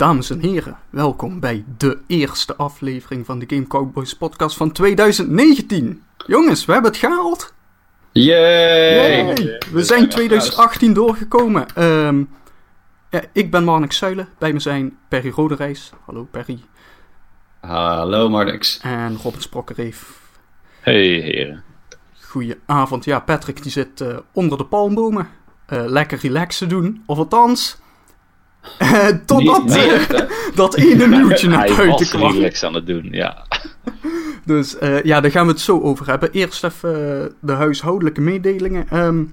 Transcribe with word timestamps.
Dames 0.00 0.30
en 0.30 0.40
heren, 0.40 0.78
welkom 0.90 1.40
bij 1.40 1.64
de 1.76 1.98
eerste 2.06 2.56
aflevering 2.56 3.26
van 3.26 3.38
de 3.38 3.44
Game 3.48 3.66
Cowboys 3.66 4.14
podcast 4.14 4.56
van 4.56 4.72
2019. 4.72 6.02
Jongens, 6.26 6.64
we 6.64 6.72
hebben 6.72 6.90
het 6.90 7.00
gehaald. 7.00 7.54
Yay! 8.12 9.24
Yay! 9.24 9.62
We 9.72 9.84
zijn 9.84 10.08
2018 10.08 10.92
doorgekomen. 10.92 11.66
Ehm, 11.74 12.24
ja, 13.10 13.22
ik 13.32 13.50
ben 13.50 13.64
Marnix 13.64 13.96
Zuilen, 13.96 14.28
bij 14.38 14.52
me 14.52 14.58
zijn 14.58 14.98
Perry 15.08 15.30
Roderijs. 15.30 15.92
Hallo 16.06 16.28
Perry. 16.30 16.60
Hallo 17.60 18.28
Marnix. 18.28 18.80
En 18.82 19.16
Robin 19.22 19.40
Sprokkereef. 19.40 20.20
Hey 20.80 21.04
heren. 21.04 21.62
Goedenavond. 22.20 23.04
Ja, 23.04 23.20
Patrick 23.20 23.62
die 23.62 23.72
zit 23.72 24.00
eh, 24.00 24.16
onder 24.32 24.58
de 24.58 24.64
palmbomen. 24.64 25.28
Eh, 25.66 25.84
lekker 25.86 26.18
relaxen 26.18 26.68
doen. 26.68 27.02
Of 27.06 27.18
althans, 27.18 27.79
uh, 27.79 27.79
totdat 29.26 29.70
echt, 29.70 30.12
hè? 30.16 30.24
dat 30.54 30.74
ene 30.74 31.06
nieuwtje 31.06 31.48
naar 31.48 31.58
Hij 31.58 31.76
buiten 31.76 31.98
was 31.98 32.08
kwam. 32.08 32.32
relax 32.32 32.64
aan 32.64 32.74
het 32.74 32.86
doen, 32.86 33.08
ja. 33.10 33.46
Dus 34.44 34.78
eh, 34.78 35.02
ja, 35.02 35.20
daar 35.20 35.30
gaan 35.30 35.46
we 35.46 35.52
het 35.52 35.60
zo 35.60 35.80
over 35.80 36.06
hebben. 36.06 36.30
Eerst 36.32 36.64
even 36.64 37.22
eh, 37.22 37.30
de 37.40 37.52
huishoudelijke 37.52 38.20
mededelingen. 38.20 38.88
Ehm, 38.88 39.24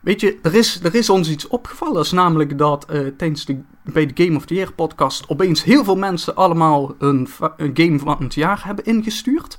weet 0.00 0.20
je, 0.20 0.38
er 0.42 0.54
is, 0.54 0.80
er 0.82 0.94
is 0.94 1.10
ons 1.10 1.30
iets 1.30 1.46
opgevallen. 1.46 1.94
Dat 1.94 2.04
is 2.04 2.12
namelijk 2.12 2.58
dat 2.58 2.84
eh, 2.84 3.00
tijdens 3.16 3.44
de, 3.44 3.60
bij 3.84 4.06
de 4.12 4.24
Game 4.24 4.36
of 4.36 4.46
the 4.46 4.54
Year 4.54 4.72
podcast 4.72 5.28
opeens 5.28 5.64
heel 5.64 5.84
veel 5.84 5.96
mensen 5.96 6.36
allemaal 6.36 6.94
een, 6.98 7.28
een 7.56 7.70
game 7.74 7.98
van 7.98 8.16
het 8.22 8.34
jaar 8.34 8.62
hebben 8.64 8.84
ingestuurd. 8.84 9.58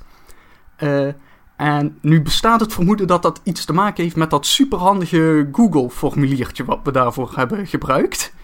Eh, 0.76 1.08
en 1.56 1.98
nu 2.00 2.22
bestaat 2.22 2.60
het 2.60 2.72
vermoeden 2.72 3.06
dat 3.06 3.22
dat 3.22 3.40
iets 3.44 3.64
te 3.64 3.72
maken 3.72 4.02
heeft 4.02 4.16
met 4.16 4.30
dat 4.30 4.46
superhandige 4.46 5.48
Google-formuliertje 5.52 6.64
wat 6.64 6.80
we 6.84 6.92
daarvoor 6.92 7.32
hebben 7.34 7.66
gebruikt. 7.66 8.34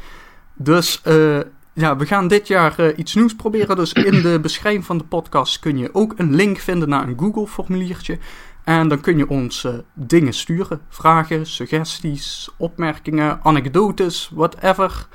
Dus 0.54 1.00
eh, 1.02 1.38
ja, 1.72 1.96
we 1.96 2.06
gaan 2.06 2.28
dit 2.28 2.48
jaar 2.48 2.78
eh, 2.78 2.98
iets 2.98 3.14
nieuws 3.14 3.36
proberen. 3.36 3.76
Dus 3.76 3.92
in 3.92 4.22
de 4.22 4.38
beschrijving 4.40 4.84
van 4.84 4.98
de 4.98 5.04
podcast 5.04 5.58
kun 5.58 5.78
je 5.78 5.94
ook 5.94 6.14
een 6.16 6.34
link 6.34 6.58
vinden 6.58 6.88
naar 6.88 7.08
een 7.08 7.18
Google-formuliertje. 7.18 8.18
En 8.64 8.88
dan 8.88 9.00
kun 9.00 9.16
je 9.16 9.28
ons 9.28 9.64
eh, 9.64 9.72
dingen 9.94 10.32
sturen. 10.32 10.80
Vragen, 10.88 11.46
suggesties, 11.46 12.50
opmerkingen, 12.56 13.40
anekdotes, 13.42 14.30
whatever. 14.34 15.06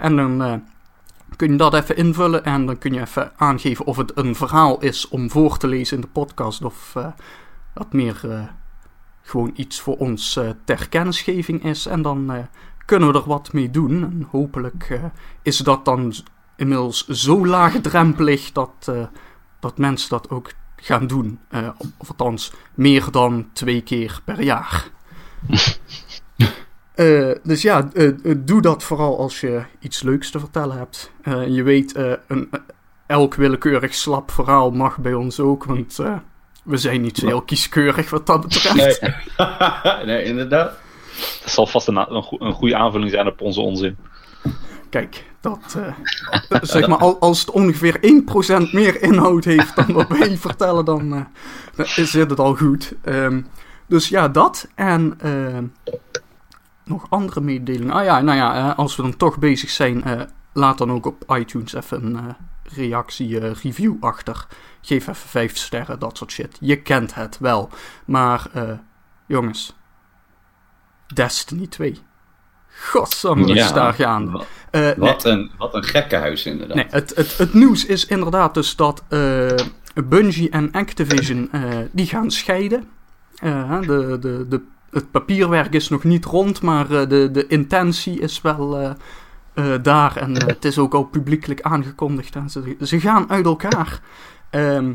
En 0.00 0.16
dan 0.16 0.62
kun 1.38 1.50
je 1.50 1.56
dat 1.56 1.74
even 1.74 1.96
invullen. 1.96 2.44
En 2.44 2.66
dan 2.66 2.78
kun 2.78 2.92
je 2.92 3.00
even 3.00 3.32
aangeven 3.36 3.84
of 3.84 3.96
het 3.96 4.12
een 4.14 4.34
verhaal 4.34 4.80
is 4.80 5.08
om 5.08 5.30
voor 5.30 5.56
te 5.56 5.66
lezen 5.66 5.96
in 5.96 6.02
de 6.02 6.08
podcast. 6.08 6.64
Of 6.64 6.92
eh, 6.96 7.06
dat 7.74 7.92
meer 7.92 8.20
eh, 8.30 8.42
gewoon 9.22 9.50
iets 9.54 9.80
voor 9.80 9.96
ons 9.96 10.36
eh, 10.36 10.50
ter 10.64 10.88
kennisgeving 10.88 11.64
is. 11.64 11.86
En 11.86 12.02
dan 12.02 12.46
kunnen 12.84 13.12
we 13.12 13.18
er 13.18 13.26
wat 13.26 13.52
mee 13.52 13.70
doen. 13.70 14.02
En 14.02 14.26
hopelijk 14.30 15.00
is 15.42 15.56
dat 15.56 15.84
dan 15.84 16.14
inmiddels 16.56 17.06
zo 17.06 17.46
laagdrempelig 17.46 18.52
dat, 18.52 18.92
dat 19.60 19.78
mensen 19.78 20.10
dat 20.10 20.30
ook 20.30 20.52
gaan 20.76 21.06
doen. 21.06 21.38
Of 21.96 22.08
althans, 22.08 22.52
meer 22.74 23.10
dan 23.10 23.48
twee 23.52 23.80
keer 23.80 24.20
per 24.24 24.42
jaar. 24.42 24.90
Eh, 26.98 27.30
dus 27.42 27.62
ja, 27.62 27.88
eh, 27.92 28.06
eh, 28.06 28.14
doe 28.38 28.60
dat 28.62 28.82
vooral 28.82 29.18
als 29.18 29.40
je 29.40 29.62
iets 29.78 30.02
leuks 30.02 30.30
te 30.30 30.38
vertellen 30.38 30.76
hebt. 30.78 31.10
Eh, 31.22 31.46
je 31.46 31.62
weet, 31.62 31.92
eh, 31.94 32.12
een, 32.26 32.50
elk 33.06 33.34
willekeurig 33.34 33.94
slap 33.94 34.30
verhaal 34.30 34.70
mag 34.70 34.98
bij 34.98 35.14
ons 35.14 35.40
ook, 35.40 35.64
want 35.64 35.98
eh, 35.98 36.16
we 36.64 36.76
zijn 36.76 37.00
niet 37.00 37.16
zo 37.18 37.26
heel 37.26 37.42
kieskeurig 37.42 38.10
wat 38.10 38.26
dat 38.26 38.40
betreft. 38.40 39.00
Nee. 39.36 40.06
nee, 40.06 40.24
inderdaad. 40.24 40.72
Dat 41.42 41.50
zal 41.52 41.66
vast 41.66 41.88
een, 41.88 41.96
een, 41.96 42.22
goe- 42.22 42.40
een 42.42 42.52
goede 42.52 42.76
aanvulling 42.76 43.10
zijn 43.10 43.26
op 43.26 43.40
onze 43.40 43.60
onzin. 43.60 43.96
Kijk, 44.90 45.24
dat, 45.40 45.76
eh, 45.78 46.60
zeg 46.62 46.86
maar, 46.88 46.98
al- 46.98 47.20
als 47.20 47.40
het 47.40 47.50
ongeveer 47.50 47.98
1% 48.00 48.72
meer 48.72 49.02
inhoud 49.02 49.44
heeft 49.44 49.76
dan 49.76 49.92
wat 49.92 50.08
wij 50.08 50.36
vertellen, 50.48 50.84
dan, 50.84 51.14
eh, 51.14 51.20
dan 51.74 51.86
is 51.96 52.12
het 52.12 52.38
al 52.38 52.54
goed. 52.56 52.92
Ehm, 53.04 53.40
dus 53.86 54.08
ja, 54.08 54.28
dat. 54.28 54.68
En 54.74 55.14
ehm, 55.20 55.64
nog 56.88 57.06
andere 57.08 57.40
mededelingen. 57.40 57.94
Ah 57.94 58.04
ja, 58.04 58.20
nou 58.20 58.36
ja, 58.36 58.54
eh, 58.70 58.78
als 58.78 58.96
we 58.96 59.02
dan 59.02 59.16
toch 59.16 59.38
bezig 59.38 59.70
zijn, 59.70 60.04
eh, 60.04 60.20
laat 60.52 60.78
dan 60.78 60.92
ook 60.92 61.06
op 61.06 61.24
iTunes 61.36 61.72
even 61.72 62.04
een 62.04 62.16
eh, 62.16 62.34
reactie, 62.62 63.38
review 63.38 63.94
achter. 64.00 64.46
Geef 64.80 65.00
even 65.06 65.28
5 65.28 65.56
sterren, 65.56 65.98
dat 65.98 66.16
soort 66.16 66.30
shit. 66.32 66.56
Je 66.60 66.76
kent 66.76 67.14
het 67.14 67.38
wel. 67.38 67.70
Maar 68.04 68.50
jongens, 69.26 69.76
Destiny 71.14 71.66
2. 71.66 71.98
Godsamme, 72.68 73.46
Ja. 73.46 73.64
is 73.64 73.72
daar 73.72 73.94
gaan. 73.94 74.30
Wat, 74.30 74.46
nee, 74.70 74.94
wat 74.96 75.24
een, 75.24 75.50
wat 75.58 75.74
een 75.74 75.84
gekkenhuis 75.84 76.46
inderdaad. 76.46 76.76
Nee, 76.76 76.86
het, 76.90 77.16
het, 77.16 77.38
het 77.38 77.54
nieuws 77.54 77.86
is 77.86 78.06
inderdaad 78.06 78.54
dus 78.54 78.76
dat 78.76 79.04
Bungie 80.04 80.50
en 80.50 80.72
Activision 80.72 81.50
die 81.92 82.06
gaan 82.06 82.30
scheiden. 82.30 82.88
De, 83.40 84.16
de, 84.20 84.46
de, 84.48 84.62
het 84.90 85.10
papierwerk 85.10 85.74
is 85.74 85.88
nog 85.88 86.04
niet 86.04 86.24
rond, 86.24 86.62
maar 86.62 86.90
eh, 86.90 87.08
de, 87.08 87.30
de 87.30 87.46
intentie 87.46 88.20
is 88.20 88.40
wel 88.40 88.78
eh, 88.78 88.90
eh, 89.54 89.82
daar. 89.82 90.16
En 90.16 90.46
het 90.46 90.64
is 90.64 90.78
ook 90.78 90.94
al 90.94 91.04
publiekelijk 91.04 91.62
aangekondigd. 91.62 92.36
En 92.36 92.50
ze, 92.50 92.76
ze 92.80 93.00
gaan 93.00 93.30
uit 93.30 93.44
elkaar. 93.44 94.00
Ehm, 94.50 94.92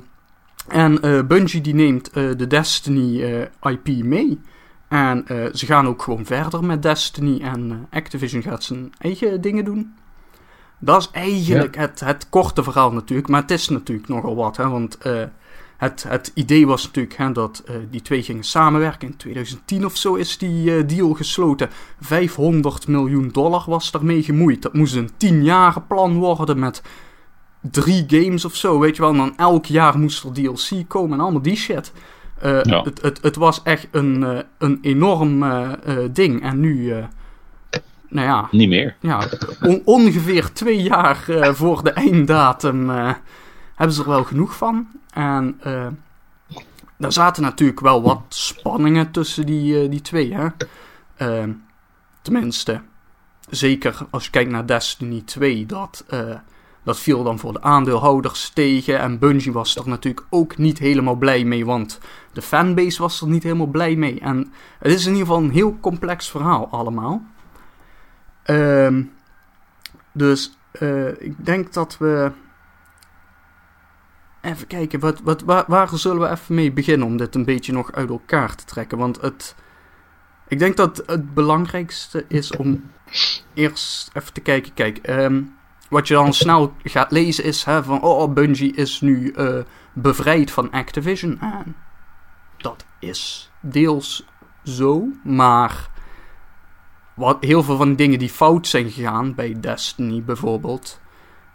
en 0.67 0.99
Bungie 1.27 1.61
die 1.61 1.75
neemt 1.75 2.13
de 2.13 2.47
Destiny 2.47 3.21
IP 3.61 3.87
mee. 4.03 4.41
En 4.87 5.25
ze 5.53 5.65
gaan 5.65 5.87
ook 5.87 6.01
gewoon 6.01 6.25
verder 6.25 6.63
met 6.63 6.81
Destiny. 6.81 7.41
En 7.41 7.87
Activision 7.91 8.41
gaat 8.41 8.63
zijn 8.63 8.93
eigen 8.97 9.41
dingen 9.41 9.65
doen. 9.65 9.93
Dat 10.79 11.01
is 11.01 11.09
eigenlijk 11.11 11.75
het, 11.75 11.99
het 11.99 12.29
korte 12.29 12.63
verhaal 12.63 12.91
natuurlijk. 12.91 13.27
Maar 13.27 13.41
het 13.41 13.51
is 13.51 13.69
natuurlijk 13.69 14.07
nogal 14.07 14.35
wat. 14.35 14.57
Hè, 14.57 14.69
want 14.69 14.97
het, 15.77 16.05
het 16.07 16.31
idee 16.33 16.67
was 16.67 16.85
natuurlijk 16.85 17.15
hè, 17.17 17.31
dat 17.31 17.63
eh, 17.65 17.75
die 17.89 18.01
twee 18.01 18.23
gingen 18.23 18.43
samenwerken. 18.43 19.07
In 19.07 19.17
2010 19.17 19.85
of 19.85 19.97
zo 19.97 20.15
is 20.15 20.37
die 20.37 20.75
eh, 20.77 20.83
deal 20.87 21.13
gesloten. 21.13 21.69
500 22.01 22.87
miljoen 22.87 23.29
dollar 23.31 23.63
was 23.67 23.91
daarmee 23.91 24.23
gemoeid. 24.23 24.61
Dat 24.61 24.73
moest 24.73 24.95
een 24.95 25.09
10 25.17 25.43
jaren 25.43 25.87
plan 25.87 26.17
worden 26.17 26.59
met 26.59 26.81
drie 27.61 28.03
games 28.07 28.45
of 28.45 28.55
zo. 28.55 28.79
Weet 28.79 28.95
je 28.95 29.01
wel. 29.01 29.11
En 29.11 29.17
dan 29.17 29.37
elk 29.37 29.65
jaar 29.65 29.99
moest 29.99 30.23
er 30.23 30.33
DLC 30.33 30.69
komen 30.87 31.17
en 31.17 31.23
allemaal 31.23 31.41
die 31.41 31.55
shit. 31.55 31.91
Eh, 32.39 32.63
Ja. 32.63 32.81
het, 32.83 33.01
het, 33.01 33.19
het 33.21 33.35
was 33.35 33.61
echt 33.63 33.87
een, 33.91 34.43
een 34.57 34.79
enorm 34.81 35.43
ding. 36.11 36.41
En 36.43 36.59
nu, 36.59 36.93
nou 38.09 38.27
ja, 38.27 38.47
Niet 38.51 38.69
meer. 38.69 38.95
ja, 38.99 39.27
on- 39.61 39.81
ongeveer 39.85 40.51
twee 40.53 40.81
jaar 40.81 41.25
voor 41.53 41.83
de 41.83 41.91
einddatum 41.91 42.91
hebben 43.75 43.95
ze 43.95 44.01
er 44.01 44.09
wel 44.09 44.23
genoeg 44.23 44.57
van. 44.57 44.87
En 45.13 45.55
eh 45.59 45.87
daar 47.03 47.11
zaten 47.11 47.43
natuurlijk 47.43 47.79
wel 47.79 48.01
wat 48.01 48.21
spanningen 48.27 49.11
tussen 49.11 49.45
die, 49.45 49.81
eh, 49.81 49.89
die 49.89 50.01
twee. 50.01 50.33
Hè? 50.33 50.47
Eh, 51.15 51.49
tenminste, 52.21 52.81
zeker 53.49 53.97
als 54.09 54.23
je 54.23 54.29
kijkt 54.29 54.51
naar 54.51 54.65
Destiny 54.65 55.21
2, 55.21 55.65
dat, 55.65 56.03
eh, 56.07 56.35
dat 56.83 56.99
viel 56.99 57.23
dan 57.23 57.39
voor 57.39 57.53
de 57.53 57.61
aandeelhouders 57.61 58.49
tegen. 58.49 58.99
En 58.99 59.19
Bungie 59.19 59.51
was 59.51 59.75
er 59.75 59.87
natuurlijk 59.87 60.25
ook 60.29 60.57
niet 60.57 60.79
helemaal 60.79 61.15
blij 61.15 61.43
mee, 61.43 61.65
want 61.65 61.99
de 62.33 62.41
fanbase 62.41 63.01
was 63.01 63.21
er 63.21 63.27
niet 63.27 63.43
helemaal 63.43 63.67
blij 63.67 63.95
mee. 63.95 64.19
En 64.19 64.53
het 64.79 64.91
is 64.91 65.05
in 65.05 65.11
ieder 65.11 65.27
geval 65.27 65.43
een 65.43 65.51
heel 65.51 65.77
complex 65.79 66.29
verhaal 66.29 66.67
allemaal. 66.69 67.23
Ehm, 68.43 69.03
dus 70.11 70.57
ik 71.17 71.45
denk 71.45 71.73
dat 71.73 71.97
we. 71.97 72.31
Even 74.43 74.67
kijken, 74.67 74.99
wat, 74.99 75.21
wat, 75.21 75.41
waar, 75.41 75.63
waar 75.67 75.89
zullen 75.97 76.21
we 76.21 76.29
even 76.29 76.55
mee 76.55 76.71
beginnen 76.71 77.07
om 77.07 77.17
dit 77.17 77.35
een 77.35 77.45
beetje 77.45 77.73
nog 77.73 77.91
uit 77.91 78.09
elkaar 78.09 78.55
te 78.55 78.65
trekken? 78.65 78.97
Want 78.97 79.21
het. 79.21 79.55
Ik 80.47 80.59
denk 80.59 80.77
dat 80.77 81.03
het 81.05 81.33
belangrijkste 81.33 82.25
is 82.27 82.55
om 82.55 82.91
eerst 83.53 84.09
even 84.13 84.33
te 84.33 84.41
kijken. 84.41 84.73
Kijk, 84.73 84.97
ehm, 84.97 85.41
wat 85.89 86.07
je 86.07 86.13
dan 86.13 86.33
snel 86.33 86.73
gaat 86.83 87.11
lezen 87.11 87.43
is 87.43 87.63
hè, 87.63 87.83
van. 87.83 88.01
Oh, 88.01 88.33
Bungie 88.33 88.75
is 88.75 89.01
nu 89.01 89.31
eh, 89.31 89.59
bevrijd 89.93 90.51
van 90.51 90.71
Activision. 90.71 91.39
Dat 92.57 92.85
is 92.99 93.51
deels 93.61 94.25
zo, 94.63 95.07
maar 95.23 95.89
wat, 97.13 97.43
heel 97.43 97.63
veel 97.63 97.77
van 97.77 97.89
de 97.89 97.95
dingen 97.95 98.19
die 98.19 98.29
fout 98.29 98.67
zijn 98.67 98.89
gegaan 98.89 99.35
bij 99.35 99.59
Destiny 99.59 100.23
bijvoorbeeld, 100.23 101.01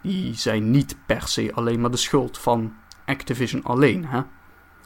die 0.01 0.33
zijn 0.35 0.71
niet 0.71 0.95
per 1.05 1.27
se 1.27 1.51
alleen 1.53 1.81
maar 1.81 1.91
de 1.91 1.97
schuld 1.97 2.37
van 2.37 2.73
Activision 3.05 3.63
alleen. 3.63 4.05
Hè? 4.05 4.21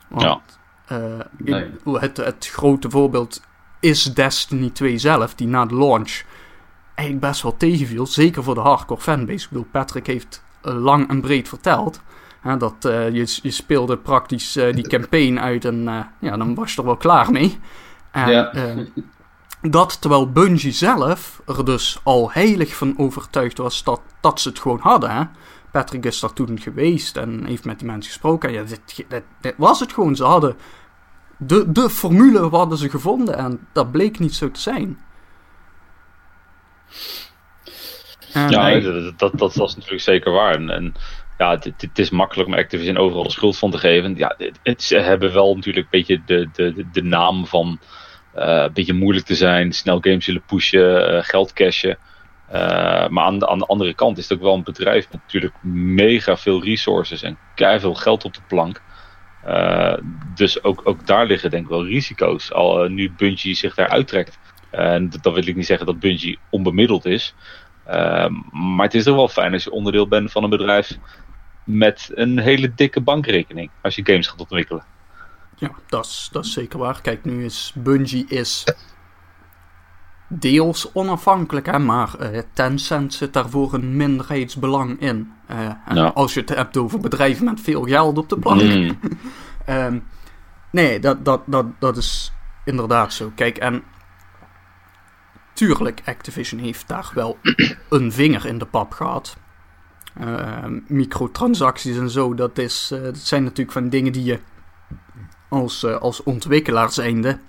Want 0.08 0.60
eh, 0.86 1.20
ik- 1.38 1.50
Nee. 1.50 1.72
het, 2.00 2.18
het 2.18 2.48
grote 2.54 2.90
voorbeeld 2.90 3.42
is 3.80 4.04
Destiny 4.04 4.70
2 4.70 4.98
zelf, 4.98 5.36
die 5.36 5.48
na 5.48 5.66
de 5.66 5.76
launch 5.76 6.22
eigenlijk 6.96 7.28
best 7.28 7.42
wel 7.42 7.58
tegenviel. 7.58 8.06
Zeker 8.06 8.44
voor 8.44 8.54
de 8.56 8.60
hardcore 8.62 9.02
fanbase. 9.02 9.44
Ik 9.44 9.50
bedoel, 9.50 9.68
Patrick 9.72 10.08
heeft 10.08 10.44
eh, 10.62 10.76
lang 10.76 11.10
en 11.10 11.22
breed 11.22 11.48
verteld. 11.50 12.02
Hè, 12.42 12.58
dat 12.58 12.86
eh, 12.86 13.10
je, 13.10 13.40
je 13.42 13.52
speelde 13.52 13.98
praktisch 13.98 14.56
eh, 14.56 14.74
die 14.74 14.88
campaign 14.98 15.38
uit 15.40 15.66
en 15.66 15.88
eh, 15.88 16.00
ja, 16.20 16.38
dan 16.38 16.56
was 16.56 16.74
je 16.74 16.80
er 16.80 16.86
wel 16.86 16.98
klaar 16.98 17.32
mee. 17.32 17.60
En, 18.12 18.32
Ja. 18.32 18.54
Dat 19.70 20.02
terwijl 20.02 20.32
Bungie 20.32 20.72
zelf 20.72 21.42
er 21.46 21.66
dus 21.66 22.00
al 22.04 22.32
heilig 22.32 22.76
van 22.76 22.94
overtuigd 22.98 23.58
was 23.58 23.84
dat, 23.84 24.02
dat 24.22 24.42
ze 24.42 24.50
het 24.50 24.60
gewoon 24.60 24.80
hadden. 24.80 25.32
Patrick 25.72 26.06
is 26.06 26.20
daar 26.20 26.34
toen 26.34 26.60
geweest 26.60 27.18
en 27.18 27.46
heeft 27.46 27.66
met 27.66 27.80
die 27.80 27.88
mensen 27.88 28.12
gesproken. 28.12 28.50
En 28.50 28.56
ja, 28.56 28.64
dit, 28.64 29.06
dit, 29.10 29.24
dit 29.42 29.54
was 29.58 29.80
het 29.80 29.94
gewoon. 29.94 30.16
Ze 30.16 30.24
hadden 30.24 30.56
de, 31.38 31.72
de 31.72 31.90
formule 31.90 32.50
hadden 32.50 32.78
ze 32.78 32.90
gevonden 32.90 33.38
en 33.38 33.68
dat 33.72 33.92
bleek 33.92 34.20
niet 34.20 34.36
zo 34.36 34.52
te 34.52 34.60
zijn. 34.60 35.00
En- 38.34 38.50
Ja, 38.50 38.64
Nee. 38.64 38.82
dat, 38.82 39.20
dat, 39.20 39.38
dat 39.40 39.56
was 39.56 39.76
natuurlijk 39.76 40.04
zeker 40.04 40.32
waar. 40.32 40.56
En, 40.56 40.70
en 40.70 40.94
ja, 41.38 41.60
het, 41.60 42.00
is 42.00 42.10
makkelijk 42.10 42.50
om 42.50 42.56
Activision 42.56 42.98
overal 42.98 43.24
de 43.24 43.30
schuld 43.30 43.58
van 43.58 43.72
te 43.72 43.78
geven. 43.78 44.16
Ja, 44.16 44.36
ze 44.78 44.98
hebben 44.98 45.34
wel 45.34 45.56
natuurlijk 45.56 45.86
een 45.86 46.00
beetje 46.00 46.22
de, 46.26 46.50
de, 46.54 46.86
de, 46.92 47.04
naam 47.04 47.48
van 47.48 47.80
een 48.34 48.74
beetje 48.74 48.94
moeilijk 48.94 49.26
te 49.26 49.36
zijn, 49.36 49.72
snel 49.74 49.98
games 50.02 50.26
willen 50.26 50.44
pushen, 50.46 51.08
eh, 51.18 51.24
geld 51.24 51.54
cashen. 51.54 52.00
Eh, 52.46 53.08
maar 53.08 53.24
aan 53.24 53.40
de, 53.40 53.48
aan 53.48 53.58
de 53.58 53.66
andere 53.66 53.94
kant 53.94 54.18
is 54.18 54.30
het 54.30 54.38
ook 54.38 54.44
wel 54.44 54.54
een 54.54 54.64
bedrijf 54.64 55.12
met 55.12 55.22
natuurlijk 55.22 55.64
mega 55.64 56.38
veel 56.38 56.64
resources 56.64 57.22
en 57.22 57.40
veel 57.56 57.94
geld 57.94 58.26
op 58.26 58.34
de 58.34 58.42
plank. 58.48 58.84
Eh, 59.42 59.98
dus 60.34 60.64
ook, 60.64 60.82
ook 60.84 61.06
daar 61.06 61.26
liggen 61.26 61.50
denk 61.50 61.64
ik 61.64 61.70
wel 61.70 61.86
risico's. 61.86 62.52
Al 62.52 62.84
eh, 62.84 62.90
nu 62.90 63.12
Bungie 63.12 63.56
zich 63.56 63.76
daar 63.76 63.90
uittrekt. 63.90 64.40
En 64.70 65.10
dat- 65.10 65.34
wil 65.34 65.48
ik 65.48 65.56
niet 65.56 65.66
zeggen 65.66 65.86
dat 65.86 66.00
Bungie 66.00 66.40
onbemiddeld 66.50 67.06
is. 67.06 67.36
Maar 68.52 68.86
het 68.86 68.94
is 68.94 69.04
toch 69.04 69.16
wel 69.16 69.28
fijn 69.28 69.54
als 69.54 69.64
je 69.64 69.72
onderdeel 69.72 70.08
bent 70.08 70.32
van 70.32 70.44
een 70.44 70.50
bedrijf 70.50 70.98
met 71.64 72.12
een 72.14 72.40
hele 72.40 72.74
dikke 72.74 73.02
bankrekening. 73.02 73.72
Als 73.82 73.96
je 73.96 74.06
games 74.06 74.28
gaat 74.28 74.40
ontwikkelen. 74.40 74.86
Ja, 75.64 75.76
dat 75.88 76.06
is, 76.06 76.30
dat 76.32 76.46
is 76.46 76.54
zeker 76.54 76.80
waar. 76.80 77.02
Kijk, 77.02 77.26
nu 77.26 77.46
is 77.46 77.74
Bungie 77.76 78.26
is 78.28 78.64
deels 80.28 80.90
onafhankelijk, 80.94 81.66
hè, 81.66 81.80
maar 81.80 82.16
eh, 82.20 82.42
Tencent 82.54 83.14
zit 83.14 83.34
daarvoor 83.34 83.74
een 83.74 83.96
minderheidsbelang 83.96 85.00
in. 85.00 85.32
Eh, 85.48 85.70
Ja. 85.94 86.08
Als 86.08 86.34
je 86.34 86.40
het 86.40 86.50
hebt 86.50 86.78
over 86.78 87.00
bedrijven 87.00 87.46
met 87.46 87.62
veel 87.62 87.84
geld 87.84 88.18
op 88.18 88.30
de 88.30 88.40
plank. 88.40 88.62
Mm. 88.62 89.00
Ehm, 89.66 90.00
nee, 90.72 91.00
dat, 91.00 91.26
dat, 91.26 91.42
dat, 91.46 91.66
dat 91.80 91.98
is 91.98 92.34
inderdaad 92.66 93.14
zo. 93.14 93.32
Kijk, 93.36 93.58
en 93.58 93.84
tuurlijk, 95.54 96.02
Activision 96.06 96.60
heeft 96.60 96.88
daar 96.88 97.12
wel 97.14 97.38
een 97.90 98.12
vinger 98.12 98.46
in 98.46 98.58
de 98.58 98.66
pap 98.66 98.92
gehad. 98.92 99.38
Ehm, 100.20 100.80
microtransacties 100.88 101.98
en 101.98 102.10
zo, 102.10 102.34
dat, 102.34 102.58
is, 102.58 102.90
eh, 102.94 103.02
dat 103.02 103.18
zijn 103.18 103.44
natuurlijk 103.44 103.72
van 103.72 103.90
dingen 103.90 104.12
die 104.12 104.24
je 104.24 104.40
als, 105.54 105.84
eh, 105.84 105.96
als 105.96 106.24
ontwikkelaar 106.24 106.92
zijnde 106.92 107.40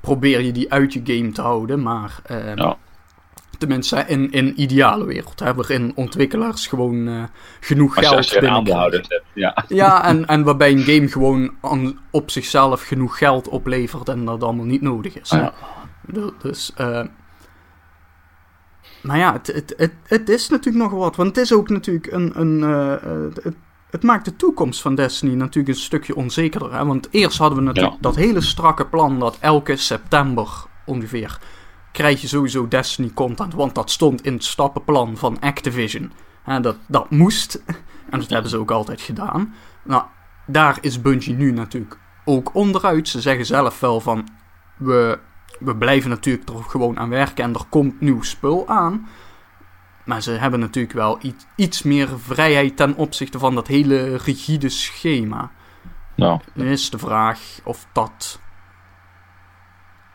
probeer 0.00 0.40
je 0.40 0.52
die 0.52 0.72
uit 0.72 0.92
je 0.92 1.00
game 1.04 1.32
te 1.32 1.40
houden, 1.40 1.82
maar 1.82 2.20
ehm, 2.26 2.58
Ja. 2.58 2.76
tenminste 3.58 4.04
in 4.06 4.30
in 4.30 4.60
ideale 4.60 5.04
wereld, 5.04 5.40
hè, 5.40 5.54
waarin 5.54 5.92
ontwikkelaars 5.94 6.66
gewoon 6.66 7.08
eh, 7.08 7.22
genoeg 7.60 7.96
Als 7.96 8.06
geld 8.06 8.34
een 8.34 8.40
binnenkrijgen. 8.40 9.22
Ja. 9.34 9.64
Ja, 9.68 10.04
en, 10.04 10.26
en 10.26 10.42
waarbij 10.42 10.72
een 10.72 10.78
game 10.78 11.08
gewoon 11.08 11.54
op 12.10 12.30
zichzelf 12.30 12.82
genoeg 12.82 13.18
geld 13.18 13.48
oplevert 13.48 14.08
en 14.08 14.24
dat 14.24 14.42
allemaal 14.42 14.64
niet 14.64 14.82
nodig 14.82 15.20
is. 15.20 15.30
hè. 15.30 15.40
Ja. 15.40 15.52
Dus, 16.42 16.72
eh, 16.76 17.04
maar 19.02 19.18
ja, 19.18 19.32
het, 19.32 19.46
het, 19.46 19.74
het, 19.76 19.92
het 20.06 20.28
is 20.28 20.48
natuurlijk 20.48 20.84
nog 20.84 20.92
wat. 20.92 21.16
Want 21.16 21.36
het 21.36 21.44
is 21.44 21.52
ook 21.52 21.68
natuurlijk 21.68 22.12
een. 22.12 22.40
een 22.40 22.62
het, 23.42 23.54
het 23.92 24.02
maakt 24.02 24.24
de 24.24 24.36
toekomst 24.36 24.80
van 24.80 24.94
Destiny 24.94 25.34
natuurlijk 25.34 25.74
een 25.74 25.82
stukje 25.82 26.16
onzekerder. 26.16 26.74
Hè? 26.74 26.84
Want 26.84 27.08
eerst 27.10 27.38
hadden 27.38 27.58
we 27.58 27.64
natuurlijk 27.64 27.94
Ja. 27.94 28.00
dat 28.00 28.16
hele 28.16 28.40
strakke 28.40 28.86
plan 28.86 29.18
dat 29.18 29.36
elke 29.40 29.76
september 29.76 30.48
ongeveer. 30.86 31.38
krijg 31.92 32.20
je 32.20 32.28
sowieso 32.28 32.68
Destiny 32.68 33.10
content. 33.14 33.54
Want 33.54 33.74
dat 33.74 33.90
stond 33.90 34.24
in 34.24 34.32
het 34.32 34.44
stappenplan 34.44 35.16
van 35.16 35.40
Activision. 35.40 36.12
Hè, 36.42 36.60
dat, 36.60 36.76
dat 36.88 37.10
moest. 37.10 37.62
En 38.10 38.18
dat 38.20 38.30
hebben 38.30 38.50
ze 38.50 38.58
ook 38.58 38.70
altijd 38.70 39.00
gedaan. 39.00 39.54
Nou, 39.84 40.02
daar 40.46 40.78
is 40.80 41.00
Bungie 41.00 41.34
nu 41.34 41.52
natuurlijk 41.52 41.98
ook 42.24 42.54
onderuit. 42.54 43.08
Ze 43.08 43.20
zeggen 43.20 43.46
zelf 43.46 43.80
wel 43.80 44.00
van. 44.00 44.28
We, 44.76 45.18
we 45.58 45.76
blijven 45.76 46.10
natuurlijk 46.10 46.48
er 46.48 46.64
gewoon 46.64 46.98
aan 46.98 47.08
werken 47.08 47.44
en 47.44 47.54
er 47.54 47.64
komt 47.68 48.00
nieuw 48.00 48.22
spul 48.22 48.68
aan. 48.68 49.08
Maar 50.12 50.22
ze 50.22 50.30
hebben 50.30 50.60
natuurlijk 50.60 50.94
wel 50.94 51.18
iets, 51.20 51.44
iets 51.56 51.82
meer 51.82 52.08
vrijheid 52.20 52.76
ten 52.76 52.96
opzichte 52.96 53.38
van 53.38 53.54
dat 53.54 53.66
hele 53.66 54.16
rigide 54.16 54.68
schema. 54.68 55.50
Nou, 56.16 56.40
Nu 56.54 56.70
is 56.70 56.90
de 56.90 56.98
vraag 56.98 57.40
of 57.64 57.86
dat 57.92 58.40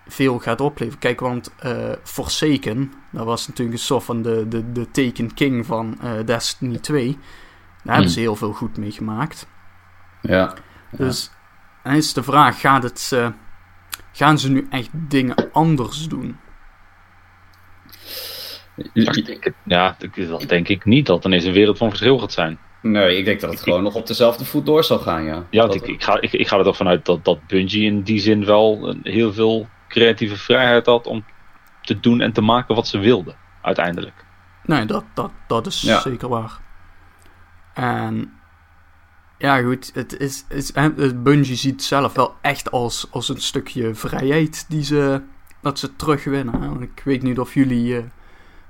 veel 0.08 0.40
gaat 0.40 0.62
opleveren. 0.62 1.00
Kijk, 1.00 1.20
want 1.20 1.54
eh 1.60 1.92
Forsaken, 2.04 2.94
dat 3.12 3.26
was 3.26 3.48
natuurlijk 3.48 3.78
een 3.78 3.84
soort 3.84 4.04
van 4.04 4.22
de, 4.22 4.48
de, 4.48 4.72
de 4.72 4.92
Taken 4.92 5.34
King 5.34 5.66
van 5.66 5.98
eh, 6.02 6.26
Destiny 6.26 6.78
2. 6.78 7.18
Daar 7.84 7.94
hebben 7.94 8.12
ze 8.12 8.20
heel 8.20 8.36
veel 8.36 8.54
goed 8.54 8.78
mee 8.78 8.92
gemaakt. 8.92 9.48
Ja. 10.22 10.54
Dus 10.92 11.32
dan 11.84 11.94
is 11.94 12.14
de 12.14 12.24
vraag, 12.24 12.60
gaat 12.60 12.84
het, 12.84 13.14
gaan 14.12 14.40
ze 14.40 14.50
nu 14.50 14.68
echt 14.70 14.90
dingen 14.92 15.52
anders 15.52 16.08
doen? 16.08 16.38
Ik 18.94 19.26
denk 19.26 19.44
het- 19.44 19.54
ja, 19.64 19.96
ik- 20.00 20.28
dat 20.30 20.50
denk 20.50 20.68
ik 20.68 20.86
niet 20.86 21.06
dat 21.06 21.16
het 21.16 21.26
ineens 21.26 21.44
een 21.44 21.54
wereld 21.54 21.78
van 21.78 21.90
verschil 21.90 22.20
gaat 22.20 22.32
zijn. 22.32 22.58
Nee, 22.82 23.18
ik 23.18 23.26
denk 23.26 23.40
dat 23.42 23.50
het 23.52 23.62
gewoon 23.62 23.84
nog 23.84 23.96
op 23.96 24.08
dezelfde 24.08 24.46
voet 24.46 24.66
door 24.66 24.84
zal 24.84 25.00
gaan, 25.00 25.24
ja. 25.24 25.44
Ja, 25.50 25.62
want 25.62 25.76
ik, 25.76 25.88
ik, 25.88 26.04
ga, 26.04 26.22
ik, 26.22 26.32
ik 26.34 26.48
ga 26.48 26.58
er 26.58 26.64
toch 26.64 26.76
vanuit 26.76 27.06
dat, 27.06 27.26
dat 27.26 27.48
Bungie 27.48 27.86
in 27.86 28.02
die 28.02 28.20
zin 28.20 28.46
wel 28.46 28.90
een- 28.90 29.00
heel 29.04 29.34
veel 29.34 29.68
creatieve 29.88 30.38
vrijheid 30.38 30.86
had 30.86 31.08
om 31.08 31.26
te 31.82 32.00
doen 32.00 32.22
en 32.22 32.32
te 32.34 32.42
maken 32.42 32.76
wat 32.76 32.88
ze 32.88 32.98
wilden, 32.98 33.36
uiteindelijk. 33.62 34.26
Nee, 34.66 34.86
dat, 34.86 35.04
dat, 35.14 35.32
dat 35.48 35.66
is 35.68 35.82
Ja. 35.82 36.00
zeker 36.00 36.30
waar. 36.30 36.60
En 37.74 38.32
ja, 39.38 39.62
goed, 39.62 39.92
het 39.94 40.18
is, 40.20 40.46
is, 40.50 40.72
het 40.76 41.24
Bungie 41.24 41.56
ziet 41.56 41.72
het 41.72 41.84
zelf 41.84 42.14
wel 42.14 42.36
echt 42.42 42.72
als, 42.72 43.08
als 43.12 43.30
een 43.30 43.42
stukje 43.42 43.96
vrijheid 43.96 44.66
die 44.70 44.84
ze, 44.84 45.22
dat 45.62 45.80
ze 45.80 45.96
terugwinnen. 45.96 46.82
Ik 46.82 47.02
weet 47.06 47.24
niet 47.24 47.40
of 47.40 47.54
jullie 47.54 48.06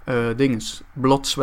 eh 0.07 0.27
dinges, 0.35 0.81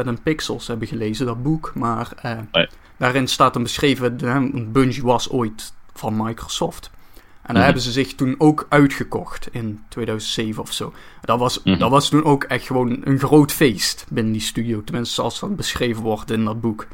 and 0.06 0.22
Pixels 0.22 0.66
hebben 0.66 0.88
gelezen, 0.88 1.26
dat 1.26 1.42
boek, 1.42 1.72
maar 1.74 2.12
eh, 2.22 2.38
Nee. 2.52 2.68
daarin 2.96 3.28
staat 3.28 3.52
dan 3.52 3.62
beschreven, 3.62 4.02
want 4.02 4.72
Bungie 4.72 5.02
was 5.02 5.30
ooit 5.30 5.72
van 5.92 6.16
Microsoft. 6.16 6.90
En 7.14 7.20
daar 7.42 7.54
Mhm. 7.54 7.64
hebben 7.64 7.82
ze 7.82 7.92
zich 7.92 8.14
toen 8.14 8.34
ook 8.38 8.66
uitgekocht 8.68 9.48
in 9.52 9.80
2007 9.88 10.62
of 10.62 10.72
zo. 10.72 10.92
Dat 11.20 11.38
was, 11.38 11.62
Mhm. 11.62 11.78
dat 11.78 11.90
was 11.90 12.08
toen 12.08 12.24
ook 12.24 12.44
echt 12.44 12.66
gewoon 12.66 13.00
een 13.04 13.18
groot 13.18 13.52
feest 13.52 14.06
binnen 14.10 14.32
die 14.32 14.42
studio. 14.42 14.84
Tenminste, 14.84 15.14
zoals 15.14 15.40
dat 15.40 15.56
beschreven 15.56 16.02
wordt 16.02 16.30
in 16.30 16.44
dat 16.44 16.60
boek. 16.60 16.86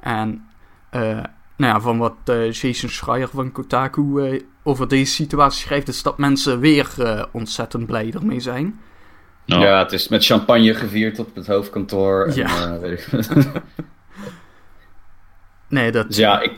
En 0.00 0.44
eh, 0.90 1.00
nou 1.56 1.72
ja, 1.72 1.80
van 1.80 1.98
wat 1.98 2.14
Jason 2.50 2.88
Schreier 2.90 3.28
van 3.28 3.52
Kotaku 3.52 4.42
over 4.62 4.88
deze 4.88 5.12
situatie 5.12 5.60
schrijft, 5.64 5.88
is 5.88 6.02
dat 6.02 6.18
mensen 6.18 6.60
weer 6.60 6.94
ontzettend 7.32 7.86
blij 7.86 8.12
ermee 8.12 8.40
zijn. 8.40 8.80
Ja, 9.46 9.78
het 9.78 9.92
is 9.92 10.08
met 10.08 10.24
champagne 10.24 10.74
gevierd 10.74 11.18
op 11.18 11.34
het 11.34 11.46
hoofdkantoor. 11.46 12.26
En, 12.26 12.34
Ja. 12.34 12.72
eh, 12.74 12.78
weet 12.78 13.06
ik. 13.12 13.26
Nee, 15.68 15.92
dat. 15.92 16.06
dus 16.08 16.16
ja, 16.16 16.40
ik, 16.40 16.52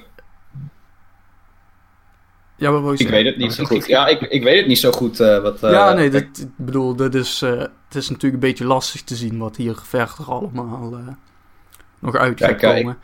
ja, 2.56 2.70
je 2.70 2.94
ik 2.96 3.08
weet 3.08 3.24
het 3.26 3.36
niet 3.36 3.52
zo 3.52 3.64
goed. 3.64 3.86
Ja, 3.86 4.06
ik, 4.06 4.20
ik 4.20 4.42
weet 4.42 4.56
het 4.58 4.66
niet 4.66 4.78
zo 4.78 4.90
goed. 4.90 5.20
eh, 5.20 5.38
wat, 5.42 5.62
eh, 5.62 5.70
ja, 5.70 5.92
nee, 5.92 6.10
dat, 6.10 6.22
ik 6.22 6.48
bedoel, 6.56 6.94
dat 6.94 7.14
is, 7.14 7.40
het 7.40 7.94
is 7.94 8.08
natuurlijk 8.08 8.42
een 8.42 8.48
beetje 8.48 8.64
lastig 8.64 9.02
te 9.02 9.14
zien 9.16 9.38
wat 9.38 9.56
hier 9.56 9.74
verder 9.82 10.24
allemaal 10.26 10.98
nog 11.98 12.16
uit 12.16 12.40
gaat 12.44 12.60
komen. 12.60 12.98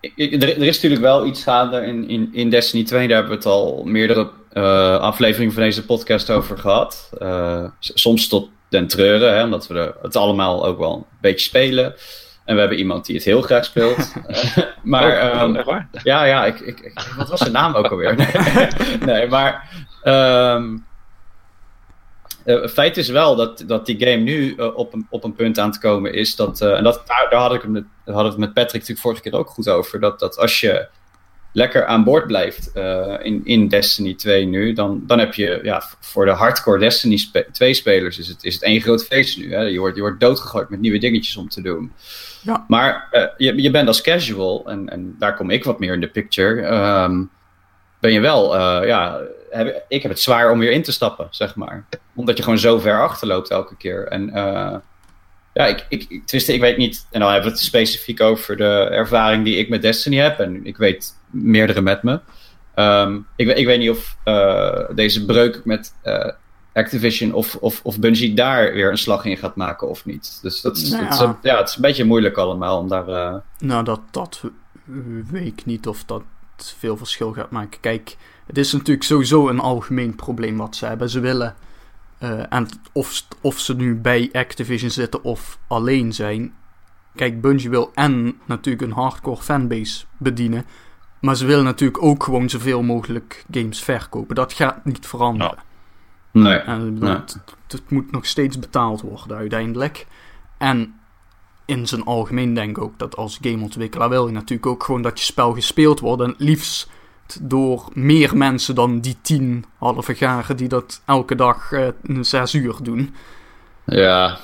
Ik- 0.00 0.12
ik- 0.16 0.42
er, 0.42 0.48
er 0.48 0.62
is 0.66 0.74
natuurlijk 0.74 1.02
wel 1.02 1.26
iets 1.26 1.42
gaande 1.42 1.80
in, 1.80 2.08
in, 2.08 2.28
in 2.32 2.50
Destiny 2.50 2.84
2. 2.84 3.08
Daar 3.08 3.16
hebben 3.16 3.30
we 3.32 3.36
het 3.44 3.46
al 3.54 3.82
meerdere 3.84 4.30
afleveringen 4.98 5.52
van 5.54 5.62
deze 5.62 5.84
podcast 5.84 6.30
over 6.30 6.58
gehad. 6.58 7.10
Eh, 7.18 7.64
soms 7.78 8.28
tot 8.28 8.50
den 8.70 8.86
treuren, 8.86 9.34
hè, 9.36 9.44
omdat 9.44 9.66
we 9.66 9.94
het 10.02 10.16
allemaal 10.16 10.66
ook 10.66 10.78
wel 10.78 10.94
een 10.96 11.18
beetje 11.20 11.46
spelen. 11.46 11.94
En 12.44 12.54
we 12.54 12.60
hebben 12.60 12.78
iemand 12.78 13.06
die 13.06 13.16
het 13.16 13.24
heel 13.24 13.42
graag 13.42 13.64
speelt. 13.64 14.12
Maar 14.82 15.12
oh, 15.12 15.40
ehm, 15.40 15.56
echt 15.56 15.64
waar? 15.66 15.88
ja, 16.02 16.24
ja, 16.24 16.44
ik, 16.44 16.60
ik, 16.60 16.80
ik- 16.80 17.12
wat 17.16 17.28
was 17.28 17.40
zijn 17.40 17.52
naam 17.52 17.74
ook 17.74 17.86
alweer? 17.90 18.16
Nee, 18.16 18.68
nee 19.16 19.28
maar 19.28 19.68
eh, 22.44 22.66
feit 22.66 22.96
is 22.96 23.08
wel 23.08 23.36
dat, 23.36 23.64
dat 23.66 23.86
die 23.86 23.98
game 23.98 24.22
nu 24.22 24.54
eh, 24.56 24.76
op, 24.76 24.92
een, 24.94 25.06
op 25.10 25.24
een 25.24 25.34
punt 25.34 25.58
aan 25.58 25.72
te 25.72 25.78
komen 25.78 26.12
is 26.12 26.36
dat, 26.36 26.60
eh, 26.60 26.76
en 26.76 26.84
dat, 26.84 27.02
daar, 27.06 27.26
daar 27.30 27.40
had 27.40 27.54
ik 27.54 27.62
het 27.62 27.70
met, 27.70 27.84
het 28.04 28.36
met 28.36 28.54
Patrick 28.54 28.72
natuurlijk 28.80 29.00
vorige 29.00 29.22
keer 29.22 29.34
ook 29.34 29.48
goed 29.48 29.68
over, 29.68 30.00
dat, 30.00 30.18
dat 30.18 30.38
als 30.38 30.60
je 30.60 30.86
lekker 31.52 31.86
aan 31.86 32.04
boord 32.04 32.26
blijft 32.26 32.72
eh, 32.72 33.16
in, 33.22 33.40
in 33.44 33.68
Destiny 33.68 34.14
2 34.14 34.44
nu, 34.44 34.72
dan, 34.72 35.02
dan 35.06 35.18
heb 35.18 35.34
je 35.34 35.60
ja, 35.62 35.82
voor 36.00 36.24
de 36.24 36.30
hardcore 36.30 36.78
Destiny 36.78 37.18
2 37.52 37.74
spelers 37.74 38.18
is 38.18 38.28
het, 38.28 38.44
is 38.44 38.54
het 38.54 38.62
één 38.62 38.80
groot 38.80 39.04
feest 39.04 39.38
nu. 39.38 39.54
Hè? 39.54 39.60
Je, 39.60 39.78
wordt, 39.78 39.96
je 39.96 40.02
wordt 40.02 40.20
doodgegooid 40.20 40.68
met 40.68 40.80
nieuwe 40.80 40.98
dingetjes 40.98 41.36
om 41.36 41.48
te 41.48 41.62
doen. 41.62 41.92
Ja. 42.42 42.64
Maar 42.68 43.08
eh, 43.10 43.24
je, 43.36 43.62
je 43.62 43.70
bent 43.70 43.88
als 43.88 44.00
casual, 44.00 44.62
en, 44.66 44.88
en 44.88 45.16
daar 45.18 45.36
kom 45.36 45.50
ik 45.50 45.64
wat 45.64 45.78
meer 45.78 45.92
in 45.92 46.00
de 46.00 46.08
picture, 46.08 46.62
ehm, 46.62 47.22
ben 48.00 48.12
je 48.12 48.20
wel, 48.20 48.56
eh, 48.56 48.86
ja, 48.86 49.20
heb, 49.50 49.84
ik 49.88 50.02
heb 50.02 50.10
het 50.10 50.20
zwaar 50.20 50.50
om 50.50 50.58
weer 50.58 50.70
in 50.70 50.82
te 50.82 50.92
stappen, 50.92 51.26
zeg 51.30 51.54
maar. 51.54 51.86
Omdat 52.14 52.36
je 52.36 52.42
gewoon 52.42 52.58
zo 52.58 52.78
ver 52.78 53.02
achterloopt 53.02 53.50
elke 53.50 53.76
keer. 53.76 54.06
En 54.06 54.30
ja, 55.52 55.66
ik, 55.66 55.86
ik, 55.88 56.06
ik, 56.08 56.42
ik 56.46 56.60
weet 56.60 56.76
niet. 56.76 57.06
En 57.10 57.20
dan 57.20 57.30
hebben 57.30 57.50
we 57.50 57.56
het 57.56 57.64
specifiek 57.64 58.20
over 58.20 58.56
de 58.56 58.88
ervaring 58.90 59.44
die 59.44 59.56
ik 59.56 59.68
met 59.68 59.82
Destiny 59.82 60.16
heb. 60.16 60.38
En 60.38 60.66
ik 60.66 60.76
weet 60.76 61.14
meerdere 61.30 61.80
met 61.80 62.02
me. 62.02 62.20
Um, 62.76 63.26
ik, 63.36 63.48
ik 63.48 63.66
weet 63.66 63.78
niet 63.78 63.90
of 63.90 64.16
uh, 64.24 64.78
deze 64.94 65.24
breuk 65.24 65.64
met 65.64 65.94
uh, 66.04 66.26
Activision 66.72 67.32
of, 67.32 67.56
of, 67.56 67.80
of 67.82 67.98
Bungie 67.98 68.34
daar 68.34 68.72
weer 68.72 68.90
een 68.90 68.98
slag 68.98 69.24
in 69.24 69.36
gaat 69.36 69.56
maken 69.56 69.88
of 69.88 70.04
niet. 70.04 70.38
Dus 70.42 70.60
dat 70.60 70.76
is, 70.76 70.90
Nou 70.90 71.04
het 71.04 71.12
is, 71.12 71.18
ja. 71.18 71.24
een- 71.26 71.36
ja, 71.42 71.58
het 71.58 71.68
is 71.68 71.74
een 71.76 71.82
beetje 71.82 72.04
moeilijk 72.04 72.36
allemaal 72.36 72.78
om 72.78 72.88
daar. 72.88 73.08
eh, 73.08 73.34
Nou, 73.58 73.84
dat, 73.84 74.00
dat 74.10 74.42
weet 75.30 75.46
ik 75.46 75.64
niet 75.66 75.86
of 75.86 76.04
dat 76.04 76.22
veel 76.56 76.96
verschil 76.96 77.32
gaat 77.32 77.50
maken. 77.50 77.80
Kijk, 77.80 78.16
het 78.46 78.58
is 78.58 78.72
natuurlijk 78.72 79.06
sowieso 79.06 79.48
een 79.48 79.60
algemeen 79.60 80.14
probleem 80.14 80.56
wat 80.56 80.76
ze 80.76 80.86
hebben. 80.86 81.10
Ze 81.10 81.20
willen, 81.20 81.54
eh, 82.18 82.52
en 82.52 82.66
of, 82.92 83.26
of 83.40 83.58
ze 83.58 83.74
nu 83.76 83.94
bij 83.96 84.28
Activision 84.32 84.90
zitten 84.90 85.24
of 85.24 85.58
alleen 85.68 86.12
zijn. 86.12 86.54
Kijk, 87.14 87.40
Bungie 87.40 87.70
wil 87.70 87.90
en 87.94 88.34
natuurlijk 88.44 88.84
een 88.84 88.92
hardcore 88.98 89.42
fanbase 89.42 90.04
bedienen. 90.18 90.64
Maar 91.20 91.36
ze 91.36 91.46
willen 91.46 91.64
natuurlijk 91.64 92.02
ook 92.02 92.24
gewoon 92.24 92.48
zoveel 92.48 92.82
mogelijk 92.82 93.44
games 93.50 93.82
verkopen. 93.82 94.34
Dat 94.34 94.52
gaat 94.52 94.84
niet 94.84 95.06
veranderen. 95.06 95.58
nee. 96.30 96.58
En 96.58 96.98
Nee. 96.98 97.18
het, 97.66 97.90
moet 97.90 98.10
nog 98.10 98.26
steeds 98.26 98.58
betaald 98.58 99.00
worden 99.00 99.36
uiteindelijk. 99.36 100.06
En 100.58 100.94
in 101.64 101.86
zijn 101.88 102.04
algemeen 102.04 102.54
denk 102.54 102.76
ik 102.76 102.82
ook 102.82 102.98
dat 102.98 103.16
als 103.16 103.38
gameontwikkelaar 103.40 104.08
wil 104.08 104.26
je 104.26 104.32
natuurlijk 104.32 104.66
ook 104.66 104.84
gewoon 104.84 105.02
dat 105.02 105.18
je 105.18 105.24
spel 105.24 105.52
gespeeld 105.52 106.00
wordt. 106.00 106.22
En 106.22 106.28
het 106.28 106.40
liefst 106.40 106.90
door 107.42 107.88
meer 107.92 108.36
mensen 108.36 108.74
dan 108.74 109.00
die 109.00 109.16
tien 109.22 109.64
halve 109.78 110.14
garen 110.14 110.56
die 110.56 110.68
dat 110.68 111.02
elke 111.04 111.34
dag 111.34 111.72
eh, 111.72 111.86
een 112.02 112.24
zes 112.24 112.54
uur 112.54 112.76
doen. 112.82 113.14
Ja. 113.86 114.38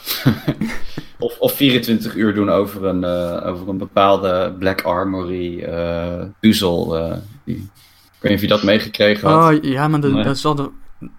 of, 1.18 1.38
of 1.38 1.52
24 1.52 2.14
uur 2.14 2.34
doen 2.34 2.50
over 2.50 2.84
een, 2.84 3.04
eh, 3.04 3.46
over 3.46 3.68
een 3.68 3.78
bepaalde 3.78 4.54
Black 4.58 4.82
Armory 4.82 5.62
eh 5.62 6.22
puzzel. 6.40 6.96
eh, 6.96 7.16
die, 7.44 7.56
ik 7.56 7.62
weet 8.22 8.30
niet 8.30 8.34
of 8.34 8.40
je 8.40 8.46
dat 8.46 8.62
meegekregen 8.62 9.28
had. 9.30 9.54
Oh 9.56 9.62
ja, 9.64 9.88
maar 9.88 10.00
de, 10.00 10.08
Nee. 10.08 10.24
dat 10.24 10.38
zat 10.38 10.70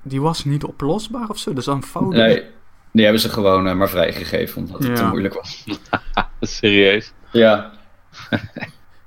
die 0.03 0.21
was 0.21 0.45
niet 0.45 0.63
oplosbaar 0.63 1.29
of 1.29 1.37
zo. 1.37 1.49
Dat 1.49 1.59
is 1.59 1.65
een 1.65 1.83
fout. 1.83 2.13
nee, 2.13 2.43
die 2.91 3.03
hebben 3.03 3.21
ze 3.21 3.29
gewoon 3.29 3.77
maar 3.77 3.89
vrijgegeven 3.89 4.61
omdat 4.61 4.79
het 4.79 4.87
Ja. 4.87 4.95
te 4.95 5.03
moeilijk 5.05 5.33
was. 5.33 5.63
Serieus. 6.41 7.11
Ja, 7.31 7.71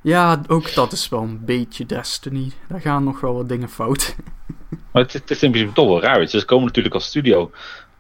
Ja, 0.03 0.41
ook 0.49 0.75
dat 0.75 0.93
is 0.93 1.09
wel 1.09 1.23
een 1.23 1.45
beetje 1.45 1.87
Destiny. 1.87 2.53
Daar 2.69 2.81
gaan 2.81 3.05
nog 3.05 3.21
wel 3.21 3.35
wat 3.35 3.49
dingen 3.49 3.69
fout. 3.69 4.17
Maar 4.93 5.03
het, 5.03 5.13
het 5.13 5.31
is 5.31 5.43
in 5.43 5.51
principe 5.51 5.75
toch 5.75 5.87
wel 5.89 6.01
raar. 6.01 6.19
weet 6.19 6.31
je. 6.31 6.39
Ze 6.39 6.45
komen 6.45 6.65
natuurlijk 6.67 6.95
als 6.95 7.05
studio 7.05 7.51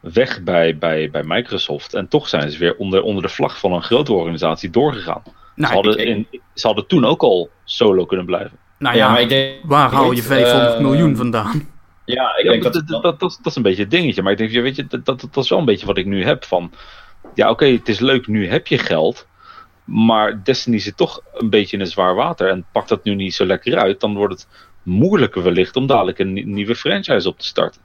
weg 0.00 0.42
bij, 0.42 0.78
bij, 0.78 1.10
bij 1.10 1.22
Microsoft. 1.24 1.94
En 1.94 2.08
toch 2.08 2.28
zijn 2.28 2.50
ze 2.50 2.58
weer 2.58 2.76
onder, 2.76 3.02
onder 3.02 3.22
de 3.22 3.28
vlag 3.28 3.58
van 3.58 3.72
een 3.72 3.82
grote 3.82 4.12
organisatie 4.12 4.70
doorgegaan. 4.70 5.22
Nou, 5.54 5.68
ze, 5.68 5.74
hadden 5.74 5.98
ik- 5.98 6.06
in, 6.32 6.40
ze 6.54 6.66
hadden 6.66 6.86
toen 6.86 7.04
ook 7.04 7.22
al 7.22 7.50
solo 7.64 8.04
kunnen 8.06 8.26
blijven. 8.26 8.58
nou 8.78 8.96
ja, 8.96 9.04
ja, 9.06 9.10
maar 9.12 9.20
ik 9.20 9.28
denk, 9.28 9.54
waar 9.62 9.90
haal 9.92 10.12
je 10.12 10.22
500 10.22 10.74
eh, 10.74 10.80
miljoen 10.80 11.16
vandaan? 11.16 11.68
Ja, 12.04 12.36
ik 12.36 12.44
Ja, 12.44 12.50
denk 12.50 12.62
dat, 12.62 12.72
dat, 12.72 12.88
dat, 12.88 13.02
dat, 13.02 13.20
dat, 13.20 13.38
dat 13.42 13.46
is 13.46 13.56
een 13.56 13.62
beetje 13.62 13.82
het 13.82 13.90
dingetje. 13.90 14.22
Maar 14.22 14.32
ik 14.32 14.38
denk, 14.38 14.50
ja, 14.50 14.60
weet 14.60 14.76
je, 14.76 14.86
dat, 14.86 15.04
dat, 15.04 15.20
dat 15.32 15.44
is 15.44 15.50
wel 15.50 15.58
een 15.58 15.64
beetje 15.64 15.86
wat 15.86 15.98
ik 15.98 16.06
nu 16.06 16.24
heb. 16.24 16.44
Van, 16.44 16.72
ja, 17.34 17.50
oké, 17.50 17.66
het 17.66 17.88
is 17.88 17.98
leuk, 18.00 18.26
nu 18.26 18.48
heb 18.48 18.66
je 18.66 18.78
geld. 18.78 19.26
Maar 19.84 20.44
Destiny 20.44 20.78
zit 20.78 20.96
toch 20.96 21.20
een 21.34 21.50
beetje 21.50 21.76
in 21.76 21.82
een 21.82 21.88
zwaar 21.88 22.14
water. 22.14 22.48
En 22.48 22.64
pakt 22.72 22.88
dat 22.88 23.04
nu 23.04 23.14
niet 23.14 23.34
zo 23.34 23.44
lekker 23.46 23.76
uit, 23.78 24.00
dan 24.00 24.14
wordt 24.14 24.34
het 24.34 24.48
moeilijker 24.82 25.42
wellicht 25.42 25.76
om 25.76 25.86
dadelijk 25.86 26.18
een 26.18 26.32
nie- 26.32 26.46
nieuwe 26.46 26.74
franchise 26.74 27.28
op 27.28 27.38
te 27.38 27.46
starten. 27.46 27.80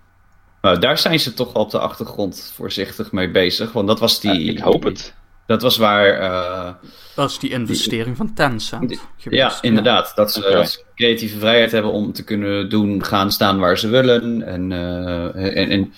Nou, 0.65 0.79
daar 0.79 0.97
zijn 0.97 1.19
ze 1.19 1.33
toch 1.33 1.53
op 1.53 1.71
de 1.71 1.79
achtergrond 1.79 2.51
voorzichtig 2.55 3.11
mee 3.11 3.31
bezig. 3.31 3.71
Want 3.71 3.87
dat 3.87 3.99
was 3.99 4.19
die. 4.19 4.45
Ja, 4.45 4.51
ik 4.51 4.59
hoop 4.59 4.83
het. 4.83 5.13
Dat 5.47 5.61
was 5.61 5.77
waar. 5.77 6.07
eh, 6.19 6.73
Dat 7.15 7.29
is 7.29 7.39
die 7.39 7.49
investering 7.49 8.17
van 8.17 8.33
Tencent 8.33 8.89
Die- 8.89 8.99
geweest. 9.17 9.41
Ja, 9.41 9.61
inderdaad. 9.61 10.11
Dat 10.15 10.33
ze, 10.33 10.39
Oké. 10.39 10.51
dat 10.51 10.69
ze 10.69 10.83
creatieve 10.95 11.39
vrijheid 11.39 11.71
hebben 11.71 11.91
om 11.91 12.13
te 12.13 12.23
kunnen 12.23 12.69
doen, 12.69 13.03
gaan 13.03 13.31
staan 13.31 13.59
waar 13.59 13.77
ze 13.77 13.87
willen. 13.87 14.41
En, 14.43 14.71
eh, 14.71 15.57
en, 15.57 15.69
en 15.69 15.93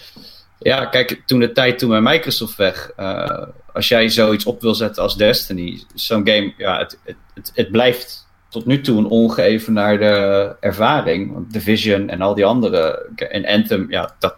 ja, 0.59 0.85
kijk, 0.85 1.21
toen 1.25 1.39
de 1.39 1.51
tijd 1.51 1.79
toen 1.79 1.89
bij 1.89 2.01
Microsoft 2.01 2.55
weg, 2.55 2.91
eh, 2.95 3.41
als 3.73 3.87
jij 3.87 4.09
zoiets 4.09 4.45
op 4.45 4.61
wil 4.61 4.75
zetten 4.75 5.03
als 5.03 5.17
Destiny, 5.17 5.83
zo'n 5.93 6.27
game, 6.27 6.53
ja, 6.57 6.77
het, 6.77 6.99
het, 7.03 7.15
het, 7.33 7.51
het 7.55 7.71
blijft 7.71 8.27
tot 8.49 8.65
nu 8.65 8.81
toe 8.81 8.97
een 8.97 9.05
ongeëvenaarde 9.05 10.55
ervaring. 10.59 11.33
Want 11.33 11.53
Division 11.53 12.09
en 12.09 12.21
al 12.21 12.33
die 12.35 12.45
andere, 12.45 13.09
en 13.15 13.45
Anthem, 13.45 13.85
ja, 13.89 14.15
dat, 14.19 14.35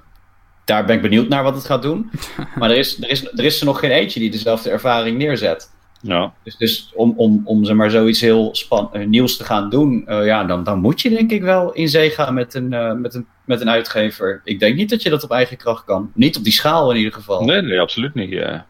daar 0.69 0.85
ben 0.85 0.95
ik 0.95 1.01
benieuwd 1.01 1.27
naar 1.27 1.43
wat 1.43 1.55
het 1.55 1.65
gaat 1.65 1.81
doen. 1.81 2.11
Maar 2.59 2.69
er 2.69 2.77
is, 2.77 3.01
er, 3.01 3.09
is, 3.09 3.31
er 3.31 3.43
is 3.43 3.59
er 3.59 3.65
nog 3.65 3.79
geen 3.79 3.91
eentje 3.91 4.19
die 4.19 4.31
dezelfde 4.31 4.69
ervaring 4.69 5.17
neerzet. 5.17 5.69
Ja. 6.01 6.33
Dus, 6.43 6.57
dus 6.57 6.91
om, 6.95 7.13
om, 7.17 7.41
om 7.45 7.65
zeg 7.65 7.75
maar, 7.75 7.89
zoiets 7.89 8.21
heel 8.21 8.49
span 8.55 8.93
eh, 8.93 9.07
nieuws 9.07 9.38
te 9.38 9.43
gaan 9.43 9.69
doen, 9.69 10.07
eh, 10.07 10.25
ja, 10.25 10.43
dan, 10.43 10.63
dan 10.63 10.79
moet 10.79 11.01
je 11.01 11.09
denk 11.09 11.31
ik 11.31 11.41
wel 11.41 11.73
in 11.73 11.89
zee 11.89 12.09
gaan 12.09 12.33
met 12.33 12.53
een, 12.53 12.73
eh, 12.73 12.93
met, 12.93 13.13
een, 13.13 13.27
met 13.45 13.61
een 13.61 13.69
uitgever. 13.69 14.41
Ik 14.43 14.59
denk 14.59 14.75
niet 14.75 14.89
dat 14.89 15.01
je 15.01 15.09
dat 15.09 15.23
op 15.23 15.31
eigen 15.31 15.57
kracht 15.57 15.83
kan. 15.83 16.11
Niet 16.13 16.38
op 16.38 16.43
die 16.43 16.53
schaal 16.53 16.91
in 16.91 16.97
ieder 16.97 17.13
geval. 17.13 17.43
Nee, 17.43 17.61
nee, 17.61 17.79
absoluut 17.79 18.13
niet. 18.13 18.29
Ja. 18.29 18.65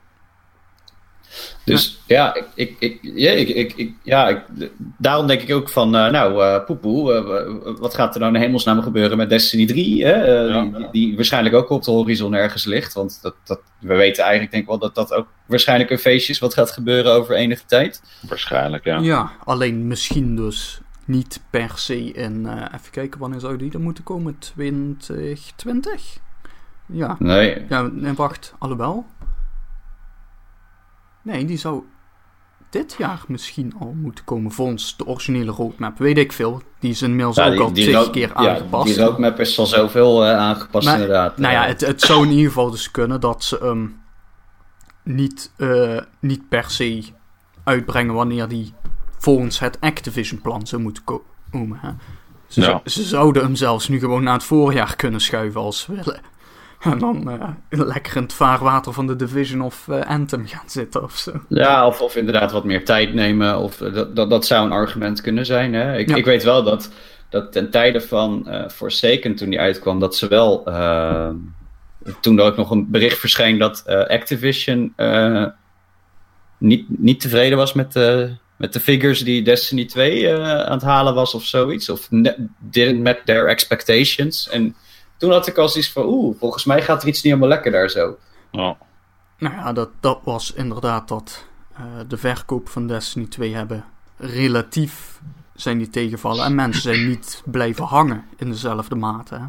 Dus 1.65 1.99
ja, 2.07 2.35
ik, 2.35 2.45
ik, 2.55 2.75
ik, 2.79 2.99
ja, 3.01 3.31
ik, 3.31 3.47
ik, 3.49 3.73
ik- 3.75 3.93
ja 4.03 4.27
ik, 4.27 4.41
daarom 4.97 5.27
denk 5.27 5.41
ik 5.41 5.55
ook 5.55 5.69
van, 5.69 5.95
eh, 5.95 6.11
nou, 6.11 6.43
eh 6.43 6.65
poepoe, 6.65 7.13
eh, 7.13 7.77
wat 7.79 7.93
gaat 7.93 8.13
er 8.15 8.21
nou 8.21 8.33
in 8.35 8.41
hemelsnaam 8.41 8.81
gebeuren 8.81 9.17
met 9.17 9.29
Destiny 9.29 9.65
3? 9.65 10.05
Hè? 10.05 10.11
Eh, 10.11 10.49
Ja. 10.53 10.61
die, 10.61 10.71
die, 10.77 10.87
die 10.91 11.15
waarschijnlijk 11.15 11.55
ook 11.55 11.69
op 11.69 11.83
de 11.83 11.91
horizon 11.91 12.33
ergens 12.33 12.65
ligt. 12.65 12.93
Want 12.93 13.19
dat, 13.21 13.35
dat, 13.43 13.59
we 13.79 13.95
weten 13.95 14.21
eigenlijk 14.23 14.51
denk 14.51 14.63
ik 14.63 14.69
wel 14.69 14.79
dat 14.79 14.95
dat 14.95 15.13
ook 15.13 15.27
waarschijnlijk 15.45 15.89
een 15.89 15.97
feestje 15.99 16.33
is 16.33 16.39
wat 16.39 16.53
gaat 16.53 16.71
gebeuren 16.71 17.11
over 17.13 17.35
enige 17.35 17.65
tijd. 17.65 18.01
Waarschijnlijk, 18.27 18.83
ja. 18.83 18.99
Ja, 18.99 19.31
alleen 19.45 19.87
misschien 19.87 20.35
dus 20.35 20.81
niet 21.05 21.41
per 21.49 21.71
se 21.75 22.11
in... 22.11 22.45
eh, 22.45 22.53
even 22.79 22.91
kijken, 22.91 23.19
wanneer 23.19 23.39
zou 23.39 23.57
die 23.57 23.71
er 23.73 23.79
moeten 23.79 24.03
komen? 24.03 24.37
2020? 24.39 26.17
Ja. 26.85 27.15
Nee, 27.19 27.57
Ja, 27.69 27.81
nee, 27.81 28.13
wacht. 28.13 28.53
Alhoewel. 28.59 29.05
Nee, 31.21 31.45
die 31.45 31.57
zou 31.57 31.83
dit 32.69 32.95
jaar 32.97 33.21
misschien 33.27 33.73
al 33.79 33.93
moeten 34.01 34.23
komen 34.23 34.51
volgens 34.51 34.97
de 34.97 35.05
originele 35.05 35.51
roadmap. 35.51 35.97
Weet 35.97 36.17
ik 36.17 36.31
veel. 36.31 36.61
Die 36.79 36.91
is 36.91 37.01
inmiddels 37.01 37.35
Ja, 37.35 37.45
ook 37.45 37.51
die- 37.51 37.61
al 37.61 37.73
die 37.73 37.91
road- 37.93 38.09
keer 38.09 38.27
ja, 38.27 38.33
aangepast. 38.33 38.85
die 38.95 39.03
roadmap 39.03 39.39
is 39.39 39.59
al 39.59 39.65
zoveel 39.65 40.25
eh, 40.25 40.37
aangepast 40.37 40.85
Maar- 40.85 40.93
inderdaad. 40.99 41.37
Nou 41.37 41.53
ja, 41.53 41.61
Eh, 41.63 41.67
het, 41.67 41.81
het 41.81 42.01
zou 42.01 42.23
in 42.25 42.29
ieder 42.31 42.45
geval 42.47 42.71
dus 42.71 42.91
kunnen 42.91 43.19
dat 43.19 43.43
ze 43.43 43.57
hem 43.61 44.01
niet, 45.03 45.51
eh, 45.57 45.97
niet 46.19 46.49
per 46.49 46.69
se 46.69 47.03
uitbrengen 47.63 48.13
wanneer 48.13 48.47
die 48.47 48.73
volgens 49.17 49.59
het 49.59 49.77
Activision-plan 49.81 50.67
zou 50.67 50.81
moeten 50.81 51.03
ko- 51.03 51.25
komen. 51.51 51.77
Hè? 51.81 51.89
Ze, 52.47 52.61
Ja. 52.61 52.81
ze 52.85 53.03
zouden 53.03 53.43
hem 53.43 53.55
zelfs 53.55 53.87
nu 53.87 53.99
gewoon 53.99 54.23
naar 54.23 54.33
het 54.33 54.43
voorjaar 54.43 54.95
kunnen 54.95 55.21
schuiven 55.21 55.61
als 55.61 55.79
ze 55.79 55.93
willen. 55.95 56.21
En 56.79 56.99
dan 56.99 57.29
eh, 57.29 57.49
lekker 57.69 58.15
in 58.15 58.21
het 58.21 58.33
vaarwater 58.33 58.93
van 58.93 59.07
de 59.07 59.15
Division 59.15 59.61
of 59.61 59.87
eh, 59.87 60.01
Anthem 60.01 60.47
gaan 60.47 60.69
zitten 60.69 61.03
of 61.03 61.17
zo. 61.17 61.31
Ja, 61.49 61.87
of, 61.87 62.01
of 62.01 62.15
inderdaad 62.15 62.51
wat 62.51 62.63
meer 62.63 62.85
tijd 62.85 63.13
nemen. 63.13 63.57
Of, 63.57 63.81
eh, 63.81 63.93
dat, 63.93 64.15
dat, 64.15 64.29
dat 64.29 64.45
zou 64.45 64.65
een 64.65 64.71
argument 64.71 65.21
kunnen 65.21 65.45
zijn. 65.45 65.73
Hè? 65.73 65.97
Ik, 65.97 66.09
Ja. 66.09 66.15
ik 66.15 66.25
weet 66.25 66.43
wel 66.43 66.63
dat, 66.63 66.91
dat 67.29 67.51
ten 67.51 67.69
tijde 67.69 68.01
van 68.01 68.47
eh 68.47 68.69
Forsaken, 68.69 69.35
toen 69.35 69.49
die 69.49 69.59
uitkwam, 69.59 69.99
dat 69.99 70.15
ze 70.15 70.27
wel. 70.27 70.63
toen 72.21 72.39
er 72.39 72.45
ook 72.45 72.57
nog 72.57 72.71
een 72.71 72.89
bericht 72.91 73.17
verscheen 73.19 73.57
dat 73.57 73.83
Activision 73.87 74.93
niet, 76.59 76.85
niet 76.87 77.19
tevreden 77.21 77.57
was 77.57 77.73
met 77.73 77.93
de, 77.93 78.31
met 78.59 78.73
de 78.73 78.79
figures 78.79 79.19
die 79.19 79.41
Destiny 79.41 79.85
2 79.85 80.27
eh, 80.27 80.59
aan 80.59 80.71
het 80.71 80.81
halen 80.81 81.13
was 81.13 81.33
of 81.33 81.43
zoiets. 81.43 81.89
Of 81.89 82.07
didn't 82.59 83.01
met 83.01 83.25
their 83.25 83.47
expectations. 83.47 84.49
En 84.49 84.75
toen 85.19 85.31
had 85.31 85.47
ik 85.47 85.57
al 85.57 85.69
zoiets 85.69 85.91
van, 85.91 86.05
oeh, 86.05 86.35
volgens 86.39 86.65
mij 86.65 86.81
gaat 86.81 87.01
er 87.01 87.07
iets 87.07 87.21
niet 87.21 87.33
helemaal 87.33 87.55
lekker 87.55 87.71
daar 87.71 87.89
zo. 87.89 88.17
Ja. 88.51 88.77
Nou 89.37 89.55
ja, 89.55 89.73
dat, 89.73 89.89
dat 89.99 90.19
was 90.23 90.53
inderdaad 90.53 91.07
dat 91.07 91.45
eh, 91.73 91.83
de 92.07 92.17
verkoop 92.17 92.69
van 92.69 92.87
Destiny 92.87 93.25
2 93.25 93.55
hebben 93.55 93.85
relatief 94.17 95.21
zijn 95.53 95.77
die 95.77 95.89
tegenvallen. 95.89 96.45
En 96.45 96.55
mensen 96.55 96.81
zijn 96.81 97.07
niet 97.07 97.41
blijven 97.45 97.85
hangen 97.85 98.25
in 98.37 98.49
dezelfde 98.49 98.95
mate. 98.95 99.35
Hè? 99.35 99.45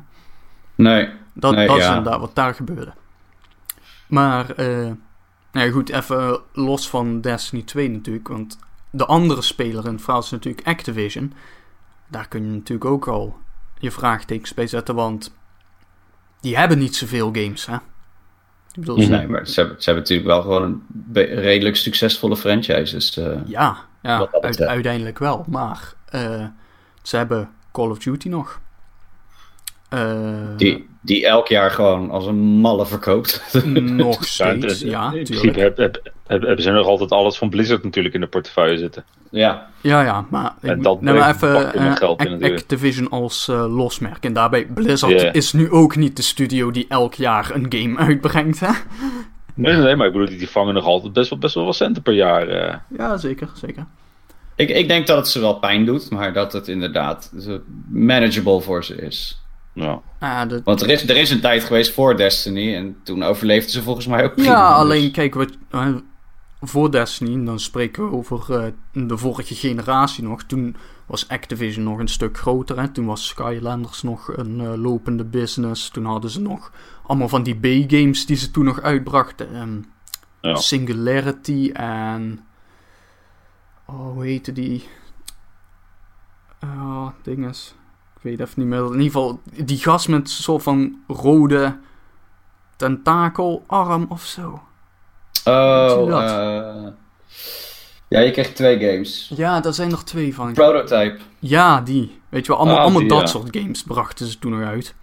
Nee. 0.74 1.08
Dat, 1.34 1.54
Nee, 1.54 1.66
dat 1.66 1.78
is 1.78 1.86
inderdaad 1.86 2.20
wat 2.20 2.34
daar 2.34 2.54
gebeurde. 2.54 2.92
Maar, 4.06 4.50
eh, 4.50 4.66
nou 5.52 5.66
ja, 5.66 5.70
goed, 5.70 5.90
even 5.90 6.40
los 6.52 6.88
van 6.88 7.20
Destiny 7.20 7.62
2 7.62 7.90
natuurlijk. 7.90 8.28
Want 8.28 8.58
de 8.90 9.06
andere 9.06 9.42
speler 9.42 9.86
in 9.86 9.92
het 9.92 10.02
verhaal 10.02 10.22
is 10.22 10.30
natuurlijk 10.30 10.66
Activision. 10.66 11.32
Daar 12.08 12.28
kun 12.28 12.44
je 12.44 12.50
natuurlijk 12.50 12.90
ook 12.90 13.08
al 13.08 13.38
je 13.78 13.90
vraagtekens 13.90 14.54
bij 14.54 14.66
zetten, 14.66 14.94
want 14.94 15.34
die 16.40 16.56
hebben 16.56 16.78
niet 16.78 16.96
zoveel 16.96 17.28
games, 17.32 17.66
hè? 17.66 17.74
Ik 17.74 17.80
bedoel, 18.80 19.00
ze- 19.00 19.08
Nee, 19.10 19.26
maar 19.28 19.46
ze 19.46 19.60
hebben, 19.60 19.82
ze 19.82 19.90
hebben 19.90 20.02
natuurlijk 20.02 20.28
wel 20.28 20.42
gewoon 20.42 20.62
een 20.62 21.24
redelijk 21.24 21.76
succesvolle 21.76 22.36
franchise. 22.36 22.94
Dus, 22.94 23.16
eh, 23.16 23.36
Ja, 23.46 23.76
ja 24.02 24.28
uit- 24.40 24.60
uiteindelijk 24.60 25.18
wel. 25.18 25.44
Maar 25.48 25.92
eh, 26.08 26.44
ze 27.02 27.16
hebben 27.16 27.50
Call 27.72 27.88
of 27.90 27.98
Duty 27.98 28.28
nog. 28.28 28.60
Eh, 29.88 30.56
Die, 30.56 30.88
die 31.00 31.26
elk 31.26 31.48
jaar 31.48 31.70
gewoon 31.70 32.10
als 32.10 32.26
een 32.26 32.38
malle 32.38 32.86
verkoopt. 32.86 33.42
nog 33.74 34.16
Ja, 34.18 34.24
steeds, 34.26 34.80
ja, 34.80 35.12
in 35.12 35.24
principe 35.24 35.60
hebben 36.26 36.62
ze 36.62 36.70
nog 36.70 36.86
altijd 36.86 37.10
alles 37.10 37.38
van 37.38 37.50
Blizzard 37.50 37.84
natuurlijk 37.84 38.14
in 38.14 38.20
de 38.20 38.26
portefeuille 38.26 38.78
zitten. 38.78 39.04
ja. 39.30 39.68
Ja, 39.82 40.02
ja, 40.02 40.26
maar 40.30 40.54
ik 40.60 40.70
En 40.70 40.82
dat 40.82 41.00
neem 41.00 41.14
maar 41.14 41.34
even 41.34 41.72
eh, 41.74 41.96
geld 41.96 42.24
in. 42.24 42.42
Activision 42.44 43.08
als 43.10 43.48
eh, 43.48 43.76
losmerk. 43.76 44.24
En 44.24 44.32
daarbij, 44.32 44.66
Blizzard 44.66 45.34
is 45.36 45.52
nu 45.52 45.70
ook 45.70 45.96
niet 45.96 46.16
de 46.16 46.22
studio 46.22 46.70
die 46.70 46.86
elk 46.88 47.14
jaar 47.14 47.50
een 47.54 47.66
game 47.68 47.98
uitbrengt, 48.06 48.60
hè? 48.60 48.70
Nee, 49.54 49.74
nee, 49.74 49.82
nee, 49.82 49.96
maar 49.96 50.06
ik 50.06 50.12
bedoel, 50.12 50.38
die, 50.38 50.50
vangen 50.50 50.74
nog 50.74 50.84
altijd 50.84 51.12
best 51.12 51.30
wel, 51.30 51.38
best 51.38 51.54
wel 51.54 51.64
wat 51.64 51.76
centen 51.76 52.02
per 52.02 52.12
jaar. 52.14 52.48
eh. 52.48 52.74
Ja, 52.98 53.16
zeker, 53.16 53.48
zeker. 53.54 53.86
Ik, 54.56 54.68
ik 54.68 54.88
denk 54.88 55.06
dat 55.06 55.16
het 55.16 55.28
ze 55.28 55.40
wel 55.40 55.54
pijn 55.58 55.84
doet, 55.84 56.10
maar 56.10 56.32
dat 56.32 56.52
het 56.52 56.68
inderdaad 56.68 57.32
zo 57.40 57.60
manageable 57.88 58.60
voor 58.60 58.84
ze 58.84 58.94
is. 58.94 59.42
Ja. 59.72 60.00
Ah, 60.18 60.48
de, 60.48 60.60
Want 60.64 60.80
er 60.82 60.88
is, 60.90 61.08
er 61.08 61.16
is 61.16 61.30
een 61.30 61.40
tijd 61.40 61.64
geweest 61.64 61.92
voor 61.92 62.16
Destiny 62.16 62.74
en 62.74 62.96
toen 63.02 63.22
overleefden 63.22 63.70
ze 63.70 63.82
volgens 63.82 64.06
mij 64.06 64.24
ook 64.24 64.34
prima. 64.34 64.50
ja, 64.50 64.68
dus- 64.68 64.78
alleen 64.78 65.12
kijk, 65.12 65.34
wat, 65.34 65.50
voor 66.60 66.90
Destiny, 66.90 67.44
dan 67.44 67.60
spreken 67.60 68.04
we 68.04 68.16
over 68.16 68.54
eh, 68.64 68.72
de 68.92 69.16
vorige 69.16 69.54
generatie 69.54 70.24
nog. 70.24 70.42
Toen 70.42 70.76
was 71.06 71.28
Activision 71.28 71.84
nog 71.84 71.98
een 71.98 72.08
stuk 72.08 72.38
groter. 72.38 72.80
Hè? 72.80 72.88
Toen 72.88 73.06
was 73.06 73.26
Skylanders 73.26 74.02
nog 74.02 74.36
een 74.36 74.60
eh, 74.60 74.74
lopende 74.74 75.24
business. 75.24 75.88
Toen 75.88 76.04
hadden 76.04 76.30
ze 76.30 76.40
nog 76.40 76.72
allemaal 77.06 77.28
van 77.28 77.42
die 77.42 77.54
B-games 77.86 78.26
die 78.26 78.36
ze 78.36 78.50
toen 78.50 78.64
nog 78.64 78.80
uitbrachten. 78.80 79.54
Ehm, 79.54 79.78
Ja. 80.42 80.54
Singularity 80.56 81.70
en. 81.72 82.40
Oh, 83.86 84.12
hoe 84.12 84.24
heette 84.24 84.52
die? 84.52 84.84
Oh, 86.64 87.08
dinges. 87.22 87.74
Ik 88.22 88.26
weet 88.38 88.40
even 88.40 88.52
niet 88.60 88.68
meer. 88.68 88.78
In 88.84 88.86
ieder 88.92 89.02
geval, 89.04 89.40
die 89.64 89.78
gast 89.78 90.08
met 90.08 90.20
een 90.20 90.26
soort 90.26 90.62
van 90.62 90.96
rode 91.06 91.76
tentakelarm 92.76 94.06
of 94.08 94.22
zo. 94.24 94.62
Oh, 95.44 96.22
eh, 96.22 96.92
ja, 98.08 98.20
je 98.20 98.30
krijgt 98.30 98.56
twee 98.56 98.78
games. 98.78 99.32
Ja, 99.36 99.60
daar 99.60 99.72
zijn 99.74 99.92
er 99.92 100.04
twee 100.04 100.34
van. 100.34 100.52
Prototype. 100.52 101.18
Ja, 101.38 101.80
die. 101.80 102.20
Weet 102.28 102.46
je 102.46 102.52
wel, 102.52 102.56
allemaal, 102.60 102.76
Ah, 102.76 102.82
allemaal 102.82 103.00
die, 103.00 103.08
dat 103.08 103.20
ja. 103.20 103.26
soort 103.26 103.56
games 103.56 103.82
brachten 103.82 104.26
ze 104.26 104.38
toen 104.38 104.58
nog 104.58 104.68
uit. 104.68 104.94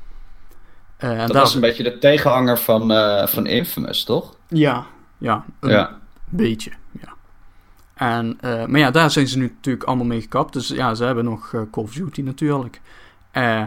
Eh, 0.98 1.10
en 1.12 1.18
Dat 1.18 1.28
daar... 1.32 1.42
was 1.42 1.56
een 1.56 1.62
beetje 1.62 1.84
de 1.84 1.98
tegenhanger 1.98 2.58
van, 2.58 2.92
eh, 2.92 3.28
van 3.28 3.46
Infamous, 3.46 4.04
toch? 4.04 4.36
Ja, 4.48 4.86
ja, 5.18 5.46
een 5.60 5.70
Ja. 5.70 5.98
beetje, 6.30 6.72
ja. 7.02 7.14
En, 7.94 8.38
maar 8.42 8.80
ja, 8.80 8.92
daar 8.92 9.12
zijn 9.12 9.28
ze 9.28 9.38
nu 9.38 9.48
natuurlijk 9.56 9.84
allemaal 9.86 10.06
mee 10.06 10.22
gekapt. 10.22 10.54
Dus 10.54 10.68
ja, 10.68 10.94
ze 10.96 11.04
hebben 11.04 11.24
nog 11.24 11.50
Call 11.50 11.84
of 11.84 11.94
Duty 11.94 12.22
natuurlijk. 12.22 12.82
Eh, 13.38 13.60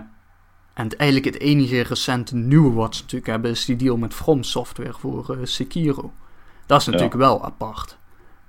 en 0.74 0.84
het- 0.84 0.96
eigenlijk 0.96 1.34
het 1.34 1.42
enige 1.42 1.80
recente 1.80 2.36
nieuwe 2.36 2.72
wat 2.72 2.94
ze 2.94 3.02
natuurlijk 3.02 3.30
hebben... 3.30 3.50
is 3.50 3.64
die 3.64 3.76
deal 3.76 3.96
met 3.96 4.14
From 4.14 4.42
Software 4.42 4.92
voor 4.92 5.30
eh, 5.36 5.38
Sekiro. 5.42 6.12
Dat 6.66 6.80
is 6.80 6.86
natuurlijk 6.86 7.14
wel 7.14 7.44
apart. 7.44 7.98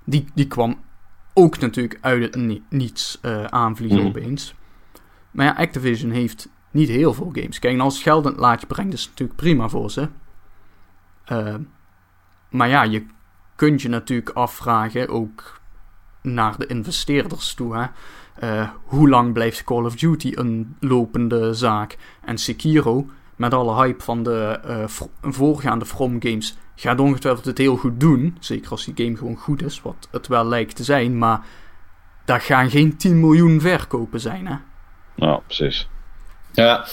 Die, 0.04 0.24
die 0.34 0.46
kwam 0.46 0.80
ook 1.34 1.58
natuurlijk 1.58 1.98
uit 2.00 2.22
het 2.22 2.34
ni- 2.36 2.62
niets 2.68 3.18
eh, 3.20 3.44
aanvliegen 3.44 3.98
Mhm. 3.98 4.06
opeens. 4.06 4.54
Maar 5.30 5.46
ja, 5.46 5.54
Activision 5.56 6.10
heeft 6.10 6.48
niet 6.70 6.88
heel 6.88 7.14
veel 7.14 7.30
games. 7.32 7.58
Kijk, 7.58 7.74
en 7.74 7.80
als 7.80 7.94
het 7.94 8.02
geld 8.02 8.24
in 8.24 8.30
het 8.30 8.40
laadje 8.40 8.66
brengt, 8.66 8.92
is 8.92 9.00
het 9.00 9.08
natuurlijk 9.10 9.38
prima 9.38 9.68
voor 9.68 9.90
ze. 9.90 10.08
Maar 12.50 12.68
ja, 12.68 12.82
je 12.82 13.06
kunt 13.56 13.82
je 13.82 13.88
natuurlijk 13.88 14.30
afvragen, 14.30 15.08
ook 15.08 15.60
naar 16.22 16.58
de 16.58 16.66
investeerders 16.66 17.54
toe, 17.54 17.76
hè. 17.76 17.86
Eh, 18.34 18.68
hoe 18.84 19.08
lang 19.08 19.32
blijft 19.32 19.64
Call 19.64 19.84
of 19.84 19.96
Duty 19.96 20.32
een 20.34 20.76
lopende 20.80 21.54
zaak? 21.54 21.96
En 22.24 22.38
Sekiro, 22.38 23.06
met 23.36 23.54
alle 23.54 23.74
hype 23.74 24.02
van 24.02 24.22
de 24.22 24.58
eh, 24.64 24.84
voorgaande 25.20 25.84
From 25.84 26.16
games, 26.22 26.56
gaat 26.74 27.00
ongetwijfeld 27.00 27.44
het 27.44 27.58
heel 27.58 27.76
goed 27.76 28.00
doen. 28.00 28.36
Zeker 28.40 28.70
als 28.70 28.84
die 28.84 29.04
game 29.04 29.16
gewoon 29.16 29.36
goed 29.36 29.62
is, 29.62 29.82
wat 29.82 30.08
het 30.10 30.26
wel 30.26 30.46
lijkt 30.46 30.76
te 30.76 30.84
zijn. 30.84 31.18
Maar 31.18 31.40
daar 32.24 32.40
gaan 32.40 32.70
geen 32.70 32.96
10 32.96 33.20
miljoen 33.20 33.60
verkopen 33.60 34.20
zijn, 34.20 34.46
hè. 34.46 34.56
ja, 35.14 35.36
precies. 35.46 35.88
Ja, 36.52 36.86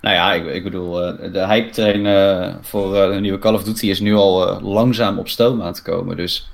nou 0.00 0.14
ja, 0.14 0.32
ik, 0.32 0.46
ik 0.46 0.62
bedoel, 0.62 1.02
eh, 1.02 1.32
de 1.32 1.46
hype 1.46 1.70
train 1.70 2.62
voor 2.62 2.96
eh, 2.96 3.14
de 3.14 3.20
nieuwe 3.20 3.38
Call 3.38 3.54
of 3.54 3.64
Duty 3.64 3.86
is 3.86 4.00
nu 4.00 4.14
al 4.14 4.60
langzaam 4.60 5.18
op 5.18 5.28
stoom 5.28 5.60
aan 5.60 5.66
het 5.66 5.82
komen. 5.82 6.16
Dus 6.16 6.50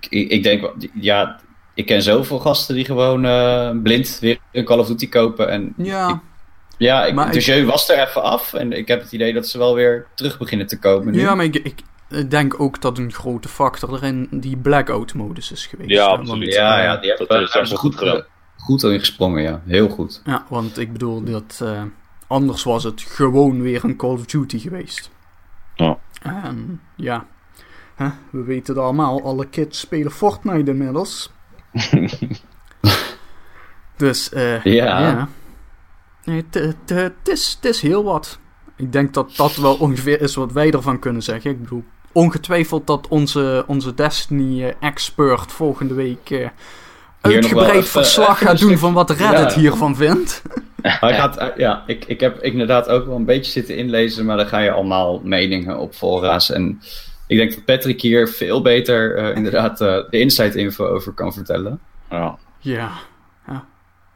ik, 0.00 0.30
ik, 0.30 0.42
denk, 0.42 0.72
ja, 0.94 1.40
ik 1.78 1.86
ken 1.86 2.02
zoveel 2.02 2.38
gasten 2.38 2.74
die 2.74 2.84
gewoon 2.84 3.24
eh, 3.24 3.70
blind 3.82 4.18
weer 4.20 4.38
een 4.52 4.64
Call 4.64 4.78
of 4.78 4.86
Duty 4.86 5.08
kopen. 5.08 5.48
En 5.50 5.72
Ja, 5.76 6.20
ja, 6.78 7.04
ik, 7.04 7.14
Maar 7.14 7.32
de 7.32 7.38
ik- 7.38 7.44
jeu 7.44 7.64
was 7.64 7.88
er 7.88 7.98
even 8.08 8.22
af 8.22 8.54
en 8.54 8.72
ik 8.72 8.88
heb 8.88 9.00
het 9.02 9.12
idee 9.12 9.32
dat 9.32 9.46
ze 9.48 9.58
wel 9.58 9.74
weer 9.74 10.06
terug 10.14 10.38
beginnen 10.38 10.66
te 10.66 10.78
komen 10.78 11.12
nu. 11.12 11.20
ja 11.20 11.34
maar 11.34 11.44
ik, 11.44 11.56
ik, 11.56 12.30
denk 12.30 12.60
ook 12.60 12.80
dat 12.80 12.98
een 12.98 13.12
grote 13.12 13.48
factor 13.48 13.92
erin 13.94 14.28
die 14.30 14.56
blackout-modus 14.56 15.52
is 15.52 15.66
geweest. 15.66 15.90
Ja, 15.90 16.04
absoluut. 16.06 16.28
want, 16.28 16.44
ja, 16.54 16.78
eh, 16.78 16.84
ja, 16.84 16.96
die 16.96 17.08
hebben 17.08 17.26
dat 17.26 17.36
daar 17.36 17.46
is 17.46 17.52
hebben 17.52 17.60
echt 17.70 17.70
ze 17.70 17.76
goed, 17.76 17.96
goed 17.98 18.08
gedaan. 18.08 18.24
goed 18.56 18.82
in 18.82 18.98
gesprongen, 18.98 19.42
ja. 19.42 19.62
Heel 19.66 19.88
goed. 19.88 20.22
Ja, 20.24 20.44
want 20.48 20.78
ik 20.78 20.92
bedoel 20.92 21.22
dat 21.24 21.60
eh, 21.62 21.82
anders 22.26 22.62
was 22.62 22.84
het 22.84 23.00
gewoon 23.00 23.62
weer 23.62 23.84
een 23.84 23.96
Call 23.96 24.10
of 24.10 24.26
Duty 24.26 24.58
geweest. 24.58 25.10
Ja. 25.74 25.98
En 26.22 26.80
ja, 26.96 27.26
hè, 27.94 28.08
we 28.30 28.42
weten 28.42 28.74
het 28.74 28.82
allemaal, 28.82 29.22
alle 29.22 29.46
kids 29.46 29.80
spelen 29.80 30.10
Fortnite 30.12 30.70
inmiddels. 30.70 31.30
dus 33.96 34.32
eh 34.32 34.62
Ja. 34.64 35.00
ja. 35.00 35.28
Nee, 36.24 36.44
het- 36.50 36.74
is, 37.64 37.80
heel 37.80 38.04
wat. 38.04 38.38
Ik 38.76 38.92
denk 38.92 39.14
dat 39.14 39.36
dat 39.36 39.56
wel 39.56 39.74
ongeveer 39.74 40.20
is 40.20 40.34
wat 40.34 40.52
wij 40.52 40.70
ervan 40.70 40.98
kunnen 40.98 41.22
zeggen. 41.22 41.50
Ik 41.50 41.62
bedoel, 41.62 41.84
ongetwijfeld 42.12 42.86
dat 42.86 43.08
onze, 43.08 43.64
onze 43.66 43.94
Destiny-expert 43.94 45.52
volgende 45.52 45.94
week 45.94 46.30
eh, 46.30 46.48
uitgebreid 47.20 47.74
even- 47.74 47.86
verslag 47.88 48.34
even 48.34 48.46
gaat 48.46 48.58
doen 48.58 48.68
stuk- 48.68 48.80
van 48.80 48.92
wat 48.92 49.10
Reddit 49.10 49.54
Ja. 49.54 49.60
hiervan 49.60 49.96
vindt. 49.96 50.42
Ik, 50.82 51.14
had, 51.14 51.36
eh, 51.36 51.46
ja, 51.56 51.82
ik, 51.86 52.04
ik 52.04 52.20
heb 52.20 52.42
inderdaad 52.42 52.88
ook 52.88 53.06
wel 53.06 53.16
een 53.16 53.24
beetje 53.24 53.50
zitten 53.52 53.76
inlezen, 53.76 54.24
maar 54.24 54.36
dan 54.36 54.46
ga 54.46 54.58
je 54.58 54.70
allemaal 54.70 55.20
meningen 55.24 55.78
op 55.78 55.94
fora's. 55.94 56.50
En 56.50 56.80
ik 57.28 57.36
denk 57.36 57.54
dat 57.54 57.64
Patrick 57.64 58.00
hier 58.02 58.28
veel 58.28 58.62
beter 58.62 59.16
eh, 59.16 59.36
inderdaad 59.36 59.80
eh, 59.80 59.88
de 60.10 60.18
inside 60.18 60.58
info 60.58 60.86
over 60.86 61.12
kan 61.12 61.32
vertellen. 61.32 61.80
Ja. 62.10 62.38
Ja. 62.58 62.90
ja. 63.46 63.64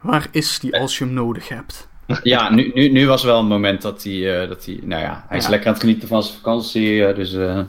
Waar 0.01 0.27
is 0.31 0.59
die 0.59 0.79
als 0.79 0.97
je 0.97 1.03
hem 1.05 1.13
nodig 1.13 1.47
hebt? 1.49 1.87
Ja, 2.23 2.49
nu, 2.53 2.71
nu, 2.73 2.89
nu 2.89 3.07
was 3.07 3.23
wel 3.23 3.39
een 3.39 3.45
moment 3.47 3.81
dat 3.81 4.03
hij, 4.03 4.41
eh, 4.41 4.47
dat 4.49 4.65
hij 4.65 4.79
nou 4.83 5.01
ja, 5.01 5.25
hij 5.27 5.37
is 5.37 5.43
Ja. 5.43 5.49
lekker 5.49 5.67
aan 5.67 5.73
het 5.73 5.81
genieten 5.83 6.07
van 6.07 6.23
zijn 6.23 6.35
vakantie. 6.37 7.13
dus 7.13 7.33
eh, 7.33 7.59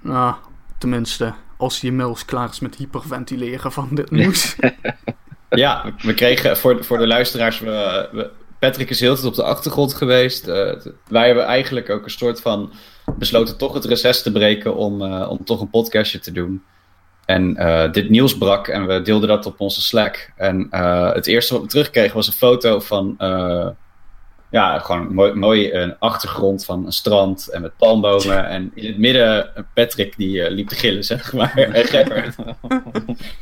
Nou, 0.00 0.34
tenminste, 0.78 1.32
als 1.56 1.80
hij 1.80 1.90
inmiddels 1.90 2.24
klaar 2.24 2.48
is 2.50 2.60
met 2.60 2.74
hyperventileren 2.74 3.72
van 3.72 3.88
dit 3.92 4.10
nieuws. 4.10 4.56
ja, 5.50 5.92
we 6.02 6.14
kregen 6.14 6.56
voor, 6.56 6.84
voor 6.84 6.98
de 6.98 7.06
luisteraars, 7.06 7.58
we, 7.60 8.08
we- 8.12 8.30
Patrick 8.58 8.90
is 8.90 9.00
heel 9.00 9.14
tijd 9.14 9.26
op 9.26 9.34
de 9.34 9.42
achtergrond 9.42 9.94
geweest. 9.94 10.48
Eh, 10.48 10.72
wij 11.08 11.26
hebben 11.26 11.44
eigenlijk 11.44 11.90
ook 11.90 12.04
een 12.04 12.10
soort 12.10 12.40
van 12.40 12.72
besloten 13.14 13.56
toch 13.56 13.74
het 13.74 13.84
reces 13.84 14.22
te 14.22 14.32
breken 14.32 14.76
om, 14.76 15.02
eh, 15.02 15.30
om 15.30 15.44
toch 15.44 15.60
een 15.60 15.70
podcastje 15.70 16.18
te 16.18 16.32
doen. 16.32 16.62
En 17.24 17.56
eh, 17.56 17.92
dit 17.92 18.10
nieuws 18.10 18.38
brak 18.38 18.68
en 18.68 18.86
we 18.86 19.02
deelden 19.02 19.28
dat 19.28 19.46
op 19.46 19.60
onze 19.60 19.80
Slack. 19.80 20.32
En 20.36 20.66
eh, 20.70 21.12
het 21.12 21.26
eerste 21.26 21.52
wat 21.52 21.62
we 21.62 21.68
terugkregen 21.68 22.14
was 22.14 22.26
een 22.26 22.32
foto 22.32 22.80
van, 22.80 23.14
ja, 24.50 24.78
gewoon 24.78 25.14
mooi, 25.14 25.34
mooi 25.34 25.72
een 25.72 25.98
achtergrond 25.98 26.64
van 26.64 26.86
een 26.86 26.92
strand 26.92 27.48
en 27.48 27.62
met 27.62 27.76
palmbomen. 27.76 28.48
En 28.48 28.70
in 28.74 28.86
het 28.86 28.98
midden 28.98 29.50
Patrick 29.74 30.16
die 30.16 30.50
liep 30.50 30.68
te 30.68 30.74
gillen, 30.74 31.04
zeg 31.04 31.32
maar. 31.32 31.54
En 31.56 31.72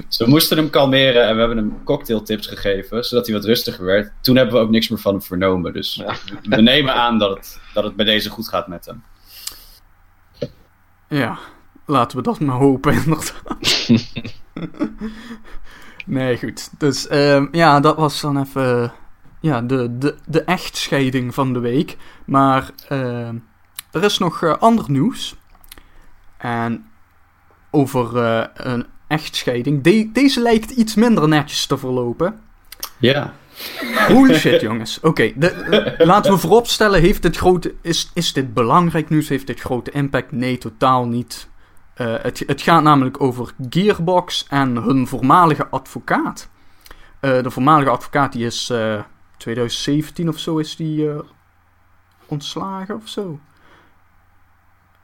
dus 0.09 0.19
we 0.19 0.27
moesten 0.27 0.57
hem 0.57 0.71
kalmeren 0.71 1.27
en 1.27 1.35
we 1.35 1.39
hebben 1.39 1.57
hem 1.57 1.85
cocktailtips 1.85 2.47
gegeven, 2.47 3.05
zodat 3.05 3.27
hij 3.27 3.35
wat 3.35 3.45
rustiger 3.45 3.85
werd. 3.85 4.13
Toen 4.21 4.37
hebben 4.37 4.55
we 4.55 4.61
ook 4.61 4.71
niks 4.71 4.89
meer 4.89 4.99
van 4.99 5.13
hem 5.13 5.23
vernomen. 5.23 5.73
Dus 5.73 6.03
we 6.43 6.63
nemen 6.63 6.95
aan 6.95 7.19
dat 7.19 7.37
het, 7.37 7.61
dat 7.75 7.85
het 7.85 7.97
bij 7.97 8.05
deze 8.05 8.31
goed 8.31 8.49
gaat 8.49 8.69
met 8.69 8.87
hem. 8.87 9.03
Ja, 11.17 11.39
laten 11.85 12.17
we 12.17 12.23
dat 12.23 12.41
maar 12.41 12.57
hopen, 12.57 12.93
inderdaad. 13.05 13.89
nee, 16.07 16.39
goed. 16.39 16.71
Dus 16.79 17.07
ehm, 17.09 17.47
ja, 17.53 17.81
dat 17.81 17.97
was 17.97 18.21
dan 18.21 18.41
even 18.41 18.93
ja, 19.41 19.61
de, 19.61 19.99
de, 19.99 20.17
de 20.27 20.43
echtscheiding 20.43 21.35
van 21.35 21.53
de 21.53 21.59
week. 21.59 21.97
Maar 22.25 22.71
ehm, 22.89 23.37
er 23.91 24.05
is 24.05 24.19
nog 24.19 24.43
eh, 24.43 24.57
ander 24.59 24.85
nieuws. 24.91 25.37
En 26.37 26.87
over 27.71 28.17
eh, 28.25 28.45
een 28.55 28.87
echtscheiding. 29.07 29.83
De- 29.83 30.11
deze 30.13 30.41
lijkt 30.41 30.71
iets 30.71 30.95
minder 30.95 31.29
netjes 31.29 31.67
te 31.67 31.79
verlopen. 31.79 32.41
Ja. 32.99 33.35
Holy 34.09 34.35
shit, 34.35 34.61
jongens. 34.61 35.01
Oké, 35.01 35.23
eh, 35.23 36.07
laten 36.07 36.33
we 36.33 36.39
vooropstellen, 36.39 37.01
heeft 37.01 37.23
dit 37.23 37.37
grote, 37.37 37.75
is, 37.81 38.11
is 38.15 38.33
dit 38.33 38.55
belangrijk 38.55 39.09
nieuws? 39.09 39.29
Heeft 39.29 39.47
dit 39.47 39.61
grote 39.61 39.91
impact? 39.91 40.33
Nee, 40.33 40.59
totaal 40.59 41.07
niet. 41.07 41.49
Eh, 41.95 42.15
het, 42.23 42.43
het 42.47 42.63
gaat 42.63 42.83
namelijk 42.83 43.21
over 43.21 43.53
Gearbox 43.71 44.47
en 44.49 44.77
hun 44.77 45.07
voormalige 45.07 45.67
advocaat. 45.67 46.49
Eh, 47.21 47.43
de 47.43 47.51
voormalige 47.51 47.91
advocaat 47.91 48.33
die 48.33 48.47
is 48.47 48.71
eh, 48.71 49.01
2017 49.37 50.29
of 50.29 50.39
zo 50.39 50.59
is 50.59 50.77
die 50.77 51.11
eh, 51.11 51.19
ontslagen 52.27 52.95
of 52.95 53.09
zo. 53.09 53.39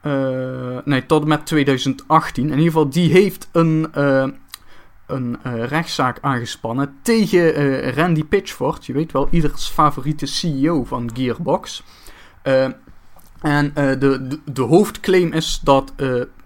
Eh, 0.01 0.79
nee, 0.85 1.07
tot 1.07 1.23
en 1.23 1.29
met 1.29 1.47
2018. 1.47 2.45
In 2.45 2.51
ieder 2.51 2.65
geval, 2.65 2.91
die 2.91 3.13
heeft 3.13 3.49
een, 3.53 3.89
eh, 3.93 4.29
een 5.11 5.38
eh, 5.42 5.64
rechtszaak 5.64 6.18
aangespannen 6.20 6.99
tegen 7.03 7.55
eh, 7.55 7.94
Randy 7.94 8.25
Pitchford. 8.25 8.87
Je 8.87 8.92
weet 8.92 9.12
wel, 9.12 9.29
ieders 9.31 9.68
favoriete 9.68 10.27
CEO 10.27 10.85
van 10.85 11.11
Gearbox. 11.14 11.83
Eh, 12.42 12.68
en 13.40 13.73
de, 13.75 13.99
de, 13.99 14.40
de 14.53 14.62
hoofdclaim 14.62 15.33
is 15.33 15.61
dat 15.62 15.92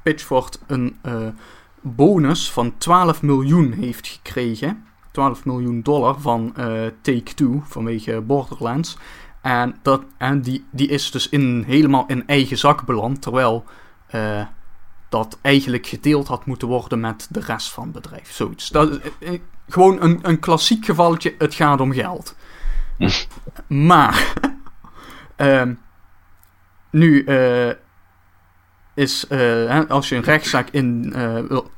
Pitchford 0.03 0.59
een 0.67 0.97
bonus 1.81 2.51
van 2.51 2.75
12 2.79 3.23
miljoen 3.23 3.73
heeft 3.73 4.07
gekregen. 4.07 4.85
12 5.11 5.45
miljoen 5.45 5.83
dollar 5.83 6.21
van 6.21 6.53
Take-Two 7.01 7.63
vanwege 7.65 8.21
Borderlands. 8.21 8.99
En, 9.41 9.77
dat, 9.83 10.03
en 10.19 10.41
die, 10.41 10.65
die 10.71 10.89
is 10.89 11.11
dus 11.11 11.29
in, 11.29 11.65
helemaal 11.67 12.05
in 12.07 12.27
eigen 12.27 12.59
zak 12.59 12.85
beland. 12.85 13.23
Terwijl 13.23 13.65
dat 15.15 15.39
eigenlijk 15.43 15.87
gedeeld 15.87 16.29
had 16.29 16.47
moeten 16.47 16.69
worden 16.69 17.01
met 17.01 17.27
de 17.31 17.41
rest 17.41 17.73
van 17.73 17.83
het 17.83 17.93
bedrijf. 17.93 18.33
Zoiets. 18.33 18.69
Dat, 18.69 18.99
eh, 18.99 19.33
eh, 19.35 19.41
gewoon 19.69 20.03
een, 20.03 20.19
een 20.23 20.39
klassiek 20.39 20.85
gevalletje. 20.85 21.35
Het 21.39 21.55
gaat 21.55 21.81
om 21.81 21.93
geld. 21.93 22.37
maar. 23.67 24.33
ehm, 25.37 25.75
nu 26.91 27.25
eh, 27.25 27.71
is. 28.95 29.25
hè, 29.29 29.89
als 29.89 30.09
je 30.09 30.17
een 30.17 30.23
rechtszaak 30.23 30.69
in, 30.71 31.15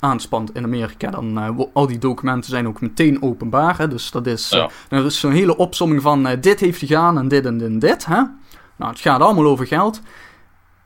aanspant 0.00 0.54
in 0.54 0.64
Amerika. 0.64 1.10
dan. 1.10 1.56
al 1.72 1.86
die 1.86 1.98
documenten 1.98 2.50
zijn 2.50 2.66
ook 2.66 2.80
meteen 2.80 3.22
openbaar. 3.22 3.78
Hè, 3.78 3.88
dus 3.88 4.10
dat 4.10 4.26
is. 4.26 4.48
Ja. 4.48 4.70
is 4.88 5.20
zo'n 5.20 5.32
hele 5.32 5.56
opsomming 5.56 6.02
van. 6.02 6.36
dit 6.40 6.60
heeft 6.60 6.78
gedaan 6.78 7.18
en 7.18 7.28
dit 7.28 7.46
en 7.46 7.58
dit 7.58 7.68
en 7.68 7.78
dit. 7.78 8.06
Hè? 8.06 8.22
Nou, 8.76 8.92
het 8.92 9.00
gaat 9.00 9.20
allemaal 9.20 9.46
over 9.46 9.66
geld. 9.66 10.00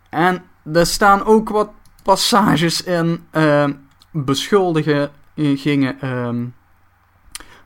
En 0.08 0.42
er 0.72 0.86
staan 0.86 1.24
ook 1.24 1.48
wat 1.48 1.70
passages 2.02 2.82
in. 2.84 3.24
ehm 3.30 3.72
beschuldigingen. 4.12 6.00
ehm, 6.00 6.44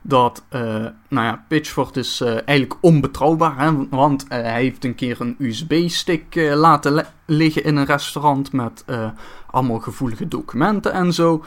dat, 0.01 0.43
eh, 0.49 0.61
nou 1.09 1.25
ja, 1.25 1.43
Pitchford 1.47 1.97
is 1.97 2.21
eh, 2.21 2.29
eigenlijk 2.45 2.73
onbetrouwbaar. 2.81 3.57
Hè, 3.59 3.87
want 3.89 4.27
eh, 4.27 4.41
hij 4.41 4.61
heeft 4.61 4.83
een 4.85 4.95
keer 4.95 5.21
een 5.21 5.35
USB-stick 5.39 6.35
eh, 6.35 6.53
laten 6.55 6.93
le- 6.93 7.07
liggen 7.25 7.63
in 7.63 7.75
een 7.75 7.85
restaurant. 7.85 8.51
Met 8.51 8.83
eh, 8.85 9.09
allemaal 9.51 9.79
gevoelige 9.79 10.27
documenten 10.27 10.91
en 10.93 11.13
zo. 11.13 11.45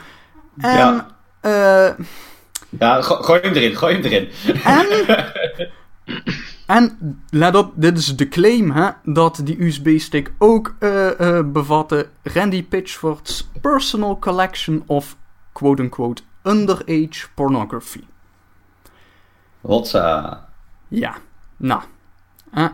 En. 0.57 0.77
Ja. 0.77 1.07
eh, 1.41 2.05
Ja, 2.79 3.01
go- 3.01 3.21
gooi 3.21 3.39
hem 3.41 3.53
erin, 3.53 3.75
gooi 3.75 3.93
hem 3.95 4.03
erin. 4.03 4.29
en, 4.63 4.87
en 6.69 6.97
let 7.29 7.55
op, 7.55 7.71
dit 7.75 7.97
is 7.97 8.15
de 8.15 8.27
claim 8.27 8.71
hè, 8.71 8.89
dat 9.03 9.41
die 9.43 9.63
USB-stick 9.65 10.31
ook 10.37 10.75
eh, 10.79 11.19
eh, 11.19 11.45
bevatte 11.45 12.09
Randy 12.23 12.63
Pitchford's 12.63 13.49
personal 13.61 14.19
collection 14.19 14.83
of 14.85 15.15
quote-unquote 15.51 16.21
underage 16.43 17.27
pornography. 17.33 18.03
Hotsa. 19.61 20.45
Ja, 20.87 21.15
nou. 21.57 21.81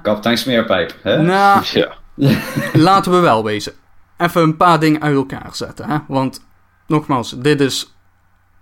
Kapitein 0.01 0.37
Smeerpijp. 0.37 0.95
Hè? 1.01 1.21
Nou, 1.21 1.63
Ja. 1.73 1.93
laten 2.73 3.11
we 3.11 3.19
wel 3.19 3.43
wezen. 3.43 3.73
Even 4.17 4.41
een 4.41 4.57
paar 4.57 4.79
dingen 4.79 5.01
uit 5.01 5.15
elkaar 5.15 5.49
zetten. 5.55 5.89
Hè? 5.89 5.97
Want, 6.07 6.45
nogmaals, 6.87 7.35
dit 7.37 7.61
is 7.61 7.94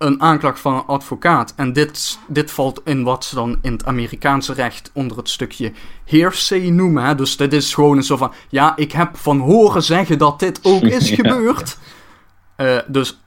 een 0.04 0.22
aanklacht 0.22 0.60
van 0.60 0.74
een 0.74 0.86
advocaat. 0.86 1.54
En 1.56 1.74
dit, 1.74 2.20
dit 2.28 2.52
valt 2.52 2.82
in 2.84 3.04
wat 3.04 3.26
ze 3.26 3.36
dan 3.36 3.58
in 3.62 3.72
het 3.72 3.86
Amerikaanse 3.86 4.54
recht 4.54 4.92
onder 4.94 5.18
het 5.18 5.30
stukje 5.30 5.72
hearsay 6.06 6.70
noemen. 6.70 7.04
Hè? 7.04 7.16
Dus 7.16 7.38
dit 7.38 7.54
is 7.54 7.74
gewoon 7.74 7.98
een 7.98 8.04
soort 8.04 8.20
van... 8.20 8.34
Ja, 8.50 8.76
ik 8.76 8.92
heb 8.92 9.18
van 9.18 9.40
horen 9.40 9.84
zeggen 9.84 10.18
dat 10.18 10.40
dit 10.40 10.60
ook 10.64 10.82
is 10.82 11.10
Ja. 11.10 11.16
gebeurd. 11.22 11.78
Eh, 12.56 12.78
dus, 12.88 13.20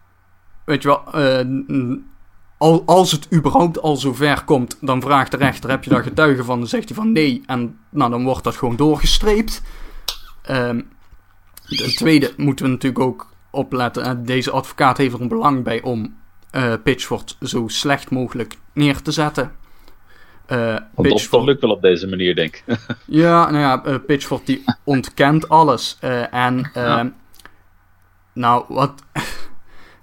weet 0.64 0.82
je 0.82 0.88
wel... 0.88 1.12
eh, 1.12 1.96
al, 2.58 2.82
als 2.86 3.12
het 3.12 3.32
überhaupt 3.32 3.82
al 3.82 3.96
zover 3.96 4.44
komt, 4.44 4.78
dan 4.80 5.00
vraagt 5.00 5.30
de 5.30 5.36
rechter: 5.36 5.70
heb 5.70 5.84
je 5.84 5.90
daar 5.90 6.02
getuigen 6.02 6.44
van? 6.44 6.58
Dan 6.58 6.68
zegt 6.68 6.88
hij 6.88 6.96
van 6.96 7.12
nee. 7.12 7.42
En 7.46 7.78
nou, 7.90 8.10
dan 8.10 8.24
wordt 8.24 8.44
dat 8.44 8.56
gewoon 8.56 8.76
doorgestreept. 8.76 9.62
Ehm 10.42 10.80
ten 11.66 11.94
tweede 11.94 12.32
moeten 12.36 12.64
we 12.64 12.70
natuurlijk 12.70 13.04
ook 13.04 13.30
opletten. 13.50 14.24
Deze 14.24 14.50
advocaat 14.50 14.96
heeft 14.96 15.14
er 15.14 15.20
een 15.20 15.28
belang 15.28 15.64
bij 15.64 15.82
om 15.82 16.14
eh 16.50 16.72
Pitchford 16.82 17.36
zo 17.40 17.68
slecht 17.68 18.10
mogelijk 18.10 18.56
neer 18.72 19.02
te 19.02 19.10
zetten. 19.10 19.52
Eh, 20.46 20.58
dat, 20.58 20.82
dat 20.94 21.06
Pitchford, 21.06 21.44
lukt 21.44 21.60
wel 21.60 21.70
op 21.70 21.82
deze 21.82 22.08
manier, 22.08 22.34
denk 22.34 22.62
ik. 22.66 22.78
ja, 23.04 23.50
nou 23.50 23.62
ja, 23.62 23.84
eh, 23.84 23.94
Pitchford 24.06 24.46
die 24.46 24.64
ontkent 24.84 25.48
alles. 25.48 25.96
Eh, 26.00 26.34
en 26.34 26.70
ehm, 26.72 27.08
nou, 28.32 28.64
wat. 28.68 28.92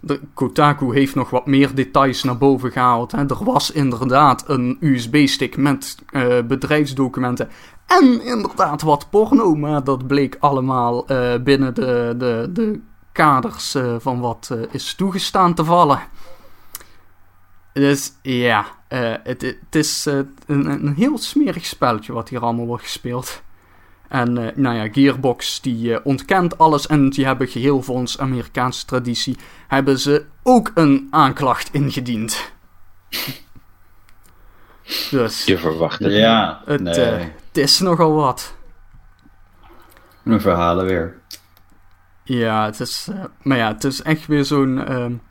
De, 0.06 0.20
Kotaku 0.34 0.94
heeft 0.94 1.16
nog 1.16 1.30
wat 1.30 1.46
meer 1.46 1.76
details 1.76 2.24
naar 2.24 2.38
boven 2.38 2.72
gehaald. 2.72 3.12
Hè. 3.12 3.18
Er 3.18 3.44
was 3.44 3.72
inderdaad 3.72 4.50
een 4.50 4.78
USB-stick 4.80 5.58
met 5.58 5.98
eh, 6.10 6.42
bedrijfsdocumenten. 6.42 7.50
En 7.88 8.26
inderdaad 8.26 8.82
wat 8.82 9.10
porno. 9.10 9.56
Maar 9.56 9.84
dat 9.84 10.08
bleek 10.08 10.38
allemaal 10.40 11.08
eh, 11.08 11.34
binnen 11.44 11.74
de, 11.74 12.16
de, 12.18 12.50
de 12.54 12.80
kaders 13.12 13.76
eh, 13.76 13.96
van 14.00 14.20
wat 14.20 14.50
eh, 14.52 14.58
is 14.72 14.94
toegestaan 14.96 15.54
te 15.54 15.66
vallen. 15.66 16.00
Dus 17.74 18.14
ja, 18.22 18.66
eh, 18.88 19.14
het, 19.24 19.42
het 19.42 19.76
is 19.76 20.06
eh, 20.06 20.20
een, 20.46 20.66
een 20.66 20.94
heel 20.96 21.18
smerig 21.18 21.66
spelletje 21.66 22.14
wat 22.14 22.30
hier 22.30 22.42
allemaal 22.42 22.66
wordt 22.66 22.84
gespeeld. 22.84 23.42
En 24.08 24.38
eh, 24.38 24.56
nou 24.56 24.76
ja, 24.76 24.92
Gearbox 24.92 25.62
die 25.62 26.06
ontkent 26.06 26.58
alles 26.58 26.88
en 26.88 27.10
die 27.10 27.26
hebben 27.26 27.48
geheel 27.48 27.82
volgens 27.82 28.20
Amerikaanse 28.20 28.86
traditie 28.86 29.38
hebben 29.68 30.00
ze 30.00 30.26
ook 30.44 30.72
een 30.74 31.08
aanklacht 31.10 31.74
ingediend. 31.74 32.52
dus 35.12 35.46
Je 35.46 35.58
verwacht 35.58 36.00
het. 36.00 36.14
Ja, 36.14 36.62
het, 36.66 36.82
nee. 36.82 36.96
het 36.96 37.58
is 37.58 37.80
nogal 37.80 38.14
wat. 38.14 38.56
Een 40.24 40.42
verhalen 40.42 40.86
weer. 40.86 41.22
Ja, 42.24 42.66
het 42.66 42.80
is, 42.80 43.10
maar 43.42 43.58
ja, 43.58 43.68
het 43.68 43.84
is 43.84 44.02
echt 44.02 44.28
weer 44.28 44.46
zo'n 44.46 45.22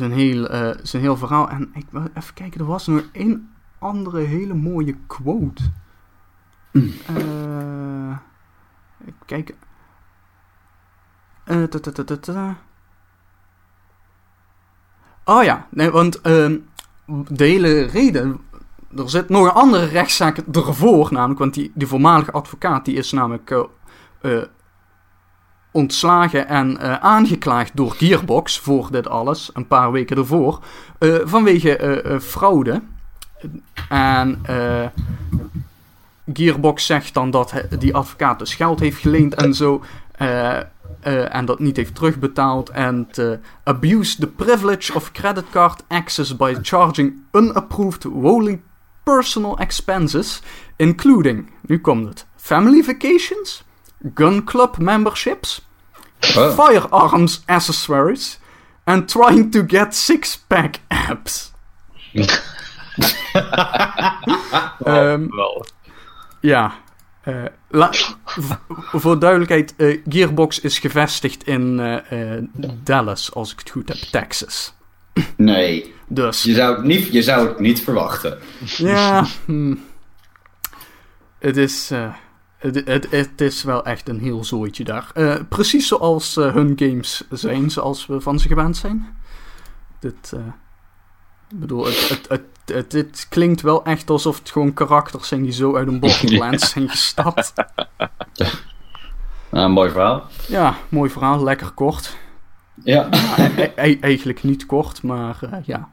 ehm, 0.00 0.10
zo'n 0.10 0.18
heel, 0.18 0.48
eh, 0.48 0.70
zo'n 0.82 1.00
heel 1.00 1.16
verhaal. 1.16 1.48
En 1.50 1.70
ik 1.74 1.86
wil 1.90 2.06
even 2.14 2.34
kijken, 2.34 2.60
er 2.60 2.66
was 2.66 2.86
nog 2.86 3.02
één 3.12 3.54
andere 3.78 4.20
hele 4.20 4.54
mooie 4.54 4.96
quote. 5.06 5.62
Ta- 11.44 11.66
ta- 11.80 11.92
ta- 11.92 12.04
ta- 12.04 12.16
ta. 12.16 12.56
Oh 15.24 15.42
ja, 15.44 15.66
nee, 15.70 15.90
want 15.90 16.20
ehm, 16.20 16.58
de 17.28 17.44
hele 17.44 17.82
reden. 17.82 18.40
Er 18.96 19.10
zit 19.10 19.28
nog 19.28 19.44
een 19.44 19.52
andere 19.52 19.84
rechtszaak 19.84 20.36
ervoor, 20.38 21.12
namelijk, 21.12 21.38
want 21.38 21.54
die, 21.54 21.72
die 21.74 21.86
voormalige 21.86 22.32
advocaat 22.32 22.84
die 22.84 22.96
is 22.96 23.12
namelijk 23.12 23.50
eh, 23.50 23.62
eh, 24.20 24.42
ontslagen 25.74 26.48
en 26.48 26.78
eh, 26.78 26.94
aangeklaagd 26.94 27.76
door 27.76 27.90
Gearbox 27.90 28.58
voor 28.58 28.88
dit 28.90 29.08
alles, 29.08 29.50
een 29.52 29.66
paar 29.66 29.92
weken 29.92 30.16
ervoor, 30.16 30.58
eh, 30.98 31.14
vanwege 31.24 31.76
eh, 31.76 32.18
fraude. 32.20 32.82
En 33.88 34.40
Gearbox 36.32 36.86
zegt 36.86 37.14
dan 37.14 37.30
dat 37.30 37.54
die 37.78 37.94
advocaat 37.94 38.38
dus 38.38 38.54
geld 38.54 38.80
heeft 38.80 38.98
geleend 39.00 39.34
en 39.34 39.54
zo. 39.54 39.82
en 41.30 41.44
dat 41.44 41.58
niet 41.58 41.76
heeft 41.76 41.94
terugbetaald. 41.94 42.70
En 42.70 43.08
abuse 43.64 44.16
the 44.18 44.26
privilege 44.26 44.94
of 44.94 45.12
credit 45.12 45.44
card 45.50 45.82
access 45.88 46.36
by 46.36 46.54
charging 46.62 47.22
unapproved 47.32 48.04
wholly 48.04 48.60
personal 49.02 49.58
expenses, 49.58 50.42
including, 50.76 51.50
nu 51.60 51.80
komt 51.80 52.08
het, 52.08 52.26
family 52.36 52.82
vacations, 52.82 53.64
gun 54.14 54.44
club 54.44 54.78
memberships, 54.78 55.66
Oh. 56.36 56.50
firearms 56.66 57.42
accessories, 57.46 58.38
and 58.84 59.08
trying 59.08 59.50
to 59.52 59.64
get 59.66 59.94
six-pack 59.94 60.80
abs. 60.88 61.52
Ehm, 64.84 65.26
Wel. 65.28 65.66
Ja. 66.40 66.74
eh, 67.22 67.44
voor 68.92 69.18
duidelijkheid, 69.18 69.74
eh, 69.76 70.00
Gearbox 70.08 70.60
is 70.60 70.78
gevestigd 70.78 71.46
in 71.46 71.80
eh, 71.80 72.34
eh, 72.36 72.44
Dallas, 72.82 73.34
als 73.34 73.52
ik 73.52 73.58
het 73.58 73.70
goed 73.70 73.88
heb, 73.88 73.96
Texas. 73.96 74.74
Nee, 75.36 75.94
Dus, 76.06 76.42
je 76.42 76.54
zou, 76.54 76.76
het 76.76 76.84
niet, 76.84 77.12
je 77.12 77.22
zou 77.22 77.48
het 77.48 77.58
niet 77.58 77.82
verwachten. 77.82 78.38
ja, 78.76 79.24
hmm. 79.44 79.84
het 81.38 81.56
is, 81.56 81.90
eh, 81.90 82.14
het, 82.72 82.86
het, 82.86 83.10
het 83.10 83.40
is 83.40 83.62
wel 83.62 83.84
echt 83.84 84.08
een 84.08 84.20
heel 84.20 84.44
zooitje 84.44 84.84
daar. 84.84 85.10
Eh, 85.14 85.34
precies 85.48 85.88
zoals 85.88 86.36
eh, 86.36 86.52
hun 86.52 86.72
games 86.76 87.24
zijn, 87.30 87.70
zoals 87.70 88.06
we 88.06 88.20
van 88.20 88.38
ze 88.38 88.48
gewend 88.48 88.76
zijn. 88.76 89.16
Dit, 90.00 90.32
eh, 90.34 90.40
Ik 91.50 91.58
bedoel, 91.60 91.84
het, 91.84 92.08
het, 92.08 92.28
het, 92.28 92.42
het, 92.74 92.92
het 92.92 93.26
klinkt 93.28 93.60
wel 93.60 93.84
echt 93.84 94.10
alsof 94.10 94.38
het 94.38 94.50
gewoon 94.50 94.72
karakters 94.72 95.28
zijn 95.28 95.42
die 95.42 95.52
zo 95.52 95.76
uit 95.76 95.88
een 95.88 96.00
Borderlands 96.00 96.70
zijn 96.72 96.88
gestapt. 96.88 97.52
Nou, 99.50 99.70
mooi 99.70 99.90
verhaal. 99.90 100.26
Ja, 100.48 100.76
mooi 100.88 101.10
verhaal, 101.10 101.42
lekker 101.42 101.70
kort. 101.70 102.16
Ja. 102.84 103.08
Ja, 103.10 103.50
e- 103.56 103.72
e- 103.76 103.98
eigenlijk 104.00 104.42
niet 104.42 104.66
kort, 104.66 105.02
maar 105.02 105.38
ja. 105.64 105.88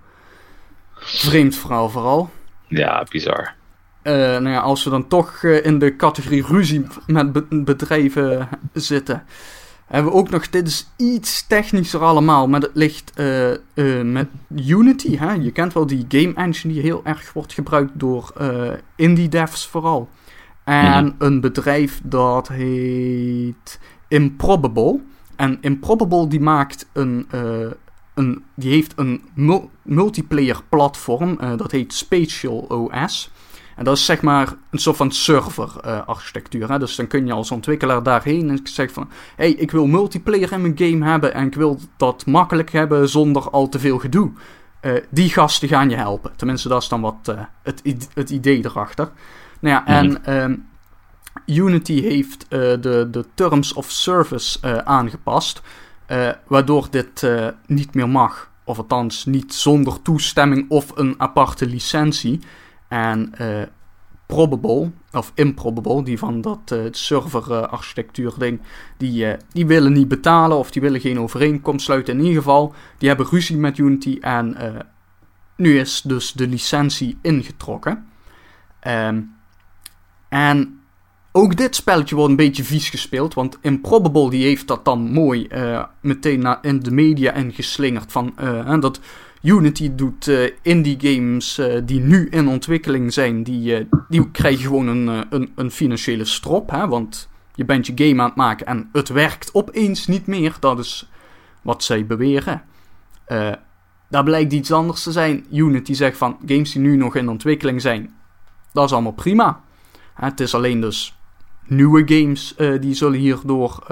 Vreemd 0.93 1.55
verhaal 1.55 1.89
vooral. 1.89 2.29
Ja, 2.67 3.05
bizar. 3.09 3.53
Eh, 4.01 4.13
nou 4.13 4.49
ja, 4.49 4.59
als 4.59 4.83
we 4.83 4.89
dan 4.89 5.07
toch 5.07 5.43
eh, 5.43 5.65
in 5.65 5.79
de 5.79 5.95
categorie 5.95 6.45
ruzie 6.45 6.85
met 7.07 7.31
be- 7.31 7.45
bedrijven 7.63 8.47
zitten, 8.73 9.23
hebben 9.85 10.11
we 10.11 10.17
ook 10.17 10.29
nog, 10.29 10.49
dit 10.49 10.67
is 10.67 10.89
iets 10.97 11.47
technischer 11.47 11.99
allemaal, 12.01 12.47
maar 12.47 12.61
het 12.61 12.71
ligt 12.73 13.11
eh, 13.15 14.01
met 14.03 14.27
Unity. 14.55 15.17
Hè? 15.17 15.31
Je 15.33 15.51
kent 15.51 15.73
wel 15.73 15.85
die 15.85 16.05
game 16.09 16.33
engine 16.33 16.73
die 16.73 16.81
heel 16.81 17.01
erg 17.03 17.33
wordt 17.33 17.53
gebruikt 17.53 17.91
door 17.93 18.33
indie 18.95 19.29
devs 19.29 19.67
vooral. 19.67 20.09
En 20.63 21.05
Mhm. 21.05 21.11
een 21.17 21.41
bedrijf 21.41 22.01
dat 22.03 22.47
heet 22.47 23.79
Improbable. 24.07 24.99
En 25.35 25.57
Improbable 25.61 26.27
die 26.27 26.39
maakt 26.41 26.89
een, 26.93 27.27
een 28.13 28.43
die 28.55 28.71
heeft 28.71 28.93
een 28.95 29.21
mul- 29.33 29.69
multiplayer 29.81 30.61
platform, 30.69 31.37
dat 31.57 31.71
heet 31.71 31.93
Spatial 31.93 32.57
OS. 32.57 33.31
En 33.81 33.87
dat 33.87 33.97
is 33.97 34.05
zeg 34.05 34.21
maar 34.21 34.53
een 34.69 34.79
soort 34.79 34.95
van 34.97 35.11
server-architectuur. 35.11 36.79
dus 36.79 36.95
dan 36.95 37.07
kun 37.07 37.25
je 37.25 37.33
als 37.33 37.51
ontwikkelaar 37.51 38.03
daarheen 38.03 38.49
en 38.49 38.59
zeggen 38.63 38.93
van... 38.93 39.09
Hé, 39.35 39.43
hey, 39.43 39.51
ik 39.51 39.71
wil 39.71 39.87
multiplayer 39.87 40.51
in 40.51 40.61
mijn 40.61 40.77
game 40.77 41.05
hebben 41.05 41.33
en 41.33 41.45
ik 41.45 41.53
wil 41.53 41.79
dat 41.97 42.25
makkelijk 42.25 42.71
hebben 42.71 43.09
zonder 43.09 43.49
al 43.49 43.69
te 43.69 43.79
veel 43.79 43.97
gedoe. 43.97 44.31
Eh, 44.79 44.93
die 45.09 45.29
gasten 45.29 45.67
gaan 45.67 45.89
je 45.89 45.95
helpen. 45.95 46.31
Tenminste, 46.35 46.67
dat 46.67 46.81
is 46.81 46.87
dan 46.87 47.01
wat 47.01 47.27
eh, 47.27 47.39
het, 47.63 48.09
het 48.13 48.29
idee 48.29 48.65
erachter. 48.65 49.11
Nou 49.59 49.75
ja, 49.75 49.85
en 49.85 50.25
ehm, 50.25 50.55
Unity 51.45 52.01
heeft 52.01 52.43
eh, 52.43 52.59
de, 52.59 53.07
de 53.11 53.25
Terms 53.33 53.73
of 53.73 53.91
Service 53.91 54.83
aangepast... 54.85 55.61
waardoor 56.47 56.87
dit 56.89 57.27
niet 57.65 57.93
meer 57.93 58.09
mag. 58.09 58.49
Of 58.63 58.77
althans, 58.77 59.25
niet 59.25 59.53
zonder 59.53 60.01
toestemming 60.01 60.69
of 60.69 60.97
een 60.97 61.15
aparte 61.17 61.65
licentie... 61.65 62.39
En 62.91 63.33
eh, 63.37 63.61
Probable, 64.25 64.91
of 65.11 65.31
Improbable, 65.35 66.03
die 66.03 66.17
van 66.17 66.41
dat 66.41 66.71
eh 66.71 66.79
server-architectuur 66.91 68.33
ding, 68.37 68.61
die, 68.97 69.25
eh, 69.25 69.39
die 69.51 69.65
willen 69.65 69.93
niet 69.93 70.07
betalen 70.07 70.57
of 70.57 70.71
die 70.71 70.81
willen 70.81 70.99
geen 70.99 71.19
overeenkomst 71.19 71.85
sluiten. 71.85 72.13
In 72.13 72.19
ieder 72.19 72.37
geval, 72.37 72.73
die 72.97 73.07
hebben 73.07 73.27
ruzie 73.29 73.57
met 73.57 73.77
Unity 73.77 74.17
en 74.21 74.55
eh, 74.55 74.79
nu 75.55 75.79
is 75.79 76.01
dus 76.01 76.31
de 76.31 76.47
licentie 76.47 77.17
ingetrokken. 77.21 78.05
Ehm, 78.79 79.21
en 80.29 80.79
ook 81.31 81.57
dit 81.57 81.75
spelletje 81.75 82.15
wordt 82.15 82.29
een 82.29 82.35
beetje 82.35 82.63
vies 82.63 82.89
gespeeld, 82.89 83.33
want 83.33 83.57
Improbable 83.61 84.29
die 84.29 84.43
heeft 84.43 84.67
dat 84.67 84.85
dan 84.85 85.11
mooi 85.11 85.47
eh, 85.47 85.83
meteen 86.01 86.39
na, 86.39 86.61
in 86.61 86.79
de 86.79 86.91
media 86.91 87.33
ingeslingerd 87.33 88.11
van 88.11 88.33
eh, 88.37 88.79
dat 88.79 88.99
Unity 89.41 89.95
doet 89.95 90.27
eh, 90.27 90.51
indie 90.61 90.97
games 90.99 91.57
eh, 91.57 91.81
die 91.83 91.99
nu 91.99 92.27
in 92.29 92.47
ontwikkeling 92.47 93.13
zijn, 93.13 93.43
die, 93.43 93.75
eh, 93.75 93.85
die 94.09 94.31
krijgen 94.31 94.61
gewoon 94.61 94.87
een, 94.87 95.25
een, 95.29 95.51
een 95.55 95.71
financiële 95.71 96.25
strop. 96.25 96.69
Hè? 96.69 96.87
Want 96.87 97.29
je 97.55 97.65
bent 97.65 97.87
je 97.87 97.93
game 97.95 98.21
aan 98.21 98.27
het 98.27 98.35
maken 98.35 98.65
en 98.65 98.89
het 98.91 99.09
werkt 99.09 99.53
opeens 99.53 100.07
niet 100.07 100.27
meer. 100.27 100.55
Dat 100.59 100.79
is 100.79 101.09
wat 101.61 101.83
zij 101.83 102.05
beweren. 102.05 102.61
Daar 104.09 104.23
blijkt 104.23 104.53
iets 104.53 104.71
anders 104.71 105.03
te 105.03 105.11
zijn. 105.11 105.45
Unity 105.51 105.93
zegt 105.93 106.17
van 106.17 106.37
games 106.45 106.71
die 106.71 106.81
nu 106.81 106.95
nog 106.95 107.15
in 107.15 107.29
ontwikkeling 107.29 107.81
zijn, 107.81 108.13
dat 108.73 108.85
is 108.85 108.91
allemaal 108.93 109.11
prima. 109.11 109.61
Het 110.13 110.39
is 110.39 110.55
alleen 110.55 110.81
dus 110.81 111.17
nieuwe 111.65 112.03
games 112.05 112.55
die 112.79 112.93
zullen 112.93 113.19
hierdoor 113.19 113.83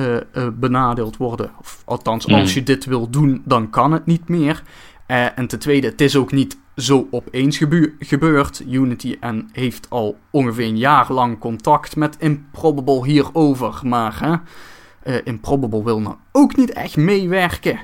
eh, 0.00 0.16
eh, 0.16 0.52
benadeeld 0.54 1.16
worden. 1.16 1.50
Of 1.60 1.82
althans, 1.84 2.26
Mm. 2.26 2.34
als 2.34 2.54
je 2.54 2.62
dit 2.62 2.84
wil 2.84 3.10
doen, 3.10 3.42
dan 3.44 3.70
kan 3.70 3.92
het 3.92 4.06
niet 4.06 4.28
meer. 4.28 4.62
Eh, 5.06 5.38
en 5.38 5.46
ten 5.46 5.58
tweede, 5.58 5.86
het 5.86 6.00
is 6.00 6.16
ook 6.16 6.32
niet 6.32 6.58
zo 6.76 7.08
opeens 7.10 7.58
gebeurd. 7.98 8.62
Unity 8.68 9.16
en 9.20 9.48
heeft 9.52 9.90
al 9.90 10.18
ongeveer 10.30 10.66
een 10.66 10.78
jaar 10.78 11.12
lang 11.12 11.38
contact 11.38 11.96
met 11.96 12.16
Improbable 12.18 13.06
hierover. 13.06 13.80
Maar 13.82 14.42
hè, 15.02 15.22
Improbable 15.24 15.84
wil 15.84 16.00
nou 16.00 16.16
ook 16.32 16.56
niet 16.56 16.72
echt 16.72 16.96
meewerken. 16.96 17.80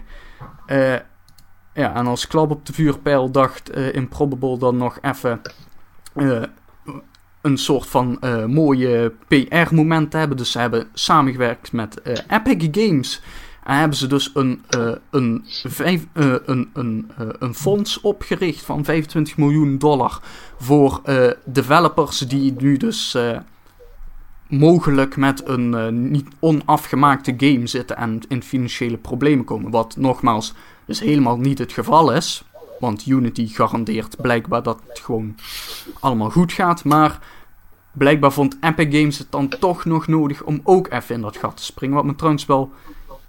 Ja, 1.74 1.94
en 1.94 2.06
als 2.06 2.26
klap 2.26 2.50
op 2.50 2.66
de 2.66 2.72
vuurpijl 2.72 3.30
dacht 3.30 3.70
Improbable 3.76 4.58
dan 4.58 4.76
nog 4.76 4.98
even 5.02 5.40
een 7.46 7.58
soort 7.58 7.86
van 7.86 8.20
eh, 8.20 8.44
mooie 8.44 9.12
PR-moment 9.28 10.12
hebben. 10.12 10.36
Dus 10.36 10.50
ze 10.50 10.58
hebben 10.58 10.88
samengewerkt 10.92 11.72
met 11.72 12.02
eh, 12.02 12.14
Epic 12.28 12.68
Games. 12.70 13.22
En 13.64 13.78
hebben 13.78 13.96
ze 13.96 14.06
dus 14.06 14.30
een, 14.34 14.62
eh, 14.68 14.92
een, 15.10 15.44
vijf, 15.64 16.06
een, 16.12 16.70
een, 16.72 17.10
een 17.38 17.54
fonds 17.54 18.00
opgericht 18.00 18.64
van 18.64 18.84
25 18.84 19.36
miljoen 19.36 19.78
dollar 19.78 20.20
voor 20.58 21.00
developers 21.44 22.18
die 22.18 22.54
nu 22.58 22.76
dus 22.76 23.18
mogelijk 24.48 25.16
met 25.16 25.48
een 25.48 26.10
niet 26.10 26.28
onafgemaakte 26.38 27.34
game 27.36 27.66
zitten 27.66 27.96
en 27.96 28.20
in 28.28 28.42
financiële 28.42 28.96
problemen 28.96 29.44
komen. 29.44 29.70
Wat 29.70 29.96
nogmaals 29.96 30.54
dus 30.84 31.00
helemaal 31.00 31.38
niet 31.38 31.58
het 31.58 31.72
geval 31.72 32.12
is. 32.12 32.44
Want 32.80 33.06
Unity 33.06 33.46
garandeert 33.48 34.16
blijkbaar 34.20 34.62
dat 34.62 34.80
het 34.88 34.98
gewoon 34.98 35.34
allemaal 36.00 36.30
goed 36.30 36.52
gaat. 36.52 36.84
Maar 36.84 37.18
blijkbaar 37.96 38.32
vond 38.32 38.56
Epic 38.60 38.98
Games 38.98 39.18
het 39.18 39.30
dan 39.30 39.48
toch 39.48 39.84
nog 39.84 40.06
nodig 40.06 40.42
om 40.42 40.60
ook 40.62 40.88
even 40.88 41.14
in 41.14 41.20
dat 41.20 41.36
gat 41.36 41.56
te 41.56 41.64
springen. 41.64 41.96
Wat 41.96 42.04
me 42.04 42.14
trouwens 42.14 42.46
wel 42.46 42.72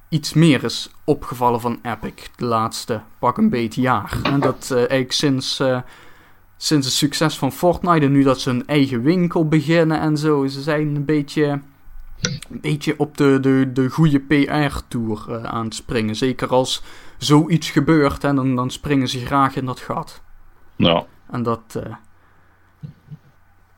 iets 0.10 0.34
meer 0.34 0.64
is 0.64 0.92
opgevallen 1.04 1.62
van 1.62 1.80
Epic 1.82 2.14
de 2.36 2.46
laatste 2.46 3.02
pak 3.20 3.38
een 3.38 3.50
beetje 3.50 3.82
jaar. 3.82 4.20
En 4.24 4.40
dat 4.40 4.68
eh, 4.72 4.78
eigenlijk 4.78 5.12
sinds, 5.12 5.60
eh, 5.60 5.82
sinds 6.58 6.86
het 6.86 6.96
succes 6.96 7.38
van 7.38 7.52
Fortnite 7.52 8.06
en 8.06 8.12
nu 8.12 8.24
dat 8.24 8.40
ze 8.40 8.50
een 8.50 8.68
eigen 8.68 9.02
winkel 9.02 9.48
beginnen 9.48 10.00
en 10.00 10.18
zo. 10.18 10.48
Ze 10.48 10.62
zijn 10.62 10.96
een 10.96 11.06
beetje, 11.06 11.48
een 12.50 12.62
beetje 12.62 12.94
op 12.98 13.18
de, 13.18 13.38
de, 13.42 13.70
de 13.74 13.90
goede 13.90 14.20
PR-tour 14.20 15.26
eh, 15.30 15.44
aan 15.44 15.66
het 15.66 15.76
springen. 15.76 16.16
Zeker 16.16 16.48
als 16.48 16.84
zoiets 17.18 17.70
gebeurt, 17.70 18.22
hè, 18.22 18.34
dan, 18.34 18.56
dan 18.56 18.70
springen 18.70 19.08
ze 19.08 19.26
graag 19.26 19.56
in 19.56 19.66
dat 19.66 19.80
gat. 19.80 20.22
Nou, 20.76 21.06
En 21.32 21.44
dat... 21.44 21.80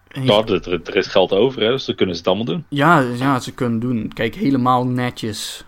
ja, 0.10 0.44
er, 0.44 0.82
er 0.88 0.96
is 0.96 1.08
geld 1.08 1.32
over, 1.32 1.62
hè, 1.62 1.70
dus 1.70 1.86
dan 1.86 1.96
kunnen 1.96 2.16
ze 2.16 2.22
het 2.22 2.30
allemaal 2.30 2.54
doen. 2.54 2.66
Ja, 2.70 3.00
ja, 3.00 3.40
ze 3.40 3.54
kunnen 3.54 3.80
doen. 3.80 4.12
Kijk, 4.14 4.36
helemaal 4.36 4.86
netjes. 4.88 5.64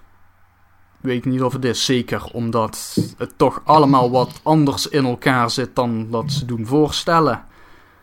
Weet 0.99 1.17
ik 1.17 1.25
niet 1.25 1.41
of 1.41 1.53
het 1.53 1.65
is, 1.65 1.85
zeker 1.85 2.23
omdat 2.33 2.97
het 3.17 3.33
toch 3.37 3.61
allemaal 3.63 4.11
wat 4.11 4.39
anders 4.43 4.87
in 4.87 5.05
elkaar 5.05 5.49
zit 5.49 5.75
dan 5.75 6.11
dat 6.11 6.31
ze 6.31 6.45
doen 6.45 6.65
voorstellen. 6.65 7.43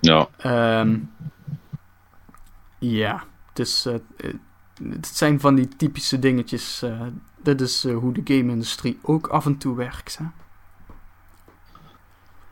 Ja, 0.01 0.29
Ehm, 0.37 0.97
ja, 2.79 3.25
het, 3.49 3.59
is, 3.59 3.87
eh, 3.87 3.95
eh, 3.95 4.35
het 4.91 5.07
zijn 5.07 5.41
van 5.41 5.55
die 5.55 5.69
typische 5.69 6.19
dingetjes. 6.19 6.83
eh, 6.83 7.01
dit 7.43 7.61
is 7.61 7.85
eh, 7.85 7.97
hoe 7.97 8.13
de 8.13 8.35
game-industrie 8.35 8.99
ook 9.03 9.27
af 9.27 9.47
en 9.47 9.59
toe 9.59 9.77
werkt. 9.77 10.19
Hè? 10.19 10.25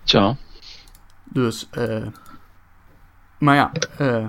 tja. 0.04 0.36
Dus, 1.24 1.68
eh. 1.70 2.06
Maar 3.38 3.54
ja, 3.54 3.72
eh. 3.98 4.26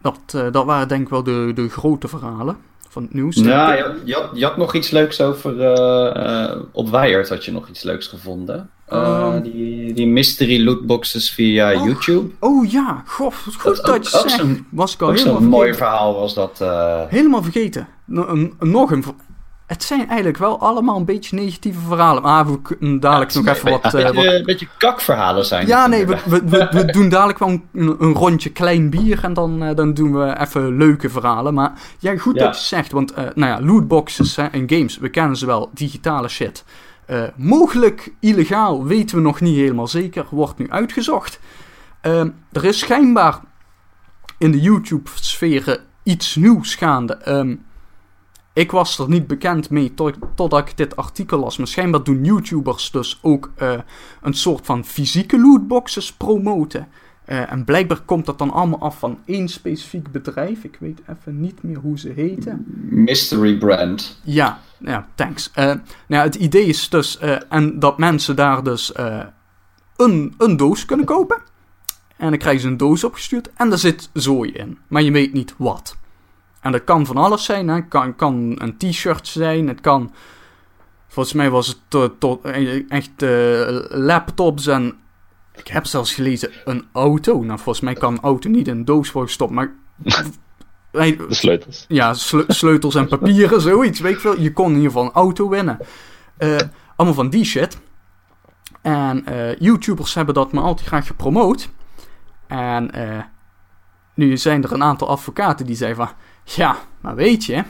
Dat, 0.00 0.18
eh, 0.34 0.46
dat 0.52 0.64
waren 0.64 0.88
denk 0.88 1.02
ik 1.02 1.08
wel 1.08 1.22
de, 1.22 1.50
de 1.54 1.68
grote 1.68 2.08
verhalen 2.08 2.56
van 2.88 3.02
het 3.02 3.14
nieuws. 3.14 3.36
Ja, 3.36 3.72
je, 3.74 3.82
had- 3.82 3.96
je, 4.04 4.14
had, 4.14 4.30
je 4.34 4.44
had 4.44 4.56
nog 4.56 4.74
iets 4.74 4.90
leuks 4.90 5.20
over. 5.20 5.60
eh, 5.62 6.60
op 6.72 6.90
Wired 6.90 7.28
had 7.28 7.44
je 7.44 7.52
nog 7.52 7.68
iets 7.68 7.82
leuks 7.82 8.06
gevonden. 8.06 8.70
Ehm. 8.88 9.42
die, 9.42 9.92
die 9.92 10.06
mystery 10.06 10.64
lootboxes 10.64 11.30
via 11.30 11.74
Oh, 11.74 11.84
YouTube. 11.86 12.30
Oh 12.38 12.70
ja, 12.70 13.02
goh, 13.06 13.32
goed 13.58 13.76
Dat 13.76 13.86
dat, 13.86 14.10
je 14.10 14.18
zegt. 14.28 14.44
Was 14.70 14.94
ik 14.94 15.02
al 15.02 15.08
Ook 15.08 15.16
helemaal 15.16 15.40
zo'n 15.40 15.48
mooi 15.48 15.74
verhaal 15.74 16.14
was 16.14 16.34
dat. 16.34 16.58
Helemaal 17.08 17.42
vergeten. 17.42 17.88
Nog 18.04 18.28
een, 18.28 18.54
nog 18.60 18.90
een... 18.90 19.04
Het 19.68 19.82
zijn 19.82 20.08
eigenlijk 20.08 20.38
wel 20.38 20.60
allemaal 20.60 20.96
een 20.96 21.04
beetje 21.04 21.36
negatieve 21.36 21.80
verhalen. 21.80 22.22
Maar 22.22 22.46
we 22.46 22.62
kunnen 22.62 23.00
dadelijk 23.00 23.30
ja, 23.30 23.40
nog 23.40 23.48
even 23.48 23.72
is 23.72 23.80
wat... 23.82 23.92
Een 23.94 24.00
eh, 24.00 24.06
beetje, 24.06 24.24
wat 24.24 24.34
een 24.34 24.44
beetje 24.44 24.68
kakverhalen 24.78 25.44
zijn. 25.44 25.66
ja, 25.66 25.86
nee, 25.86 26.06
we, 26.06 26.16
we, 26.24 26.42
we, 26.44 26.68
we 26.70 26.84
doen 26.96 27.08
dadelijk 27.08 27.38
wel 27.38 27.48
een, 27.48 27.96
een 27.98 28.12
rondje 28.12 28.50
klein 28.50 28.90
bier 28.90 29.24
en 29.24 29.32
dan, 29.32 29.62
eh, 29.62 29.76
dan 29.76 29.94
doen 29.94 30.12
we 30.18 30.38
even 30.40 30.76
leuke 30.76 31.10
verhalen. 31.10 31.54
Maar 31.54 31.72
ja, 31.98 32.16
goed 32.18 32.34
Ja. 32.34 32.44
dat 32.44 32.58
je 32.58 32.64
zegt, 32.64 32.92
want 32.92 33.12
eh, 33.12 33.24
nou 33.34 33.52
ja, 33.52 33.66
lootboxes 33.66 34.36
hè, 34.36 34.46
en 34.46 34.70
games, 34.70 34.98
we 34.98 35.08
kennen 35.08 35.36
ze 35.36 35.46
wel, 35.46 35.70
digitale 35.74 36.28
shit. 36.28 36.64
Eh, 37.06 37.22
mogelijk 37.36 38.12
illegaal, 38.20 38.84
weten 38.84 39.16
we 39.16 39.22
nog 39.22 39.40
niet 39.40 39.56
helemaal 39.56 39.88
zeker, 39.88 40.26
wordt 40.30 40.58
nu 40.58 40.70
uitgezocht. 40.70 41.40
Ehm, 42.00 42.28
er 42.52 42.64
is 42.64 42.78
schijnbaar 42.78 43.40
in 44.38 44.50
de 44.50 44.60
YouTube-sferen 44.60 45.78
iets 46.02 46.34
nieuws 46.34 46.74
gaande. 46.74 47.14
Ehm, 47.14 47.54
ik 48.58 48.70
was 48.70 48.98
er 48.98 49.08
niet 49.08 49.26
bekend 49.26 49.70
mee 49.70 49.94
tot, 49.94 50.16
totdat 50.34 50.68
ik 50.68 50.76
dit 50.76 50.96
artikel 50.96 51.38
las. 51.38 51.56
Maar 51.56 51.66
schijnbaar 51.66 52.02
doen 52.02 52.24
YouTubers 52.24 52.90
dus 52.90 53.18
ook 53.22 53.50
eh, 53.56 53.78
een 54.22 54.34
soort 54.34 54.66
van 54.66 54.84
fysieke 54.84 55.40
lootboxes 55.40 56.12
promoten. 56.12 56.88
Eh, 57.24 57.52
en 57.52 57.64
blijkbaar 57.64 58.00
komt 58.00 58.26
dat 58.26 58.38
dan 58.38 58.50
allemaal 58.50 58.78
af 58.78 58.98
van 58.98 59.18
één 59.24 59.48
specifiek 59.48 60.12
bedrijf. 60.12 60.64
Ik 60.64 60.76
weet 60.80 61.00
even 61.08 61.40
niet 61.40 61.62
meer 61.62 61.76
hoe 61.76 61.98
ze 61.98 62.08
heten. 62.08 62.64
Mystery 62.90 63.58
Brand. 63.58 64.20
Ja, 64.24 64.60
ja 64.78 65.08
thanks. 65.14 65.50
Uh, 65.50 65.64
nou 65.64 65.80
ja, 66.06 66.22
het 66.22 66.34
idee 66.34 66.64
is 66.64 66.88
dus 66.88 67.18
en 67.48 67.78
dat 67.78 67.98
mensen 67.98 68.36
daar 68.36 68.64
dus 68.64 68.92
een, 69.96 70.34
een 70.38 70.56
doos 70.56 70.84
kunnen 70.84 71.06
kopen. 71.06 71.42
En 72.16 72.28
dan 72.28 72.38
krijgen 72.38 72.60
ze 72.62 72.68
een 72.68 72.76
doos 72.76 73.04
opgestuurd 73.04 73.50
en 73.56 73.68
daar 73.68 73.78
zit 73.78 74.10
zooi 74.12 74.52
in. 74.52 74.78
Maar 74.88 75.02
je 75.02 75.12
weet 75.12 75.32
niet 75.32 75.54
wat. 75.56 75.96
En 76.60 76.72
dat 76.72 76.84
kan 76.84 77.06
van 77.06 77.16
alles 77.16 77.44
zijn. 77.44 77.68
Het 77.68 77.88
kan, 77.88 78.16
kan 78.16 78.56
een 78.58 78.76
t-shirt 78.76 79.26
zijn. 79.26 79.68
Het 79.68 79.80
kan. 79.80 80.12
Volgens 81.08 81.34
mij 81.34 81.50
was 81.50 81.66
het 81.66 81.78
tot, 81.88 82.20
tot 82.20 82.44
echt 82.88 83.22
uh, 83.22 83.66
laptops 83.88 84.66
en. 84.66 84.96
Ik 85.54 85.68
heb 85.68 85.86
zelfs 85.86 86.14
gelezen 86.14 86.50
een 86.64 86.84
auto. 86.92 87.42
Nou, 87.42 87.58
volgens 87.58 87.80
mij 87.80 87.94
kan 87.94 88.12
een 88.12 88.20
auto 88.20 88.48
niet 88.48 88.68
in 88.68 88.76
een 88.76 88.84
doos 88.84 89.12
worden 89.12 89.28
gestopt. 89.30 89.52
Maar. 89.52 89.72
De 90.90 91.26
sleutels. 91.28 91.84
Ja, 91.88 92.14
sleutels 92.48 92.94
en 92.94 93.08
papieren, 93.08 93.60
zoiets. 93.60 94.00
Weet 94.00 94.12
ik 94.14 94.20
veel. 94.20 94.40
Je 94.40 94.52
kon 94.52 94.66
in 94.66 94.76
ieder 94.76 94.90
geval 94.90 95.04
een 95.04 95.12
auto 95.12 95.48
winnen. 95.48 95.78
Uh, 96.38 96.56
allemaal 96.96 97.16
van 97.16 97.30
die 97.30 97.44
shit. 97.44 97.78
En 98.82 99.24
uh, 99.28 99.56
YouTubers 99.56 100.14
hebben 100.14 100.34
dat 100.34 100.52
me 100.52 100.60
altijd 100.60 100.86
graag 100.86 101.06
gepromoot. 101.06 101.68
En 102.46 102.90
nu 104.18 104.36
zijn 104.36 104.64
er 104.64 104.72
een 104.72 104.82
aantal 104.82 105.08
advocaten 105.08 105.66
die 105.66 105.76
zeiden 105.76 106.06
van... 106.06 106.14
Ja, 106.56 106.76
maar 107.00 107.14
weet 107.14 107.44
je... 107.44 107.64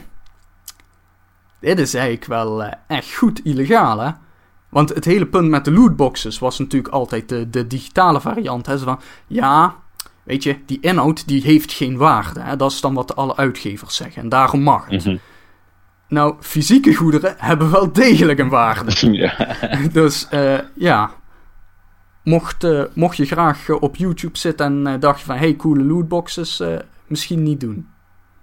Dit 1.59 1.79
is 1.79 1.93
eigenlijk 1.93 2.25
wel 2.25 2.63
uh, 2.63 2.71
echt 2.87 3.15
goed 3.15 3.43
illegaal, 3.43 3.99
hè? 3.99 4.11
Want 4.69 4.89
het 4.89 5.05
hele 5.05 5.25
punt 5.25 5.49
met 5.49 5.65
de 5.65 5.71
lootboxes 5.71 6.39
was 6.39 6.59
natuurlijk 6.59 6.93
altijd 6.93 7.29
de, 7.29 7.49
de 7.49 7.67
digitale 7.67 8.21
variant. 8.21 8.65
Hè? 8.65 8.77
Zo 8.77 8.83
van, 8.83 8.99
ja, 9.27 9.75
weet 10.23 10.43
je, 10.43 10.57
die 10.65 10.79
inhoud 10.81 11.27
die 11.27 11.41
heeft 11.41 11.71
geen 11.71 11.97
waarde. 11.97 12.39
Hè? 12.39 12.55
Dat 12.55 12.71
is 12.71 12.81
dan 12.81 12.93
wat 12.93 13.15
alle 13.15 13.35
uitgevers 13.35 13.95
zeggen. 13.95 14.21
En 14.21 14.29
daarom 14.29 14.61
mag 14.61 14.89
het. 14.89 15.05
Mm 15.05 15.11
-hmm. 15.11 15.19
Nou, 16.07 16.35
fysieke 16.39 16.93
goederen 16.93 17.35
hebben 17.37 17.71
wel 17.71 17.91
degelijk 17.91 18.39
een 18.39 18.49
waarde. 18.49 19.11
Ja. 19.11 19.55
Dus 19.91 20.27
uh, 20.31 20.59
ja, 20.75 21.11
mocht, 22.23 22.63
uh, 22.63 22.83
mocht 22.93 23.17
je 23.17 23.25
graag 23.25 23.69
op 23.69 23.95
YouTube 23.95 24.37
zitten 24.37 24.87
en 24.87 24.99
dacht 24.99 25.19
je 25.19 25.25
van... 25.25 25.37
hey, 25.37 25.55
coole 25.55 25.83
lootboxes, 25.83 26.63
misschien 27.07 27.43
niet 27.43 27.59
doen. 27.59 27.87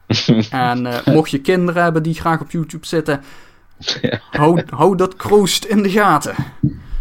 en 0.50 1.02
mocht 1.04 1.30
je 1.30 1.40
kinderen 1.40 1.82
hebben 1.82 2.02
die 2.02 2.14
graag 2.14 2.40
op 2.40 2.50
YouTube 2.50 2.86
zitten... 2.86 3.22
Ja. 4.00 4.20
Hou, 4.30 4.62
hou 4.70 4.96
dat 4.96 5.16
kroost 5.16 5.64
in 5.64 5.82
de 5.82 5.90
gaten. 5.90 6.34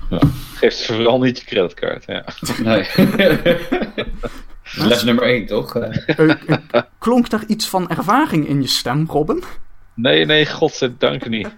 Ja, 0.09 0.19
geef 0.53 0.73
ze 0.73 0.93
vooral 0.93 1.19
niet 1.19 1.39
je 1.39 1.45
creditcard, 1.45 2.05
ja. 2.05 2.25
Nee. 2.63 2.87
Les 4.87 5.03
nummer 5.03 5.23
1, 5.23 5.45
toch? 5.45 5.77
klonk 6.99 7.29
daar 7.29 7.43
iets 7.47 7.67
van 7.67 7.89
ervaring 7.89 8.47
in 8.47 8.61
je 8.61 8.67
stem, 8.67 9.05
Robin? 9.09 9.43
Nee, 9.93 10.25
nee, 10.25 10.45
godzijdank 10.45 11.29
niet. 11.29 11.49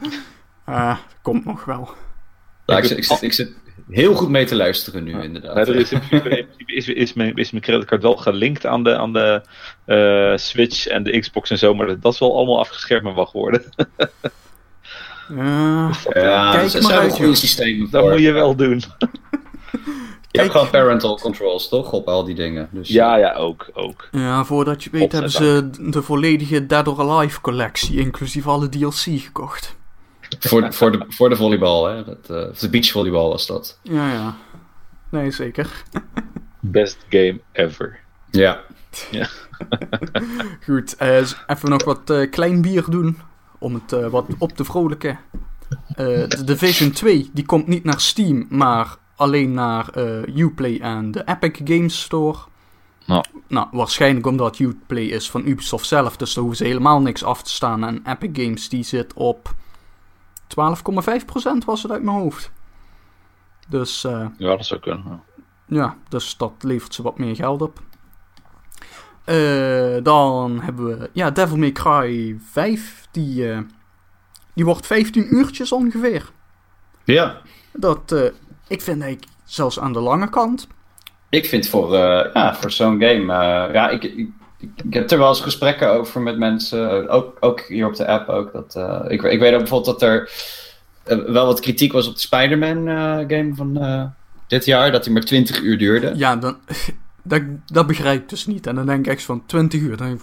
Uh, 0.70 0.98
komt 1.22 1.46
nog 1.46 1.66
wel. 1.66 1.90
Ja, 2.66 2.78
ik, 2.78 2.84
ik, 2.84 3.04
zit, 3.04 3.22
ik, 3.22 3.34
zit, 3.34 3.54
heel 3.90 4.16
goed 4.16 4.30
mee 4.30 4.46
te 4.46 4.56
luisteren 4.56 5.04
nu, 5.04 5.22
inderdaad. 5.22 5.68
Ja, 5.68 5.74
er 5.74 5.80
is 5.80 5.92
in 5.92 6.00
principe, 6.10 6.48
is, 6.66 6.88
is, 6.88 7.14
mijn, 7.14 7.36
is 7.36 7.52
mijn 7.52 7.64
creditcard 7.64 8.02
wel 8.02 8.16
gelinkt 8.16 8.66
aan 8.66 8.84
de, 8.84 8.98
aan 8.98 9.14
de 9.14 9.42
uh, 9.86 10.38
Switch 10.38 10.88
en 10.88 11.04
de 11.04 11.20
Xbox 11.20 11.50
en 11.50 11.58
zo, 11.58 11.74
maar 11.74 11.88
dat, 11.88 12.02
dat 12.02 12.14
is 12.14 12.20
wel 12.20 12.36
allemaal 12.36 12.60
afgeschermd 12.60 13.04
maar 13.04 13.14
wacht 13.14 13.34
worden. 13.34 13.64
ja, 15.36 15.92
ja, 16.14 16.52
kijk 16.52 16.72
dat 16.72 16.82
maar 16.82 16.98
uit, 16.98 17.38
systemen 17.38 17.92
Dat 17.92 18.10
moet 18.10 18.20
je 18.20 18.32
wel 18.32 18.56
doen. 18.56 18.82
Je 20.32 20.40
hebt 20.40 20.52
gewoon 20.52 20.70
parental 20.70 21.20
controls, 21.20 21.70
toch? 21.70 21.92
Op 21.92 22.08
al 22.08 22.24
die 22.24 22.36
dingen. 22.36 22.70
Dus, 22.72 22.90
ja, 22.90 23.16
ja, 23.16 23.34
ook, 23.34 23.70
ook. 23.74 24.08
Ja, 24.12 24.46
voordat 24.46 24.84
je 24.84 24.90
weet 24.90 25.12
hebben 25.12 25.32
ze 25.32 25.70
de 25.80 26.02
volledige 26.02 26.66
Dead 26.66 26.88
or 26.88 27.00
Alive 27.00 27.42
collectie, 27.42 28.00
inclusief 28.00 28.48
alle 28.48 28.70
DLC, 28.70 28.94
gekocht. 28.94 29.77
Voor, 30.40 30.74
voor, 30.74 30.92
de, 30.92 31.06
voor 31.08 31.30
de 31.30 31.36
volleybal, 31.36 31.86
hè? 31.88 32.04
Dat, 32.04 32.30
uh, 32.32 32.60
de 32.60 32.70
beachvolleybal 32.70 33.30
was 33.30 33.48
dat. 33.48 33.80
Ja, 33.84 34.12
ja. 34.12 34.36
Nee, 35.10 35.32
zeker. 35.32 35.84
Best 36.60 37.06
game 37.10 37.40
ever. 37.52 38.00
Ja. 38.32 38.60
ja. 39.12 39.28
Goed, 40.66 40.96
uh, 41.02 41.18
even 41.48 41.70
nog 41.70 41.84
wat 41.84 42.10
uh, 42.10 42.32
klein 42.32 42.62
bier 42.62 42.86
doen. 42.90 43.20
Om 43.60 43.74
het 43.74 44.10
wat 44.10 44.26
op 44.38 44.52
te 44.52 44.66
vrolijken. 44.66 45.20
de 45.96 46.42
Division 46.46 46.92
2, 46.92 47.30
die 47.34 47.46
komt 47.46 47.68
niet 47.68 47.84
naar 47.84 48.00
Steam, 48.02 48.46
maar 48.50 48.96
alleen 49.16 49.54
naar 49.54 49.98
Uplay 50.36 50.80
en 50.80 51.12
de 51.12 51.24
Epic 51.26 51.62
Games 51.64 52.02
Store. 52.02 52.38
Nou. 53.08 53.26
nou, 53.48 53.68
waarschijnlijk 53.72 54.26
omdat 54.26 54.60
Uplay 54.60 55.04
is 55.04 55.30
van 55.30 55.48
Ubisoft 55.48 55.86
zelf, 55.88 56.18
dus 56.18 56.34
daar 56.34 56.44
hoeven 56.44 56.66
ze 56.66 56.72
helemaal 56.72 57.02
niks 57.02 57.24
af 57.24 57.44
te 57.44 57.50
staan. 57.50 57.84
En 57.84 58.02
Epic 58.06 58.44
Games 58.44 58.70
die 58.70 58.84
zit 58.84 59.14
op 59.14 59.56
12,5% 60.48 61.66
was 61.66 61.84
het 61.84 61.92
uit 61.92 62.04
mijn 62.04 62.18
hoofd. 62.18 62.52
Dus, 63.68 64.04
uh, 64.04 64.26
ja, 64.38 64.56
dat 64.56 64.66
zou 64.66 64.80
kunnen. 64.80 65.04
Ja. 65.06 65.22
ja, 65.76 65.98
dus 66.10 66.38
dat 66.38 66.54
levert 66.62 66.94
ze 66.94 67.02
wat 67.02 67.18
meer 67.18 67.36
geld 67.36 67.62
op. 67.62 67.80
Uh, 69.26 70.04
dan 70.04 70.60
hebben 70.62 70.86
we 70.86 71.10
ja, 71.14 71.32
Devil 71.32 71.58
May 71.58 71.72
Cry 71.72 72.38
5. 72.52 73.08
Die, 73.12 73.46
uh, 73.46 73.60
die 74.54 74.66
wordt 74.66 74.86
15 74.86 75.36
uurtjes 75.36 75.72
ongeveer. 75.72 76.32
Ja. 77.04 77.42
Dat, 77.74 78.12
ik 78.68 78.82
vind 78.82 79.02
eigenlijk 79.02 79.32
zelfs 79.44 79.80
aan 79.80 79.94
de 79.94 80.00
lange 80.00 80.30
kant. 80.30 80.68
Ik 81.30 81.46
vind 81.46 81.70
voor, 81.70 81.94
ja, 81.94 82.56
voor 82.56 82.72
zo'n 82.72 83.02
game. 83.02 83.34
ja, 83.74 83.90
ik, 83.90 84.04
ik, 84.04 84.30
ik, 84.60 84.94
heb 84.94 85.12
er 85.12 85.18
wel 85.18 85.30
eens 85.30 85.42
gesprekken 85.42 85.92
over 85.92 86.22
met 86.22 86.38
mensen. 86.38 87.10
Ook, 87.10 87.38
ook 87.40 87.62
hier 87.62 87.88
op 87.88 87.96
de 87.96 88.08
app. 88.08 88.30
Ook, 88.30 88.54
dat, 88.54 88.76
ik, 89.12 89.22
ik 89.24 89.40
weet 89.40 89.54
ook 89.54 89.60
bijvoorbeeld 89.60 90.00
dat 90.00 90.10
er 90.10 90.32
wel 91.34 91.46
wat 91.46 91.60
kritiek 91.60 91.92
was 91.92 92.08
op 92.08 92.14
de 92.14 92.20
Spider-Man 92.20 92.88
game 93.30 93.52
van 93.56 93.78
dit 94.48 94.66
jaar. 94.66 94.92
Dat 94.92 95.06
hij 95.06 95.14
maar 95.14 95.24
20 95.24 95.62
uur 95.62 95.78
duurde. 95.78 96.12
Ja, 96.16 96.36
dan, 96.36 96.58
dat, 97.24 97.42
dat 97.66 97.88
begrijp 97.88 98.22
ik 98.22 98.30
dus 98.30 98.46
niet. 98.46 98.68
En 98.68 98.76
dan 98.76 98.86
denk 98.86 99.06
ik 99.06 99.12
echt 99.12 99.24
van 99.24 99.46
20 99.46 99.82
uur. 99.82 99.98
Dan, 99.98 100.22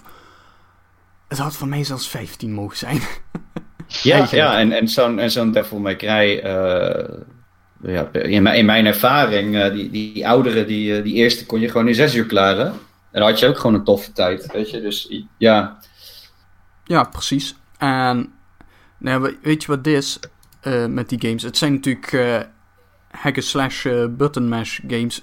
het 1.29 1.39
had 1.39 1.57
voor 1.57 1.69
mij 1.69 1.85
zelfs 1.85 2.09
15 2.09 2.53
mogen 2.53 2.77
zijn. 2.77 3.01
ja, 4.03 4.29
ja, 4.31 4.59
en, 4.59 4.73
en 4.73 4.89
zo'n 4.89 5.19
en 5.19 5.31
zo'n 5.31 5.53
Devil 5.53 5.79
May 5.79 5.97
Cry... 5.97 6.43
Uh, 6.45 7.19
ja, 7.87 8.13
in, 8.13 8.43
mijn, 8.43 8.57
in 8.57 8.65
mijn 8.65 8.87
ervaring, 8.87 9.55
uh, 9.55 9.73
die, 9.73 9.91
die 9.91 10.29
ouderen, 10.29 10.67
die, 10.67 11.03
die 11.03 11.15
eerste 11.15 11.47
kon 11.47 11.61
je 11.61 11.69
gewoon 11.69 11.89
in 11.89 11.95
6 11.95 12.15
uur 12.15 12.27
klaren. 12.27 12.75
En 13.15 13.21
dan 13.21 13.31
had 13.31 13.39
je 13.39 13.47
ook 13.47 13.59
gewoon 13.59 13.75
een 13.75 13.85
toffe 13.85 14.13
tijd, 14.13 14.53
weet 14.53 14.71
je. 14.71 14.81
Dus 14.81 15.23
ja... 15.39 15.79
Ja, 16.85 17.05
precies. 17.05 17.55
En 17.79 18.33
nou, 18.99 19.37
weet 19.43 19.63
je 19.63 19.69
wat 19.69 19.85
dit 19.85 19.97
is 19.97 20.19
uh, 20.63 20.87
met 20.87 21.09
die 21.09 21.21
games? 21.21 21.43
Het 21.43 21.57
zijn 21.57 21.73
natuurlijk 21.73 22.13
uh, 22.13 22.41
hack-slash 23.11 23.87
button 24.17 24.49
mash 24.49 24.81
games 24.87 25.23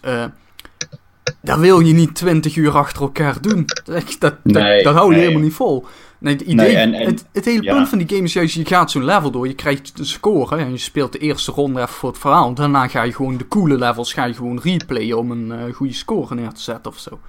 dat 1.42 1.60
wil 1.60 1.80
je 1.80 1.94
niet 1.94 2.16
20 2.16 2.56
uur 2.56 2.78
achter 2.78 3.02
elkaar 3.02 3.42
doen. 3.42 3.66
Dat, 3.84 4.16
dat, 4.20 4.36
nee, 4.44 4.84
dat 4.84 4.96
hou 4.96 5.06
je 5.06 5.12
nee. 5.12 5.20
helemaal 5.20 5.44
niet 5.44 5.54
vol. 5.54 5.86
Nee, 6.18 6.34
het, 6.34 6.42
idee, 6.42 6.56
Nee, 6.56 6.76
en- 6.76 6.94
en- 6.94 7.06
het, 7.06 7.26
het 7.32 7.46
hele 7.46 7.64
ja. 7.64 7.74
punt 7.74 7.90
van 7.90 7.98
die 7.98 8.08
game 8.10 8.24
is 8.24 8.34
juist, 8.34 8.56
je 8.56 8.66
gaat 8.66 8.92
zo'n 8.92 9.06
level 9.06 9.32
door, 9.32 9.48
je 9.48 9.54
krijgt 9.54 9.98
de 9.98 10.06
score 10.06 10.56
en 10.56 10.72
je 10.72 10.78
speelt 10.78 11.12
de 11.12 11.20
eerste 11.20 11.52
ronde 11.52 11.82
even 11.82 11.94
voor 11.94 12.10
het 12.10 12.20
verhaal. 12.20 12.54
Daarna 12.54 12.88
ga 12.88 13.04
je 13.04 13.14
gewoon 13.14 13.38
de 13.38 13.48
coole 13.48 13.78
levels 13.78 14.14
ga 14.14 14.26
je 14.26 14.34
gewoon 14.34 14.60
replayen 14.64 15.18
om 15.18 15.32
een 15.32 15.52
eh, 15.52 15.74
goede 15.74 15.94
score 15.94 16.36
neer 16.36 16.52
te 16.54 16.62
zetten 16.62 16.92
of 16.92 17.00
zo. 17.00 17.20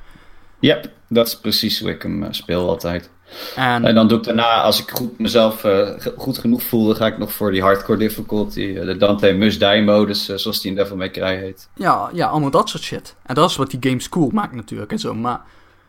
Yep, 0.63 0.91
dat 1.09 1.27
is 1.27 1.37
precies 1.37 1.81
hoe 1.81 1.91
ik 1.91 2.03
hem 2.03 2.23
eh, 2.23 2.33
speel 2.33 2.69
altijd. 2.69 3.11
En, 3.57 3.85
En 3.85 3.95
dan 3.95 4.09
doe 4.09 4.19
ik 4.19 4.25
daarna, 4.25 4.63
als 4.63 4.83
ik 4.83 4.91
goed, 4.91 5.19
mezelf 5.19 5.65
eh, 5.65 5.89
goed 6.17 6.39
genoeg 6.39 6.63
voel, 6.63 6.87
dan 6.87 6.97
ga 6.97 7.07
ik 7.07 7.19
nog 7.19 7.33
voor 7.33 7.51
die 7.51 7.63
hardcore 7.63 7.99
difficulty, 7.99 8.75
eh, 8.77 8.85
de 8.85 8.97
Dante 8.97 9.33
Must 9.33 9.61
Die 9.61 9.83
modus, 9.83 10.25
zoals 10.25 10.61
die 10.61 10.71
in 10.71 10.77
Devil 10.77 10.97
May 10.97 11.11
Cry 11.11 11.37
heet. 11.37 11.69
ja, 11.75 12.11
ja, 12.13 12.27
allemaal 12.27 12.51
dat 12.51 12.69
soort 12.69 12.83
shit. 12.83 13.17
En 13.23 13.35
dat 13.35 13.51
is 13.51 13.57
wat 13.57 13.71
die 13.71 13.91
games 13.91 14.09
cool 14.09 14.31
maakt 14.33 14.55
natuurlijk 14.55 14.93
en 14.93 14.99
zo. 14.99 15.15
Maar 15.15 15.41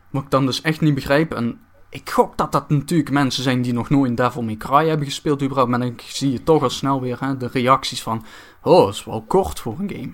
wat 0.09 0.23
ik 0.23 0.31
dan 0.31 0.45
dus 0.45 0.61
echt 0.61 0.81
niet 0.81 0.95
begrijp, 0.95 1.33
en 1.33 1.59
ik 1.89 2.09
gok 2.09 2.37
dat 2.37 2.51
dat 2.51 2.69
natuurlijk 2.69 3.11
mensen 3.11 3.43
zijn 3.43 3.61
die 3.61 3.73
nog 3.73 3.89
nooit 3.89 4.17
Devil 4.17 4.41
May 4.41 4.57
Cry 4.57 4.87
hebben 4.87 5.05
gespeeld 5.05 5.41
überhaupt. 5.41 5.69
Maar 5.69 5.79
dan 5.79 5.99
zie 6.07 6.31
je 6.31 6.43
toch 6.43 6.63
al 6.63 6.69
snel 6.69 7.01
weer 7.01 7.17
hè, 7.19 7.37
de 7.37 7.49
reacties 7.51 8.01
van, 8.01 8.25
oh, 8.61 8.85
dat 8.85 8.93
is 8.93 9.05
wel 9.05 9.21
kort 9.27 9.59
voor 9.59 9.75
een 9.79 9.89
game. 9.89 10.13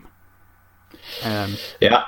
En, 1.24 1.50
Ja, 1.80 2.08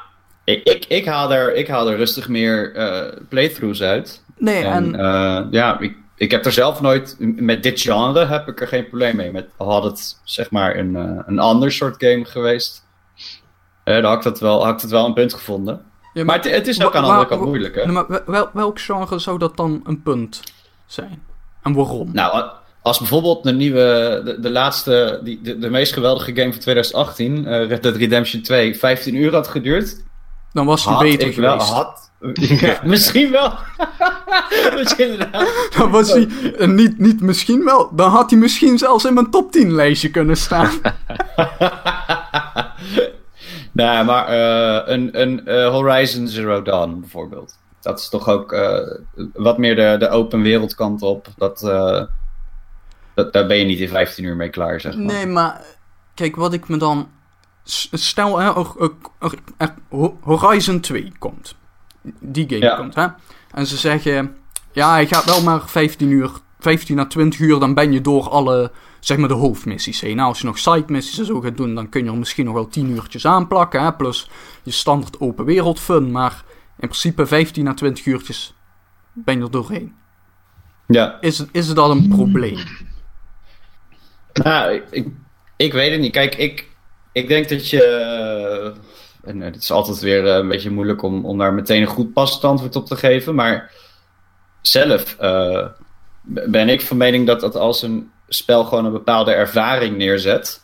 ik, 0.51 0.63
ik, 0.63 0.85
ik, 0.87 1.05
haal, 1.05 1.33
er, 1.33 1.55
ik 1.55 1.67
haal 1.67 1.89
er 1.89 1.97
rustig 1.97 2.27
meer 2.29 2.75
eh, 2.75 3.17
playthroughs 3.29 3.81
uit. 3.81 4.23
nee, 4.37 4.63
En, 4.63 4.95
en, 4.95 4.99
eh, 4.99 5.45
ja, 5.51 5.79
ik, 5.79 5.95
ik 6.15 6.31
heb 6.31 6.45
er 6.45 6.51
zelf 6.51 6.81
nooit, 6.81 7.15
met 7.19 7.63
dit 7.63 7.81
genre 7.81 8.25
heb 8.25 8.47
ik 8.47 8.61
er 8.61 8.67
geen 8.67 8.87
probleem 8.87 9.15
mee. 9.15 9.31
Met, 9.31 9.47
had 9.57 9.83
het 9.83 10.19
zeg 10.23 10.51
maar 10.51 10.75
een, 10.77 10.95
eh, 10.95 11.19
een 11.25 11.39
ander 11.39 11.71
soort 11.71 12.03
game 12.03 12.25
geweest, 12.25 12.87
dan 13.83 14.03
had 14.03 14.17
ik, 14.17 14.23
dat 14.23 14.39
wel, 14.39 14.65
had 14.65 14.73
ik 14.75 14.81
het 14.81 14.91
wel 14.91 15.05
een 15.05 15.13
punt 15.13 15.33
gevonden. 15.33 15.81
ja, 16.13 16.23
Maar 16.23 16.35
het, 16.35 16.51
het 16.51 16.67
is 16.67 16.83
ook 16.83 16.95
aan 16.95 17.03
de 17.03 17.09
andere 17.09 17.27
kant 17.27 17.45
moeilijk, 17.45 17.75
hè? 17.75 17.85
Maar 17.85 18.07
wel- 18.07 18.21
wel, 18.25 18.49
welk 18.53 18.79
genre 18.79 19.19
zou 19.19 19.37
dat 19.37 19.57
dan 19.57 19.81
een 19.85 20.01
punt 20.01 20.41
zijn? 20.85 21.23
En 21.63 21.73
waarom? 21.73 22.09
Nou, 22.13 22.49
als 22.81 22.97
bijvoorbeeld 22.97 23.43
de 23.43 23.51
nieuwe, 23.53 24.21
de, 24.25 24.39
de 24.39 24.49
laatste, 24.49 25.19
die, 25.23 25.41
de, 25.41 25.57
de 25.59 25.69
meest 25.69 25.93
geweldige 25.93 26.35
game 26.35 26.51
van 26.51 26.61
2018, 26.61 27.45
eh, 27.47 27.67
Red 27.67 27.83
Dead 27.83 27.95
Redemption 27.95 28.41
2, 28.41 28.77
15 28.77 29.15
uur 29.15 29.33
had 29.33 29.47
geduurd. 29.47 30.03
Dan 30.53 30.65
was 30.65 30.85
hij 30.85 30.93
Had 30.93 31.03
beter 31.03 31.27
ik 31.27 31.35
wel, 31.35 31.51
geweest. 31.59 31.71
had, 31.71 32.11
ja, 32.61 32.79
misschien 32.83 33.31
wel. 33.31 33.53
misschien 34.77 35.11
inderdaad. 35.11 35.49
Dan 35.77 35.91
was 35.91 36.11
hij 36.11 36.27
eh, 36.57 36.67
niet, 36.67 36.97
niet 36.99 37.21
misschien 37.21 37.63
wel. 37.63 37.95
Dan 37.95 38.09
had 38.09 38.29
hij 38.29 38.39
misschien 38.39 38.77
zelfs 38.77 39.05
in 39.05 39.13
mijn 39.13 39.29
top 39.29 39.51
10 39.51 39.71
lijstje 39.73 40.09
kunnen 40.09 40.37
staan. 40.37 40.69
nee, 43.71 44.03
maar 44.03 44.27
eh, 44.27 44.93
een, 44.93 45.21
een 45.21 45.45
eh, 45.47 45.69
Horizon 45.69 46.27
Zero 46.27 46.61
Dawn 46.61 46.99
bijvoorbeeld. 46.99 47.57
Dat 47.81 47.99
is 47.99 48.09
toch 48.09 48.29
ook 48.29 48.51
eh, 48.53 48.77
wat 49.33 49.57
meer 49.57 49.75
de, 49.75 49.95
de 49.99 50.09
open 50.09 50.41
wereldkant 50.41 51.01
op. 51.01 51.27
Dat, 51.37 51.63
eh, 51.63 52.03
dat, 53.13 53.33
daar 53.33 53.47
ben 53.47 53.57
je 53.57 53.65
niet 53.65 53.79
in 53.79 53.87
15 53.89 54.23
uur 54.25 54.35
mee 54.35 54.49
klaar, 54.49 54.81
zeg 54.81 54.95
maar. 54.95 55.05
Nee, 55.05 55.25
maar 55.25 55.61
kijk, 56.13 56.35
wat 56.35 56.53
ik 56.53 56.67
me 56.69 56.77
dan. 56.77 57.07
Stel, 57.63 58.37
hè, 58.39 58.47
Ho- 59.89 60.17
Horizon 60.21 60.79
2 60.79 61.11
komt. 61.19 61.55
Die 62.19 62.45
game 62.49 62.61
Ja. 62.65 62.75
komt, 62.75 62.95
hè. 62.95 63.07
En 63.51 63.67
ze 63.67 63.77
zeggen. 63.77 64.35
Ja, 64.71 64.91
hij 64.91 65.07
gaat 65.07 65.25
wel 65.25 65.41
maar 65.43 65.69
15 65.69 66.09
uur. 66.11 66.31
15 66.59 66.99
à 66.99 67.05
20 67.05 67.39
uur, 67.39 67.59
dan 67.59 67.73
ben 67.73 67.91
je 67.91 68.01
door 68.01 68.29
alle. 68.29 68.71
Zeg 68.99 69.17
maar 69.17 69.27
de 69.27 69.33
hoofdmissies 69.33 70.01
heen. 70.01 70.15
Nou, 70.15 70.27
als 70.27 70.39
je 70.39 70.45
nog 70.45 70.57
side 70.57 70.83
missies 70.87 71.17
en 71.19 71.25
zo 71.25 71.41
gaat 71.41 71.57
doen, 71.57 71.75
dan 71.75 71.89
kun 71.89 72.03
je 72.03 72.09
er 72.09 72.17
misschien 72.17 72.45
nog 72.45 72.53
wel 72.53 72.67
10 72.67 72.89
uurtjes 72.89 73.25
aanplakken. 73.25 73.83
Hè, 73.83 73.93
plus 73.93 74.29
je 74.63 74.71
standaard 74.71 75.19
open 75.19 75.45
wereld 75.45 75.79
fun. 75.79 76.11
Maar 76.11 76.43
in 76.79 76.87
principe 76.87 77.25
15 77.25 77.67
à 77.67 77.73
20 77.73 78.05
uurtjes 78.05 78.53
ben 79.13 79.37
je 79.37 79.43
er 79.43 79.51
doorheen. 79.51 79.95
Ja. 80.87 81.17
Is, 81.21 81.45
is 81.51 81.73
dat 81.73 81.89
een 81.89 82.07
probleem? 82.07 82.59
Nou, 84.33 84.81
ik, 84.91 85.07
ik 85.57 85.73
weet 85.73 85.91
het 85.91 85.99
niet. 85.99 86.11
Kijk, 86.11 86.35
ik, 86.35 86.69
ik 87.11 87.27
denk 87.27 87.49
dat 87.49 87.69
je. 87.69 87.83
eh, 87.83 89.29
En 89.29 89.41
het 89.41 89.55
is 89.55 89.71
altijd 89.71 89.99
weer 89.99 90.27
eh, 90.27 90.35
een 90.35 90.47
beetje 90.47 90.69
moeilijk 90.71 91.01
om, 91.01 91.25
om 91.25 91.37
daar 91.37 91.53
meteen 91.53 91.81
een 91.81 91.87
goed 91.87 92.13
passend 92.13 92.43
antwoord 92.43 92.75
op 92.75 92.85
te 92.85 92.95
geven. 92.95 93.35
Maar 93.35 93.71
zelf 94.61 95.15
eh, 95.19 95.67
ben 96.23 96.69
ik 96.69 96.81
van 96.81 96.97
mening 96.97 97.27
dat, 97.27 97.55
als 97.55 97.81
een 97.81 98.11
spel 98.27 98.63
gewoon 98.63 98.85
een 98.85 98.91
bepaalde 98.91 99.31
ervaring 99.33 99.97
neerzet. 99.97 100.61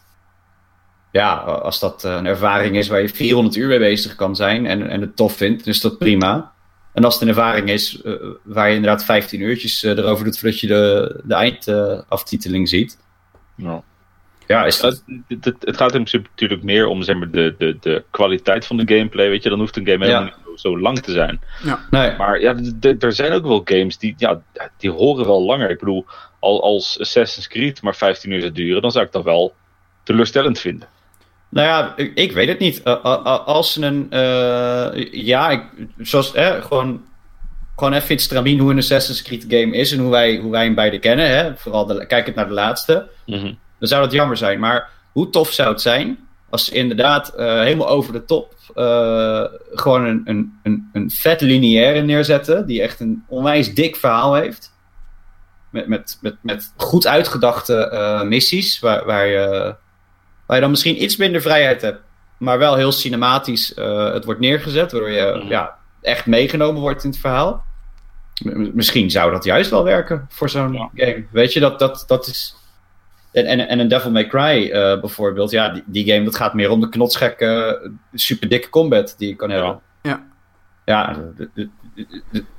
Ja, 1.11 1.33
als 1.35 1.79
dat 1.79 2.03
eh, 2.03 2.15
een 2.15 2.25
ervaring 2.25 2.75
is 2.75 2.87
waar 2.87 3.01
je 3.01 3.09
400 3.09 3.55
uur 3.55 3.67
mee 3.67 3.79
bezig 3.79 4.15
kan 4.15 4.35
zijn 4.35 4.65
en, 4.65 4.89
en 4.89 5.01
het 5.01 5.15
tof 5.15 5.33
vindt, 5.35 5.67
is 5.67 5.81
dat 5.81 5.97
prima. 5.97 6.51
En 6.93 7.03
als 7.03 7.13
het 7.13 7.23
een 7.23 7.29
ervaring 7.29 7.69
is 7.69 8.01
eh, 8.01 8.13
waar 8.43 8.69
je 8.69 8.75
inderdaad 8.75 9.03
15 9.05 9.41
uurtjes 9.41 9.83
eh, 9.83 9.91
erover 9.97 10.25
doet 10.25 10.39
voordat 10.39 10.59
je 10.59 10.67
de, 10.67 11.21
de 11.23 11.33
eindaftiteling 11.33 12.69
ziet. 12.69 12.97
Ja. 13.55 13.83
Ja, 14.47 14.65
is 14.65 14.79
dat... 14.79 15.03
Het, 15.27 15.45
het, 15.59 15.77
gaat 15.77 15.93
in 15.93 16.03
principe 16.03 16.27
natuurlijk 16.29 16.63
meer 16.63 16.87
om 16.87 17.03
zeg 17.03 17.15
maar, 17.15 17.31
de, 17.31 17.55
de, 17.57 17.77
de 17.81 18.03
kwaliteit 18.11 18.65
van 18.65 18.77
de 18.77 18.95
gameplay. 18.95 19.29
Weet 19.29 19.43
je, 19.43 19.49
dan 19.49 19.59
hoeft 19.59 19.77
een 19.77 19.85
game 19.87 20.05
helemaal 20.05 20.27
Ja. 20.29 20.33
niet 20.49 20.59
zo, 20.59 20.79
lang 20.79 20.99
te 20.99 21.11
zijn. 21.11 21.41
Nee. 21.91 22.15
Maar 22.17 22.39
ja, 22.39 22.55
er 22.99 23.13
zijn 23.13 23.31
ook 23.31 23.45
wel 23.45 23.61
games 23.65 23.97
die, 23.97 24.13
ja, 24.17 24.41
die 24.77 24.91
horen 24.91 25.25
wel 25.25 25.43
langer. 25.45 25.69
Ik 25.69 25.79
bedoel, 25.79 26.05
al 26.39 26.63
als 26.63 26.99
Assassin's 26.99 27.47
Creed 27.47 27.81
maar 27.81 27.95
15 27.95 28.31
uur 28.31 28.39
zou 28.39 28.51
duren, 28.51 28.81
dan 28.81 28.91
zou 28.91 29.05
ik 29.05 29.11
dat 29.11 29.23
wel 29.23 29.53
teleurstellend 30.03 30.59
vinden. 30.59 30.87
Nou 31.49 31.67
ja, 31.67 31.93
ik, 31.95 32.11
ik 32.15 32.31
weet 32.31 32.47
het 32.47 32.59
niet. 32.59 32.83
Als 32.83 33.75
een. 33.75 34.07
eh, 34.09 35.11
ja, 35.11 35.49
ik, 35.49 35.61
zoals. 35.97 36.33
Eh, 36.33 36.63
gewoon. 36.63 37.05
Gewoon 37.75 37.93
even 37.93 38.19
stramien 38.19 38.59
hoe 38.59 38.71
een 38.71 38.77
Assassin's 38.77 39.21
Creed 39.21 39.45
game 39.47 39.75
is 39.75 39.91
en 39.91 39.99
hoe 39.99 40.11
wij, 40.11 40.37
hoe 40.37 40.51
wij 40.51 40.63
hem 40.63 40.75
beide 40.75 40.99
kennen. 40.99 41.29
Hè? 41.29 41.55
Vooral 41.57 41.85
de, 41.85 42.05
kijkend 42.05 42.35
naar 42.35 42.47
de 42.47 42.53
laatste. 42.53 43.09
Mhm. 43.25 43.53
Dan 43.79 43.87
zou 43.87 44.03
dat 44.03 44.11
jammer 44.11 44.37
zijn. 44.37 44.59
Maar 44.59 44.89
hoe 45.11 45.29
tof 45.29 45.51
zou 45.51 45.69
het 45.69 45.81
zijn 45.81 46.27
als 46.49 46.65
ze 46.65 46.73
inderdaad 46.73 47.29
eh, 47.29 47.45
helemaal 47.59 47.87
over 47.89 48.13
de 48.13 48.25
top. 48.25 48.55
eh, 48.75 49.43
gewoon 49.71 50.05
een, 50.05 50.21
een, 50.25 50.59
een, 50.63 50.89
een 50.93 51.09
vet 51.11 51.41
lineaire 51.41 52.01
neerzetten. 52.01 52.65
Die 52.65 52.81
echt 52.81 52.99
een 52.99 53.23
onwijs 53.27 53.73
dik 53.73 53.95
verhaal 53.95 54.33
heeft. 54.35 54.75
Met, 55.69 55.87
met, 55.87 56.17
met, 56.21 56.35
met 56.41 56.73
goed 56.77 57.07
uitgedachte 57.07 57.75
eh, 57.89 58.21
missies. 58.21 58.79
Waar, 58.79 59.05
waar, 59.05 59.25
je, 59.27 59.75
waar 60.45 60.55
je 60.55 60.61
dan 60.61 60.69
misschien 60.71 61.03
iets 61.03 61.17
minder 61.17 61.41
vrijheid 61.41 61.81
hebt. 61.81 62.01
Maar 62.37 62.57
wel 62.59 62.75
heel 62.75 62.91
cinematisch 62.91 63.71
het 64.13 64.25
wordt 64.25 64.39
neergezet. 64.39 64.91
Waardoor 64.91 65.09
je 65.11 65.33
Mhm. 65.37 65.47
ja, 65.47 65.75
echt 66.01 66.25
meegenomen 66.25 66.81
wordt 66.81 67.03
in 67.03 67.09
het 67.09 67.19
verhaal. 67.19 67.65
M- 68.43 68.69
misschien 68.73 69.11
zou 69.11 69.31
dat 69.31 69.43
juist 69.43 69.69
wel 69.69 69.83
werken 69.83 70.25
voor 70.29 70.49
zo'n 70.49 70.73
Ja. 70.73 70.89
game. 70.95 71.25
Weet 71.31 71.53
je, 71.53 71.59
dat, 71.59 71.79
dat, 71.79 72.03
dat 72.07 72.27
is. 72.27 72.55
En, 73.37 73.45
en, 73.45 73.67
en 73.67 73.79
een 73.79 73.87
Devil 73.87 74.11
May 74.11 74.27
Cry 74.27 74.69
eh, 74.71 74.99
bijvoorbeeld, 74.99 75.51
ja, 75.51 75.69
die, 75.69 75.83
die 75.85 76.11
game 76.13 76.23
dat 76.25 76.35
gaat 76.35 76.53
meer 76.53 76.69
om 76.71 76.81
de 76.81 76.89
knotsgekke, 76.89 77.91
super 78.13 78.49
dikke 78.49 78.69
combat 78.69 79.15
die 79.17 79.27
je 79.27 79.35
kan 79.35 79.49
hebben. 79.49 79.79
Ja. 80.01 80.25
Ja, 80.85 81.17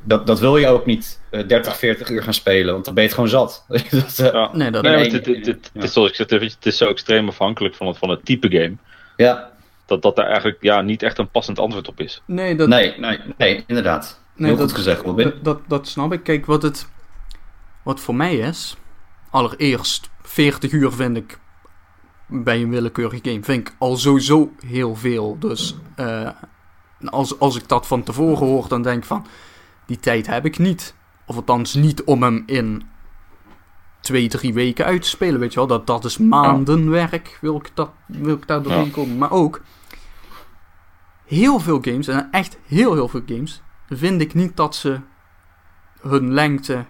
dat, 0.02 0.26
dat 0.26 0.40
wil 0.40 0.56
je 0.56 0.66
ook 0.68 0.86
niet 0.86 1.20
eh, 1.30 1.46
30, 1.48 1.76
40 1.76 2.10
uur 2.10 2.22
gaan 2.22 2.34
spelen, 2.34 2.72
want 2.72 2.84
dan 2.84 2.94
ben 2.94 3.02
je 3.02 3.08
het 3.08 3.18
gewoon 3.18 3.32
zat. 3.32 3.64
dat, 3.90 4.18
eh, 4.18 4.32
Ja. 4.32 4.50
Nee, 4.52 4.70
dat 4.70 4.82
Nee, 4.82 4.96
het, 4.96 5.12
het, 5.12 5.26
het, 5.26 5.46
ja. 5.46 5.52
het 5.72 5.82
is 5.84 5.92
zoals 5.92 6.08
ik 6.08 6.14
zeg, 6.14 6.40
het 6.40 6.66
is 6.66 6.76
zo 6.76 6.88
extreem 6.88 7.28
afhankelijk 7.28 7.74
van 7.74 7.86
het, 7.86 7.98
van 7.98 8.10
het 8.10 8.24
type 8.24 8.50
game. 8.50 8.76
ja, 9.16 9.50
Dat, 9.86 10.02
dat 10.02 10.16
daar 10.16 10.26
eigenlijk 10.26 10.56
ja, 10.60 10.80
niet 10.80 11.02
echt 11.02 11.18
een 11.18 11.30
passend 11.30 11.58
antwoord 11.58 11.88
op 11.88 12.00
is. 12.00 12.22
Nee, 12.26 12.54
dat, 12.56 12.68
nee, 12.68 12.94
nee, 12.98 13.18
nee, 13.36 13.64
inderdaad. 13.66 14.20
Nee, 14.36 14.48
Heel 14.48 14.58
dat- 14.58 14.68
goed 14.68 14.76
gezegd, 14.78 15.02
Robin. 15.02 15.24
Dat, 15.24 15.44
dat, 15.44 15.60
dat 15.68 15.88
snap 15.88 16.12
ik. 16.12 16.22
Kijk, 16.22 16.46
wat 16.46 16.62
het. 16.62 16.88
Wat 17.82 18.00
voor 18.00 18.14
mij 18.14 18.36
is. 18.36 18.76
Allereerst, 19.30 20.10
40 20.22 20.72
uur 20.72 20.92
vind 20.92 21.16
ik. 21.16 21.38
Bij 22.26 22.62
een 22.62 22.70
willekeurige 22.70 23.30
game. 23.30 23.42
Vind 23.42 23.68
ik 23.68 23.74
al 23.78 23.96
sowieso 23.96 24.52
heel 24.66 24.94
veel. 24.96 25.36
Dus. 25.38 25.76
eh, 25.96 26.28
als, 27.04 27.38
als 27.38 27.56
ik 27.56 27.68
dat 27.68 27.86
van 27.86 28.02
tevoren 28.02 28.46
hoor, 28.46 28.68
dan 28.68 28.82
denk 28.82 28.98
ik 28.98 29.04
van. 29.04 29.26
Die 29.86 29.98
tijd 30.00 30.26
heb 30.26 30.44
ik 30.44 30.58
niet. 30.58 30.94
Of 31.26 31.36
althans, 31.36 31.74
niet 31.74 32.04
om 32.04 32.22
hem 32.22 32.42
in. 32.46 32.82
Twee, 34.00 34.28
drie 34.28 34.54
weken 34.54 34.84
uit 34.84 35.02
te 35.02 35.08
spelen. 35.08 35.40
Weet 35.40 35.52
je 35.52 35.58
wel, 35.58 35.66
dat, 35.68 35.86
dat 35.86 36.04
is 36.04 36.18
maandenwerk. 36.18 37.38
Wil 37.40 37.56
ik, 37.56 37.70
dat, 37.74 37.90
wil 38.06 38.34
ik 38.34 38.46
daar 38.46 38.62
doorheen 38.62 38.84
Ja. 38.84 38.90
komen. 38.90 39.18
Maar 39.18 39.30
ook. 39.30 39.60
Heel 41.26 41.58
veel 41.60 41.78
games, 41.82 42.08
en 42.08 42.28
echt 42.30 42.58
heel, 42.66 42.94
heel 42.94 43.08
veel 43.08 43.22
games. 43.26 43.62
Vind 43.88 44.20
ik 44.20 44.34
niet 44.34 44.56
dat 44.56 44.74
ze 44.76 45.00
hun 46.00 46.32
lengte 46.32 46.84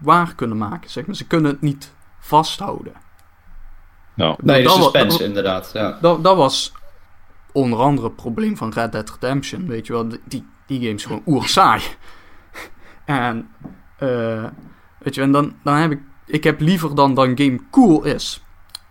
waar 0.00 0.34
kunnen 0.34 0.56
maken. 0.56 0.90
Zeg 0.90 1.06
maar. 1.06 1.16
Ze 1.16 1.26
kunnen 1.26 1.50
het 1.50 1.60
niet 1.60 1.92
vasthouden. 2.18 2.92
Nou, 4.14 4.36
Nee, 4.42 4.62
de 4.62 4.68
dat 4.68 4.76
suspense 4.76 5.24
inderdaad. 5.24 5.70
Ja. 5.72 5.98
Dat, 6.00 6.24
dat 6.24 6.36
was 6.36 6.72
onder 7.52 7.78
andere 7.78 8.06
het 8.06 8.16
probleem 8.16 8.56
van 8.56 8.72
Red 8.72 8.92
Dead 8.92 9.10
Redemption. 9.10 9.66
Weet 9.66 9.86
je 9.86 9.92
wel, 9.92 10.08
die, 10.08 10.46
die, 10.66 10.80
game 10.80 10.94
is 10.94 11.04
gewoon 11.04 11.22
oerzaai. 11.26 11.82
en, 13.04 13.48
eh, 13.98 14.44
weet 14.98 15.14
je, 15.14 15.20
en 15.20 15.32
dan, 15.32 15.54
dan 15.62 15.74
heb 15.74 15.90
ik, 15.90 16.00
ik 16.26 16.44
heb 16.44 16.60
liever 16.60 16.94
dan 16.94 17.14
dat 17.14 17.24
een 17.24 17.38
game 17.38 17.60
cool 17.70 18.04
is, 18.04 18.44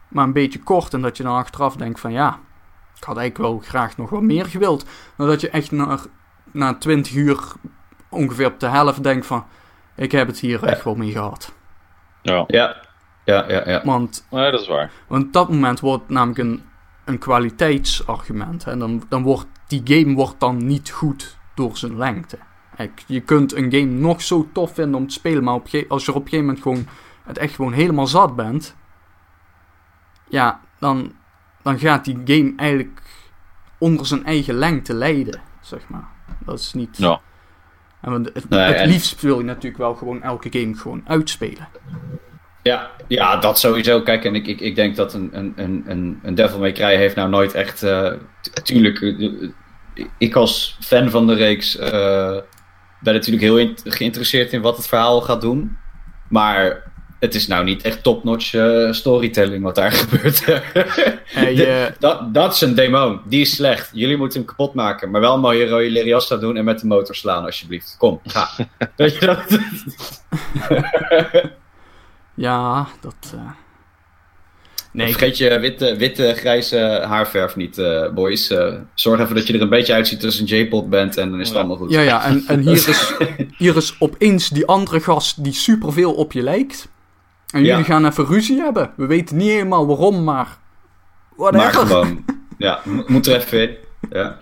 maar 0.08 0.24
een 0.24 0.34
beetje 0.34 0.64
kort. 0.64 0.94
En 0.94 1.02
dat 1.02 1.18
je 1.18 1.24
dan 1.24 1.36
achteraf 1.36 1.76
denkt 1.76 2.00
van 2.00 2.12
ja, 2.12 2.40
ik 2.98 3.04
had 3.04 3.18
eigenlijk 3.18 3.50
wel 3.52 3.62
graag 3.70 3.98
nog 3.98 4.10
wat 4.10 4.22
meer 4.22 4.46
gewild. 4.46 4.86
Maar 5.16 5.28
dat 5.28 5.42
je 5.42 5.50
echt 5.50 5.72
na, 5.72 6.00
na 6.52 6.74
20 6.74 7.16
uur 7.16 7.40
ongeveer 8.10 8.48
op 8.48 8.60
de 8.60 8.68
helft 8.68 9.04
denkt 9.04 9.26
van, 9.26 9.46
ik 10.00 10.12
heb 10.12 10.28
het 10.28 10.40
hier 10.40 10.64
echt 10.64 10.84
wel 10.84 10.96
mee 10.96 11.12
gehad. 11.12 11.54
ja. 12.22 12.44
Ja. 12.48 12.88
Ja, 13.26 13.50
ja, 13.50 13.70
ja. 13.70 13.82
Want 13.84 14.26
Nou, 14.30 14.52
dat 14.52 14.62
is 14.62 14.68
waar. 14.68 14.92
want 15.08 15.26
op 15.26 15.34
dat 15.34 15.50
moment 15.50 15.80
wordt 15.80 16.10
namelijk 16.10 16.40
een, 16.40 16.64
een 17.06 17.18
kwaliteitsargument. 17.18 18.64
En 18.64 18.80
dan, 18.80 19.04
dan 19.10 19.24
wordt 19.24 19.48
die 19.68 19.82
game 19.84 20.16
wordt 20.16 20.40
dan 20.40 20.66
niet 20.66 20.90
goed 20.90 21.38
door 21.56 21.78
zijn 21.78 21.98
lengte. 21.98 22.38
Kijk, 22.76 23.04
je 23.08 23.20
kunt 23.20 23.56
een 23.56 23.72
game 23.72 23.86
nog 23.86 24.22
zo 24.22 24.50
tof 24.54 24.74
vinden 24.74 24.96
om 25.00 25.08
te 25.08 25.14
spelen, 25.14 25.44
maar 25.44 25.54
op 25.54 25.68
als 25.90 26.06
je 26.06 26.12
er 26.12 26.18
op 26.18 26.24
een 26.24 26.30
gegeven 26.30 26.46
moment 26.46 26.62
gewoon 26.62 26.88
het 27.24 27.38
echt 27.38 27.56
gewoon 27.56 27.74
helemaal 27.74 28.08
zat 28.08 28.36
bent, 28.36 28.76
ja, 30.30 30.60
dan, 30.80 31.12
dan 31.62 31.80
gaat 31.80 32.06
die 32.06 32.22
game 32.26 32.54
eigenlijk 32.56 33.02
onder 33.78 34.06
zijn 34.06 34.26
eigen 34.26 34.54
lengte 34.54 34.94
lijden, 34.94 35.42
zeg 35.62 35.90
maar. 35.90 36.08
Dat 36.40 36.60
is 36.60 36.74
niet. 36.74 36.98
Ja. 36.98 37.22
En 38.02 38.12
het, 38.12 38.50
Nee, 38.50 38.60
het 38.60 38.76
en- 38.76 38.88
liefst 38.90 39.22
wil 39.22 39.38
je 39.38 39.44
natuurlijk 39.44 39.78
wel 39.78 39.96
gewoon 39.96 40.24
elke 40.24 40.60
game 40.60 40.76
gewoon 40.76 41.02
uitspelen. 41.08 41.68
Ja, 42.64 42.92
ja, 43.08 43.38
dat 43.38 43.60
sowieso. 43.60 44.02
Kijk, 44.02 44.26
en 44.26 44.36
ik, 44.36 44.48
ik, 44.48 44.60
ik 44.60 44.76
denk 44.76 44.96
dat 44.96 45.14
een, 45.14 45.30
een, 45.32 45.54
een, 45.56 46.20
een, 46.24 46.36
Devil 46.36 46.60
May 46.60 46.72
Cry 46.72 46.96
heeft 46.96 47.16
nou 47.16 47.30
nooit 47.30 47.54
echt... 47.54 47.84
eh, 47.84 48.12
tuurlijk, 48.64 49.02
eh, 49.02 49.24
eh, 49.24 50.06
ik 50.18 50.36
als 50.36 50.78
fan 50.82 51.10
van 51.10 51.28
de 51.28 51.34
reeks 51.34 51.78
ben 53.02 53.14
natuurlijk 53.14 53.44
heel 53.44 53.74
geïnteresseerd 53.84 54.54
in 54.54 54.62
wat 54.62 54.78
het 54.78 54.88
verhaal 54.88 55.22
gaat 55.22 55.42
doen. 55.42 55.78
Maar 56.30 56.89
het 57.20 57.36
is 57.36 57.48
nou 57.48 57.64
niet 57.64 57.82
echt 57.84 58.04
top-notch 58.04 58.54
eh, 58.54 58.92
storytelling 58.92 59.64
wat 59.64 59.76
daar 59.76 59.92
gebeurt. 60.02 60.38
Je- 61.34 61.94
dat, 62.00 62.34
dat 62.34 62.54
is 62.54 62.62
een 62.62 62.76
demon. 62.76 63.20
Die 63.26 63.42
is 63.42 63.56
slecht. 63.56 63.90
Jullie 63.94 64.18
moeten 64.18 64.38
hem 64.40 64.48
kapot 64.48 64.74
maken. 64.74 65.12
Maar 65.12 65.22
wel 65.22 65.34
een 65.34 65.40
mooie 65.40 65.68
rode 65.68 65.90
Leriasta 65.90 66.36
doen 66.38 66.58
en 66.58 66.64
met 66.64 66.80
de 66.80 66.88
motor 66.88 67.16
slaan 67.16 67.46
alsjeblieft. 67.46 67.96
Kom, 67.98 68.20
ga. 68.26 68.50
Weet 68.96 69.16
je 69.18 69.26
dat? 69.26 69.44
Ja, 72.36 72.88
dat... 73.02 73.34
eh, 73.36 73.50
Nee, 74.92 75.08
Vergeet 75.12 75.38
je 75.38 75.60
witte, 75.60 75.96
witte 75.96 76.34
grijze 76.38 76.78
haarverf 77.08 77.56
niet, 77.56 77.78
eh, 77.78 78.10
boys. 78.14 78.50
Eh, 78.50 78.74
zorg 78.94 79.20
even 79.20 79.36
dat 79.36 79.48
je 79.48 79.54
er 79.54 79.62
een 79.62 79.70
beetje 79.70 79.94
uitziet 79.94 80.26
als 80.26 80.40
een 80.40 80.46
J-pop 80.46 80.90
bent 80.90 81.18
en 81.18 81.30
dan 81.30 81.40
is 81.40 81.46
het 81.48 81.56
Ja. 81.56 81.60
allemaal 81.64 81.78
goed. 81.80 81.92
Ja, 81.92 82.02
ja, 82.02 82.26
en, 82.26 82.44
en 82.48 82.60
hier, 82.60 82.72
is, 82.72 83.14
hier 83.58 83.76
is 83.76 83.96
opeens 84.00 84.50
die 84.50 84.66
andere 84.66 85.00
gast 85.00 85.44
die 85.44 85.54
superveel 85.54 86.14
op 86.14 86.32
je 86.32 86.42
lijkt. 86.42 86.88
En 87.52 87.64
jullie 87.64 87.78
Ja. 87.78 87.84
gaan 87.84 88.06
even 88.06 88.26
ruzie 88.26 88.60
hebben. 88.60 88.92
We 88.96 89.06
weten 89.06 89.38
niet 89.38 89.50
helemaal 89.50 89.88
waarom, 89.88 90.24
maar... 90.24 90.58
Maar 91.38 91.52
Whatever. 91.52 91.88
gewoon, 91.88 92.26
ja, 92.58 92.80
mo- 92.84 93.04
moet 93.08 93.28
er 93.28 93.36
even 93.36 93.62
in. 93.62 93.76
Ja. 94.10 94.38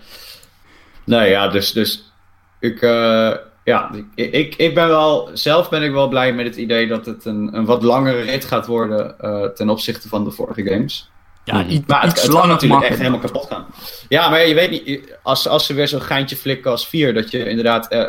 Nou 1.03 1.26
ja, 1.26 1.47
dus, 1.47 1.72
dus 1.72 2.12
ik, 2.60 2.82
eh, 2.82 3.32
ja, 3.64 3.91
ik, 4.16 4.34
ik, 4.34 4.55
ik 4.55 4.76
ben 4.76 4.88
wel, 4.88 5.30
zelf 5.34 5.70
ben 5.70 5.84
ik 5.84 5.91
wel 5.91 6.08
blij 6.08 6.34
met 6.34 6.45
het 6.45 6.55
idee 6.55 6.88
dat 6.88 7.05
het 7.05 7.26
een, 7.26 7.49
een 7.58 7.66
wat 7.66 7.84
langere 7.84 8.22
rit 8.22 8.45
gaat 8.45 8.66
worden 8.68 9.20
eh, 9.20 9.43
ten 9.45 9.70
opzichte 9.70 10.08
van 10.08 10.24
de 10.24 10.32
vorige 10.32 10.64
games. 10.64 11.12
Ja, 11.43 11.66
i- 11.66 11.84
Maar 11.88 12.01
het, 12.01 12.12
iets 12.12 12.22
het 12.22 12.30
kan 12.32 12.39
langer 12.39 12.53
natuurlijk 12.53 12.82
mag 12.82 12.89
echt 12.89 12.99
helemaal 12.99 13.20
kapot 13.20 13.45
gaan. 13.49 13.66
Ja, 14.10 14.30
maar 14.30 14.47
je 14.47 14.53
weet 14.53 14.70
niet, 14.72 15.18
als, 15.24 15.47
als 15.47 15.66
ze 15.66 15.74
weer 15.74 15.88
zo'n 15.88 16.01
geintje 16.01 16.36
flikken 16.38 16.72
als 16.72 16.88
4, 16.88 17.14
dat 17.14 17.32
je 17.32 17.49
inderdaad 17.49 17.88
eh, 17.88 18.05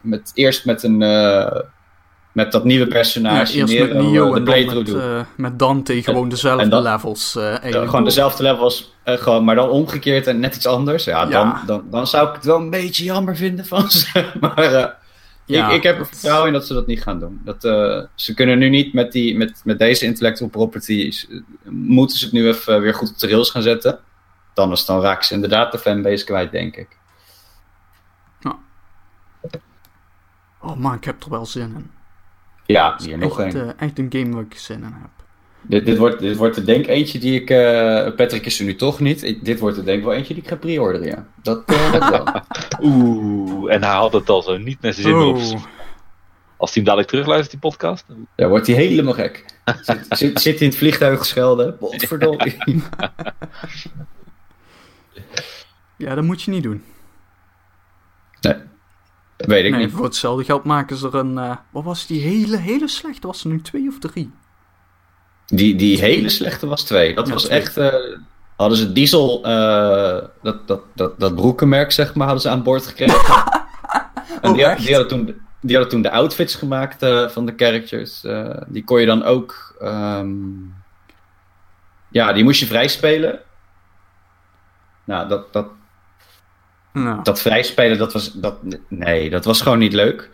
met, 0.00 0.30
eerst 0.34 0.64
met 0.64 0.82
een, 0.82 1.02
eh, 1.02 1.60
met 2.32 2.52
dat 2.52 2.64
nieuwe 2.64 2.84
Ja, 2.86 2.92
personage, 2.92 3.56
eerst 3.56 3.78
met 3.78 3.92
Neo 3.94 4.22
eh, 4.22 4.26
en 4.28 4.32
dan 4.34 4.44
playthrough 4.44 4.92
met, 4.92 5.02
eh, 5.02 5.20
met 5.36 5.58
Dante 5.58 6.02
gewoon 6.02 6.28
dezelfde 6.28 6.62
en 6.62 6.70
dan- 6.70 6.82
levels. 6.82 7.36
eh, 7.36 7.42
Ja, 7.42 7.58
eigenlijk 7.60 7.90
gewoon 7.90 8.04
dezelfde 8.04 8.42
levels, 8.42 8.94
eh, 9.02 9.16
gewoon, 9.18 9.44
maar 9.44 9.54
dan 9.54 9.68
omgekeerd 9.68 10.26
en 10.26 10.40
net 10.40 10.56
iets 10.56 10.66
anders. 10.66 11.04
Ja, 11.04 11.22
Ja. 11.22 11.28
Dan, 11.30 11.56
dan, 11.66 11.84
dan 11.90 12.06
zou 12.06 12.28
ik 12.28 12.34
het 12.34 12.44
wel 12.44 12.58
een 12.60 12.70
beetje 12.70 13.04
jammer 13.04 13.36
vinden 13.36 13.66
van 13.66 13.90
ze. 13.90 14.30
Maar 14.40 14.58
eh, 14.58 14.86
Ja, 15.44 15.68
ik, 15.68 15.76
ik 15.76 15.82
heb 15.82 15.98
er 15.98 16.06
vertrouwen 16.06 16.46
in 16.46 16.52
dat 16.52 16.66
ze 16.66 16.74
dat 16.74 16.86
niet 16.86 17.02
gaan 17.02 17.18
doen. 17.18 17.40
Dat, 17.44 17.64
eh, 17.64 18.02
ze 18.14 18.34
kunnen 18.34 18.58
nu 18.58 18.68
niet 18.68 18.92
met, 18.92 19.12
die, 19.12 19.36
met, 19.36 19.60
met 19.64 19.78
deze 19.78 20.04
intellectual 20.04 20.50
properties, 20.50 21.28
eh, 21.30 21.38
moeten 21.70 22.18
ze 22.18 22.24
het 22.24 22.34
nu 22.34 22.48
even 22.48 22.80
weer 22.80 22.94
goed 22.94 23.08
op 23.10 23.18
de 23.18 23.26
rails 23.28 23.50
gaan 23.50 23.62
zetten. 23.62 23.98
Anders 24.54 24.84
dan 24.84 25.00
raken 25.00 25.24
ze 25.24 25.34
inderdaad 25.34 25.72
de 25.72 25.78
fanbase 25.78 26.24
kwijt, 26.24 26.52
denk 26.52 26.76
ik. 26.76 26.88
Oh 30.64 30.76
man, 30.76 30.94
ik 30.94 31.04
heb 31.04 31.22
er 31.24 31.30
wel 31.30 31.46
zin 31.46 31.62
in. 31.76 31.90
Ja, 32.72 32.96
hier 33.04 33.18
nog 33.18 33.40
echt, 33.40 33.54
een. 33.54 33.60
eh, 33.60 33.68
echt 33.76 33.98
een 33.98 34.06
game 34.12 34.34
waar 34.34 34.42
ik 34.50 34.54
zin 34.58 34.76
in 34.76 34.82
heb. 34.84 35.10
Dit, 35.64 35.86
dit, 35.86 35.98
wordt, 35.98 36.18
dit 36.20 36.36
wordt 36.36 36.56
er 36.56 36.64
denk 36.66 36.86
eentje 36.86 37.18
die 37.18 37.40
ik... 37.40 37.50
eh, 37.50 38.14
Patrick 38.16 38.46
is 38.46 38.58
er 38.58 38.64
nu 38.64 38.76
toch 38.76 39.00
niet. 39.00 39.22
Ik- 39.22 39.44
dit 39.44 39.58
wordt 39.58 39.76
er 39.76 39.84
denk 39.84 39.98
ik 39.98 40.04
wel 40.04 40.14
eentje 40.14 40.34
die 40.34 40.42
ik 40.42 40.48
ga 40.48 40.56
pre-orderen, 40.56 41.06
ja. 41.06 41.26
Dat, 41.42 41.62
eh, 41.66 41.92
dat 41.98 42.08
wel. 42.10 42.26
Oeh, 42.80 43.74
en 43.74 43.82
hij 43.82 43.94
had 43.94 44.12
het 44.12 44.28
al 44.28 44.42
zo 44.42 44.56
niet 44.58 44.80
naar 44.80 44.92
zijn 44.92 45.06
zin 45.06 45.16
op. 45.16 45.36
Als 46.56 46.74
hij 46.74 46.82
hem 46.82 46.84
dadelijk 46.84 47.08
terugluistert, 47.08 47.50
die 47.50 47.70
podcast. 47.70 48.04
Daar 48.36 48.48
wordt 48.48 48.66
hij 48.66 48.76
helemaal 48.76 49.12
gek. 49.14 49.44
Zit, 49.82 50.06
zit, 50.08 50.40
zit 50.40 50.60
in 50.60 50.66
het 50.68 50.76
vliegtuig 50.76 51.18
geschelden. 51.18 51.76
Potverdorie. 51.78 52.56
ja, 55.96 56.14
dat 56.14 56.24
moet 56.24 56.42
je 56.42 56.50
niet 56.50 56.62
doen. 56.62 56.84
Nee, 58.40 58.54
weet 59.36 59.64
ik 59.64 59.70
Nee, 59.70 59.80
niet. 59.84 59.94
voor 59.94 60.04
hetzelfde 60.04 60.44
geld 60.44 60.64
maken 60.64 60.96
ze 60.96 61.06
er 61.06 61.14
een... 61.14 61.38
eh, 61.38 61.56
wat 61.70 61.84
was 61.84 62.06
die 62.06 62.20
hele, 62.20 62.56
hele 62.56 62.88
slechte? 62.88 63.26
Was 63.26 63.44
er 63.44 63.50
nu 63.50 63.60
twee 63.62 63.88
of 63.88 63.98
drie? 63.98 64.30
Die, 65.46 65.76
die 65.76 66.00
hele 66.00 66.28
slechte 66.28 66.66
was 66.66 66.84
twee. 66.84 67.14
Dat 67.14 67.26
Ja, 67.26 67.32
was 67.32 67.44
twee. 67.44 67.58
echt... 67.58 67.76
eh, 67.76 67.94
hadden 68.56 68.78
ze 68.78 68.92
Diesel, 68.92 69.44
eh, 69.44 70.26
dat, 70.42 70.66
dat, 70.68 70.80
dat, 70.94 71.20
dat 71.20 71.34
broekenmerk 71.34 71.92
zeg 71.92 72.14
maar, 72.14 72.24
hadden 72.26 72.42
ze 72.42 72.48
aan 72.50 72.62
boord 72.62 72.86
gekregen. 72.86 73.20
en 74.42 74.50
Oh, 74.50 74.54
die, 74.54 74.64
echt? 74.64 74.84
die, 74.84 74.94
hadden 74.94 75.08
toen, 75.08 75.40
die 75.60 75.76
hadden 75.76 75.92
toen 75.92 76.02
de 76.02 76.10
outfits 76.10 76.54
gemaakt 76.54 77.06
van 77.32 77.46
de 77.46 77.52
characters. 77.56 78.20
Die 78.68 78.84
kon 78.84 79.00
je 79.00 79.06
dan 79.06 79.22
ook... 79.24 79.76
ehm, 79.80 80.30
ja, 82.08 82.32
die 82.32 82.44
moest 82.44 82.60
je 82.60 82.66
vrij 82.66 82.88
spelen. 82.88 83.40
Nou, 85.04 85.28
dat, 85.28 85.52
dat, 85.52 85.66
Nou, 86.92 87.22
dat 87.22 87.42
vrijspelen, 87.42 87.98
dat 87.98 88.12
was. 88.12 88.32
Dat, 88.32 88.56
nee, 88.88 89.30
dat 89.30 89.44
was 89.44 89.60
gewoon 89.60 89.78
niet 89.78 89.92
leuk. 89.92 90.30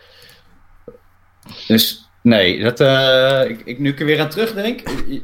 Dus 1.66 2.08
nee, 2.22 2.62
dat, 2.62 2.80
eh, 2.80 3.44
ik, 3.48 3.60
ik, 3.64 3.78
nu 3.78 3.90
ik 3.90 4.00
er 4.00 4.06
weer 4.06 4.20
aan 4.20 4.28
terugdenk. 4.28 4.80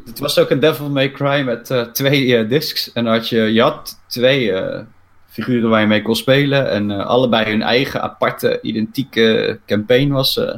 Het 0.07 0.19
was 0.19 0.39
ook 0.39 0.51
een 0.51 0.61
Devil 0.61 0.91
May 0.91 1.11
Cry 1.11 1.43
met 1.45 1.71
eh, 1.71 1.83
twee 1.83 2.37
eh, 2.37 2.49
discs. 2.49 2.93
En 2.93 3.05
dan 3.05 3.13
had 3.13 3.29
je, 3.29 3.41
je 3.53 3.63
had 3.63 4.01
twee 4.07 4.53
eh, 4.53 4.83
figuren 5.27 5.71
waar 5.71 5.81
je 5.81 5.87
mee 5.87 6.03
kon 6.03 6.17
spelen. 6.17 6.71
En 6.71 6.91
eh, 6.91 7.07
allebei 7.07 7.51
hun 7.51 7.63
eigen 7.63 8.03
aparte, 8.03 8.59
identieke 8.63 9.61
campaign 9.67 10.11
was. 10.11 10.37
eh 10.37 10.55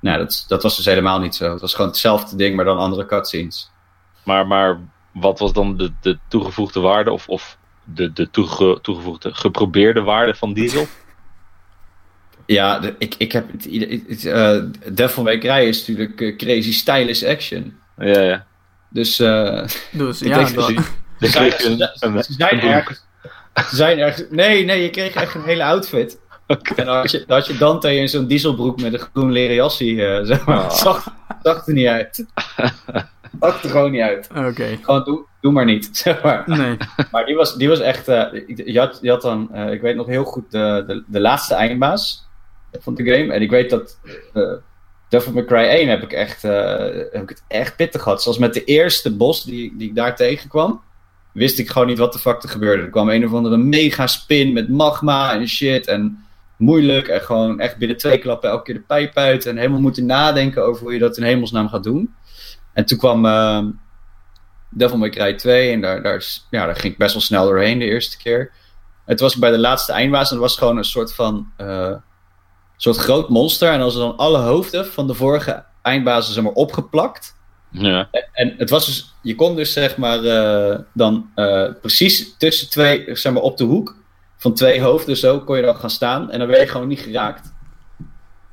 nou, 0.00 0.18
dat, 0.18 0.44
dat 0.48 0.62
was 0.62 0.76
dus 0.76 0.84
helemaal 0.84 1.20
niet 1.20 1.34
zo. 1.34 1.50
Het 1.52 1.60
was 1.60 1.74
gewoon 1.74 1.90
hetzelfde 1.90 2.36
ding, 2.36 2.56
maar 2.56 2.64
dan 2.64 2.78
andere 2.78 3.06
cutscenes. 3.06 3.70
Maar, 4.24 4.46
maar 4.46 4.80
wat 5.12 5.38
was 5.38 5.52
dan 5.52 5.76
de, 5.76 5.92
de 6.00 6.18
toegevoegde 6.28 6.80
waarde 6.80 7.12
of, 7.12 7.28
of 7.28 7.58
de, 7.94 8.12
de 8.12 8.30
toege, 8.30 8.78
toegevoegde 8.82 9.34
geprobeerde 9.34 10.00
waarde 10.00 10.34
van 10.34 10.52
Diesel? 10.52 10.86
Ja, 12.46 12.78
de- 12.78 12.94
ik, 12.98 13.14
ik 13.18 13.32
heb 13.32 13.52
het, 13.52 13.64
idee- 13.64 14.04
het, 14.08 14.24
eh, 14.24 14.56
Devil 14.92 15.22
May 15.22 15.38
Cry 15.38 15.66
is 15.68 15.78
natuurlijk 15.86 16.20
eh, 16.20 16.36
crazy 16.36 16.72
stylish 16.72 17.22
action. 17.22 17.76
Ja, 17.98 18.20
ja. 18.20 18.46
Dus 18.90 19.20
eh, 19.20 19.62
dus 19.92 20.22
ik 20.22 20.28
ja, 20.28 20.36
denk 20.44 20.54
dat- 20.54 20.66
ze 21.20 21.26
zijn, 21.26 21.50
ze- 23.98 24.12
ze. 24.16 24.26
Nee, 24.30 24.64
nee, 24.64 24.82
je 24.82 24.90
kreeg 24.90 25.14
echt 25.14 25.34
een 25.34 25.42
hele 25.44 25.64
outfit. 25.64 26.18
Oké. 26.46 26.74
En 26.74 26.84
dan 26.86 26.96
had 26.96 27.10
je, 27.10 27.24
dan 27.26 27.36
had 27.38 27.46
je 27.46 27.56
Dante 27.56 27.94
in 27.94 28.08
zo'n 28.08 28.26
dieselbroek 28.26 28.80
met 28.80 28.92
een 28.92 28.98
groen 28.98 29.32
leren 29.32 29.54
jasje. 29.54 30.06
eh, 30.06 30.24
zeg 30.26 30.44
maar. 30.44 30.62
Het 30.62 30.72
zag, 30.72 31.14
zag 31.42 31.66
er 31.66 31.72
niet 31.72 31.86
uit. 31.86 32.24
zag 33.40 33.62
er 33.62 33.70
gewoon 33.70 33.90
niet 33.90 34.00
uit. 34.00 34.28
Oké. 34.36 34.78
Gewoon 34.82 35.04
doe, 35.04 35.24
doe 35.40 35.52
maar 35.52 35.64
niet. 35.64 35.88
Zeg 35.96 36.22
maar. 36.22 36.42
Nee. 36.46 36.76
Maar 37.10 37.24
die 37.26 37.34
was, 37.34 37.56
die 37.56 37.68
was 37.68 37.80
echt. 37.80 38.08
eh, 38.08 38.24
je, 38.56 38.78
had, 38.78 38.98
je 39.02 39.10
had 39.10 39.22
dan. 39.22 39.54
eh, 39.54 39.72
ik 39.72 39.80
weet 39.80 39.96
nog 39.96 40.06
heel 40.06 40.24
goed 40.24 40.50
de, 40.50 40.84
de, 40.86 41.04
de 41.06 41.20
laatste 41.20 41.54
eindbaas 41.54 42.28
van 42.80 42.94
de 42.94 43.04
game. 43.04 43.32
En 43.32 43.42
ik 43.42 43.50
weet 43.50 43.70
dat. 43.70 43.98
eh 44.34 44.52
Devil 45.08 45.32
May 45.32 45.44
Cry 45.44 45.64
1 45.64 45.88
heb 45.88 46.02
ik, 46.02 46.12
echt, 46.12 46.42
heb 46.42 47.22
ik 47.22 47.28
het 47.28 47.42
echt 47.48 47.76
pittig 47.76 48.02
gehad. 48.02 48.22
Zoals 48.22 48.38
met 48.38 48.54
de 48.54 48.64
eerste 48.64 49.16
bos 49.16 49.44
die, 49.44 49.74
die 49.76 49.88
ik 49.88 49.94
daar 49.94 50.16
tegenkwam. 50.16 50.80
Wist 51.32 51.58
ik 51.58 51.70
gewoon 51.70 51.88
niet 51.88 51.98
wat 51.98 52.12
de 52.12 52.18
fuck 52.18 52.42
er 52.42 52.48
gebeurde. 52.48 52.82
Er 52.82 52.90
kwam 52.90 53.08
een 53.08 53.24
of 53.26 53.32
andere 53.32 53.56
mega 53.56 54.06
spin 54.06 54.52
met 54.52 54.68
magma 54.68 55.32
en 55.34 55.48
shit. 55.48 55.86
En 55.86 56.24
moeilijk. 56.56 57.08
En 57.08 57.20
gewoon 57.20 57.60
echt 57.60 57.76
binnen 57.76 57.96
twee 57.96 58.18
klappen 58.18 58.50
elke 58.50 58.62
keer 58.62 58.74
de 58.74 58.80
pijp 58.80 59.16
uit. 59.16 59.46
En 59.46 59.56
helemaal 59.56 59.80
moeten 59.80 60.06
nadenken 60.06 60.64
over 60.64 60.82
hoe 60.82 60.92
je 60.92 60.98
dat 60.98 61.16
in 61.16 61.22
hemelsnaam 61.24 61.68
gaat 61.68 61.84
doen. 61.84 62.14
En 62.72 62.84
toen 62.84 62.98
kwam. 62.98 63.26
Devil 64.70 64.98
May 64.98 65.10
Cry 65.10 65.34
2. 65.34 65.72
En 65.72 65.80
daar, 65.80 66.02
daar, 66.02 66.16
is- 66.16 66.46
ja, 66.50 66.66
daar 66.66 66.76
ging 66.76 66.92
ik 66.92 66.98
best 66.98 67.12
wel 67.12 67.22
snel 67.22 67.44
doorheen 67.44 67.78
de 67.78 67.84
eerste 67.84 68.16
keer. 68.16 68.52
Toen 69.06 69.16
was 69.18 69.36
bij 69.36 69.50
de 69.50 69.58
laatste 69.58 69.92
eindbaas. 69.92 70.28
En 70.30 70.36
dat 70.36 70.44
was 70.44 70.58
gewoon 70.58 70.76
een 70.76 70.84
soort 70.84 71.14
van... 71.14 71.48
eh, 71.56 71.94
soort 72.76 72.96
groot 72.96 73.28
monster. 73.28 73.72
En 73.72 73.80
als 73.80 73.94
er 73.94 74.00
dan 74.00 74.16
alle 74.16 74.38
hoofden 74.38 74.86
van 74.86 75.06
de 75.06 75.14
vorige 75.14 75.64
eindbazen 75.82 76.34
zeg 76.34 76.42
maar, 76.44 76.52
opgeplakt. 76.52 77.36
Ja. 77.70 78.08
En 78.32 78.54
het 78.58 78.70
was 78.70 78.86
dus... 78.86 79.14
Je 79.22 79.34
kon 79.34 79.56
dus 79.56 79.72
zeg 79.72 79.96
maar... 79.96 80.24
eh, 80.24 80.78
dan 80.94 81.30
eh, 81.34 81.66
precies 81.80 82.36
tussen 82.36 82.70
twee... 82.70 83.16
Zeg 83.16 83.32
maar 83.32 83.42
op 83.42 83.56
de 83.56 83.64
hoek 83.64 83.96
van 84.36 84.54
twee 84.54 84.80
hoofden 84.82 85.16
zo 85.16 85.40
kon 85.40 85.56
je 85.56 85.62
dan 85.62 85.76
gaan 85.76 85.90
staan. 85.90 86.30
En 86.30 86.38
dan 86.38 86.48
werd 86.48 86.60
je 86.60 86.68
gewoon 86.68 86.88
niet 86.88 87.00
geraakt. 87.00 87.52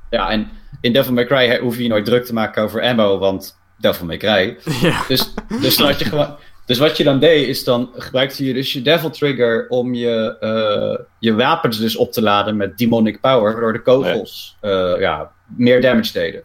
Ja, 0.10 0.30
en 0.30 0.50
in 0.82 0.94
Devil 0.94 1.14
May 1.14 1.26
Cry 1.26 1.60
hoef 1.60 1.76
je 1.78 1.84
je 1.84 1.90
nooit 1.90 2.06
druk 2.06 2.26
te 2.26 2.34
maken 2.34 2.64
over 2.64 2.82
ammo. 2.82 3.18
Want 3.18 3.58
Devil 3.78 4.06
May 4.06 4.18
Cry... 4.18 4.58
Ja. 4.82 5.04
Dus, 5.08 5.34
dus, 5.62 5.78
dan 5.78 5.88
had 5.88 6.00
je 6.00 6.06
gewoon, 6.06 6.36
dus 6.66 6.78
wat 6.78 6.98
je 6.98 7.04
dan 7.04 7.20
deed, 7.20 7.48
is 7.48 7.64
dan 7.64 7.90
gebruikte 7.96 8.46
je 8.46 8.54
dus 8.54 8.74
je 8.74 8.82
Devil 8.82 9.10
Trigger 9.10 9.66
om 9.70 9.94
je, 9.94 10.38
eh, 10.40 11.06
je 11.20 11.36
wapens 11.36 11.78
dus 11.78 11.96
op 11.96 12.12
te 12.12 12.22
laden 12.22 12.58
met 12.58 12.78
Demonic 12.78 13.22
Power, 13.22 13.52
waardoor 13.52 13.74
de 13.74 13.82
kogels 13.82 14.58
eh, 14.62 14.94
ja, 15.00 15.32
meer 15.46 15.82
damage 15.82 16.12
deden. 16.12 16.44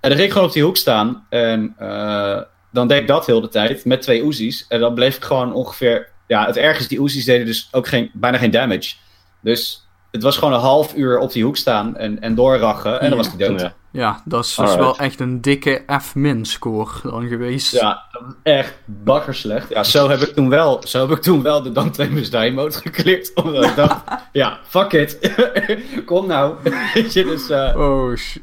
En 0.00 0.08
dan 0.08 0.12
ging 0.12 0.22
ik 0.22 0.32
gewoon 0.32 0.48
op 0.48 0.54
die 0.54 0.62
hoek 0.62 0.76
staan 0.76 1.26
en 1.28 1.74
eh, 1.78 2.40
dan 2.70 2.88
deed 2.88 3.00
ik 3.00 3.06
dat 3.06 3.26
heel 3.26 3.40
de 3.40 3.48
tijd 3.48 3.84
met 3.84 4.02
twee 4.02 4.24
Uzi's. 4.24 4.64
En 4.68 4.80
dan 4.80 4.94
bleef 4.94 5.16
ik 5.16 5.24
gewoon 5.24 5.52
ongeveer, 5.54 6.08
ja, 6.26 6.46
het 6.46 6.56
ergste, 6.56 6.88
die 6.88 7.02
Uzi's 7.02 7.24
deden 7.24 7.46
dus 7.46 7.68
ook 7.70 7.86
geen, 7.86 8.10
bijna 8.12 8.38
geen 8.38 8.50
damage. 8.50 8.94
Dus 9.40 9.86
het 10.10 10.22
was 10.22 10.36
gewoon 10.36 10.54
een 10.54 10.60
half 10.60 10.94
uur 10.94 11.18
op 11.18 11.32
die 11.32 11.44
hoek 11.44 11.56
staan 11.56 11.96
en, 11.96 12.20
en 12.20 12.34
doorrachen 12.34 13.00
en 13.00 13.08
dan 13.08 13.18
was 13.18 13.36
die 13.36 13.48
dood. 13.48 13.60
Ja. 13.60 13.74
Ja, 13.92 14.22
dat 14.24 14.44
is 14.44 14.48
dus 14.48 14.58
Alright. 14.58 14.80
wel 14.80 14.98
echt 14.98 15.20
een 15.20 15.40
dikke 15.40 15.82
F-min 16.02 16.44
score 16.44 16.90
dan 17.02 17.28
geweest. 17.28 17.72
Ja, 17.72 18.02
echt 18.42 18.74
bakkerslecht. 18.84 19.68
Ja, 19.68 19.82
zo 19.84 20.08
heb 20.08 20.20
ik 20.20 20.34
toen 20.34 20.48
wel, 20.48 20.82
zo 20.84 21.00
heb 21.08 21.16
ik 21.16 21.22
toen 21.22 21.42
wel 21.42 21.62
de 21.62 21.72
Dan 21.72 21.90
2 21.90 22.10
Must 22.10 22.32
Die 22.32 22.52
mode 22.52 22.72
gekleerd. 22.72 23.34
Omdat 23.34 23.64
ik 23.64 23.76
dacht, 23.76 24.02
ja, 24.32 24.58
fuck 24.68 24.92
it. 24.92 25.32
Kom 26.06 26.26
nou. 26.26 26.54
Weet 26.94 27.12
je, 27.12 27.24
dus... 27.24 27.50
eh 27.50 27.76
Oh, 27.76 28.16
sh... 28.16 28.36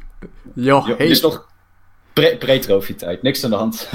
Ja, 0.54 0.84
hey, 0.96 1.06
is 1.06 1.20
nog 1.20 1.46
pre- 2.12 2.36
pre-trophy 2.38 2.94
tijd. 2.94 3.22
Niks 3.22 3.44
aan 3.44 3.50
de 3.50 3.56
hand. 3.56 3.88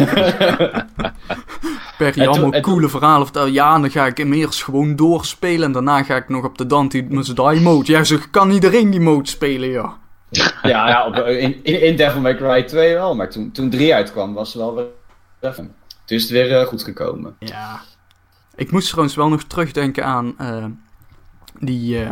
En 1.97 2.31
toen- 2.31 2.61
coole 2.61 2.89
verhalen 2.89 3.25
vertellen. 3.25 3.51
Ja, 3.53 3.75
en 3.75 3.81
dan 3.81 3.89
ga 3.91 4.05
ik 4.05 4.17
eerst 4.19 4.63
gewoon 4.63 4.95
doorspelen. 4.95 5.63
En 5.63 5.71
daarna 5.71 6.03
ga 6.03 6.15
ik 6.15 6.29
nog 6.29 6.43
op 6.45 6.57
de 6.57 6.65
Dante 6.65 7.05
Must 7.09 7.35
Die 7.35 7.61
mode. 7.61 7.91
Ja, 7.91 8.03
zo 8.03 8.17
kan 8.31 8.51
iedereen 8.51 8.89
die 8.89 8.99
mode 8.99 9.29
spelen, 9.29 9.69
ja. 9.69 9.97
Ja, 10.63 10.87
ja 10.87 11.07
op, 11.07 11.15
in, 11.15 11.63
in, 11.63 11.95
Devil 11.95 12.21
May 12.21 12.35
Cry 12.35 12.63
2 12.63 12.93
wel, 12.93 13.15
maar 13.15 13.29
toen, 13.29 13.51
toen 13.51 13.69
3 13.69 13.93
uitkwam 13.93 14.33
was 14.33 14.53
het 14.53 14.61
wel 14.61 14.75
weer... 14.75 14.85
Toen 16.05 16.17
is 16.17 16.21
het 16.21 16.31
weer 16.31 16.59
eh, 16.59 16.65
goed 16.65 16.83
gekomen. 16.83 17.35
Ja. 17.39 17.81
Ik 18.55 18.71
moest 18.71 18.87
trouwens 18.89 19.15
wel 19.15 19.29
nog 19.29 19.43
terugdenken 19.43 20.05
aan 20.05 20.35
eh, 20.37 20.65
die... 21.59 22.03
eh, 22.03 22.11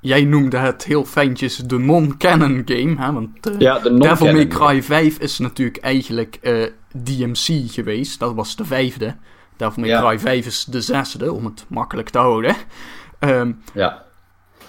jij 0.00 0.24
noemde 0.24 0.56
het 0.56 0.84
heel 0.84 1.04
fijntjes 1.04 1.56
de 1.56 1.78
non-canon 1.78 2.62
game, 2.64 2.96
hè? 2.98 3.12
Want 3.12 3.28
Ja, 3.58 3.78
de 3.78 3.98
Devil 3.98 4.32
May 4.32 4.46
Cry 4.46 4.82
5 4.82 5.18
is 5.18 5.38
natuurlijk 5.38 5.78
eigenlijk 5.78 6.38
DMC 7.04 7.70
geweest. 7.70 8.18
Dat 8.18 8.34
was 8.34 8.56
de 8.56 8.64
vijfde. 8.64 9.16
Devil 9.56 9.82
May 9.82 9.90
Ja. 9.90 10.00
Cry 10.00 10.18
5 10.18 10.46
is 10.46 10.64
de 10.64 10.80
zesde, 10.80 11.32
om 11.32 11.44
het 11.44 11.64
makkelijk 11.68 12.08
te 12.08 12.18
houden. 12.18 12.56
Ehm 13.18 13.52
Ja. 13.74 14.05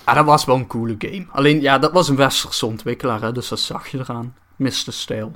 Ah, 0.08 0.16
dat 0.16 0.26
was 0.26 0.46
wel 0.46 0.56
een 0.56 0.68
coole 0.68 0.96
game. 1.00 1.26
Alleen, 1.32 1.62
ja, 1.62 1.80
dat 1.80 1.92
was 1.92 2.10
een 2.10 2.16
westerse 2.16 2.66
ontwikkelaar, 2.66 3.22
hè, 3.22 3.32
dus 3.32 3.48
dat 3.48 3.60
zag 3.60 3.88
je 3.88 3.98
eraan. 3.98 4.36
Miste 4.56 4.92
stijl. 4.92 5.32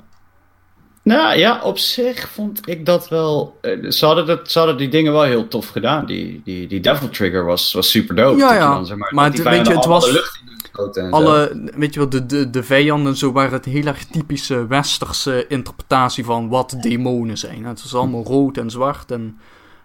Nou 1.02 1.38
ja, 1.38 1.60
op 1.62 1.78
zich 1.78 2.28
vond 2.28 2.68
ik 2.68 2.86
dat 2.86 3.08
wel. 3.08 3.58
eh, 3.60 3.90
ze, 3.90 4.06
hadden 4.06 4.26
dat, 4.26 4.50
ze 4.50 4.58
hadden 4.58 4.76
die 4.76 4.88
dingen 4.88 5.12
wel 5.12 5.22
heel 5.22 5.48
tof 5.48 5.68
gedaan. 5.68 6.06
Die, 6.06 6.40
die, 6.44 6.66
die 6.66 6.80
Devil 6.80 7.08
Trigger 7.08 7.44
was, 7.44 7.72
was 7.72 7.90
super 7.90 8.14
dope. 8.16 8.38
Ja, 8.38 8.54
ja. 8.54 8.74
dan, 8.74 8.86
zeg 8.86 8.96
maar, 8.96 9.14
Maar 9.14 9.24
het- 9.30 9.42
weet 9.42 9.66
je, 9.66 9.74
het 9.74 9.84
was- 9.84 10.10
lucht 10.10 10.40
in 10.44 10.50
zo. 10.92 11.10
Alle, 11.10 11.70
weet 11.76 11.94
je 11.94 12.00
wel, 12.00 12.08
de, 12.08 12.26
de, 12.26 12.50
de 12.50 12.62
vijanden 12.62 13.16
zo 13.16 13.32
waren 13.32 13.52
het 13.52 13.64
heel 13.64 13.84
erg 13.84 14.04
typische 14.04 14.66
westerse 14.66 15.46
interpretatie 15.46 16.24
van 16.24 16.48
wat 16.48 16.76
demonen 16.80 17.38
zijn. 17.38 17.64
Het 17.64 17.82
was 17.82 17.94
allemaal 17.94 18.24
rood 18.24 18.56
en 18.56 18.70
zwart. 18.70 19.10
En, 19.10 19.38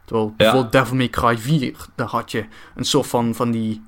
terwijl 0.05 0.33
bijvoorbeeld 0.37 0.71
Devil 0.71 0.95
May 0.95 1.09
Cry 1.09 1.37
4, 1.37 1.75
daar 1.95 2.07
had 2.07 2.31
je 2.31 2.45
een 2.75 2.85
soort 2.85 3.07
van, 3.07 3.35
van 3.35 3.51
die 3.51 3.81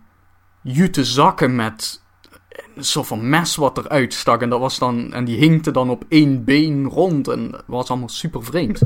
jute 0.61 1.03
zakken 1.05 1.55
met 1.55 2.01
een 2.75 2.83
soort 2.83 3.07
van 3.07 3.29
mes 3.29 3.55
wat 3.55 3.77
eruit 3.77 4.13
stak. 4.13 4.41
En, 4.41 4.49
dat 4.49 4.59
was 4.59 4.79
dan, 4.79 5.13
en 5.13 5.25
die 5.25 5.37
hinkte 5.37 5.71
dan 5.71 5.89
op 5.89 6.03
één 6.09 6.43
been 6.43 6.85
rond. 6.85 7.27
En 7.27 7.51
dat 7.51 7.63
was 7.65 7.89
allemaal 7.89 8.09
super 8.09 8.43
vreemd. 8.43 8.81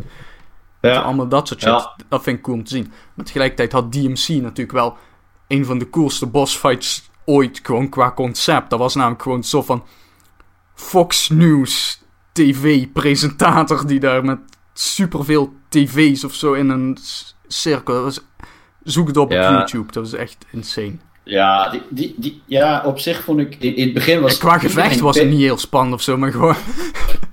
Ja. 0.82 1.02
Allemaal 1.02 1.28
dat 1.28 1.48
soort 1.48 1.60
shit. 1.62 1.70
Ja. 1.70 1.96
Dat 2.10 2.24
vind 2.24 2.38
ik 2.38 2.44
cool 2.44 2.58
om 2.58 2.64
te 2.64 2.72
zien. 2.76 2.92
Maar 3.14 3.26
tegelijkertijd 3.26 3.72
had 3.72 3.92
DMC 3.92 4.28
natuurlijk 4.28 4.72
wel 4.72 4.98
een 5.48 5.66
van 5.66 5.78
de 5.78 5.90
coolste 5.90 6.26
bossfights 6.26 7.10
ooit. 7.26 7.60
Gewoon 7.64 7.90
qua 7.90 8.12
concept. 8.12 8.70
Dat 8.70 8.80
was 8.80 8.96
namelijk 8.96 9.22
gewoon 9.22 9.44
zo 9.44 9.62
van 9.62 9.84
Fox 10.74 11.30
News 11.30 12.02
TV-presentator 12.32 13.88
die 13.88 14.00
daar 14.00 14.26
met 14.26 14.40
superveel 14.74 15.54
tv's 15.70 16.24
of 16.24 16.34
zo 16.34 16.54
in 16.54 16.70
een 16.70 16.98
cirkel. 17.48 17.94
Dat 17.94 18.04
was, 18.04 18.22
zoek 18.84 19.08
het 19.08 19.18
op 19.18 19.32
Ja. 19.32 19.50
op 19.50 19.58
YouTube. 19.58 19.92
Dat 19.92 20.04
was 20.04 20.14
echt 20.14 20.46
insane. 20.52 20.98
Ja, 21.24 21.70
die, 21.70 21.82
die, 21.90 22.14
die, 22.18 22.42
ja, 22.46 22.82
op 22.86 23.00
zich 23.00 23.24
vond 23.24 23.40
ik. 23.40 23.56
In, 23.60 23.76
in 23.76 23.84
het 23.84 23.94
begin 23.94 24.22
was 24.22 24.34
En 24.34 24.40
qua 24.40 24.58
gevecht 24.58 25.00
was 25.00 25.18
het 25.20 25.30
niet 25.30 25.40
heel 25.40 25.58
spannend 25.58 25.96
of 25.96 26.02
zo, 26.02 26.18
maar 26.18 26.32
gewoon. 26.32 26.56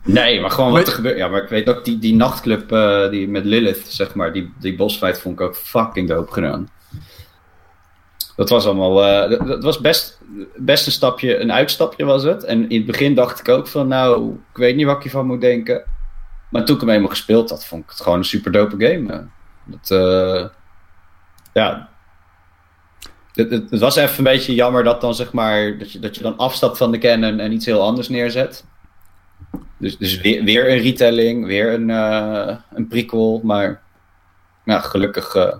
Nee, 0.04 0.40
maar 0.40 0.50
gewoon 0.50 0.72
wat 0.72 0.86
er 0.86 0.92
gebeurt. 0.92 1.16
Ja, 1.16 1.28
maar 1.28 1.42
ik 1.42 1.48
weet 1.48 1.68
ook 1.68 1.84
die, 1.84 1.98
die 1.98 2.14
nachtclub 2.14 2.72
eh, 2.72 3.10
die 3.10 3.28
met 3.28 3.44
Lilith, 3.44 3.84
zeg 3.88 4.14
maar, 4.14 4.32
die, 4.32 4.52
die 4.58 4.76
bossfight 4.76 5.20
vond 5.20 5.40
ik 5.40 5.46
ook 5.46 5.56
fucking 5.56 6.08
dope 6.08 6.32
gedaan. 6.32 6.68
Dat 8.36 8.48
was 8.48 8.66
allemaal. 8.66 9.04
eh, 9.04 9.30
dat, 9.30 9.46
dat 9.46 9.62
was 9.62 9.80
best, 9.80 10.20
best 10.56 10.86
een 10.86 10.92
stapje, 10.92 11.38
een 11.38 11.52
uitstapje 11.52 12.04
was 12.04 12.22
het. 12.22 12.44
En 12.44 12.68
in 12.70 12.76
het 12.76 12.86
begin 12.86 13.14
dacht 13.14 13.40
ik 13.40 13.48
ook 13.48 13.66
van, 13.68 13.88
nou, 13.88 14.32
ik 14.50 14.56
weet 14.56 14.76
niet 14.76 14.86
wat 14.86 14.96
ik 14.96 15.02
hiervan 15.02 15.26
moet 15.26 15.40
denken. 15.40 15.84
Maar 16.50 16.64
toen 16.64 16.74
ik 16.74 16.80
hem 16.80 16.90
eenmaal 16.90 17.08
gespeeld 17.08 17.50
had, 17.50 17.66
vond 17.66 17.82
ik 17.84 17.90
het 17.90 18.00
gewoon 18.00 18.18
een 18.18 18.24
super 18.24 18.52
dope 18.52 18.86
game. 18.86 19.26
Dat, 19.64 19.90
eh, 19.90 20.46
ja. 21.52 21.89
Het, 23.34 23.50
het, 23.50 23.70
het 23.70 23.80
was 23.80 23.96
even 23.96 24.18
een 24.18 24.24
beetje 24.24 24.54
jammer 24.54 24.84
dat 24.84 25.00
dan 25.00 25.14
zeg 25.14 25.32
maar 25.32 25.78
dat 25.78 25.92
je, 25.92 25.98
dat 25.98 26.16
je 26.16 26.22
dan 26.22 26.36
afstapt 26.36 26.76
van 26.76 26.90
de 26.90 26.98
canon 26.98 27.40
en 27.40 27.52
iets 27.52 27.66
heel 27.66 27.82
anders 27.82 28.08
neerzet. 28.08 28.64
Dus, 29.76 29.98
dus 29.98 30.20
weer, 30.20 30.44
weer 30.44 30.70
een 30.70 30.78
retelling, 30.78 31.46
weer 31.46 31.72
een, 31.72 31.90
eh, 31.90 32.56
een 32.70 32.88
prequel. 32.88 33.40
Maar 33.44 33.82
nou, 34.64 34.82
gelukkig, 34.82 35.34
eh, 35.34 35.56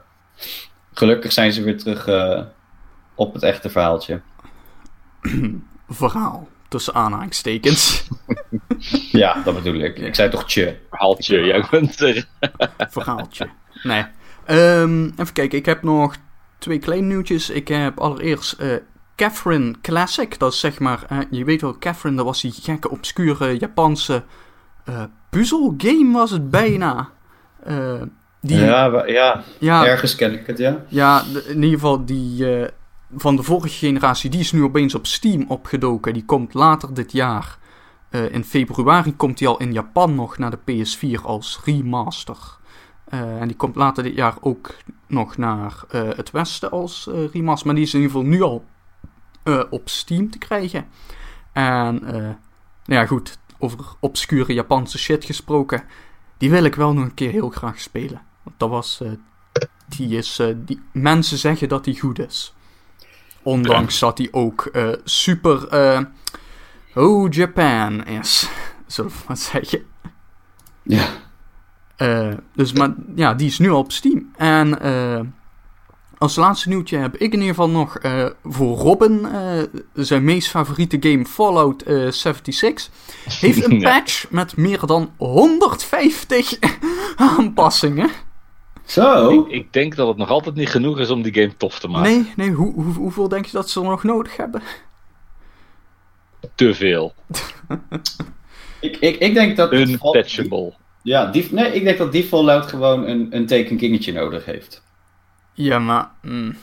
gelukkig 0.93 1.33
zijn 1.33 1.53
ze 1.53 1.62
weer 1.62 1.79
terug 1.79 2.07
eh, 2.07 2.43
op 3.14 3.35
het 3.35 3.43
echte 3.43 3.71
verhaaltje. 3.71 4.21
Verhaal. 5.89 6.49
Tussen 6.68 6.95
aanhalingstekens. 6.95 8.03
Ja, 9.12 9.43
dat 9.45 9.55
bedoel 9.55 9.81
ik. 9.81 9.99
Ik 9.99 10.14
zei 10.14 10.31
toch 10.31 10.45
tje. 10.45 10.79
Verhaaltje, 10.91 11.45
jij 11.45 11.61
kunt 11.61 12.01
er. 12.01 12.27
verhaaltje. 12.91 13.49
Nee. 13.83 14.05
Ehm, 14.45 15.05
even 15.05 15.33
kijken, 15.33 15.59
ik 15.59 15.66
heb 15.66 15.83
nog 15.83 16.16
twee 16.61 16.79
kleine 16.79 17.07
nieuwtjes. 17.07 17.51
Ik 17.51 17.69
heb 17.69 17.99
allereerst 18.01 18.53
eh 18.53 18.69
Catherine 19.17 19.75
Classic. 19.83 20.39
Dat 20.39 20.53
is 20.53 20.61
zeg 20.61 20.79
maar, 20.79 21.05
eh, 21.09 21.19
je 21.31 21.45
weet 21.45 21.61
wel, 21.61 21.79
Catherine, 21.79 22.17
dat 22.17 22.25
was 22.25 22.41
die 22.41 22.53
gekke, 22.53 22.91
obscure 22.91 23.59
Japanse 23.59 24.23
eh 24.85 25.03
puzzelgame 25.31 26.13
was 26.13 26.31
het 26.31 26.51
bijna. 26.51 27.09
Die, 28.43 28.57
ja, 28.59 28.85
Ja, 28.85 29.07
ja, 29.07 29.43
ja, 29.59 29.85
ergens 29.87 30.15
ken 30.17 30.33
ik 30.33 30.47
het, 30.47 30.59
ja. 30.59 31.23
de- 31.33 31.45
in 31.49 31.55
ieder 31.63 31.71
geval 31.79 32.05
die 32.05 32.47
van 33.17 33.37
de 33.37 33.43
vorige 33.43 33.69
generatie, 33.87 34.31
die 34.31 34.41
is 34.41 34.53
nu 34.53 34.63
opeens 34.63 34.95
op 34.95 35.07
Steam 35.07 35.45
opgedoken. 35.49 36.13
Die 36.13 36.25
komt 36.25 36.55
later 36.55 36.95
dit 36.95 37.13
jaar. 37.13 37.59
In 38.31 38.45
februari 38.45 39.17
komt 39.17 39.39
die 39.39 39.49
al 39.49 39.59
in 39.59 39.73
Japan 39.73 40.15
nog 40.15 40.39
naar 40.39 40.51
de 40.51 40.59
PS4 40.59 41.23
als 41.25 41.61
remaster. 41.65 42.37
Eh, 43.11 43.41
en 43.41 43.49
die 43.49 43.57
komt 43.57 43.77
later 43.77 44.03
dit 44.03 44.15
jaar 44.15 44.35
ook 44.41 44.75
nog 45.07 45.37
naar 45.37 45.75
eh, 45.89 46.09
het 46.17 46.31
westen 46.31 46.71
als 46.71 47.09
eh, 47.09 47.29
remaster. 47.33 47.67
Maar 47.67 47.75
die 47.75 47.85
is 47.85 47.95
in 47.95 48.01
ieder 48.01 48.17
geval 48.17 48.31
nu 48.31 48.43
al 48.43 48.65
op 49.71 49.89
Steam 49.89 50.31
te 50.31 50.39
krijgen. 50.39 50.87
En 51.53 52.01
nou 52.85 53.01
ja, 53.01 53.07
goed, 53.07 53.39
over 53.59 53.79
obscure 54.01 54.53
Japanse 54.53 54.99
shit 54.99 55.25
gesproken. 55.25 55.83
Die 56.39 56.51
wil 56.51 56.65
ik 56.65 56.75
wel 56.75 56.93
nog 56.93 57.05
een 57.05 57.15
keer 57.15 57.31
heel 57.31 57.51
graag 57.51 57.81
spelen. 57.81 58.23
Want 58.43 58.59
dat 58.59 58.69
was. 58.69 59.03
die 59.87 60.17
is. 60.17 60.41
die, 60.57 60.81
mensen 60.93 61.39
zeggen 61.39 61.69
dat 61.69 61.85
die 61.85 62.01
goed 62.01 62.19
is. 62.19 62.55
Ondanks 63.43 63.99
dat 63.99 64.17
die 64.17 64.33
ook 64.33 64.71
super. 65.05 65.69
oh, 66.95 67.33
Japan 67.33 68.07
is. 68.07 68.49
Zullen 68.87 69.11
we 69.11 69.17
maar 69.27 69.37
zeggen. 69.37 69.87
Ja. 70.83 71.09
Eh, 72.01 72.29
dus, 72.55 72.73
maar 72.73 72.95
ja, 73.15 73.35
die 73.35 73.47
is 73.47 73.59
nu 73.59 73.71
al 73.71 73.79
op 73.79 73.93
Steam. 73.93 74.31
En 74.37 74.81
eh, 74.81 75.21
als 76.19 76.37
laatste 76.37 76.69
nieuwtje 76.69 76.97
heb 76.97 77.15
ik 77.15 77.33
in 77.33 77.39
ieder 77.39 77.49
geval 77.49 77.69
nog 77.71 77.97
eh, 77.99 78.27
voor 78.45 78.77
Robin, 78.77 79.27
eh, 79.27 79.63
zijn 79.95 80.25
meest 80.25 80.49
favoriete 80.49 80.97
game 81.01 81.25
Fallout 81.25 81.83
eh, 81.83 82.11
76, 82.11 82.95
heeft 83.41 83.65
een 83.65 83.81
Ja. 83.81 83.93
patch 83.93 84.31
met 84.31 84.57
meer 84.57 84.87
dan 84.87 85.11
150 85.17 86.59
aanpassingen. 87.37 88.11
Zo. 88.85 89.31
Ik, 89.31 89.49
ik 89.49 89.73
denk 89.73 89.97
dat 89.97 90.09
het 90.09 90.17
nog 90.17 90.29
altijd 90.31 90.55
niet 90.55 90.69
genoeg 90.69 90.99
is 90.99 91.11
om 91.11 91.23
die 91.23 91.35
game 91.35 91.57
tof 91.57 91.79
te 91.79 91.89
maken. 91.89 92.13
Nee, 92.13 92.33
nee, 92.37 92.51
hoe, 92.51 92.73
hoe, 92.73 92.95
hoeveel 92.95 93.29
denk 93.29 93.45
je 93.45 93.53
dat 93.53 93.71
ze 93.71 93.81
er 93.81 93.87
nog 93.87 94.03
nodig 94.03 94.37
hebben? 94.37 94.63
Te 96.55 96.75
veel. 96.75 97.15
Ik, 98.81 98.97
ik, 98.97 99.19
ik 99.19 99.35
denk 99.35 99.57
dat... 99.57 99.73
Unpatchable. 99.73 100.75
Ja, 101.03 101.27
die, 101.27 101.49
nee, 101.51 101.73
ik 101.75 101.85
denk 101.85 101.99
dat 101.99 102.13
die 102.13 102.25
Fallout 102.25 102.67
gewoon 102.67 103.07
een, 103.09 103.27
een 103.31 103.47
Taken 103.47 103.77
Kingetje 103.77 104.13
nodig 104.13 104.45
heeft. 104.45 104.83
Ja, 105.55 105.79
maar... 105.79 106.11
mm, 106.23 106.57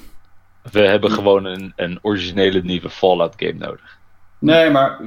We 0.71 0.79
hebben 0.81 1.11
gewoon 1.11 1.45
een, 1.45 1.73
een 1.75 1.99
originele 2.01 2.61
nieuwe 2.63 2.89
Fallout 2.89 3.33
game 3.37 3.53
nodig. 3.53 3.97
Nee, 4.39 4.69
maar 4.69 4.99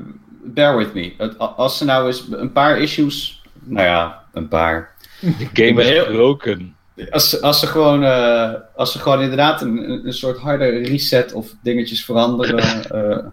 bear 0.45 0.77
with 0.77 0.95
me. 0.95 1.13
Het- 1.19 1.39
Als 1.39 1.79
ze 1.79 1.85
nou 1.85 2.07
eens 2.07 2.27
een 2.31 2.53
paar 2.53 2.79
issues... 2.79 3.43
Nou 3.63 3.87
ja, 3.87 4.23
een 4.33 4.49
paar... 4.49 4.95
De 5.21 5.49
game 5.53 5.81
is 5.83 5.89
heel- 5.89 6.07
broken. 6.07 6.75
Als, 7.11 7.31
ze- 7.31 7.41
als, 7.41 7.61
ze 7.61 7.67
gewoon, 7.67 8.05
eh, 8.05 8.51
als 8.77 8.93
ze 8.93 8.99
gewoon 8.99 9.21
inderdaad 9.21 9.63
een, 9.63 9.91
een- 9.91 10.07
een 10.07 10.13
soort 10.13 10.39
harde 10.39 10.65
reset 10.69 11.33
of 11.33 11.55
dingetjes 11.63 12.05
veranderen. 12.05 12.59
eh, 13.11 13.27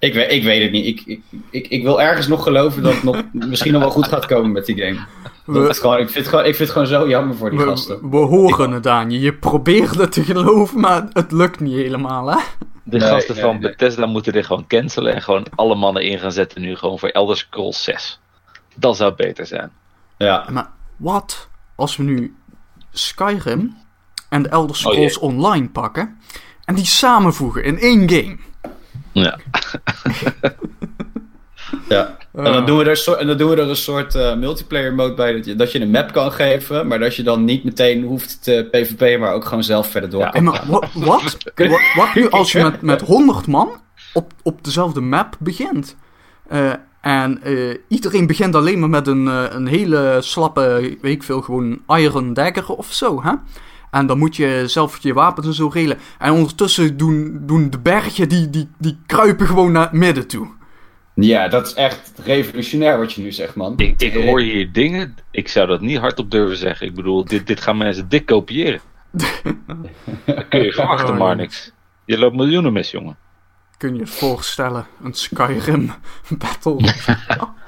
ik, 0.00 0.14
weet, 0.14 0.32
ik 0.32 0.42
weet 0.42 0.62
het 0.62 0.72
niet. 0.72 0.86
Ik, 0.86 1.02
ik, 1.06 1.20
ik, 1.50 1.66
ik 1.68 1.82
wil 1.82 2.00
ergens 2.00 2.26
nog 2.26 2.42
geloven 2.42 2.82
dat 2.82 2.92
het 2.92 3.02
nog, 3.02 3.22
misschien 3.48 3.72
nog 3.72 3.82
wel 3.82 3.90
goed 3.90 4.08
gaat 4.08 4.26
komen 4.26 4.52
met 4.52 4.66
die 4.66 4.76
game. 4.82 4.98
Dat 5.46 5.62
we, 5.62 5.68
is 5.68 5.78
gewoon, 5.78 5.98
ik, 5.98 6.04
vind 6.10 6.14
het 6.14 6.28
gewoon, 6.28 6.44
ik 6.44 6.54
vind 6.56 6.68
het 6.68 6.70
gewoon 6.70 6.86
zo 7.00 7.08
jammer 7.08 7.36
voor 7.36 7.50
die 7.50 7.58
we, 7.58 7.64
gasten. 7.64 8.10
we 8.10 8.16
horen 8.16 8.70
het 8.72 8.86
aan 8.86 9.10
je. 9.10 9.20
Je 9.20 9.34
probeert 9.34 9.94
het 9.94 10.12
te 10.12 10.24
geloven, 10.24 10.80
maar 10.80 11.08
het 11.12 11.32
lukt 11.32 11.60
niet 11.60 11.74
helemaal, 11.74 12.26
hè? 12.30 12.36
De 12.82 12.98
Nee, 12.98 13.08
gasten 13.08 13.34
nee, 13.34 13.44
van 13.44 13.52
nee. 13.52 13.70
Bethesda 13.70 14.06
moeten 14.06 14.32
dit 14.32 14.46
gewoon 14.46 14.66
cancelen 14.66 15.14
en 15.14 15.22
gewoon 15.22 15.46
alle 15.54 15.74
mannen 15.74 16.02
in 16.02 16.18
gaan 16.18 16.32
zetten 16.32 16.60
nu 16.60 16.76
gewoon 16.76 16.98
voor 16.98 17.08
Elder 17.08 17.36
Scrolls 17.36 17.82
6. 17.84 18.20
Dat 18.74 18.96
zou 18.96 19.14
beter 19.14 19.46
zijn. 19.46 19.70
Ja, 20.18 20.46
Maar 20.50 20.70
wat 20.96 21.48
als 21.76 21.96
we 21.96 22.02
nu 22.02 22.34
Skyrim 22.92 23.76
en 24.28 24.42
de 24.42 24.48
Elder 24.48 24.70
Oh 24.70 24.76
Scrolls 24.76 25.18
Online 25.18 25.68
pakken 25.68 26.18
en 26.64 26.74
die 26.74 26.86
samenvoegen 26.86 27.64
in 27.64 27.78
één 27.78 28.10
game? 28.10 28.36
Ja. 29.12 29.38
ja. 31.88 32.16
En 32.34 32.44
dan 32.52 32.66
doen 32.66 32.78
we 32.78 32.84
er, 32.84 32.90
een 32.90 32.96
soort- 32.96 33.18
en 33.18 33.26
dan 33.26 33.36
doen 33.36 33.50
we 33.50 33.56
er 33.56 33.68
een 33.68 33.76
soort 33.76 34.14
eh, 34.14 34.34
multiplayer 34.36 34.94
mode 34.94 35.14
bij. 35.14 35.32
Dat 35.32 35.44
je, 35.44 35.54
dat 35.56 35.72
je 35.72 35.80
een 35.80 35.90
map 35.90 36.12
kan 36.12 36.32
geven, 36.32 36.86
maar 36.86 36.98
dat 36.98 37.16
je 37.16 37.22
dan 37.22 37.44
niet 37.44 37.64
meteen 37.64 38.02
hoeft 38.02 38.42
te 38.42 38.68
PvP, 38.70 39.18
maar 39.20 39.32
ook 39.32 39.44
gewoon 39.44 39.64
zelf 39.64 39.90
verder 39.90 40.10
door 40.10 40.20
Ja. 40.20 40.28
kan 40.30 40.44
wa- 40.44 40.62
wat? 40.66 40.82
Wat, 41.56 41.80
wat 41.96 42.14
nu 42.14 42.30
als 42.30 42.52
je 42.52 42.62
met, 42.62 42.82
met 42.82 43.00
100 43.00 43.46
man 43.46 43.68
op, 44.12 44.32
op 44.42 44.64
dezelfde 44.64 45.00
map 45.00 45.36
begint. 45.38 45.96
Eh, 46.48 46.72
en 47.00 47.42
eh, 47.42 47.76
iedereen 47.88 48.26
begint 48.26 48.54
alleen 48.54 48.78
maar 48.80 48.88
met 48.88 49.06
een, 49.06 49.26
een 49.26 49.66
hele 49.66 50.16
slappe, 50.20 50.96
weet 51.00 51.12
ik 51.14 51.22
veel, 51.22 51.40
gewoon 51.42 51.78
iron 51.86 52.34
dagger 52.34 52.66
of 52.68 52.92
zo, 52.92 53.22
hè? 53.22 53.32
En 53.90 54.06
dan 54.06 54.18
moet 54.18 54.36
je 54.36 54.62
zelf 54.66 55.02
je 55.02 55.12
wapens 55.12 55.46
en 55.46 55.54
zo 55.54 55.68
regelen. 55.68 55.98
En 56.18 56.32
ondertussen 56.32 56.96
doen, 56.96 57.40
doen 57.42 57.70
de 57.70 57.78
bergen, 57.78 58.28
die, 58.28 58.50
die, 58.50 58.68
die 58.78 58.98
kruipen 59.06 59.46
gewoon 59.46 59.72
naar 59.72 59.82
het 59.82 59.92
midden 59.92 60.26
toe. 60.26 60.48
Ja, 61.14 61.48
dat 61.48 61.66
is 61.66 61.74
echt 61.74 62.12
revolutionair 62.24 62.98
wat 62.98 63.12
je 63.12 63.22
nu 63.22 63.32
zegt, 63.32 63.54
man. 63.54 63.74
Ik, 63.76 64.02
ik 64.02 64.14
hoor 64.14 64.40
hier 64.40 64.72
dingen, 64.72 65.14
ik 65.30 65.48
zou 65.48 65.66
dat 65.66 65.80
niet 65.80 65.98
hardop 65.98 66.30
durven 66.30 66.56
zeggen. 66.56 66.86
Ik 66.86 66.94
bedoel, 66.94 67.24
dit, 67.24 67.46
dit 67.46 67.60
gaan 67.60 67.76
mensen 67.76 68.08
dik 68.08 68.26
kopiëren. 68.26 68.80
Kun 70.48 70.62
je 70.62 70.72
verwachten, 70.72 71.12
Oh, 71.12 71.18
maar 71.18 71.36
niks. 71.36 71.72
Je 72.04 72.18
loopt 72.18 72.36
miljoenen 72.36 72.72
mis, 72.72 72.90
jongen. 72.90 73.16
Kun 73.76 73.94
je 73.94 74.00
het 74.00 74.10
voorstellen? 74.10 74.86
Een 75.02 75.14
Skyrim 75.14 75.92
battle. 76.28 76.76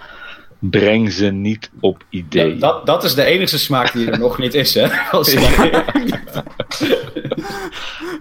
Breng 0.70 1.12
ze 1.12 1.26
niet 1.26 1.70
op 1.80 2.04
idee. 2.08 2.50
Dat, 2.58 2.60
dat, 2.60 2.86
dat 2.86 3.04
is 3.04 3.14
de 3.14 3.24
enige 3.24 3.58
smaak 3.58 3.92
die 3.92 4.10
er 4.10 4.18
nog 4.18 4.38
niet 4.38 4.54
is, 4.54 4.74
hè? 4.74 4.86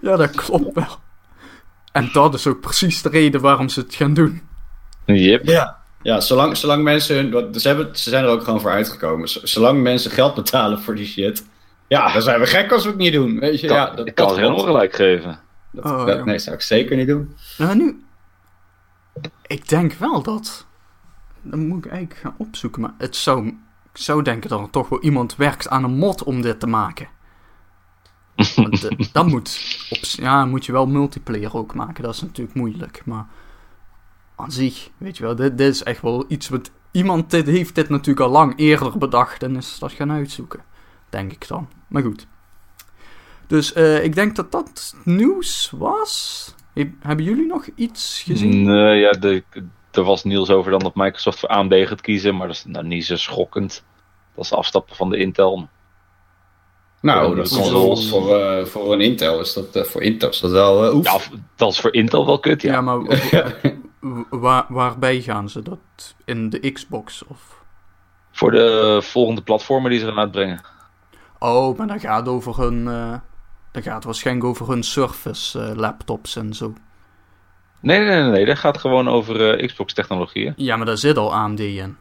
Ja, 0.02 0.16
dat 0.16 0.32
klopt 0.36 0.74
wel. 0.76 0.88
En 1.92 2.10
dat 2.14 2.34
is 2.34 2.48
ook 2.48 2.60
precies 2.62 3.02
de 3.02 3.10
reden 3.10 3.42
waarom 3.42 3.70
ze 3.70 3.80
het 3.80 3.96
gaan 3.96 4.14
doen. 4.14 4.42
Yep. 5.06 5.46
Ja. 5.48 5.80
Ja, 6.04 6.20
zolang, 6.20 6.58
zolang 6.58 6.84
mensen 6.84 7.16
hun. 7.16 7.54
Ze, 7.60 7.68
hebben, 7.68 7.90
ze 7.98 8.10
zijn 8.10 8.24
er 8.24 8.30
ook 8.30 8.44
gewoon 8.44 8.62
voor 8.62 8.72
uitgekomen. 8.72 9.28
Zolang 9.30 9.82
mensen 9.82 10.12
geld 10.12 10.36
betalen 10.36 10.80
voor 10.82 10.96
die 10.96 11.06
shit. 11.06 11.46
Ja, 11.88 12.14
dan 12.14 12.22
zijn 12.22 12.40
we 12.40 12.46
gek 12.46 12.72
als 12.72 12.84
we 12.84 12.90
het 12.90 12.98
niet 12.98 13.14
doen. 13.14 13.40
Weet 13.40 13.60
je, 13.60 13.68
Kan- 13.68 13.76
ja, 13.78 13.90
dat, 13.96 14.08
ik 14.08 14.16
kan 14.16 14.26
dat 14.28 14.36
ze 14.36 14.42
helemaal 14.42 14.64
gelijk 14.66 14.96
geven. 14.96 15.40
Dat- 15.72 15.86
Oh, 15.86 16.06
dat- 16.06 16.26
nee, 16.26 16.40
zou 16.40 16.56
ik 16.56 16.62
zeker 16.62 16.96
niet 16.98 17.08
doen. 17.08 17.36
Nou, 17.58 17.76
nu. 17.76 18.04
Ik 19.48 19.70
denk 19.70 19.94
wel 19.94 20.22
dat. 20.24 20.66
Dan 21.42 21.68
moet 21.68 21.86
ik 21.86 21.92
eigenlijk 21.92 22.22
gaan 22.22 22.36
opzoeken. 22.38 22.82
Maar 22.82 22.94
het 22.98 23.16
zou. 23.16 23.48
Ik 23.94 23.98
zou 24.02 24.24
denken 24.24 24.50
dat 24.50 24.60
er 24.60 24.70
toch 24.70 24.90
wel 24.90 25.02
iemand 25.02 25.36
werkt 25.36 25.70
aan 25.70 25.84
een 25.84 25.98
mod 25.98 26.24
om 26.24 26.42
dit 26.42 26.60
te 26.60 26.68
maken. 26.68 27.08
Want 28.56 28.84
eh, 28.84 28.98
dat 29.14 29.28
moet. 29.28 29.60
Op, 29.90 29.98
ja, 30.04 30.46
moet 30.46 30.66
je 30.66 30.72
wel 30.72 30.88
multiplayer 30.88 31.56
ook 31.56 31.74
maken. 31.76 32.04
Dat 32.04 32.14
is 32.14 32.22
natuurlijk 32.22 32.56
moeilijk. 32.58 33.02
Maar. 33.06 33.26
Aan 34.36 34.52
zich, 34.52 34.90
weet 34.98 35.18
je 35.18 35.24
wel. 35.24 35.36
Dit, 35.36 35.58
dit 35.58 35.74
is 35.74 35.84
echt 35.84 36.02
wel 36.02 36.26
iets 36.28 36.50
wat. 36.50 36.72
Iemand 36.92 37.32
dit, 37.32 37.48
heeft 37.48 37.76
dit 37.76 37.90
natuurlijk 37.90 38.26
al 38.26 38.32
lang 38.32 38.54
eerder 38.56 38.98
bedacht. 38.98 39.44
En 39.44 39.56
is 39.56 39.80
dat 39.80 39.92
gaan 39.92 40.12
uitzoeken. 40.12 40.60
Denk 41.10 41.32
ik 41.32 41.48
dan. 41.48 41.68
Maar 41.88 42.02
goed. 42.02 42.28
Dus 43.48 43.74
eh, 43.74 44.04
ik 44.04 44.16
denk 44.16 44.36
dat 44.36 44.52
dat 44.52 44.96
nieuws 45.04 45.72
was. 45.78 46.56
He- 46.74 46.94
hebben 47.00 47.26
jullie 47.26 47.46
nog 47.46 47.68
iets 47.76 48.22
gezien? 48.26 48.64
Nee, 48.64 49.00
ja, 49.00 49.12
de, 49.12 49.44
er 49.92 50.04
was 50.04 50.24
nieuws 50.24 50.50
over 50.50 50.72
dan 50.72 50.80
dat 50.80 50.96
Microsoft 50.96 51.40
voor 51.40 51.50
AMD 51.50 51.74
gaat 51.74 52.02
kiezen, 52.02 52.36
maar 52.38 52.48
dat 52.48 52.56
is 52.56 52.66
nou 52.66 52.86
niet 52.86 53.06
zo 53.06 53.16
schokkend. 53.16 53.84
Dat 54.36 54.46
is 54.46 54.54
afstappen 54.54 54.96
van 54.96 55.10
de 55.10 55.18
Intel. 55.18 55.68
Nou, 57.02 57.36
dat 57.36 57.46
is 57.46 57.70
wel- 57.70 57.98
voor, 57.98 58.40
eh, 58.40 58.66
voor 58.66 58.94
een 58.94 59.02
Intel 59.02 59.40
is 59.40 59.54
dat, 59.54 59.76
eh, 59.76 59.84
voor 59.84 60.02
Intel 60.02 60.30
is 60.30 60.40
dat 60.40 60.52
wel 60.52 60.86
eh, 60.86 60.96
oef. 60.96 61.06
Ja, 61.06 61.38
dat 61.56 61.72
is 61.72 61.80
voor 61.80 61.94
Intel 61.94 62.26
wel 62.26 62.40
kut, 62.40 62.62
Ja, 62.62 62.72
ja. 62.74 62.82
maar 62.82 63.00
waar, 64.30 64.66
waarbij 64.70 65.22
gaan 65.22 65.50
ze 65.50 65.62
dat? 65.62 66.16
In 66.26 66.50
de 66.50 66.72
Xbox 66.72 67.24
of... 67.28 67.60
Voor 68.32 68.52
de 68.52 69.00
volgende 69.02 69.42
platformen 69.42 69.92
die 69.92 70.00
ze 70.00 70.06
gaan 70.06 70.20
uitbrengen. 70.20 70.62
Oh, 71.40 71.78
maar 71.78 71.88
dat 71.88 72.00
gaat 72.02 72.28
over 72.28 72.60
hun... 72.62 72.88
eh 72.88 73.14
dat 73.72 73.84
gaat 73.84 74.04
waarschijnlijk 74.04 74.46
over 74.48 74.70
hun 74.70 74.84
Surface 74.84 75.62
eh, 75.62 75.76
laptops 75.76 76.36
en 76.36 76.54
zo. 76.54 76.74
Nee, 77.82 78.00
nee, 78.00 78.22
nee, 78.22 78.32
nee, 78.32 78.46
dat 78.46 78.58
gaat 78.58 78.78
gewoon 78.78 79.08
over 79.10 79.58
eh, 79.60 79.68
Xbox-technologieën. 79.68 80.54
Ja, 80.56 80.76
maar 80.76 80.86
daar 80.86 80.98
zit 80.98 81.18
al 81.18 81.34
AMD 81.34 81.60
in. 81.60 81.98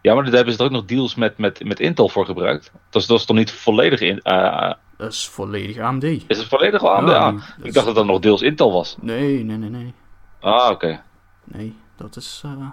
Ja, 0.00 0.14
maar 0.14 0.24
daar 0.24 0.32
hebben 0.34 0.52
ze 0.54 0.58
er 0.58 0.64
ook 0.64 0.70
nog 0.70 0.84
deals 0.84 1.14
met, 1.14 1.38
met, 1.38 1.64
met 1.64 1.80
Intel 1.80 2.08
voor 2.08 2.24
gebruikt. 2.26 2.72
Dat 2.90 3.02
is, 3.02 3.08
dat 3.08 3.18
is 3.18 3.24
toch 3.24 3.36
niet 3.36 3.52
volledig 3.52 4.00
in. 4.00 4.18
eh, 4.20 4.72
Dat 4.96 5.12
is 5.12 5.28
volledig 5.28 5.78
AMD. 5.78 6.02
is 6.04 6.22
het 6.38 6.46
volledig 6.46 6.82
al 6.82 6.90
AMD? 6.94 7.08
Ja, 7.08 7.14
Ah, 7.16 7.32
dat 7.34 7.42
ik 7.58 7.64
is- 7.64 7.72
dacht 7.72 7.86
dat 7.86 7.94
dat 7.94 8.06
nog 8.06 8.18
deels 8.20 8.42
Intel 8.42 8.72
was. 8.72 8.96
Nee, 9.00 9.44
nee, 9.44 9.56
nee, 9.56 9.70
nee. 9.70 9.94
Ah, 10.40 10.70
oké. 10.70 11.00
Nee, 11.44 11.76
dat 11.96 12.16
is... 12.16 12.42
eh, 12.44 12.66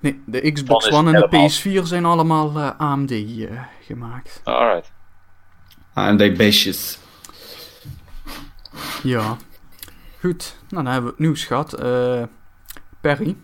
Nee, 0.00 0.22
de 0.26 0.52
Xbox 0.52 0.90
One 0.90 1.12
en 1.12 1.20
de 1.20 1.26
helemaal- 1.30 1.48
PS4 1.82 1.86
zijn 1.86 2.04
allemaal 2.04 2.56
eh, 2.56 2.70
AMD 2.78 3.10
eh, 3.10 3.60
gemaakt. 3.80 4.40
Alright. 4.44 4.92
AMD 5.94 6.36
beestjes. 6.36 6.98
Ja. 9.02 9.36
Goed, 10.26 10.56
nou 10.68 10.82
dan 10.84 10.92
hebben 10.92 11.10
we 11.10 11.16
het 11.16 11.26
nieuws 11.26 11.44
gehad. 11.44 11.72
Eh, 11.72 12.22
Perry, 13.00 13.36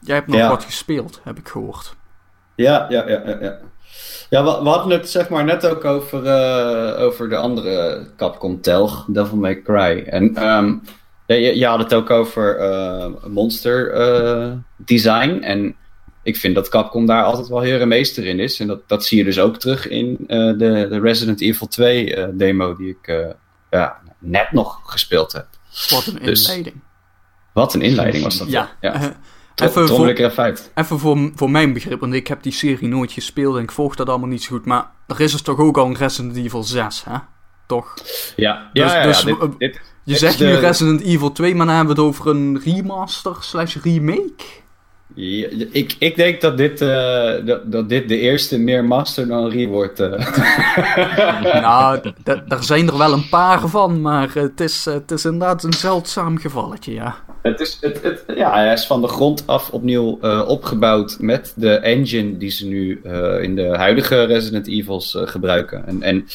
jij 0.00 0.14
hebt 0.14 0.26
nog 0.28 0.36
Ja. 0.36 0.48
wat 0.48 0.64
gespeeld, 0.64 1.20
heb 1.24 1.38
ik 1.38 1.48
gehoord. 1.48 1.96
Ja, 2.54 2.86
ja, 2.88 3.08
ja, 3.08 3.22
ja. 3.26 3.38
Ja, 3.40 3.58
ja 4.30 4.44
we, 4.44 4.62
we 4.62 4.68
hadden 4.68 4.98
het 4.98 5.10
zeg 5.10 5.28
maar 5.28 5.44
net 5.44 5.66
ook 5.66 5.84
over, 5.84 6.26
eh, 6.26 7.02
over 7.02 7.28
de 7.28 7.36
andere 7.36 8.06
Capcom 8.16 8.60
telg, 8.60 9.06
Devil 9.06 9.36
May 9.36 9.62
Cry. 9.62 10.04
En 10.06 10.32
ja, 11.26 11.34
je, 11.34 11.58
je 11.58 11.66
had 11.66 11.78
het 11.78 11.94
ook 11.94 12.10
over 12.10 12.56
eh, 12.56 13.06
monster 13.26 13.92
design. 14.76 15.42
En 15.42 15.76
ik 16.22 16.36
vind 16.36 16.54
dat 16.54 16.68
Capcom 16.68 17.06
daar 17.06 17.24
altijd 17.24 17.48
wel 17.48 17.60
heer 17.60 17.80
en 17.80 17.88
meester 17.88 18.26
in 18.26 18.40
is. 18.40 18.60
En 18.60 18.66
dat, 18.66 18.88
dat 18.88 19.04
zie 19.04 19.18
je 19.18 19.24
dus 19.24 19.40
ook 19.40 19.56
terug 19.56 19.88
in 19.88 20.16
de, 20.26 20.86
de 20.90 21.00
Resident 21.00 21.40
Evil 21.40 21.66
2 21.66 22.14
eh, 22.14 22.28
demo 22.32 22.76
die 22.76 22.96
ik 23.00 23.34
ja, 23.70 23.96
net 24.18 24.52
nog 24.52 24.80
gespeeld 24.84 25.32
heb. 25.32 25.46
Wat 25.90 26.06
een 26.06 26.18
Dus- 26.22 26.40
inleiding. 26.40 26.76
Wat 27.52 27.74
een 27.74 27.82
inleiding 27.82 28.24
was 28.24 28.38
dat. 28.38 28.48
Ja, 28.50 28.70
ja. 28.80 28.94
eh, 28.94 29.02
even, 29.02 29.88
voor, 29.88 30.06
even 30.74 30.98
voor, 30.98 31.30
voor 31.34 31.50
mijn 31.50 31.72
begrip, 31.72 32.00
want 32.00 32.14
ik 32.14 32.26
heb 32.26 32.42
die 32.42 32.52
serie 32.52 32.88
nooit 32.88 33.12
gespeeld 33.12 33.56
en 33.56 33.62
ik 33.62 33.72
volg 33.72 33.94
dat 33.96 34.08
allemaal 34.08 34.28
niet 34.28 34.42
zo 34.42 34.56
goed. 34.56 34.64
Maar 34.64 34.90
er 35.06 35.20
is 35.20 35.32
dus 35.32 35.42
toch 35.42 35.58
ook 35.58 35.78
al 35.78 35.86
een 35.86 35.96
Resident 35.96 36.36
Evil 36.36 36.64
6, 36.64 37.04
hè? 37.04 37.16
Toch? 37.66 37.94
Ja, 38.36 38.70
Dus- 38.72 38.82
ja, 38.92 38.96
ja, 38.98 39.02
dus, 39.02 39.20
ja, 39.20 39.24
dit- 39.24 39.38
eh, 39.40 39.48
dit, 39.58 39.74
Je 40.04 40.14
Dit 40.14 40.18
zegt 40.18 40.38
de- 40.38 40.44
nu 40.44 40.54
Resident 40.54 41.00
Evil 41.00 41.32
2, 41.32 41.54
maar 41.54 41.66
dan 41.66 41.74
hebben 41.76 41.94
we 41.96 42.00
het 42.02 42.10
over 42.10 42.26
een 42.30 42.60
remaster 42.64 43.36
slash 43.40 43.76
remake? 43.82 44.44
Ja, 45.14 45.48
ik, 45.70 45.96
ik 45.98 46.16
denk 46.16 46.40
dat 46.40 46.56
dit, 46.56 46.80
eh, 46.80 47.32
dat, 47.44 47.72
dat 47.72 47.88
dit 47.88 48.08
de 48.08 48.18
eerste 48.18 48.58
meer 48.58 48.84
master 48.84 49.26
dan 49.26 49.48
re 49.50 49.66
wordt. 49.66 50.00
eh. 50.00 50.10
nou, 51.62 52.00
daar 52.22 52.64
zijn 52.64 52.88
er 52.88 52.98
wel 52.98 53.12
een 53.12 53.28
paar 53.28 53.68
van, 53.68 54.00
maar 54.00 54.34
het 54.34 54.60
is, 54.60 54.84
het 54.84 55.10
is 55.10 55.24
inderdaad 55.24 55.62
een 55.62 55.72
zeldzaam 55.72 56.38
gevalletje, 56.38 56.92
ja. 56.92 57.16
het 57.42 57.60
is, 57.60 57.78
het, 57.80 58.02
het, 58.02 58.24
ja, 58.36 58.52
hij 58.52 58.72
is 58.72 58.86
van 58.86 59.00
de 59.00 59.08
grond 59.08 59.42
af 59.46 59.70
opnieuw 59.70 60.18
eh, 60.20 60.44
opgebouwd 60.48 61.16
met 61.20 61.52
de 61.56 61.74
engine 61.74 62.36
die 62.36 62.50
ze 62.50 62.66
nu 62.66 63.00
in 63.40 63.54
de 63.54 63.76
huidige 63.76 64.24
Resident 64.24 64.68
Evils 64.68 65.16
gebruiken. 65.18 65.86
En, 65.86 66.02
en 66.02 66.26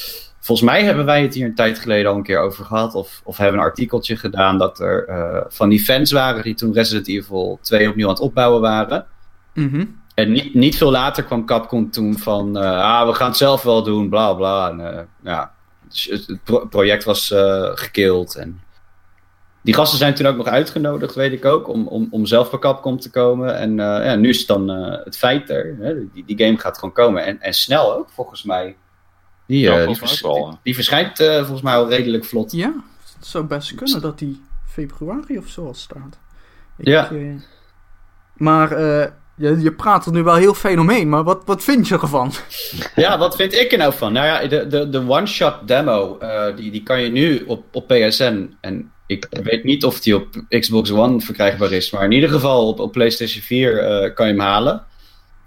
volgens 0.44 0.70
mij 0.70 0.84
hebben 0.84 1.06
wij 1.06 1.22
het 1.22 1.34
hier 1.34 1.46
een 1.46 1.56
tijd 1.56 1.80
geleden 1.80 2.12
al 2.12 2.18
een 2.18 2.24
keer 2.24 2.39
over 2.39 2.66
gehad. 2.66 2.96
Of, 2.96 3.22
of 3.24 3.38
hebben 3.38 3.60
een 3.60 3.66
artikeltje 3.66 4.18
gedaan 4.18 4.58
dat 4.58 4.80
er 4.80 5.08
eh, 5.08 5.41
van 5.48 5.70
die 5.70 5.84
fans 5.84 6.12
waren 6.12 6.44
die 6.44 6.54
toen 6.54 6.74
Resident 6.74 7.08
Evil 7.08 7.60
2 7.62 7.89
opnieuw 7.89 8.08
aan 8.08 8.14
het 8.14 8.22
opbouwen 8.22 8.62
waren. 8.62 9.06
Mhm. 9.54 9.86
En 10.16 10.32
niet, 10.32 10.54
niet 10.54 10.78
veel 10.78 10.91
later 10.91 11.24
kwam 11.24 11.46
Capcom 11.46 11.91
toen 11.91 12.18
van, 12.18 12.58
eh, 12.58 12.82
ah, 12.82 13.08
we 13.08 13.14
gaan 13.14 13.28
het 13.28 13.38
zelf 13.38 13.64
wel 13.64 13.84
doen, 13.84 14.10
bla 14.10 14.34
bla. 14.34 14.70
En, 14.70 14.94
eh, 14.94 15.04
ja, 15.24 15.52
dus 15.88 16.06
het, 16.06 16.28
het 16.28 16.44
pro- 16.44 16.66
project 16.66 17.04
was 17.04 17.32
eh 17.32 17.72
gekild. 17.74 18.36
En 18.36 18.62
die 19.62 19.74
gasten 19.74 19.98
zijn 19.98 20.14
toen 20.14 20.26
ook 20.26 20.38
nog 20.38 20.48
uitgenodigd, 20.48 21.16
weet 21.16 21.34
ik 21.34 21.46
ook, 21.46 21.68
om, 21.68 21.88
om, 21.88 22.08
om 22.12 22.26
zelf 22.26 22.50
bij 22.50 22.60
Capcom 22.60 23.00
te 23.00 23.10
komen. 23.10 23.58
En 23.58 23.76
ja, 23.76 24.16
nu 24.16 24.30
is 24.30 24.38
het 24.38 24.48
dan 24.48 24.68
het 25.04 25.18
feit 25.18 25.50
er. 25.50 25.76
Hè? 25.80 26.12
Die, 26.14 26.26
die 26.26 26.46
game 26.46 26.58
gaat 26.58 26.78
gewoon 26.78 26.94
komen. 26.94 27.26
En, 27.26 27.41
en 27.41 27.54
snel 27.54 27.96
ook, 27.98 28.10
volgens 28.10 28.44
mij. 28.44 28.76
Die, 29.48 29.60
Ja, 29.60 29.80
eh, 29.80 29.88
die, 29.88 29.96
vers- 29.96 30.22
die, 30.22 30.58
die 30.64 30.76
verschijnt 30.76 31.20
eh, 31.20 31.38
volgens 31.38 31.62
mij 31.62 31.76
al 31.76 31.89
redelijk 31.89 32.26
vlot. 32.26 32.52
Ja, 32.52 32.74
het 33.18 33.26
zou 33.28 33.44
best 33.46 33.76
kunnen 33.76 34.02
dat 34.02 34.20
die 34.20 34.41
februari 34.68 35.38
of 35.38 35.48
zo 35.48 35.66
al 35.66 35.74
staat. 35.74 36.20
Ik, 36.78 36.88
Ja. 36.88 37.12
eh, 37.12 37.18
maar 38.36 38.72
eh, 38.72 39.08
je, 39.36 39.62
je 39.62 39.72
praat 39.74 40.06
er 40.06 40.12
nu 40.12 40.24
wel 40.24 40.36
heel 40.36 40.54
fijn 40.54 40.80
omheen, 40.80 41.10
maar 41.10 41.24
wat, 41.24 41.41
wat 41.46 41.64
vind 41.64 41.88
je 41.88 42.00
ervan? 42.00 42.32
Ja, 42.96 43.18
wat 43.18 43.36
vind 43.36 43.54
ik 43.54 43.72
er 43.72 43.78
nou 43.78 43.94
van? 43.94 44.14
Nou 44.14 44.26
ja, 44.26 44.48
de, 44.48 44.68
de, 44.68 44.89
de 44.89 45.00
one-shot 45.08 45.68
demo, 45.68 46.18
eh, 46.18 46.56
die, 46.56 46.72
die 46.72 46.84
kan 46.84 47.02
je 47.02 47.10
nu 47.12 47.44
op, 47.48 47.64
op 47.72 47.88
PSN. 47.88 48.56
En 48.62 48.91
ik 49.08 49.28
weet 49.44 49.64
niet 49.64 49.86
of 49.86 50.00
die 50.00 50.16
op 50.16 50.28
Xbox 50.50 50.91
One 50.91 51.20
verkrijgbaar 51.22 51.72
is. 51.72 51.91
Maar 51.91 52.04
in 52.04 52.12
ieder 52.12 52.30
geval 52.30 52.68
op, 52.68 52.80
op 52.80 52.91
PlayStation 52.91 53.41
4 53.44 53.78
eh, 53.80 54.14
kan 54.14 54.28
je 54.28 54.32
hem 54.34 54.41
halen. 54.41 54.84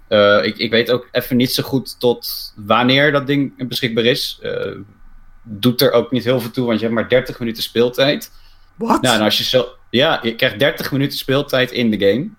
Eh, 0.07 0.39
ik, 0.43 0.57
ik 0.57 0.71
weet 0.71 0.91
ook 0.91 1.07
even 1.11 1.37
niet 1.37 1.53
zo 1.53 1.63
goed 1.63 1.99
tot 1.99 2.53
wanneer 2.55 3.11
dat 3.11 3.27
ding 3.27 3.67
beschikbaar 3.67 4.03
is. 4.03 4.39
Eh, 4.41 4.71
doet 5.43 5.81
er 5.81 5.91
ook 5.91 6.11
niet 6.11 6.23
heel 6.23 6.39
veel 6.39 6.51
toe, 6.51 6.65
want 6.65 6.79
je 6.79 6.85
hebt 6.85 6.97
maar 6.97 7.09
30 7.09 7.39
minuten 7.39 7.63
speeltijd. 7.63 8.31
Wat? 8.75 9.01
Nou, 9.01 9.15
en 9.15 9.21
als 9.21 9.37
je 9.37 9.43
zo... 9.43 9.67
Ja, 9.89 10.19
je 10.21 10.35
krijgt 10.35 10.59
30 10.59 10.91
minuten 10.91 11.17
speeltijd 11.17 11.71
in 11.71 11.91
de 11.91 11.99
game. 12.07 12.29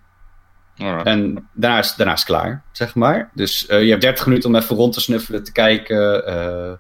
Alright. 0.79 1.07
En 1.07 1.49
daarna 1.53 1.79
is, 1.79 1.95
daarna 1.95 2.13
is 2.13 2.19
het 2.19 2.29
klaar, 2.29 2.63
zeg 2.73 2.95
maar. 2.95 3.31
Dus 3.35 3.67
eh, 3.67 3.83
je 3.83 3.89
hebt 3.91 4.03
30 4.03 4.27
minuten 4.27 4.49
om 4.49 4.57
even 4.57 4.77
rond 4.77 4.93
te 4.93 5.01
snuffelen, 5.01 5.45
te 5.45 5.53
kijken. 5.53 6.27
eh, 6.27 6.73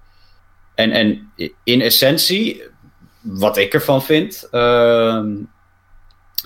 en, 0.74 0.90
en 0.90 1.32
in 1.64 1.80
essentie, 1.80 2.62
wat 3.20 3.56
ik 3.56 3.74
ervan 3.74 4.02
vind. 4.02 4.48
ehm, 4.50 5.36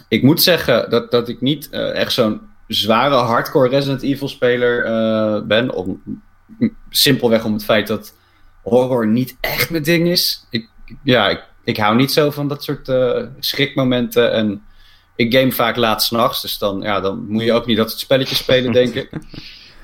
ik 0.09 0.23
moet 0.23 0.43
zeggen 0.43 0.91
dat, 0.91 1.11
dat 1.11 1.29
ik 1.29 1.41
niet 1.41 1.71
echt 1.71 2.13
zo'n 2.13 2.41
zware 2.75 3.15
hardcore 3.15 3.69
Resident 3.69 4.03
Evil 4.03 4.29
speler 4.29 4.85
eh, 4.85 5.43
ben. 5.43 5.75
Om, 5.75 6.03
simpelweg 6.91 7.45
om 7.45 7.53
het 7.53 7.65
feit 7.65 7.87
dat 7.87 8.15
horror 8.63 9.07
niet 9.07 9.37
echt 9.41 9.71
mijn 9.71 9.83
ding 9.83 10.09
is. 10.09 10.47
Ik, 10.51 10.69
ja, 11.03 11.29
ik, 11.29 11.45
ik 11.65 11.77
hou 11.77 11.97
niet 11.97 12.13
zo 12.13 12.31
van 12.31 12.49
dat 12.49 12.65
soort 12.65 12.89
uh, 12.89 13.23
schrikmomenten. 13.39 14.33
En 14.33 14.63
ik 15.17 15.35
game 15.35 15.53
vaak 15.53 15.77
laat 15.77 16.03
s'nachts. 16.03 16.43
Dus 16.43 16.59
dan, 16.59 16.81
ja, 16.81 17.01
dan 17.01 17.27
moet 17.29 17.43
je 17.43 17.53
ook 17.53 17.67
niet 17.67 17.77
dat 17.77 17.91
het 17.91 17.99
spelletje 17.99 18.35
spelen, 18.35 18.73
denk 18.73 18.95
ik. 18.95 19.11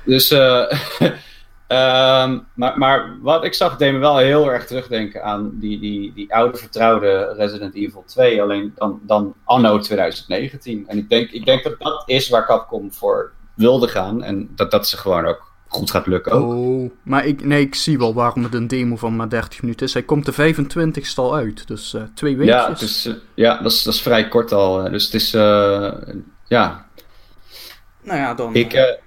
Dus, 0.04 0.28
um, 1.68 2.46
maar, 2.54 2.78
maar 2.78 3.16
wat 3.20 3.44
ik 3.44 3.54
zag, 3.54 3.76
deed 3.76 3.92
me 3.92 3.98
wel 3.98 4.18
heel 4.18 4.52
erg 4.52 4.66
terugdenken 4.66 5.24
aan 5.24 5.50
die, 5.54 5.80
die, 5.80 6.12
die 6.12 6.34
oude 6.34 6.58
vertrouwde 6.58 7.34
Resident 7.36 7.74
Evil 7.74 8.04
2. 8.06 8.42
Alleen 8.42 8.72
dan, 8.74 9.00
dan 9.02 9.34
anno 9.44 9.78
2019. 9.78 10.84
En 10.88 10.98
ik 10.98 11.08
denk, 11.08 11.30
ik 11.30 11.44
denk 11.44 11.62
dat 11.62 11.74
dat 11.78 12.02
is 12.06 12.28
waar 12.28 12.46
Capcom 12.46 12.92
voor 12.92 13.32
wilde 13.54 13.88
gaan. 13.88 14.22
En 14.22 14.48
dat 14.54 14.70
dat 14.70 14.88
ze 14.88 14.96
gewoon 14.96 15.26
ook 15.26 15.48
goed 15.68 15.90
gaat 15.90 16.06
lukken 16.06 16.32
ook. 16.32 16.52
Oh, 16.52 16.90
maar 17.02 17.26
ik, 17.26 17.44
nee, 17.44 17.60
ik 17.60 17.74
zie 17.74 17.98
wel 17.98 18.14
waarom 18.14 18.42
het 18.42 18.54
een 18.54 18.68
demo 18.68 18.96
van 18.96 19.16
maar 19.16 19.28
30 19.28 19.62
minuten 19.62 19.86
is. 19.86 19.92
Hij 19.92 20.02
komt 20.02 20.26
de 20.26 20.54
25ste 20.54 21.14
al 21.14 21.34
uit, 21.34 21.66
dus 21.66 21.94
uh, 21.94 22.02
twee 22.14 22.36
weken. 22.36 22.54
Ja, 22.54 22.70
dus, 22.70 23.06
uh, 23.06 23.14
ja 23.34 23.62
dat, 23.62 23.72
is, 23.72 23.82
dat 23.82 23.94
is 23.94 24.02
vrij 24.02 24.28
kort 24.28 24.52
al. 24.52 24.90
Dus 24.90 25.04
het 25.04 25.14
is, 25.14 25.34
uh, 25.34 25.92
ja... 26.46 26.86
Nou 28.02 28.18
ja, 28.18 28.34
dan... 28.34 28.54
Ik, 28.54 29.00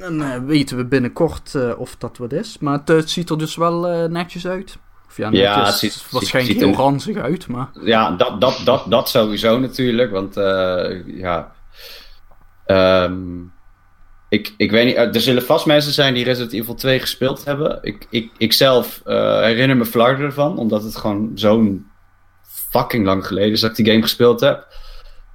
dan 0.00 0.46
weten 0.46 0.76
we 0.76 0.84
binnenkort 0.84 1.74
of 1.76 1.96
dat 1.96 2.18
wat 2.18 2.32
is. 2.32 2.58
Maar 2.58 2.78
het, 2.78 2.88
het 2.88 3.10
ziet 3.10 3.30
er 3.30 3.38
dus 3.38 3.56
wel 3.56 4.08
netjes 4.08 4.46
uit. 4.46 4.78
Of 5.06 5.16
ja, 5.16 5.64
het 5.64 5.74
ziet, 5.74 6.06
waarschijnlijk 6.10 6.58
ziet, 6.58 6.68
heel 6.68 6.78
ranzig 6.78 7.16
uit, 7.16 7.46
maar... 7.46 7.70
Ja, 7.84 8.10
dat, 8.10 8.40
dat, 8.40 8.60
dat, 8.64 8.84
dat 8.88 9.08
sowieso 9.08 9.58
natuurlijk, 9.58 10.10
want 10.10 10.34
ja... 11.06 11.52
Um, 12.66 13.52
ik, 14.30 14.54
ik 14.56 14.70
weet 14.70 14.84
niet, 14.86 14.96
er 14.96 15.20
zullen 15.20 15.42
vast 15.42 15.66
mensen 15.66 15.92
zijn 15.92 16.14
die 16.14 16.24
Resident 16.24 16.52
Evil 16.52 16.74
2 16.74 17.00
gespeeld 17.00 17.44
hebben. 17.44 17.78
Ik, 17.82 18.06
ik, 18.10 18.30
ik 18.36 18.52
zelf 18.52 19.02
uh, 19.06 19.40
herinner 19.40 19.76
me 19.76 19.84
flarden 19.84 20.24
ervan, 20.24 20.58
omdat 20.58 20.82
het 20.82 20.96
gewoon 20.96 21.30
zo'n 21.34 21.86
fucking 22.42 23.04
lang 23.04 23.26
geleden 23.26 23.52
is 23.52 23.60
dat 23.60 23.70
ik 23.70 23.76
die 23.76 23.86
game 23.86 24.02
gespeeld 24.02 24.40
heb. 24.40 24.66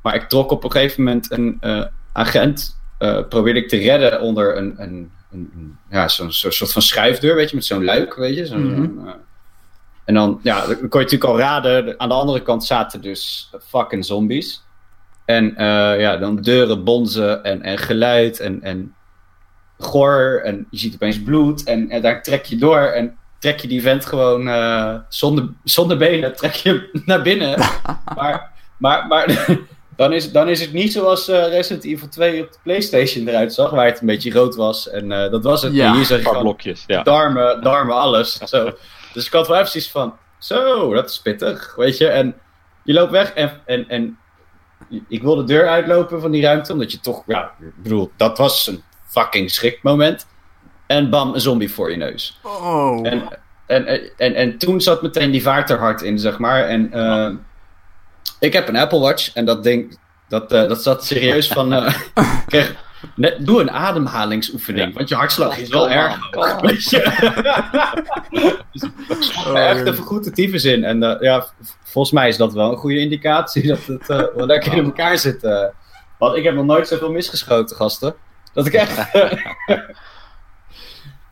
Maar 0.01 0.15
ik 0.15 0.29
trok 0.29 0.51
op 0.51 0.63
een 0.63 0.71
gegeven 0.71 1.03
moment 1.03 1.31
een 1.31 1.57
uh, 1.61 1.85
agent, 2.13 2.79
uh, 2.99 3.19
probeerde 3.29 3.59
ik 3.59 3.69
te 3.69 3.77
redden 3.77 4.21
onder 4.21 4.57
een, 4.57 4.75
een, 4.77 5.11
een 5.31 5.77
ja, 5.89 6.07
zo'n 6.07 6.31
zo 6.31 6.49
soort 6.49 6.71
van 6.71 6.81
schuifdeur, 6.81 7.35
weet 7.35 7.49
je, 7.49 7.55
met 7.55 7.65
zo'n 7.65 7.83
luik, 7.83 8.15
weet 8.15 8.35
je. 8.35 8.45
Zo 8.45 8.57
mm 8.57 8.73
-hmm. 8.73 9.15
en 10.05 10.13
dan, 10.13 10.39
ja, 10.43 10.65
dan 10.65 10.75
kon 10.75 10.99
je 10.99 11.05
natuurlijk 11.05 11.23
al 11.23 11.37
raden, 11.37 11.99
aan 11.99 12.09
de 12.09 12.15
andere 12.15 12.41
kant 12.41 12.65
zaten 12.65 13.01
dus 13.01 13.49
fucking 13.67 14.05
zombies. 14.05 14.63
En 15.25 15.51
uh, 15.51 15.99
ja, 15.99 16.17
dan 16.17 16.35
deuren 16.35 16.83
bonzen 16.83 17.43
en, 17.43 17.61
en 17.61 17.77
geluid 17.77 18.39
en, 18.39 18.61
en 18.61 18.95
gor. 19.77 20.41
En 20.43 20.67
je 20.69 20.77
ziet 20.77 20.93
opeens 20.93 21.23
bloed. 21.23 21.63
En, 21.63 21.89
en 21.89 22.01
daar 22.01 22.23
trek 22.23 22.45
je 22.45 22.57
door. 22.57 22.79
En 22.79 23.17
trek 23.39 23.59
je 23.59 23.67
die 23.67 23.81
vent 23.81 24.05
gewoon 24.05 24.49
zonder, 25.09 25.49
zonder 25.63 25.97
benen. 25.97 26.35
Trek 26.35 26.53
je 26.53 26.89
naar 27.05 27.21
binnen. 27.21 27.59
maar 28.15 28.53
maar, 28.77 29.07
maar 29.07 29.47
dan, 29.95 30.13
is, 30.13 30.31
dan 30.31 30.49
is 30.49 30.61
het 30.61 30.73
niet 30.73 30.91
zoals 30.91 31.29
uh, 31.29 31.47
Resident 31.47 31.83
Evil 31.83 32.07
2 32.07 32.43
op 32.43 32.51
de 32.51 32.57
PlayStation 32.63 33.27
eruit 33.27 33.53
zag. 33.53 33.69
Waar 33.69 33.85
het 33.85 33.99
een 33.99 34.07
beetje 34.07 34.31
rood 34.31 34.55
was. 34.55 34.89
En 34.89 35.09
dat 35.09 35.43
was 35.43 35.61
het. 35.61 35.73
Ja, 35.73 35.87
en 35.87 35.93
hier 35.93 36.05
zeg 36.05 36.23
je 36.23 36.37
blokjes. 36.39 36.83
Ja. 36.87 37.03
Darmen, 37.03 37.61
darmen, 37.61 37.95
alles. 37.95 38.37
Zo. 38.37 38.71
Dus 39.13 39.25
ik 39.25 39.33
had 39.33 39.47
wel 39.47 39.59
precies 39.59 39.91
van. 39.91 40.13
Zo, 40.37 40.93
dat 40.93 41.09
is 41.09 41.21
pittig. 41.21 41.75
Weet 41.75 41.97
je. 41.97 42.07
En 42.07 42.35
je 42.83 42.93
loopt 42.93 43.11
weg 43.11 43.33
en. 43.33 43.51
en, 43.65 43.89
en 43.89 44.17
ik 45.07 45.21
wil 45.21 45.35
de 45.35 45.43
deur 45.43 45.67
uitlopen 45.67 46.21
van 46.21 46.31
die 46.31 46.41
ruimte, 46.41 46.73
omdat 46.73 46.91
je 46.91 46.99
toch, 46.99 47.23
ja, 47.25 47.51
ik 47.59 47.83
bedoel, 47.83 48.11
dat 48.17 48.37
was 48.37 48.67
een 48.67 48.83
fucking 49.07 49.51
schrikmoment. 49.51 50.27
En 50.87 51.09
bam, 51.09 51.33
een 51.33 51.41
zombie 51.41 51.71
voor 51.71 51.91
je 51.91 51.97
neus. 51.97 52.39
Oh. 52.41 53.07
En, 53.07 53.27
en, 53.65 53.85
en, 53.85 54.11
en, 54.17 54.35
en 54.35 54.57
toen 54.57 54.81
zat 54.81 55.01
meteen 55.01 55.31
die 55.31 55.41
vaart 55.41 55.69
er 55.69 55.77
hard 55.77 56.01
in, 56.01 56.19
zeg 56.19 56.39
maar. 56.39 56.63
En 56.67 56.89
uh, 56.93 57.29
ik 58.45 58.53
heb 58.53 58.67
een 58.67 58.75
Apple 58.75 58.99
Watch 58.99 59.33
en 59.33 59.45
dat 59.45 59.63
ding, 59.63 59.97
dat, 60.27 60.53
uh, 60.53 60.67
dat 60.67 60.83
zat 60.83 61.05
serieus 61.05 61.47
van, 61.47 61.73
uh, 61.73 61.93
kreeg, 62.45 62.75
net, 63.15 63.45
doe 63.45 63.61
een 63.61 63.71
ademhalingsoefening, 63.71 64.87
ja. 64.87 64.93
want 64.93 65.09
je 65.09 65.15
hartslag 65.15 65.57
is 65.57 65.69
wel 65.69 65.89
erg 65.89 66.17
hoog, 66.31 66.61
weet 66.69 66.89
je. 66.89 66.99
dus 69.07 69.45
oh, 69.47 69.59
echt 69.59 69.85
even 69.85 70.03
goed 70.03 70.23
de 70.23 70.31
tyfus 70.31 70.63
in. 70.63 70.83
En 70.83 71.03
uh, 71.03 71.15
ja, 71.19 71.47
volgens 71.83 72.13
mij 72.13 72.27
is 72.27 72.37
dat 72.37 72.53
wel 72.53 72.71
een 72.71 72.77
goede 72.77 72.99
indicatie 72.99 73.67
dat 73.67 73.85
het 73.85 74.09
uh, 74.09 74.23
wel 74.35 74.45
lekker 74.45 74.73
in 74.73 74.85
elkaar 74.85 75.17
zit. 75.17 75.43
Uh. 75.43 75.65
Want 76.17 76.35
ik 76.35 76.43
heb 76.43 76.55
nog 76.55 76.65
nooit 76.65 76.87
zoveel 76.87 77.11
misgeschoten, 77.11 77.75
gasten. 77.75 78.15
Dat 78.53 78.65
ik 78.65 78.73
echt... 78.73 79.11
ja. 79.13 79.81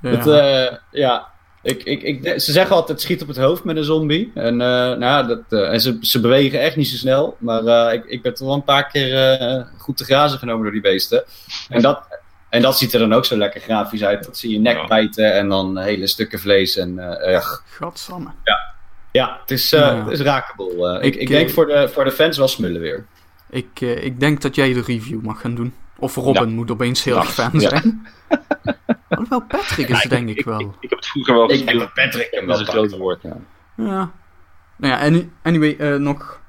Het, 0.02 0.80
ja, 0.92 1.33
ik, 1.64 1.84
ik, 1.84 2.02
ik, 2.02 2.40
ze 2.40 2.52
zeggen 2.52 2.76
altijd 2.76 3.02
schiet 3.02 3.22
op 3.22 3.28
het 3.28 3.38
hoofd 3.38 3.64
met 3.64 3.78
een 3.78 3.84
zombie. 3.84 4.32
En, 4.34 4.58
nou, 4.58 5.28
dat, 5.28 5.62
en 5.62 5.80
ze, 5.80 5.98
ze 6.02 6.20
bewegen 6.20 6.62
echt 6.62 6.76
niet 6.76 6.88
zo 6.88 6.96
snel. 6.96 7.38
Maar 7.40 7.94
ik, 7.94 8.06
ik 8.06 8.22
ben 8.22 8.34
toch 8.34 8.48
wel 8.48 8.56
een 8.56 8.64
paar 8.64 8.88
keer 8.88 9.68
goed 9.78 9.98
te 9.98 10.04
grazen 10.04 10.40
genomen 10.40 10.64
door 10.64 10.72
die 10.72 10.82
beesten. 10.82 11.24
En 11.70 11.82
dat, 11.82 12.00
en 12.50 12.62
dat 12.62 12.78
ziet 12.78 12.94
er 12.94 13.00
dan 13.00 13.14
ook 13.14 13.26
zo 13.26 13.38
lekker 13.38 13.62
grafisch 13.62 14.04
uit. 14.04 14.26
Dat 14.26 14.38
zie 14.38 14.52
je 14.52 14.60
nek 14.60 14.88
bijten 14.88 15.34
en 15.34 15.50
dan 15.50 15.78
hele 15.78 16.08
stukken 16.08 16.40
vlees. 16.40 16.78
En, 16.78 16.98
uh, 16.98 17.46
Godsamme. 17.80 18.30
Ja. 18.44 18.74
Ja, 19.12 19.38
het 19.42 19.52
is, 19.52 19.74
uh, 19.74 19.80
ja. 19.80 20.04
het 20.04 20.12
is 20.12 20.22
raakable. 20.22 20.98
Uh, 21.00 21.06
ik, 21.06 21.16
ik, 21.16 21.28
denk 21.28 21.50
voor 21.50 21.66
de, 21.66 21.90
voor 21.90 22.04
de 22.04 22.12
fans 22.12 22.38
wel 22.38 22.48
smullen 22.48 22.82
weer. 22.82 23.06
Ik, 23.50 23.82
uh, 23.82 24.04
ik 24.04 24.20
denk 24.20 24.42
dat 24.42 24.56
jij 24.56 24.74
de 24.74 24.82
review 24.82 25.22
mag 25.22 25.42
gaan 25.42 25.56
doen. 25.56 25.74
Of 25.98 26.16
Robin 26.16 26.50
ja. 26.50 26.56
moet 26.56 26.72
opeens 26.72 27.04
heel 27.04 27.18
erg 27.18 27.34
fan 27.34 27.60
zijn. 27.60 28.08
Alhoewel 29.16 29.42
Patrick 29.42 29.90
is, 29.90 30.02
ja, 30.02 30.10
denk 30.10 30.30
ik, 30.30 30.38
ik, 30.38 30.46
wel. 30.46 30.60
Ik, 30.60 30.68
ik, 30.80 30.90
heb 30.90 31.00
het 31.00 31.08
vroeger 31.08 31.34
wel 31.34 31.48
gezien. 31.48 31.62
Ik 31.62 31.68
denk 31.68 31.80
dat 31.80 31.94
Patrick 31.94 32.28
hem 32.32 32.46
wel 32.46 32.60
een 32.60 32.66
groot 32.66 32.98
woord. 32.98 33.22
Ja. 33.22 33.38
ja. 33.76 34.12
Nou 34.78 35.14
ja, 35.14 35.22
anyway, 35.42 35.98
nog 35.98 36.42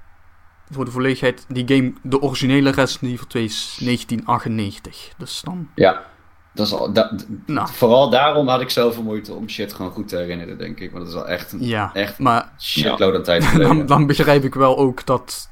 voor 0.70 0.84
de 0.84 0.90
volledigheid. 0.90 1.44
Die 1.48 1.64
game, 1.66 1.92
de 2.02 2.20
originele 2.20 2.70
Resident 2.70 3.12
Evil 3.12 3.26
2 3.26 3.44
is 3.44 3.76
1998. 3.80 5.12
Dus 5.16 5.40
dan... 5.44 5.68
Ja. 5.74 6.12
Dat 6.54 6.66
is 6.66 6.72
al, 6.72 6.92
dat, 6.92 7.26
nou. 7.46 7.68
Vooral 7.68 8.10
daarom 8.10 8.48
had 8.48 8.60
ik 8.60 8.70
zoveel 8.70 9.02
moeite 9.02 9.32
om 9.32 9.48
shit 9.48 9.72
gewoon 9.72 9.90
goed 9.90 10.08
te 10.08 10.16
herinneren, 10.16 10.58
denk 10.58 10.80
ik. 10.80 10.92
Want 10.92 11.04
dat 11.04 11.14
is 11.14 11.20
al 11.20 11.28
echt 11.28 11.52
een 11.52 11.64
ja, 11.64 11.90
echt 11.94 12.18
maar, 12.18 12.52
shitload 12.58 13.12
ja. 13.12 13.16
aan 13.18 13.22
tijd 13.22 13.44
geleden. 13.46 13.76
Dan, 13.76 13.86
dan, 13.86 14.06
begrijp 14.06 14.44
ik 14.44 14.54
wel 14.54 14.78
ook 14.78 15.06
dat... 15.06 15.50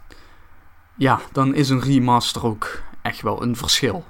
Ja, 0.97 1.21
dan 1.33 1.55
is 1.55 1.69
een 1.69 1.81
remaster 1.81 2.45
ook 2.47 2.83
echt 3.03 3.23
wel 3.23 3.43
een 3.43 3.57
verschil. 3.57 4.05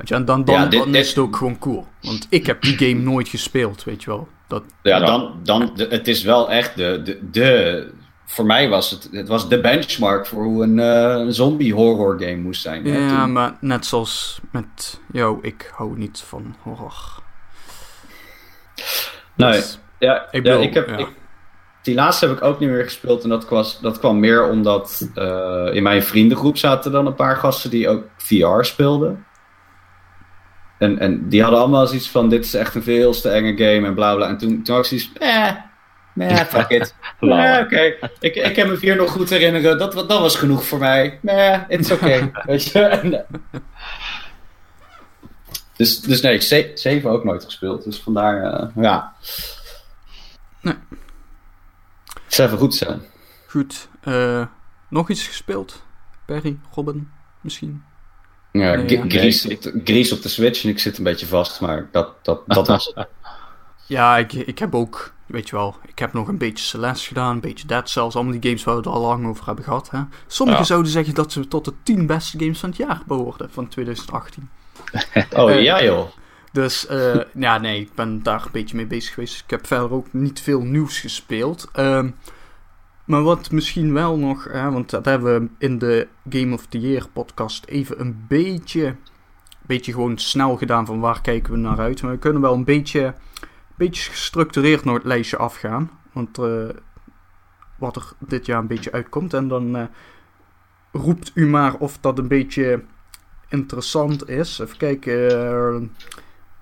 Weet 0.00 0.08
je, 0.08 0.14
en 0.14 0.24
dan, 0.24 0.44
dan, 0.44 0.54
ja, 0.54 0.66
dit, 0.66 0.80
dan 0.80 0.92
dit, 0.92 1.02
is 1.02 1.08
het 1.08 1.18
ook 1.18 1.36
gewoon 1.36 1.58
cool. 1.58 1.86
Want 2.00 2.26
ik 2.30 2.46
heb 2.46 2.62
die 2.62 2.78
game 2.78 3.00
nooit 3.02 3.28
gespeeld, 3.28 3.84
weet 3.84 4.02
je 4.02 4.10
wel. 4.10 4.28
Dat, 4.46 4.62
ja, 4.82 4.98
dan, 4.98 5.40
dan 5.42 5.70
de, 5.74 5.86
het 5.90 6.08
is 6.08 6.22
wel 6.22 6.50
echt 6.50 6.76
de, 6.76 7.00
de, 7.04 7.18
de... 7.30 7.90
Voor 8.24 8.46
mij 8.46 8.68
was 8.68 8.90
het, 8.90 9.08
het 9.12 9.28
was 9.28 9.48
de 9.48 9.60
benchmark 9.60 10.26
voor 10.26 10.44
hoe 10.44 10.62
een 10.62 10.76
uh, 10.78 11.32
zombie 11.32 11.74
horror 11.74 12.20
game 12.20 12.36
moest 12.36 12.62
zijn. 12.62 12.86
Ja, 12.86 13.26
maar 13.26 13.56
net 13.60 13.86
zoals 13.86 14.40
met 14.52 15.00
jou, 15.12 15.38
ik 15.42 15.72
hou 15.74 15.98
niet 15.98 16.22
van 16.26 16.56
horror. 16.62 17.22
Nee, 19.34 19.52
Dus, 19.52 19.78
ja, 19.98 20.26
ik 20.30 20.44
ja, 20.44 20.52
wil- 20.52 20.62
ik 20.62 20.74
heb, 20.74 20.88
ja. 20.88 20.96
ik, 20.96 21.08
die 21.82 21.94
laatste 21.94 22.26
heb 22.26 22.36
ik 22.36 22.42
ook 22.42 22.58
niet 22.58 22.68
meer 22.68 22.84
gespeeld. 22.84 23.22
En 23.22 23.28
dat, 23.28 23.48
was, 23.48 23.80
dat 23.80 23.98
kwam 23.98 24.20
meer 24.20 24.48
omdat 24.48 25.08
eh, 25.14 25.68
in 25.72 25.82
mijn 25.82 26.02
vriendengroep 26.02 26.56
zaten 26.56 26.92
dan 26.92 27.06
een 27.06 27.14
paar 27.14 27.36
gasten 27.36 27.70
die 27.70 27.88
ook 27.88 28.04
VR 28.16 28.62
speelden. 28.62 29.24
En, 30.80 30.98
en 30.98 31.28
die 31.28 31.42
hadden 31.42 31.60
allemaal 31.60 31.86
zoiets 31.86 32.10
van: 32.10 32.28
dit 32.28 32.44
is 32.44 32.54
echt 32.54 32.74
een 32.74 32.82
veel 32.82 33.12
te 33.20 33.28
enge 33.30 33.56
game 33.56 33.86
en 33.86 33.94
bla 33.94 34.14
bla. 34.14 34.28
En 34.28 34.38
toen, 34.38 34.62
toen 34.62 34.74
had 34.74 34.84
ik 34.84 34.90
zoiets 34.90 35.12
eh, 35.18 35.52
nee, 36.14 36.36
fuck 36.54 36.68
it. 36.68 36.94
Lauw. 37.20 37.38
Nee, 37.52 37.60
oké. 37.64 38.08
Ik, 38.20 38.34
ik 38.34 38.56
heb 38.56 38.68
me 38.68 38.76
vier 38.76 38.96
nog 38.96 39.10
goed 39.10 39.30
herinneren. 39.30 39.78
Dat, 39.78 39.92
dat 39.92 40.20
was 40.20 40.36
genoeg 40.36 40.64
voor 40.66 40.78
mij. 40.78 41.18
Nee, 41.22 41.58
it's 41.68 41.90
okay. 41.96 42.30
Weet 42.44 42.64
je? 42.64 42.82
En, 42.82 43.14
eh, 43.14 43.60
dus, 45.76 46.00
dus 46.00 46.20
nee, 46.20 46.40
ze- 46.40 46.70
zeven 46.74 47.10
ook 47.10 47.24
nooit 47.24 47.44
gespeeld. 47.44 47.84
Dus 47.84 48.00
vandaar, 48.00 48.42
eh, 48.52 48.68
ja. 48.76 49.12
Nee. 50.60 50.74
Het 52.24 52.34
zou 52.34 52.48
even 52.48 52.60
goed 52.60 52.74
zijn. 52.74 53.00
Goed, 53.46 53.88
eh, 54.00 54.46
nog 54.88 55.08
iets 55.10 55.26
gespeeld? 55.26 55.82
Perry, 56.24 56.58
Robin, 56.74 57.10
misschien? 57.40 57.82
Ja, 58.52 58.74
Nee, 58.74 58.86
G- 58.86 58.90
ja. 58.90 59.04
Gries, 59.08 59.46
op 59.46 59.62
de, 59.62 59.80
Gries 59.84 60.12
op 60.12 60.22
de 60.22 60.28
Switch 60.28 60.64
en 60.64 60.70
ik 60.70 60.78
zit 60.78 60.98
een 60.98 61.04
beetje 61.04 61.26
vast, 61.26 61.60
maar 61.60 61.88
dat, 61.92 62.14
dat, 62.22 62.42
dat 62.46 62.66
was 62.66 62.92
het. 62.94 63.06
Ja, 63.86 64.16
ik, 64.18 64.32
ik 64.32 64.58
heb 64.58 64.74
ook, 64.74 65.12
weet 65.26 65.48
je 65.48 65.56
wel, 65.56 65.76
ik 65.86 65.98
heb 65.98 66.12
nog 66.12 66.28
een 66.28 66.38
beetje 66.38 66.64
Celeste 66.64 67.06
gedaan, 67.08 67.34
een 67.34 67.40
beetje 67.40 67.66
Dead 67.66 67.88
Cells, 67.88 68.14
allemaal 68.14 68.32
die 68.40 68.42
games 68.42 68.64
waar 68.64 68.74
we 68.74 68.80
het 68.80 68.90
al 68.90 69.00
lang 69.00 69.26
over 69.26 69.46
hebben 69.46 69.64
gehad. 69.64 69.90
Hè? 69.90 70.00
Sommigen 70.26 70.60
Ja. 70.60 70.66
zouden 70.66 70.90
zeggen 70.92 71.14
dat 71.14 71.32
ze 71.32 71.48
tot 71.48 71.64
de 71.64 71.72
10 71.82 72.06
beste 72.06 72.38
games 72.38 72.58
van 72.58 72.68
het 72.68 72.78
jaar 72.78 73.02
behoorden 73.06 73.50
van 73.50 73.68
2018. 73.68 74.48
Oh 75.36 75.50
Eh, 75.50 75.62
ja 75.62 75.82
joh. 75.84 76.06
Dus 76.52 76.86
eh, 76.86 77.20
ja, 77.34 77.58
nee, 77.58 77.80
ik 77.80 77.94
ben 77.94 78.22
daar 78.22 78.42
een 78.44 78.52
beetje 78.52 78.76
mee 78.76 78.86
bezig 78.86 79.14
geweest. 79.14 79.42
Ik 79.44 79.50
heb 79.50 79.66
verder 79.66 79.92
ook 79.92 80.06
niet 80.12 80.40
veel 80.40 80.60
nieuws 80.60 80.98
gespeeld. 81.00 81.68
Ehm, 81.72 82.10
Maar 83.10 83.22
wat 83.22 83.50
misschien 83.50 83.92
wel 83.92 84.18
nog, 84.18 84.44
hè, 84.44 84.70
want 84.70 84.90
dat 84.90 85.04
hebben 85.04 85.40
we 85.42 85.48
in 85.58 85.78
de 85.78 86.08
Game 86.28 86.54
of 86.54 86.66
the 86.66 86.80
Year 86.80 87.08
podcast 87.12 87.64
even 87.64 88.00
een 88.00 88.24
beetje, 88.28 88.96
beetje 89.62 89.92
gewoon 89.92 90.18
snel 90.18 90.56
gedaan 90.56 90.86
van 90.86 91.00
waar 91.00 91.20
kijken 91.20 91.52
we 91.52 91.58
naar 91.58 91.78
uit. 91.78 92.02
Maar 92.02 92.10
we 92.10 92.18
kunnen 92.18 92.42
wel 92.42 92.54
een 92.54 92.64
beetje, 92.64 93.14
beetje 93.76 94.10
gestructureerd 94.10 94.84
naar 94.84 94.94
het 94.94 95.04
lijstje 95.04 95.36
afgaan. 95.36 95.90
Want 96.12 96.38
eh, 96.38 96.68
wat 97.78 97.96
er 97.96 98.12
dit 98.18 98.46
jaar 98.46 98.58
een 98.58 98.66
beetje 98.66 98.92
uitkomt. 98.92 99.34
En 99.34 99.48
dan 99.48 99.76
eh, 99.76 99.84
roept 100.92 101.30
u 101.34 101.46
maar 101.46 101.74
of 101.74 101.98
dat 101.98 102.18
een 102.18 102.28
beetje 102.28 102.84
interessant 103.48 104.28
is. 104.28 104.58
Even 104.58 104.76
kijken. 104.76 105.30
eh, 105.30 105.88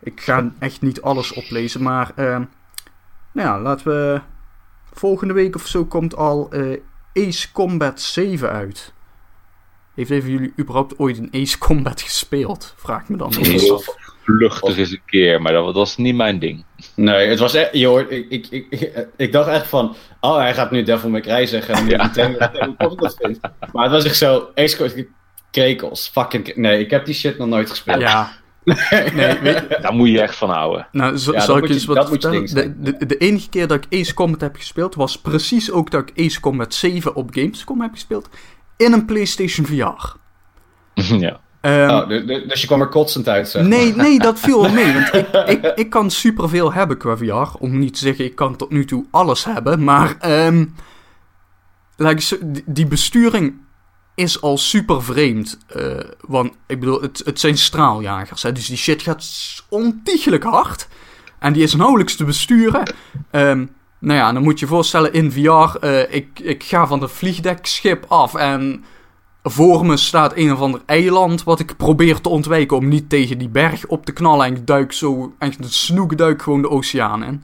ik 0.01 0.21
ga 0.21 0.53
echt 0.59 0.83
niet 0.83 1.03
alles 1.03 1.33
oplezen, 1.33 1.83
maar 1.83 2.13
nou 2.17 2.47
ja, 3.33 3.61
laten 3.61 3.87
we. 3.87 4.21
Volgende 4.99 5.35
week 5.35 5.55
of 5.55 5.67
zo 5.67 5.85
komt 5.85 6.17
al 6.17 6.51
eh, 6.51 7.27
Ace 7.27 7.53
Combat 7.53 8.01
7 8.01 8.51
uit. 8.51 8.93
Heeft 9.95 10.11
even 10.11 10.31
jullie 10.31 10.53
überhaupt 10.59 10.99
ooit 10.99 11.19
een 11.19 11.29
Ace 11.33 11.59
Combat 11.59 12.01
gespeeld? 12.11 12.75
Vraag 12.77 13.03
ik 13.03 13.09
me 13.09 13.17
dan. 13.17 13.33
Nee. 13.41 13.61
Heel 13.61 13.83
Vluchtig 14.23 14.79
eens 14.79 14.91
een 14.91 15.03
keer, 15.07 15.43
maar 15.43 15.53
dat, 15.53 15.65
dat 15.65 15.75
was 15.75 15.97
niet 15.97 16.15
mijn 16.15 16.39
ding. 16.39 16.65
Nee, 16.95 17.29
het 17.29 17.39
was 17.39 17.55
echt, 17.55 17.83
hoort, 17.83 18.11
ik, 18.11 18.27
ik, 18.31 18.47
ik, 18.51 19.09
ik 19.17 19.33
dacht 19.33 19.49
echt 19.49 19.67
van, 19.67 19.97
oh 20.21 20.37
hij 20.37 20.55
gaat 20.55 20.71
nu 20.71 20.83
Devil 20.83 21.11
May 21.11 21.21
Cry 21.21 21.47
zeggen 21.47 21.75
en 21.75 21.87
Ja. 21.97 22.11
Maar 23.73 23.83
het 23.83 23.93
was 23.93 24.05
echt 24.05 24.17
zo, 24.17 24.49
Ace 24.55 24.77
Combat, 24.77 25.07
krekels, 25.51 26.09
fucking, 26.09 26.55
nee, 26.55 26.81
ik 26.81 26.91
heb 26.91 27.05
die 27.05 27.15
shit 27.15 27.39
nog 27.39 27.49
nooit 27.49 27.71
gespeeld. 27.71 28.01
Ja, 28.01 28.33
nee, 29.15 29.39
weet, 29.39 29.67
Daar 29.83 29.95
moet 29.95 30.09
je 30.09 30.21
echt 30.21 30.37
van 30.37 30.51
houden. 30.51 30.87
nou, 30.93 31.13
Ja, 31.13 31.41
zal 31.41 31.57
ik 31.57 31.61
moet 31.63 31.71
eens 31.71 31.81
je- 31.81 31.87
wat 31.87 31.97
dat 31.97 32.09
moet 32.11 32.23
je 32.23 32.55
De, 32.55 32.75
de, 32.97 33.07
de 33.07 33.17
enige 33.17 33.49
keer 33.49 33.67
dat 33.67 33.85
ik 33.85 34.01
Ace 34.01 34.15
Combat 34.15 34.41
heb 34.41 34.57
gespeeld 34.57 34.95
was 34.95 35.21
precies 35.21 35.71
ook 35.71 35.91
dat 35.91 36.09
ik 36.11 36.27
Ace 36.27 36.41
Combat 36.41 36.75
7 36.75 37.15
op 37.15 37.31
Gamescom 37.33 37.81
heb 37.81 37.91
gespeeld. 37.93 38.29
In 38.77 38.93
een 38.93 39.05
PlayStation 39.05 39.67
VR. 39.67 40.17
ja. 41.25 41.41
Ehm, 41.61 41.91
Oh, 41.91 42.09
du- 42.09 42.25
du- 42.25 42.47
dus 42.47 42.61
je 42.61 42.67
kwam 42.67 42.81
er 42.81 42.89
kotsend 42.89 43.29
uit, 43.29 43.49
zeg. 43.49 43.67
Nee, 43.67 43.95
nee, 43.95 44.19
dat 44.19 44.39
viel 44.41 44.61
wel 44.63 44.71
mee. 44.73 44.93
Want 44.93 45.15
ik, 45.15 45.29
ik, 45.47 45.73
ik 45.75 45.91
kan 45.91 46.11
superveel 46.11 46.73
hebben 46.73 46.97
qua 46.99 47.17
VR. 47.17 47.57
Om 47.59 47.79
niet 47.79 47.93
te 47.93 47.99
zeggen, 47.99 48.25
ik 48.25 48.35
kan 48.35 48.57
tot 48.57 48.71
nu 48.71 48.85
toe 48.85 49.07
alles 49.11 49.45
hebben. 49.45 49.85
Maar 49.85 50.17
ehm 50.21 50.65
die, 51.97 52.63
die 52.67 52.87
besturing 52.87 53.55
is 54.19 54.41
al 54.41 54.59
super 54.59 55.03
vreemd. 55.03 55.59
eh, 55.67 55.99
want 56.27 56.53
ik 56.67 56.81
bedoel, 56.81 57.01
het, 57.01 57.23
het 57.25 57.41
zijn 57.41 57.59
straaljagers. 57.59 58.43
Hè, 58.43 58.53
dus 58.53 58.67
die 58.67 58.77
shit 58.77 59.03
gaat 59.03 59.25
ontiegelijk 59.69 60.45
hard. 60.45 60.89
En 61.39 61.53
die 61.53 61.63
is 61.63 61.75
nauwelijks 61.75 62.17
te 62.17 62.25
besturen. 62.25 62.95
Ehm 63.31 63.67
nou 64.01 64.19
ja, 64.19 64.33
dan 64.33 64.43
moet 64.43 64.59
je 64.59 64.65
je 64.65 64.71
voorstellen 64.73 65.13
in 65.13 65.33
VR. 65.33 65.77
eh, 65.79 66.15
ik, 66.15 66.41
ik 66.41 66.63
ga 66.65 66.87
van 66.87 67.03
het 67.03 67.11
vliegdekschip 67.11 68.05
af 68.09 68.35
en 68.35 68.85
voor 69.43 69.87
me 69.87 69.97
staat 69.97 70.33
een 70.37 70.53
of 70.53 70.61
ander 70.61 70.83
eiland 70.87 71.45
wat 71.45 71.61
ik 71.61 71.77
probeer 71.77 72.21
te 72.21 72.29
ontwijken 72.29 72.77
om 72.77 72.89
niet 72.89 73.09
tegen 73.11 73.39
die 73.39 73.49
berg 73.49 73.87
op 73.87 74.05
te 74.05 74.13
knallen. 74.13 74.47
En 74.47 74.57
ik 74.57 74.67
duik 74.67 74.93
zo, 74.93 75.35
echt 75.39 75.59
een 75.59 75.71
snoekduik 75.71 76.43
gewoon 76.43 76.63
de 76.63 76.71
oceaan 76.71 77.25
in. 77.25 77.43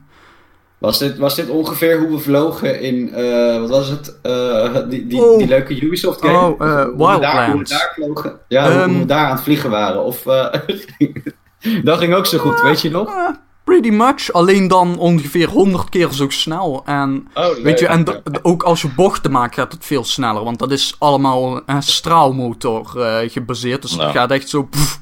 Was 0.85 0.97
dit, 0.97 1.17
was 1.17 1.35
dit 1.35 1.49
ongeveer 1.49 1.99
hoe 1.99 2.09
we 2.09 2.19
vlogen 2.19 2.81
in, 2.81 3.13
eh, 3.13 3.59
wat 3.59 3.69
was 3.69 3.87
het, 3.89 4.19
Eh, 4.21 4.75
die, 4.89 5.07
die, 5.07 5.21
Oh. 5.23 5.37
die 5.37 5.47
leuke 5.47 5.81
Ubisoft 5.81 6.21
game? 6.21 6.37
Oh, 6.37 6.51
eh, 6.51 6.57
we 6.57 6.65
daar- 6.65 6.85
Hoe 6.85 6.91
we 6.97 7.19
Wildlands. 7.19 7.71
daar 7.71 7.91
vlogen? 7.95 8.39
Ja, 8.47 8.63
hoe- 8.63 8.71
hoe 8.73 8.81
Ehm. 8.81 8.99
we 8.99 9.05
daar 9.05 9.25
aan 9.25 9.35
het 9.35 9.43
vliegen 9.43 9.69
waren. 9.69 10.03
Of, 10.03 10.25
eh, 10.25 10.53
dat 11.83 11.97
ging 11.99 12.13
ook 12.13 12.25
zo 12.25 12.37
goed, 12.37 12.61
weet 12.61 12.81
je 12.81 12.89
nog? 12.91 13.07
Eh, 13.07 13.29
pretty 13.63 13.89
much, 13.89 14.31
alleen 14.33 14.67
dan 14.67 14.97
ongeveer 14.97 15.49
100 15.49 15.89
keer 15.89 16.11
zo 16.11 16.29
snel. 16.29 16.81
En 16.85 17.27
Oh, 17.33 17.45
weet 17.63 17.79
je, 17.79 17.87
en 17.87 18.05
ook 18.41 18.63
als 18.63 18.81
je 18.81 18.87
bochten 18.95 19.31
maakt 19.31 19.55
gaat 19.55 19.71
het 19.71 19.85
veel 19.85 20.03
sneller. 20.03 20.43
Want 20.43 20.59
dat 20.59 20.71
is 20.71 20.95
allemaal 20.99 21.61
een 21.65 21.83
straalmotor 21.83 23.01
eh, 23.01 23.29
gebaseerd. 23.29 23.81
Dus 23.81 23.91
het 23.91 24.11
gaat 24.11 24.31
echt 24.31 24.49
zo... 24.49 24.63
pff, 24.63 24.99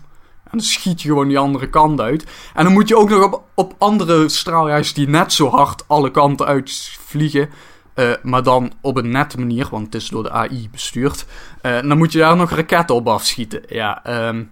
en 0.53 0.59
dan 0.59 0.67
schiet 0.67 1.01
je 1.01 1.07
gewoon 1.07 1.27
die 1.27 1.37
andere 1.37 1.69
kant 1.69 2.01
uit. 2.01 2.25
En 2.53 2.63
dan 2.63 2.73
moet 2.73 2.87
je 2.87 2.97
ook 2.97 3.09
nog 3.09 3.23
op, 3.23 3.43
op 3.55 3.73
andere 3.77 4.29
straaljagers 4.29 4.93
die 4.93 5.07
net 5.07 5.33
zo 5.33 5.49
hard 5.49 5.83
alle 5.87 6.11
kanten 6.11 6.45
uitvliegen. 6.45 7.49
eh, 7.93 8.11
maar 8.23 8.43
dan 8.43 8.71
op 8.81 8.97
een 8.97 9.09
nette 9.11 9.39
manier, 9.39 9.67
want 9.71 9.85
het 9.85 9.95
is 9.95 10.07
door 10.09 10.23
de 10.23 10.31
AI 10.31 10.69
bestuurd. 10.71 11.25
eh, 11.61 11.81
dan 11.81 11.97
moet 11.97 12.11
je 12.11 12.19
daar 12.19 12.35
nog 12.35 12.51
raketten 12.51 12.95
op 12.95 13.07
afschieten. 13.07 13.61
Ja, 13.67 14.03
ehm, 14.05 14.43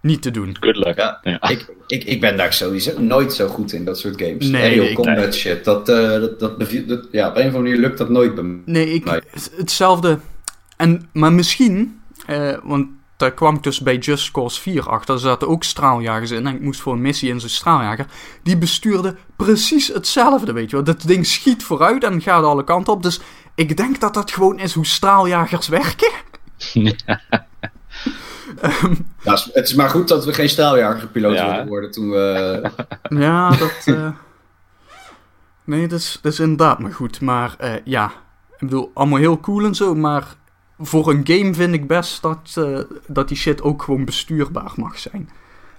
niet 0.00 0.22
te 0.22 0.30
doen. 0.30 0.56
Good 0.60 0.76
luck. 0.76 0.96
Ja, 0.96 1.18
Ja. 1.22 1.42
Ik, 1.48 1.74
ik, 1.86 2.04
ik 2.04 2.20
ben 2.20 2.36
daar 2.36 2.52
sowieso 2.52 3.00
nooit 3.00 3.32
zo 3.32 3.48
goed 3.48 3.72
in, 3.72 3.84
dat 3.84 3.98
soort 3.98 4.20
games. 4.22 4.46
Nee, 4.48 4.62
Aerial 4.62 4.84
ik- 4.86 4.94
combat 4.94 5.16
nee. 5.16 5.32
shit, 5.32 5.64
dat, 5.64 5.88
eh, 5.88 6.08
dat, 6.10 6.40
dat, 6.40 6.58
ja, 7.10 7.28
op 7.28 7.34
een 7.36 7.40
of 7.40 7.46
andere 7.46 7.58
manier 7.58 7.76
lukt 7.76 7.98
dat 7.98 8.08
nooit 8.08 8.34
bij 8.34 8.44
me. 8.44 8.62
Nee, 8.64 8.92
ik, 8.94 9.22
hetzelfde. 9.56 10.18
En, 10.76 11.08
maar 11.12 11.32
misschien, 11.32 12.00
eh, 12.26 12.56
want 12.62 12.86
daar 13.16 13.32
kwam 13.32 13.54
ik 13.54 13.62
dus 13.62 13.80
bij 13.80 13.96
Just 13.98 14.30
Cause 14.30 14.60
4 14.60 14.88
achter. 14.90 15.14
Er 15.14 15.20
zaten 15.20 15.48
ook 15.48 15.64
straaljagers 15.64 16.30
in. 16.30 16.46
En 16.46 16.54
ik 16.54 16.60
moest 16.60 16.80
voor 16.80 16.92
een 16.92 17.00
missie 17.00 17.28
in 17.30 17.40
zo'n 17.40 17.48
straaljager. 17.48 18.06
Die 18.42 18.56
bestuurde 18.58 19.16
precies 19.36 19.88
hetzelfde, 19.88 20.52
weet 20.52 20.70
je 20.70 20.76
wel. 20.76 20.84
Dat 20.84 21.02
ding 21.06 21.26
schiet 21.26 21.62
vooruit 21.64 22.04
en 22.04 22.20
gaat 22.20 22.44
alle 22.44 22.64
kanten 22.64 22.92
op. 22.92 23.02
Dus 23.02 23.20
ik 23.54 23.76
denk 23.76 24.00
dat 24.00 24.14
dat 24.14 24.30
gewoon 24.30 24.58
is 24.58 24.74
hoe 24.74 24.86
straaljagers 24.86 25.68
werken. 25.68 26.10
Ja, 29.22 29.38
het 29.52 29.68
is- 29.68 29.74
maar 29.74 29.90
goed 29.90 30.08
dat 30.08 30.24
we 30.24 30.32
geen 30.32 30.48
staaljagerpiloot 30.48 31.34
Ja. 31.34 31.46
wilden 31.46 31.66
worden 31.66 31.90
toen 31.90 32.10
we... 32.10 32.70
Ja, 33.08 33.50
dat. 33.50 33.82
eh, 33.84 34.08
Nee, 35.64 35.86
dat 35.88 35.98
is, 35.98 36.18
dat 36.22 36.32
is 36.32 36.38
inderdaad 36.40 36.78
maar 36.78 36.92
goed. 36.92 37.20
Maar 37.20 37.54
eh, 37.58 37.72
ja, 37.84 38.04
ik 38.50 38.58
bedoel, 38.58 38.90
allemaal 38.94 39.18
heel 39.18 39.40
cool 39.40 39.64
en 39.64 39.74
zo. 39.74 39.94
Maar 39.94 40.24
voor 40.78 41.08
een 41.10 41.20
game 41.26 41.54
vind 41.54 41.74
ik 41.74 41.86
best 41.86 42.22
dat, 42.22 42.54
eh, 42.54 42.78
dat 43.06 43.28
die 43.28 43.36
shit 43.36 43.62
ook 43.62 43.82
gewoon 43.82 44.04
bestuurbaar 44.04 44.72
mag 44.76 44.98
zijn. 44.98 45.30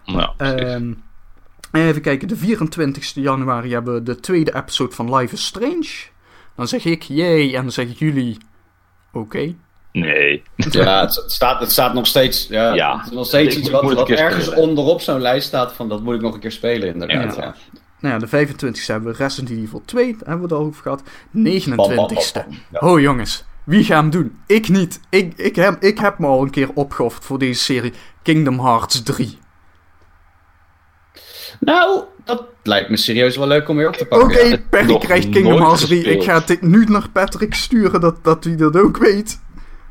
Nou, 0.05 0.29
Ehm, 0.37 0.93
even 1.71 2.01
kijken, 2.01 2.27
de 2.27 2.35
24 2.35 3.13
januari 3.13 3.71
hebben 3.71 3.93
we 3.93 4.03
de 4.03 4.19
tweede 4.19 4.55
episode 4.55 4.91
van 4.95 5.15
Life 5.15 5.33
is 5.33 5.45
Strange. 5.45 5.87
Dan 6.55 6.67
zeg 6.67 6.85
ik 6.85 7.03
yay 7.03 7.55
en 7.55 7.61
dan 7.61 7.71
zeggen 7.71 7.95
jullie 7.97 8.37
oké. 9.13 9.53
nee. 9.91 10.43
Ja, 10.55 10.99
het, 11.01 11.23
staat, 11.27 11.59
het 11.59 11.71
staat 11.71 11.93
nog 11.93 12.07
steeds... 12.07 12.47
Ja, 12.47 12.73
Ja. 12.73 12.97
Het 12.97 13.05
is 13.05 13.11
nog 13.11 13.25
steeds 13.25 13.55
Ik 13.55 13.61
iets 13.61 13.69
moet- 13.71 13.93
wat, 13.93 14.09
ergens 14.09 14.45
spelen. 14.45 14.63
onderop 14.63 15.01
zo'n 15.01 15.21
lijst 15.21 15.47
staat 15.47 15.73
van 15.73 15.89
dat 15.89 16.03
moet 16.03 16.15
ik 16.15 16.21
nog 16.21 16.33
een 16.33 16.39
keer 16.39 16.51
spelen 16.51 16.87
inderdaad. 16.93 17.35
Ja. 17.35 17.41
Ja. 17.43 17.55
Nou 17.99 18.13
ja, 18.13 18.19
de 18.19 18.27
25 18.27 18.87
hebben 18.87 19.11
we 19.11 19.17
Resident 19.17 19.59
Evil 19.59 19.81
2, 19.85 20.05
daar 20.11 20.17
hebben 20.19 20.37
we 20.37 20.43
het 20.43 20.51
al 20.63 20.67
over 20.67 20.81
gehad. 20.81 21.03
29 21.31 21.95
Bam, 21.95 22.07
bam, 22.07 22.15
bam, 22.15 22.57
bam. 22.69 22.79
Ja. 22.81 22.87
Oh 22.93 22.99
jongens, 22.99 23.45
wie 23.65 23.83
gaat 23.83 24.01
hem 24.01 24.09
doen? 24.09 24.39
Ik 24.47 24.69
niet. 24.69 24.99
Ik, 25.09 25.33
ik, 25.35 25.55
heb, 25.55 25.83
ik 25.83 25.97
heb 25.99 26.19
me 26.19 26.27
al 26.27 26.41
een 26.41 26.49
keer 26.49 26.69
opgeofferd 26.73 27.25
voor 27.25 27.39
deze 27.39 27.63
serie 27.63 27.93
Kingdom 28.23 28.59
Hearts 28.59 29.03
3. 29.03 29.37
Nou, 31.59 32.03
dat 32.25 32.43
lijkt 32.63 32.89
me 32.89 32.97
serieus 32.97 33.37
wel 33.37 33.47
leuk 33.47 33.69
om 33.69 33.77
weer 33.77 33.87
op 33.87 33.93
te 33.95 34.05
Oké, 34.09 34.17
pakken. 34.19 34.49
ja. 34.49 34.57
Perry 34.69 34.85
nog 34.91 35.03
krijgt 35.03 35.29
Kingdom 35.29 35.61
Hearts 35.61 35.85
3. 35.85 36.03
Ik 36.03 36.23
ga 36.23 36.39
dit 36.39 36.61
nu 36.61 36.85
naar 36.85 37.09
Patrick 37.09 37.53
sturen, 37.53 38.01
dat, 38.01 38.23
dat 38.23 38.43
hij 38.43 38.55
dat 38.55 38.77
ook 38.77 38.97
weet. 38.97 39.39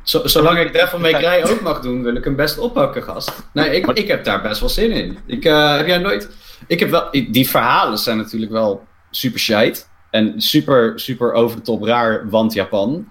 Zo- 0.03 0.27
zolang 0.27 0.59
ik 0.59 0.73
Devil 0.73 0.99
May 0.99 1.13
Cry 1.13 1.51
ook 1.51 1.61
mag 1.61 1.79
doen, 1.81 2.03
wil 2.03 2.15
ik 2.15 2.23
hem 2.23 2.35
best 2.35 2.57
oppakken, 2.57 3.03
gast. 3.03 3.31
Nee, 3.53 3.69
ik, 3.75 3.85
ik 3.85 4.07
heb 4.07 4.23
daar 4.23 4.41
best 4.41 4.59
wel 4.59 4.69
zin 4.69 4.91
in. 4.91 5.17
Ik, 5.25 5.45
eh, 5.45 5.75
heb 5.77 5.87
jij 5.87 5.97
nooit... 5.97 6.29
Ik 6.67 6.79
heb 6.79 6.89
wel... 6.89 7.11
die 7.11 7.49
verhalen 7.49 7.97
zijn 7.97 8.17
natuurlijk 8.17 8.51
wel 8.51 8.85
super 9.11 9.39
shite. 9.39 9.81
En 10.11 10.41
super, 10.41 10.99
super 10.99 11.33
over 11.33 11.55
de 11.57 11.61
top 11.61 11.83
raar, 11.83 12.29
want 12.29 12.53
Japan. 12.53 13.09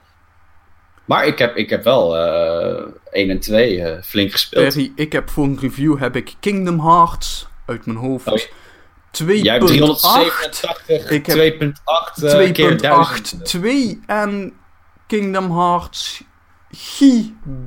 Maar 1.04 1.26
ik 1.26 1.38
heb, 1.38 1.56
ik 1.56 1.70
heb 1.70 1.84
wel 1.84 2.16
eh 2.16 2.86
1 3.10 3.30
en 3.30 3.40
2 3.40 3.82
eh, 3.82 4.02
flink 4.02 4.32
gespeeld. 4.32 4.74
Perry, 4.74 4.92
ik 4.96 5.12
heb 5.12 5.30
voor 5.30 5.44
een 5.44 5.58
review 5.60 5.98
heb 5.98 6.16
ik 6.16 6.34
Kingdom 6.40 6.80
Hearts 6.80 7.46
uit 7.66 7.86
mijn 7.86 7.98
hoofd. 7.98 8.26
Oh, 8.26 8.38
2.8. 9.22 9.42
Jij 9.42 9.52
hebt 9.52 9.66
387, 9.66 11.10
Ik 11.10 11.26
heb 11.26 11.36
2.8 11.36 12.24
eh, 12.24 12.52
keer 12.52 12.78
1000. 12.80 13.34
2.8, 13.36 13.42
2 13.42 14.00
en 14.06 14.52
Kingdom 15.06 15.58
Hearts 15.58 16.22
G 16.72 17.02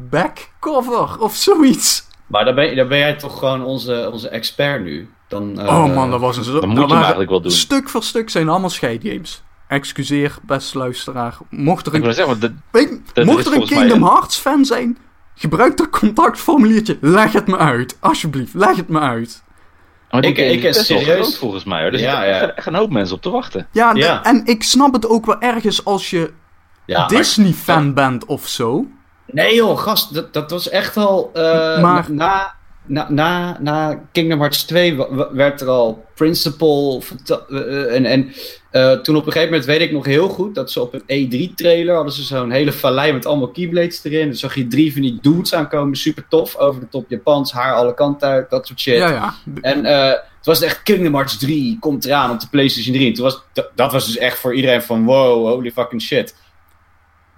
back 0.09 0.49
cover 0.59 1.19
of 1.19 1.35
zoiets. 1.35 2.07
Maar 2.27 2.45
dan 2.45 2.55
ben, 2.55 2.75
dan 2.75 2.87
ben 2.87 2.97
jij 2.97 3.15
toch 3.15 3.39
gewoon 3.39 3.63
onze, 3.63 4.09
onze 4.11 4.29
expert 4.29 4.83
nu. 4.83 5.09
Dan, 5.27 5.59
eh, 5.59 5.67
oh 5.67 5.95
man, 5.95 6.11
dat 6.11 6.19
was 6.19 6.37
een. 6.37 6.43
Dan 6.43 6.69
moet 6.69 6.79
je 6.79 6.85
hem 6.85 6.97
eigenlijk 6.97 7.29
wel 7.29 7.41
doen. 7.41 7.51
Stuk 7.51 7.89
voor 7.89 8.03
stuk 8.03 8.29
zijn 8.29 8.49
allemaal 8.49 8.69
scheidgames. 8.69 9.43
Excuseer, 9.67 10.35
beste 10.41 10.77
luisteraar. 10.77 11.37
Mocht 11.49 11.87
er 11.87 11.95
een, 11.95 12.13
zeggen, 12.13 12.63
weet, 12.71 12.89
mocht 13.25 13.45
er 13.45 13.51
een 13.53 13.59
mij 13.59 13.67
Kingdom 13.67 14.03
Hearts 14.03 14.37
fan 14.37 14.65
zijn, 14.65 14.97
gebruik 15.35 15.77
dat 15.77 15.89
contactformuliertje. 15.89 16.97
Leg 17.01 17.31
het 17.33 17.47
me 17.47 17.57
uit. 17.57 17.97
Alsjeblieft, 17.99 18.53
leg 18.53 18.75
het 18.75 18.87
me 18.89 18.99
uit. 18.99 19.43
Ik- 20.19 20.37
ik 20.37 20.63
is 20.63 20.85
serieus- 20.85 21.15
groot 21.25 21.37
volgens 21.37 21.63
mij. 21.63 21.81
Hoor. 21.81 21.91
Er 21.91 21.99
Ja, 21.99 22.23
ja. 22.23 22.51
echt 22.55 22.67
een 22.67 22.75
hoop 22.75 22.91
mensen 22.91 23.15
op 23.15 23.21
te 23.21 23.29
wachten. 23.29 23.67
Ja, 23.71 23.93
de- 23.93 24.05
en 24.23 24.41
ik 24.45 24.63
snap 24.63 24.93
het 24.93 25.07
ook 25.07 25.25
wel 25.25 25.39
ergens 25.41 25.85
als 25.85 26.09
je 26.09 26.31
ja, 26.85 26.99
maar- 26.99 27.07
Disney-fan 27.07 27.93
bent 27.93 28.25
of 28.25 28.47
zo. 28.47 28.85
Nee 29.25 29.55
joh, 29.55 29.77
gast, 29.79 30.13
dat, 30.13 30.33
dat 30.33 30.51
was 30.51 30.69
echt 30.69 30.97
al... 30.97 31.29
eh, 31.33 31.81
Maar- 31.81 32.05
Na, 32.11 32.55
na, 32.87 33.07
na, 33.09 33.57
na 33.61 34.03
Kingdom 34.11 34.39
Hearts 34.39 34.63
2 34.65 34.95
wa- 34.95 35.07
wa- 35.15 35.29
werd 35.33 35.61
er 35.61 35.67
al 35.67 36.05
Principal. 36.15 37.01
fanta- 37.01 37.45
eh, 37.49 37.95
en 37.95 38.05
en 38.05 38.31
eh, 38.71 38.91
toen 38.91 39.15
op 39.15 39.25
een 39.25 39.31
gegeven 39.31 39.49
moment 39.51 39.65
weet 39.69 39.81
ik 39.81 39.91
nog 39.91 40.05
heel 40.05 40.27
goed 40.29 40.55
dat 40.55 40.71
ze 40.71 40.81
op 40.81 40.93
een 41.05 41.27
E3-trailer 41.51 41.95
hadden 41.95 42.13
ze 42.13 42.23
zo'n 42.23 42.51
hele 42.51 42.71
vallei 42.73 43.13
met 43.13 43.25
allemaal 43.25 43.47
Keyblades 43.51 44.03
erin. 44.03 44.25
Dan 44.27 44.35
zag 44.35 44.55
je 44.55 44.67
drie 44.67 44.93
van 44.93 45.01
die 45.01 45.17
dudes 45.21 45.53
aankomen, 45.53 45.95
super 45.95 46.25
tof, 46.29 46.55
over 46.55 46.81
de 46.81 46.89
top 46.89 47.05
Japans, 47.09 47.51
haar 47.51 47.73
alle 47.73 47.93
kanten 47.93 48.27
uit, 48.29 48.49
dat 48.49 48.67
soort 48.67 48.79
shit. 48.79 48.97
Ja, 48.97 49.09
ja. 49.09 49.33
En 49.61 49.85
eh, 49.85 50.07
het 50.09 50.45
was 50.45 50.61
echt 50.61 50.83
Kingdom 50.83 51.13
Hearts 51.13 51.37
3 51.37 51.77
komt 51.79 52.05
eraan 52.05 52.31
op 52.31 52.39
de 52.39 52.47
PlayStation 52.51 52.95
3. 52.95 53.07
En 53.07 53.13
toen 53.13 53.23
was, 53.23 53.41
dat, 53.53 53.69
dat 53.75 53.91
was 53.91 54.05
dus 54.05 54.17
echt 54.17 54.37
voor 54.37 54.55
iedereen 54.55 54.81
van 54.81 55.05
wow, 55.05 55.47
holy 55.53 55.71
fucking 55.71 56.01
shit. 56.01 56.35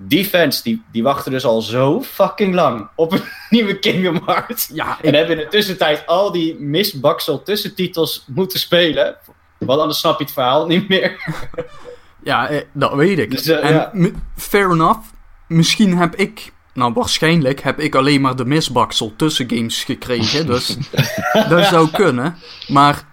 Die 0.02 0.26
fans 0.26 0.62
die, 0.62 0.84
die 0.92 1.04
wachten 1.04 1.32
dus 1.32 1.46
al 1.46 1.62
zo 1.62 2.02
fucking 2.02 2.54
lang 2.54 2.88
op 2.96 3.12
een 3.12 3.22
nieuwe 3.50 3.80
Kingdom 3.80 4.22
Hearts. 4.26 4.70
Ja, 4.74 4.98
En 5.02 5.14
hebben 5.14 5.38
in 5.38 5.44
de 5.44 5.50
tussentijd 5.50 6.06
al 6.06 6.32
die 6.32 6.60
misbaksel 6.60 7.44
tussentitels 7.44 8.24
moeten 8.28 8.60
spelen. 8.60 9.18
Want 9.58 9.80
anders 9.80 10.00
snap 10.00 10.18
je 10.18 10.24
het 10.24 10.34
verhaal 10.34 10.68
niet 10.68 10.90
meer. 10.90 11.18
ja 12.24 12.50
eh, 12.50 12.62
dat 12.72 12.94
weet 12.94 13.20
ik. 13.20 13.32
Dus, 13.32 13.48
eh, 13.48 13.70
en 13.70 13.74
ja. 13.74 14.12
fair 14.36 14.72
enough. 14.72 15.00
Misschien 15.48 15.98
heb 15.98 16.16
ik, 16.16 16.54
nou 16.74 16.94
waarschijnlijk 16.94 17.62
heb 17.62 17.80
ik 17.80 17.96
alleen 17.96 18.22
maar 18.22 18.36
de 18.36 18.46
misbaksel 18.46 19.14
tussen 19.16 19.50
games 19.50 19.84
gekregen. 19.84 20.46
Dus 20.46 20.78
dat 21.50 21.66
zou 21.66 21.90
kunnen. 21.90 22.36
Maar 22.68 23.08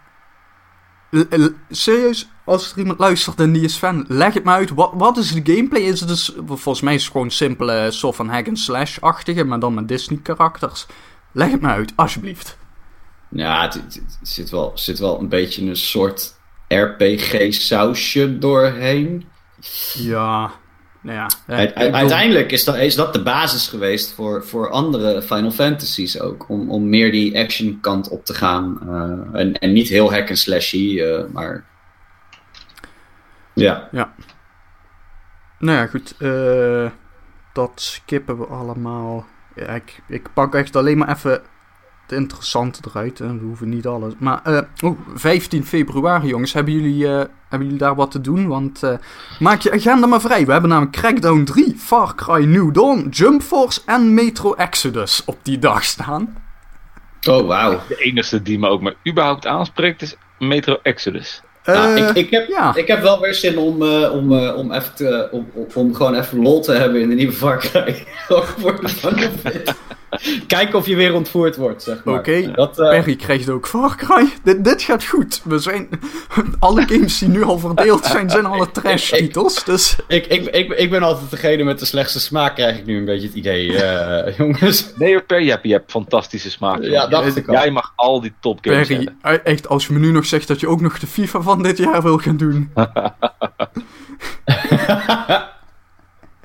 serieus, 1.71 2.29
als 2.45 2.73
er 2.73 2.79
iemand 2.79 2.99
luistert 2.99 3.41
en 3.41 3.53
die 3.53 3.63
is 3.63 3.77
fan, 3.77 4.05
leg 4.09 4.35
het 4.35 4.45
me 4.45 4.51
uit. 4.51 4.71
Wat, 4.71 4.91
wat 4.95 5.17
is 5.17 5.33
de 5.33 5.55
gameplay? 5.55 5.81
Is 5.83 6.01
het 6.01 6.09
dus, 6.09 6.33
volgens 6.47 6.81
mij 6.81 6.95
is 6.95 7.03
het 7.03 7.13
gewoon 7.13 7.31
simpele 7.31 7.91
soort 7.91 8.17
van 8.17 8.29
hack 8.29 8.49
and 8.49 8.59
slash-achtige, 8.59 9.45
maar 9.45 9.59
dan 9.61 9.75
met 9.75 9.89
Disney 9.89 10.19
karakters. 10.23 10.87
Leg 11.33 11.51
het 11.51 11.61
me 11.61 11.69
uit, 11.69 11.93
alsjeblieft. 11.97 12.57
Ja, 13.29 13.63
het, 13.63 13.75
het- 13.75 13.95
het 13.95 14.19
zit, 14.29 14.51
wel, 14.51 14.73
zit 14.75 14.99
wel 14.99 15.21
een 15.21 15.29
beetje 15.29 15.63
een 15.67 15.77
soort 15.77 16.35
RPG-sausje 16.69 18.39
doorheen. 18.39 19.25
Ja, 19.95 20.53
nou 21.07 21.19
ja. 21.19 21.29
eh, 21.75 21.93
Uiteindelijk 21.93 22.53
is 22.53 22.65
dat, 22.65 22.77
is 22.77 22.95
dat 22.95 23.13
de 23.13 23.23
basis 23.23 23.69
geweest 23.69 24.13
voor, 24.15 24.45
voor 24.45 24.71
andere 24.71 25.23
Final 25.23 25.51
Fantasies 25.51 26.21
ook. 26.21 26.49
Om, 26.49 26.71
om 26.71 26.89
meer 26.89 27.13
die 27.13 27.39
action 27.39 27.79
kant 27.81 28.09
op 28.09 28.25
te 28.25 28.35
gaan. 28.35 28.79
eh, 28.83 29.41
en, 29.41 29.53
en 29.53 29.73
niet 29.73 29.89
heel 29.89 30.13
hack 30.13 30.29
and 30.29 30.39
slashy, 30.39 31.01
eh, 31.01 31.25
maar... 31.33 31.65
Ja. 33.55 33.89
Nou 35.59 35.79
ja, 35.79 35.87
goed. 35.87 36.15
dat 37.53 37.73
skippen 37.75 38.39
we 38.39 38.47
allemaal. 38.47 39.27
Ja, 39.55 39.67
ik, 39.67 40.03
ik 40.09 40.33
pak 40.35 40.55
echt 40.55 40.77
alleen 40.77 40.99
maar 40.99 41.09
even 41.17 41.43
het 42.09 42.19
interessante 42.19 42.81
eruit. 42.89 43.21
En 43.21 43.39
we 43.39 43.45
hoeven 43.45 43.69
niet 43.69 43.87
alles. 43.87 44.13
Maar 44.19 44.41
eh, 44.45 44.61
oh, 44.85 44.99
15 45.15 45.65
februari, 45.67 46.27
jongens. 46.29 46.53
Hebben 46.53 46.73
jullie, 46.75 47.07
eh, 47.07 47.13
hebben 47.49 47.67
jullie 47.69 47.77
daar 47.83 47.95
wat 47.95 48.11
te 48.11 48.21
doen? 48.21 48.47
Want 48.49 48.83
eh, 48.83 48.93
maak 49.39 49.61
je 49.61 49.73
agenda 49.73 50.07
maar 50.07 50.21
vrij. 50.21 50.47
We 50.47 50.53
hebben 50.53 50.71
namelijk 50.71 50.97
Crackdown 50.97 51.43
3, 51.45 51.75
Far 51.79 52.15
Cry 52.15 52.45
New 52.45 52.75
Dawn, 52.75 53.09
Jump 53.11 53.43
Force 53.43 53.81
en 53.87 54.15
Metro 54.15 54.55
Exodus 54.55 55.23
op 55.25 55.39
die 55.43 55.59
dag 55.59 55.85
staan. 55.85 56.37
Oh, 57.29 57.47
wauw. 57.47 57.81
De 57.89 57.97
enige 57.97 58.43
die 58.43 58.59
me 58.59 58.69
ook 58.69 58.81
maar 58.81 58.95
überhaupt 59.09 59.47
aanspreekt 59.47 60.03
is 60.03 60.17
Metro 60.39 60.79
Exodus. 60.83 61.43
Ja, 61.65 61.95
Eh, 61.97 62.07
ik, 62.09 62.15
ik, 62.17 62.31
heb, 62.31 62.49
ja. 62.49 62.75
ik 62.75 62.87
heb 62.87 63.03
wel 63.03 63.21
weer 63.21 63.35
zin 63.35 63.59
om, 63.59 63.83
eh, 63.83 64.13
om, 64.13 64.33
eh, 64.39 64.57
om, 64.57 64.73
even 64.73 64.95
te, 64.95 65.29
om, 65.31 65.49
om- 65.53 65.67
om 65.75 65.95
gewoon 65.95 66.15
even 66.15 66.43
lol 66.43 66.61
te 66.61 66.73
hebben 66.73 67.01
in 67.01 67.09
de 67.09 67.15
nieuwe 67.15 67.33
Far 67.33 67.59
Cry. 67.59 68.05
Voor 68.59 68.81
de. 68.81 69.75
Kijken 70.47 70.79
of 70.79 70.87
je 70.87 70.97
weer 70.97 71.15
ontvoerd 71.15 71.57
wordt, 71.57 71.83
zeg 71.83 72.05
maar. 72.05 72.19
Oké, 72.19 72.53
Dat, 72.53 72.79
eh, 72.79 72.89
Perry 72.89 73.17
krijgt 73.17 73.49
ook 73.49 73.67
Far 73.67 73.97
Cry. 73.97 74.29
Dit, 74.45 74.65
dit 74.65 74.83
gaat 74.83 75.05
goed. 75.05 75.41
We 75.45 75.59
zijn, 75.59 75.89
alle 76.59 76.83
games 76.87 77.19
die 77.19 77.29
nu 77.29 77.43
al 77.43 77.59
verdeeld 77.59 78.05
zijn, 78.05 78.31
zijn 78.31 78.47
alle 78.47 78.71
trash 78.71 79.11
titels. 79.11 79.65
Dus 79.65 79.97
ik, 80.09 80.27
ik, 80.27 80.45
ik, 80.47 80.73
ik 80.73 80.91
ben 80.91 81.03
altijd 81.03 81.31
degene 81.31 81.65
met 81.65 81.79
de 81.79 81.85
slechtste 81.85 82.21
smaak, 82.21 82.55
krijg 82.55 82.79
ik 82.79 82.87
nu 82.87 82.99
een 82.99 83.05
beetje 83.05 83.27
het 83.27 83.37
idee, 83.37 83.83
eh, 83.83 84.37
jongens. 84.39 84.93
Nee 84.97 85.13
hoor, 85.13 85.23
Per, 85.23 85.41
je 85.41 85.51
hebt, 85.51 85.65
je 85.65 85.73
hebt 85.73 85.91
fantastische 85.91 86.51
smaak. 86.51 86.83
Ja, 86.83 87.07
ik 87.07 87.49
al. 87.49 87.55
Jij 87.55 87.71
mag 87.71 87.93
al 87.97 88.21
die 88.21 88.33
topgames 88.41 88.87
Perry, 88.87 89.05
hebben. 89.23 89.43
eh, 89.45 89.53
echt, 89.53 89.69
als 89.69 89.87
je 89.87 89.93
me 89.93 89.99
nu 89.99 90.11
nog 90.11 90.27
zegt 90.27 90.49
dat 90.49 90.61
je 90.61 90.69
ook 90.69 90.81
nog 90.81 90.99
de 90.99 91.07
FIFA 91.07 91.41
van 91.41 91.63
dit 91.63 91.79
jaar 91.79 92.03
wil 92.03 92.19
gaan 92.19 92.37
doen. 92.37 92.73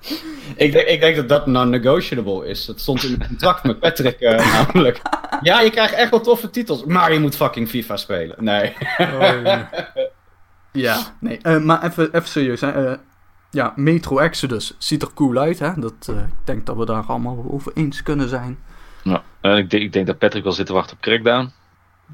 Ik 0.56 0.72
denk, 0.72 0.88
ik 0.88 1.00
denk 1.00 1.16
dat 1.16 1.30
dat 1.30 1.46
non-negotiable 1.46 2.48
is. 2.48 2.66
Dat 2.66 2.80
stond 2.80 3.04
in 3.04 3.12
het 3.12 3.28
contract 3.28 3.64
met 3.64 3.80
Patrick 3.80 4.20
eh, 4.20 4.54
namelijk. 4.64 5.02
Ja, 5.42 5.62
je 5.62 5.70
krijgt 5.70 5.94
echt 5.94 6.10
wel 6.10 6.22
toffe 6.22 6.50
titels, 6.50 6.86
maar 6.86 7.14
je 7.14 7.20
moet 7.20 7.36
fucking 7.36 7.70
FIFA 7.70 7.98
spelen. 7.98 8.36
Nee. 8.44 8.74
ja, 10.72 11.16
nee. 11.20 11.40
eh, 11.42 11.58
maar 11.58 11.84
even, 11.84 12.16
even 12.16 12.28
serieus. 12.28 12.62
Hè. 12.62 12.92
eh, 12.92 12.98
ja, 13.52 13.74
Metro 13.76 14.18
Exodus 14.18 14.76
ziet 14.78 15.02
er 15.02 15.14
cool 15.14 15.38
uit. 15.38 15.60
Hè? 15.60 15.72
Dat, 15.76 15.94
eh, 16.10 16.16
ik 16.16 16.46
denk 16.46 16.66
dat 16.66 16.76
we 16.76 16.86
daar 16.86 17.04
allemaal 17.04 17.46
over 17.52 17.72
eens 17.76 18.04
kunnen 18.04 18.30
zijn. 18.30 18.60
Ja. 19.04 19.24
En 19.42 19.58
ik, 19.58 19.70
denk, 19.70 19.84
ik 19.84 19.94
denk 19.94 20.08
dat 20.08 20.18
Patrick 20.18 20.44
wel 20.44 20.54
zit 20.54 20.66
te 20.66 20.74
wachten 20.74 20.96
op 20.96 21.02
Crackdown. 21.02 21.52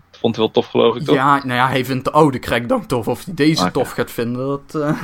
Dat 0.10 0.20
vond 0.20 0.36
hij 0.36 0.44
wel 0.44 0.54
tof, 0.54 0.68
geloof 0.68 0.96
ik, 0.96 1.04
toch? 1.04 1.16
Ja, 1.16 1.36
nou 1.36 1.54
ja, 1.54 1.68
hij 1.68 1.86
vindt 1.86 2.06
de 2.06 2.12
oude 2.12 2.40
Crackdown 2.40 2.86
tof. 2.86 3.08
Of 3.08 3.26
hij 3.26 3.34
deze 3.34 3.62
Oké. 3.62 3.72
tof 3.72 3.92
gaat 3.92 4.12
vinden, 4.12 4.48
dat... 4.48 4.96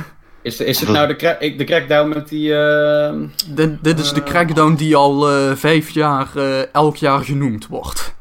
Is, 0.44 0.60
is 0.60 0.80
het 0.80 0.88
nou 0.88 1.06
de, 1.06 1.16
cra- 1.16 1.36
de 1.40 1.64
crackdown 1.64 2.08
met 2.08 2.28
die... 2.28 2.54
eh, 2.56 3.12
dit, 3.48 3.84
dit 3.84 3.98
is 3.98 4.12
de 4.12 4.20
Eh. 4.22 4.26
Crackdown 4.26 4.74
die 4.74 4.96
al 4.96 5.30
eh, 5.30 5.52
vijf 5.54 5.90
jaar, 5.90 6.28
eh, 6.36 6.72
elk 6.74 6.96
jaar 6.96 7.20
genoemd 7.24 7.66
wordt. 7.66 8.14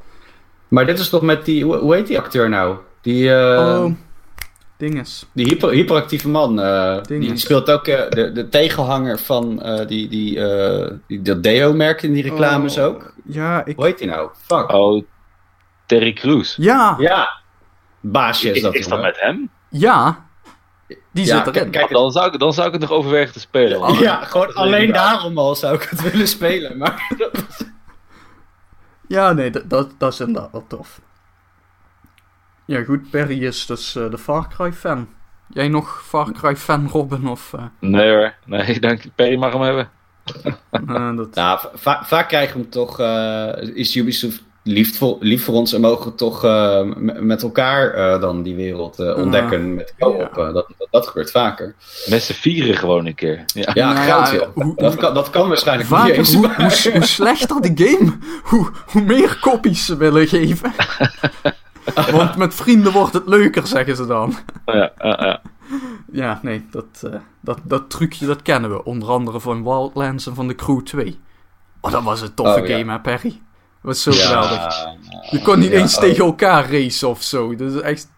Maar 0.68 0.86
dit 0.86 1.00
is 1.00 1.10
toch 1.10 1.22
met 1.22 1.46
die... 1.46 1.64
Hoe, 1.64 1.76
hoe 1.78 1.96
heet 1.96 2.08
die 2.08 2.18
acteur 2.20 2.50
nou? 2.50 2.78
Die, 3.02 3.34
eh, 3.36 3.84
oh, 3.84 3.92
dinges. 4.78 5.26
die 5.34 5.46
hyper, 5.46 5.70
hyperactieve 5.70 6.30
man. 6.30 6.60
eh, 6.62 7.02
die, 7.04 7.38
speelt 7.38 7.70
ook 7.72 7.86
de, 7.86 8.32
de 8.34 8.50
tegenhanger 8.50 9.20
van 9.20 9.62
eh, 9.62 9.88
die, 9.88 10.08
die, 10.08 10.46
eh, 10.48 10.92
die, 11.08 11.22
dat 11.22 11.44
Deo-merk 11.44 12.02
in 12.02 12.14
die 12.14 12.24
reclames 12.24 12.78
Oh. 12.78 12.84
ook. 12.86 13.14
Ja, 13.26 13.66
ik... 13.66 13.76
Hoe 13.76 13.86
heet 13.86 13.98
die 13.98 14.08
nou? 14.08 14.30
Fuck. 14.46 14.72
Oh, 14.72 15.04
Terry 15.86 16.14
Crews. 16.14 16.56
Ja, 16.60 16.96
Ja. 17.00 17.42
Baasje 18.06 18.50
is 18.50 18.56
Is, 18.56 18.62
dat. 18.62 18.74
is 18.74 18.80
dat 18.82 18.90
jongen. 18.90 19.06
met 19.06 19.20
hem? 19.22 19.50
ja. 19.70 20.23
Die 21.14 21.26
Ja, 21.26 21.44
zit 21.46 21.56
erin. 21.56 21.72
kijk, 21.72 21.90
Dan 21.90 22.12
zou, 22.12 22.34
ik, 22.34 22.40
dan 22.40 22.54
zou 22.54 22.68
ik 22.68 22.74
het 22.74 22.82
nog 22.82 22.92
overwegen 22.92 23.34
te 23.34 23.40
spelen. 23.40 23.94
Ja, 24.00 24.24
gewoon 24.26 24.54
alleen 24.54 24.92
daarom 24.92 25.38
al 25.38 25.56
zou 25.56 25.76
ik 25.76 25.82
het 25.84 26.12
willen 26.12 26.28
spelen. 26.28 26.78
Maar 26.78 27.12
Ja, 29.08 29.34
nee, 29.34 29.50
dat, 29.50 29.70
dat, 29.70 29.92
dat 29.98 30.14
is 30.14 30.20
inderdaad 30.20 30.52
wel 30.52 30.66
tof. 30.68 31.02
Ja, 32.66 32.84
goed, 32.84 33.10
Perry 33.10 33.44
is 33.46 33.66
dus 33.66 33.96
eh, 33.96 34.10
de 34.12 34.18
Far 34.18 34.48
Cry 34.48 34.74
fan. 34.74 35.10
Jij 35.50 35.68
nog 35.68 36.02
Far 36.06 36.32
Cry 36.32 36.56
fan, 36.56 36.88
Robin? 36.92 37.28
Of, 37.28 37.54
eh, 37.54 37.64
Nee 37.80 38.10
hoor, 38.10 38.34
nee, 38.46 38.80
dank 38.80 39.02
je. 39.04 39.12
Perry 39.16 39.36
mag 39.38 39.54
hem 39.54 39.62
hebben. 39.62 39.90
eh, 40.72 41.16
dat... 41.16 41.36
Nou, 41.36 41.60
va- 41.74 42.04
vaak 42.06 42.28
krijgen 42.28 42.56
we 42.56 42.62
hem 42.62 42.70
toch, 42.70 43.00
eh, 43.00 43.76
is 43.76 43.96
Ubisoft 43.96 44.44
lief 44.64 44.98
voor, 44.98 45.18
lief 45.20 45.44
voor 45.44 45.54
ons 45.54 45.74
en 45.74 45.82
mogen 45.82 46.06
we 46.12 46.16
toch 46.16 46.44
eh, 46.44 46.82
met 47.20 47.44
elkaar 47.44 47.94
eh, 47.94 48.22
dan 48.22 48.44
die 48.44 48.56
wereld 48.56 49.00
eh, 49.00 49.18
ontdekken 49.18 49.74
met 49.74 49.94
co-op. 50.00 50.32
ja. 50.36 50.48
eh, 50.48 50.54
dat, 50.54 50.68
dat, 50.78 50.88
dat 50.92 51.08
gebeurt 51.08 51.32
vaker. 51.32 51.76
Met 52.10 52.24
z'n 52.24 52.34
vieren 52.34 52.78
gewoon 52.78 53.06
een 53.06 53.16
keer. 53.16 53.44
Ja. 53.46 53.72
Ja, 53.74 53.94
Nou 53.94 54.06
geld 54.06 54.28
ja, 54.30 54.34
joh. 54.36 54.48
hoe- 54.54 54.76
dat, 54.76 54.96
kan, 54.96 55.14
dat 55.14 55.30
kan 55.30 55.48
waarschijnlijk 55.48 55.90
Vaker, 55.90 56.08
niet 56.08 56.18
eens. 56.18 56.34
hoe, 56.34 56.48
hoe, 56.56 56.92
hoe 56.94 57.04
slechter 57.06 57.62
de 57.62 57.72
game, 57.86 58.18
hoe, 58.44 58.70
hoe 58.92 59.02
meer 59.02 59.38
kopies 59.42 59.86
ze 59.86 59.98
willen 59.98 60.28
geven. 60.28 60.74
Want 62.12 62.36
met 62.36 62.56
vrienden 62.56 62.92
wordt 62.92 63.14
het 63.14 63.28
leuker, 63.28 63.68
zeggen 63.68 63.96
ze 63.96 64.06
dan. 64.06 64.36
Ja, 64.66 64.92
ja, 64.98 65.20
ja. 65.26 65.42
Ja, 66.12 66.40
nee, 66.42 66.66
dat, 66.72 66.86
eh, 67.04 67.16
dat, 67.42 67.60
dat 67.64 67.90
trucje 67.90 68.26
dat 68.26 68.42
kennen 68.42 68.70
we. 68.70 68.84
Onder 68.84 69.10
andere 69.10 69.40
van 69.40 69.64
Wildlands 69.64 70.28
en 70.28 70.36
van 70.36 70.48
de 70.48 70.56
Crew 70.56 70.82
2. 70.82 71.20
Oh, 71.82 71.92
dat 71.92 72.04
was 72.04 72.22
een 72.22 72.34
toffe 72.34 72.62
Oh, 72.62 72.68
ja. 72.68 72.78
game, 72.78 72.92
hè, 72.92 73.00
Perry? 73.00 73.42
Dat 73.84 73.92
was 73.92 74.04
zo 74.04 74.12
Ja, 74.12 74.42
geweldig. 74.42 74.86
Je 75.32 75.42
kon 75.42 75.60
niet 75.60 75.72
ja, 75.72 75.78
eens 75.80 75.96
oh. 75.96 76.02
tegen 76.02 76.26
elkaar 76.26 76.72
racen 76.72 77.10
of 77.10 77.24
zo. 77.24 77.56
Dat 77.56 77.72
is 77.74 77.82
echt... 77.82 78.12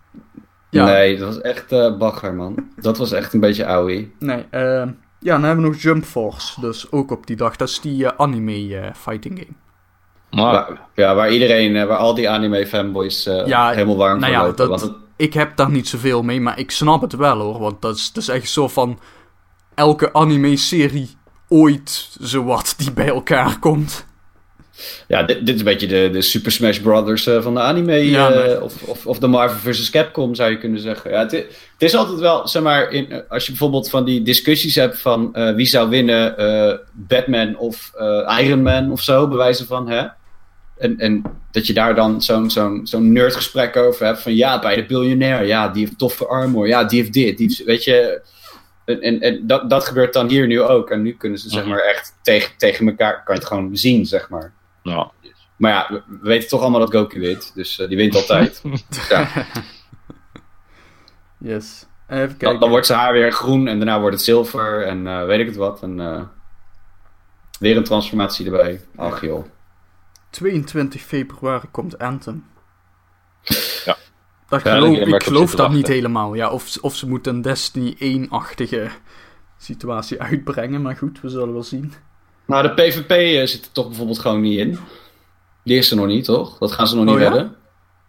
Ja, 0.70 0.86
nee. 0.86 0.94
Nee, 0.94 1.18
dat 1.18 1.28
was 1.28 1.42
echt 1.42 1.72
eh 1.72 1.98
bagger, 1.98 2.34
man. 2.34 2.68
Dat 2.76 2.98
was 2.98 3.12
echt 3.12 3.34
een 3.34 3.40
beetje 3.40 3.66
ouwie. 3.66 4.16
ehm, 4.20 4.90
ja, 5.20 5.34
dan 5.34 5.44
hebben 5.44 5.64
we 5.64 5.70
nog 5.72 5.82
Jump 5.82 6.04
Force. 6.06 6.62
Dus 6.62 6.92
ook 6.92 7.12
op 7.12 7.28
die 7.28 7.36
dag. 7.36 7.56
Dat 7.56 7.70
is 7.70 7.80
die 7.82 8.06
eh, 8.06 8.12
anime 8.18 8.78
eh, 8.80 8.94
fighting 8.96 9.38
game. 9.40 9.54
Maar, 10.44 10.54
Waar, 10.54 10.80
ja, 10.96 11.16
waar 11.16 11.32
iedereen, 11.32 11.76
eh, 11.76 11.86
waar 11.86 11.98
al 11.98 12.14
die 12.16 12.30
anime 12.30 12.68
fanboys 12.68 13.26
eh, 13.26 13.46
Ja, 13.48 13.70
helemaal 13.70 13.98
warm 13.98 14.20
nou 14.20 14.34
voor 14.34 14.42
ja, 14.42 14.48
lopen. 14.48 14.58
dat- 14.58 14.68
Want 14.70 14.82
het, 14.82 14.92
Ik 15.16 15.34
heb 15.34 15.56
daar 15.56 15.70
niet 15.72 15.88
zoveel 15.88 16.22
mee, 16.24 16.42
maar 16.42 16.60
ik 16.60 16.72
snap 16.72 17.02
het 17.02 17.16
wel 17.16 17.40
hoor. 17.40 17.60
Want 17.60 17.82
dat 17.82 17.96
is, 17.96 18.12
dat 18.12 18.24
is 18.24 18.30
echt 18.30 18.50
zo 18.50 18.68
van... 18.68 19.00
Elke 19.76 20.14
anime-serie 20.14 21.10
ooit 21.48 22.16
zowat 22.20 22.74
die 22.78 22.92
bij 22.92 23.08
elkaar 23.08 23.60
komt. 23.60 24.06
Ja, 25.08 25.24
dit, 25.24 25.46
dit 25.46 25.54
is 25.56 25.60
een 25.60 25.66
beetje 25.66 25.88
de, 25.88 26.10
de 26.12 26.22
Super 26.22 26.52
Smash 26.52 26.78
Brothers 26.78 27.28
eh, 27.28 27.42
van 27.42 27.54
de 27.54 27.60
anime. 27.60 28.10
Ja, 28.10 28.32
eh, 28.32 28.62
of, 28.62 28.84
of, 28.84 29.06
of 29.06 29.20
de 29.20 29.28
Marvel 29.28 29.72
vs. 29.72 29.90
Capcom 29.90 30.36
zou 30.36 30.52
je 30.52 30.58
kunnen 30.58 30.80
zeggen. 30.80 31.12
Ja, 31.12 31.20
het, 31.20 31.32
het 31.32 31.46
is 31.78 31.96
altijd 31.96 32.20
wel, 32.20 32.48
zeg 32.48 32.62
maar, 32.64 32.92
in, 32.92 33.12
eh, 33.12 33.20
als 33.30 33.44
je 33.46 33.50
bijvoorbeeld 33.52 33.90
van 33.90 34.06
die 34.06 34.22
discussies 34.22 34.76
hebt 34.76 35.00
van 35.00 35.32
wie 35.56 35.66
zou 35.66 35.90
winnen, 35.90 36.36
Batman 36.94 37.58
of 37.58 37.92
Iron 38.40 38.62
Man 38.62 38.92
of 38.92 39.02
zo, 39.02 39.28
bewijzen 39.28 39.66
van, 39.66 39.90
hè? 39.90 40.06
En, 40.78 40.98
en 41.00 41.22
dat 41.52 41.68
je 41.68 41.74
daar 41.74 41.96
dan 41.96 42.22
zo'n 42.22 42.50
zo'n 42.50 42.80
zo'n 42.84 43.12
nerdgesprek 43.12 43.76
over 43.76 44.06
hebt. 44.06 44.22
Van 44.22 44.36
ja, 44.36 44.60
bij 44.60 44.76
de 44.76 44.86
biljonair. 44.86 45.46
Ja, 45.46 45.68
die 45.70 45.86
heeft 45.86 45.98
toffe 45.98 46.26
armor. 46.28 46.68
Ja, 46.68 46.84
die 46.84 47.00
heeft 47.00 47.14
dit. 47.14 47.38
Die 47.38 47.48
heeft, 47.48 47.64
weet 47.64 47.84
je. 47.84 48.22
En, 48.86 49.02
en, 49.02 49.20
en 49.20 49.48
dat, 49.48 49.70
dat 49.70 49.86
gebeurt 49.86 50.14
dan 50.14 50.28
hier 50.30 50.48
nu 50.48 50.62
ook. 50.62 50.90
En 50.90 51.02
nu 51.02 51.16
kunnen 51.18 51.40
ze 51.40 51.50
zeg 51.50 51.62
Mhm. 51.62 51.70
maar 51.70 51.80
echt 51.80 52.14
tegen, 52.22 52.52
tegen 52.58 52.88
elkaar. 52.88 53.24
Kan 53.24 53.36
je 53.36 53.42
het 53.42 53.50
gewoon 53.50 53.78
zien, 53.78 54.06
zeg 54.06 54.30
maar. 54.30 54.54
Ja. 54.86 55.12
Maar 55.58 55.72
ja, 55.72 55.88
we, 55.90 56.04
we 56.08 56.28
weten 56.28 56.50
toch 56.50 56.62
allemaal 56.62 56.80
dat 56.80 56.92
Goku 56.92 57.20
wint. 57.20 57.52
Dus 57.56 57.80
eh, 57.80 57.88
die 57.88 57.98
wint 57.98 58.16
altijd. 58.16 58.62
ja. 59.10 59.28
Yes. 61.38 61.86
Even 62.08 62.28
dan, 62.28 62.38
kijken. 62.38 62.60
dan 62.60 62.70
wordt 62.70 62.86
zijn 62.86 63.00
haar 63.00 63.14
weer 63.14 63.32
groen. 63.32 63.68
En 63.68 63.78
daarna 63.78 64.00
wordt 64.00 64.16
het 64.16 64.26
zilver. 64.26 64.84
En 64.84 65.08
eh, 65.08 65.26
weet 65.26 65.40
ik 65.40 65.46
het 65.46 65.56
wat. 65.56 65.84
En 65.84 66.00
eh, 66.00 66.22
weer 67.60 67.78
een 67.78 67.84
transformatie 67.84 68.46
erbij. 68.46 68.82
Ach 68.96 69.22
joh. 69.22 69.46
22 70.30 71.02
februari 71.02 71.68
komt 71.72 72.00
Anthem. 72.00 72.46
Ja. 73.86 73.98
Dat 74.48 74.64
Ja, 74.64 74.76
geloof, 74.76 74.98
ik 74.98 75.24
geloof 75.24 75.56
dat 75.56 75.72
niet 75.72 75.88
helemaal. 75.88 76.34
Ja, 76.34 76.50
of, 76.50 76.78
of 76.82 76.96
ze 76.96 77.08
moeten 77.08 77.36
een 77.36 77.42
Destiny 77.42 78.26
1-achtige 78.26 78.90
situatie 79.58 80.22
uitbrengen. 80.32 80.82
Maar 80.82 80.98
goed, 80.98 81.22
we 81.22 81.30
zullen 81.30 81.54
wel 81.54 81.64
zien. 81.64 81.94
Nou, 82.48 82.64
de 82.64 82.74
PvP 82.74 83.12
eh, 83.12 83.46
zit 83.48 83.66
er 83.66 83.72
toch 83.72 83.88
bijvoorbeeld 83.88 84.20
gewoon 84.20 84.42
niet 84.42 84.60
in. 84.60 84.78
Die 85.64 85.78
is 85.78 85.92
er 85.92 85.98
nog 85.98 86.06
niet, 86.06 86.26
toch? 86.26 86.58
Dat 86.58 86.72
gaan 86.72 86.88
ze 86.88 86.96
nog 86.96 87.06
niet 87.06 87.14
Oh 87.14 87.20
ja? 87.22 87.28
redden. 87.30 87.56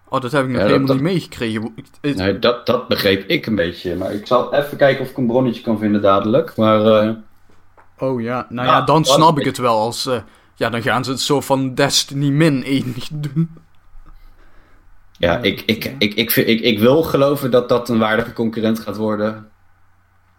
Oh, 0.09 0.21
dat 0.21 0.33
heb 0.33 0.43
ik 0.45 0.49
nog 0.51 0.59
Ja, 0.61 0.67
helemaal 0.67 0.87
dat- 0.87 0.97
niet 0.97 1.05
meegekregen. 1.05 1.75
Nee, 2.01 2.39
dat, 2.39 2.67
dat 2.67 2.89
begreep 2.89 3.29
ik 3.29 3.47
een 3.47 3.55
beetje. 3.55 3.97
Maar 3.97 4.13
ik 4.13 4.27
zal 4.27 4.55
even 4.55 4.77
kijken 4.77 5.05
of 5.05 5.11
ik 5.11 5.17
een 5.17 5.27
bronnetje 5.27 5.63
kan 5.63 5.79
vinden 5.79 6.03
dadelijk. 6.03 6.57
Maar 6.57 6.87
eh, 7.03 7.11
Oh 7.99 8.21
ja, 8.21 8.47
nou 8.49 8.67
Ja, 8.69 8.73
ja, 8.77 8.83
dan 8.83 9.05
snap 9.05 9.39
ik 9.39 9.45
het 9.45 9.59
wel. 9.59 9.79
Als, 9.79 10.07
eh, 10.07 10.21
ja, 10.55 10.71
dan 10.71 10.83
gaan 10.83 11.05
ze 11.05 11.11
het 11.11 11.21
zo 11.21 11.41
van 11.41 11.75
Destiny 11.75 12.29
min 12.29 12.63
1 12.65 12.95
doen. 13.13 13.51
ja, 15.19 15.39
ik, 15.39 15.63
ik, 15.67 15.95
ik, 15.99 16.15
ik, 16.15 16.31
vind- 16.31 16.49
ik, 16.49 16.61
ik 16.61 16.79
wil 16.79 17.03
geloven 17.03 17.51
dat 17.51 17.69
dat 17.69 17.89
een 17.89 17.99
waardige 17.99 18.33
concurrent 18.33 18.81
gaat 18.81 18.97
worden. 18.97 19.49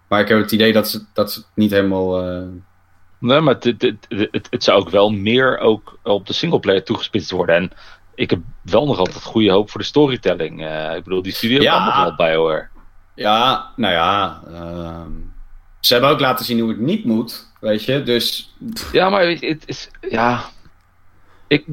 Maar 0.08 0.20
ik 0.22 0.28
heb 0.28 0.38
het 0.42 0.52
idee 0.52 0.74
dat 0.74 0.88
ze, 0.90 1.04
dat 1.14 1.32
ze 1.32 1.40
het 1.40 1.48
niet 1.54 1.72
helemaal... 1.72 2.22
Nee, 3.20 3.40
maar 3.42 3.54
het, 3.54 3.64
het, 3.64 3.82
het, 3.82 4.28
het, 4.32 4.48
het 4.50 4.64
zou 4.64 4.80
ook 4.82 4.90
wel 4.90 5.10
meer 5.10 5.58
ook 5.58 6.00
op 6.04 6.28
de 6.28 6.34
singleplayer 6.34 6.84
toegespitst 6.84 7.32
worden. 7.32 7.56
En 7.56 7.72
ik 8.16 8.30
heb 8.30 8.40
wel 8.62 8.86
nog 8.86 8.98
altijd 8.98 9.24
goede 9.24 9.52
hoop 9.52 9.70
voor 9.72 9.80
de 9.82 9.88
storytelling. 9.88 10.66
Eh, 10.66 10.96
ik 10.96 11.04
bedoel, 11.04 11.22
die 11.22 11.34
studio 11.34 11.62
Ja. 11.62 11.76
kan 11.78 11.86
nog 11.86 11.96
wel 11.96 12.16
bij 12.16 12.36
hoor. 12.36 12.70
Ja, 13.16 13.72
nou 13.76 13.94
ja. 13.94 14.42
ehm, 14.48 15.12
ze 15.80 15.94
hebben 15.94 16.12
ook 16.12 16.20
laten 16.20 16.46
zien 16.46 16.60
hoe 16.60 16.70
het 16.70 16.80
niet 16.80 17.06
moet. 17.06 17.52
Weet 17.60 17.84
je, 17.84 18.04
dus... 18.04 18.56
Ja, 18.92 19.10
maar 19.10 19.26
weet 19.26 19.40
je, 19.40 19.48
het 19.48 19.64
is. 19.68 19.90
Ja. 20.10 20.44
Ik, 21.48 21.66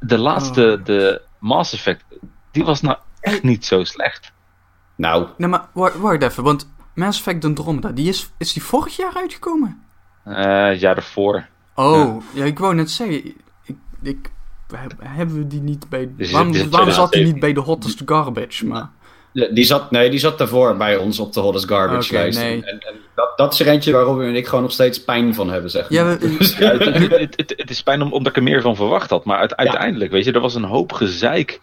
de 0.00 0.18
laatste, 0.18 0.76
Oh. 0.78 0.84
de 0.84 1.20
Mass 1.38 1.72
Effect, 1.72 2.04
die 2.50 2.64
was 2.64 2.80
nou 2.80 2.96
echt 3.20 3.42
niet 3.42 3.64
zo 3.66 3.84
slecht. 3.84 4.32
Nou, 4.96 5.26
Nee, 5.36 5.48
maar 5.48 5.68
wacht, 5.72 5.96
wacht 5.96 6.22
even, 6.22 6.42
want 6.42 6.70
Mass 6.94 7.18
Effect 7.18 7.44
Andromeda, 7.44 7.88
die 7.90 8.08
is, 8.08 8.30
is 8.38 8.52
die 8.52 8.62
vorig 8.62 8.96
jaar 8.96 9.14
uitgekomen? 9.16 9.82
Eh 10.24 10.66
het 10.66 10.80
jaar 10.80 10.94
daarvoor. 10.94 11.46
Oh, 11.74 12.22
ja, 12.34 12.44
ik 12.44 12.58
wou 12.58 12.74
net 12.74 12.90
zeggen, 12.90 13.24
ik, 13.26 13.36
ik, 14.02 14.30
heb- 14.74 14.92
hebben 15.02 15.36
we 15.36 15.46
die 15.46 15.60
niet 15.60 15.88
bij... 15.88 16.10
Dus 16.16 16.30
waarom 16.32 16.52
waarom 16.52 16.90
zat 16.90 17.12
die 17.12 17.22
2017? 17.22 17.32
niet 17.32 17.40
bij 17.40 17.52
de 17.52 17.60
hottest 17.60 18.02
garbage? 18.04 18.66
Maar, 18.66 18.90
die 19.54 19.64
zat, 19.64 19.90
nee, 19.90 20.10
die 20.10 20.18
zat 20.18 20.38
daarvoor 20.38 20.76
bij 20.76 20.96
ons 20.96 21.18
op 21.18 21.32
de 21.32 21.40
Hottest 21.40 21.68
Garbage 21.68 22.12
lijst. 22.12 22.38
nee. 22.38 22.64
En, 22.64 22.78
en 22.80 22.94
dat, 23.14 23.32
dat 23.36 23.52
is 23.52 23.60
er 23.60 23.66
eentje 23.68 23.92
waar 23.92 24.02
Robin 24.02 24.28
en 24.28 24.34
ik 24.34 24.46
gewoon 24.46 24.62
nog 24.62 24.72
steeds 24.72 25.04
pijn 25.04 25.34
van 25.34 25.50
hebben, 25.50 25.70
zeg 25.70 25.88
ja, 25.88 26.04
maar. 26.04 26.18
we- 26.18 26.34
Dus- 26.38 26.56
Ja, 26.58 26.70
het, 26.70 26.84
het, 26.84 27.10
het, 27.10 27.36
het- 27.36 27.54
het 27.56 27.70
is 27.70 27.82
pijn 27.82 28.02
om- 28.02 28.12
omdat 28.12 28.32
ik 28.32 28.36
er 28.36 28.42
meer 28.42 28.62
van 28.62 28.76
verwacht 28.76 29.10
had. 29.10 29.24
Maar 29.24 29.38
uite- 29.38 29.56
uiteindelijk, 29.56 30.10
weet 30.10 30.24
je, 30.24 30.32
er 30.32 30.40
was 30.40 30.54
een 30.54 30.64
hoop 30.64 30.92
gezeik 30.92 31.60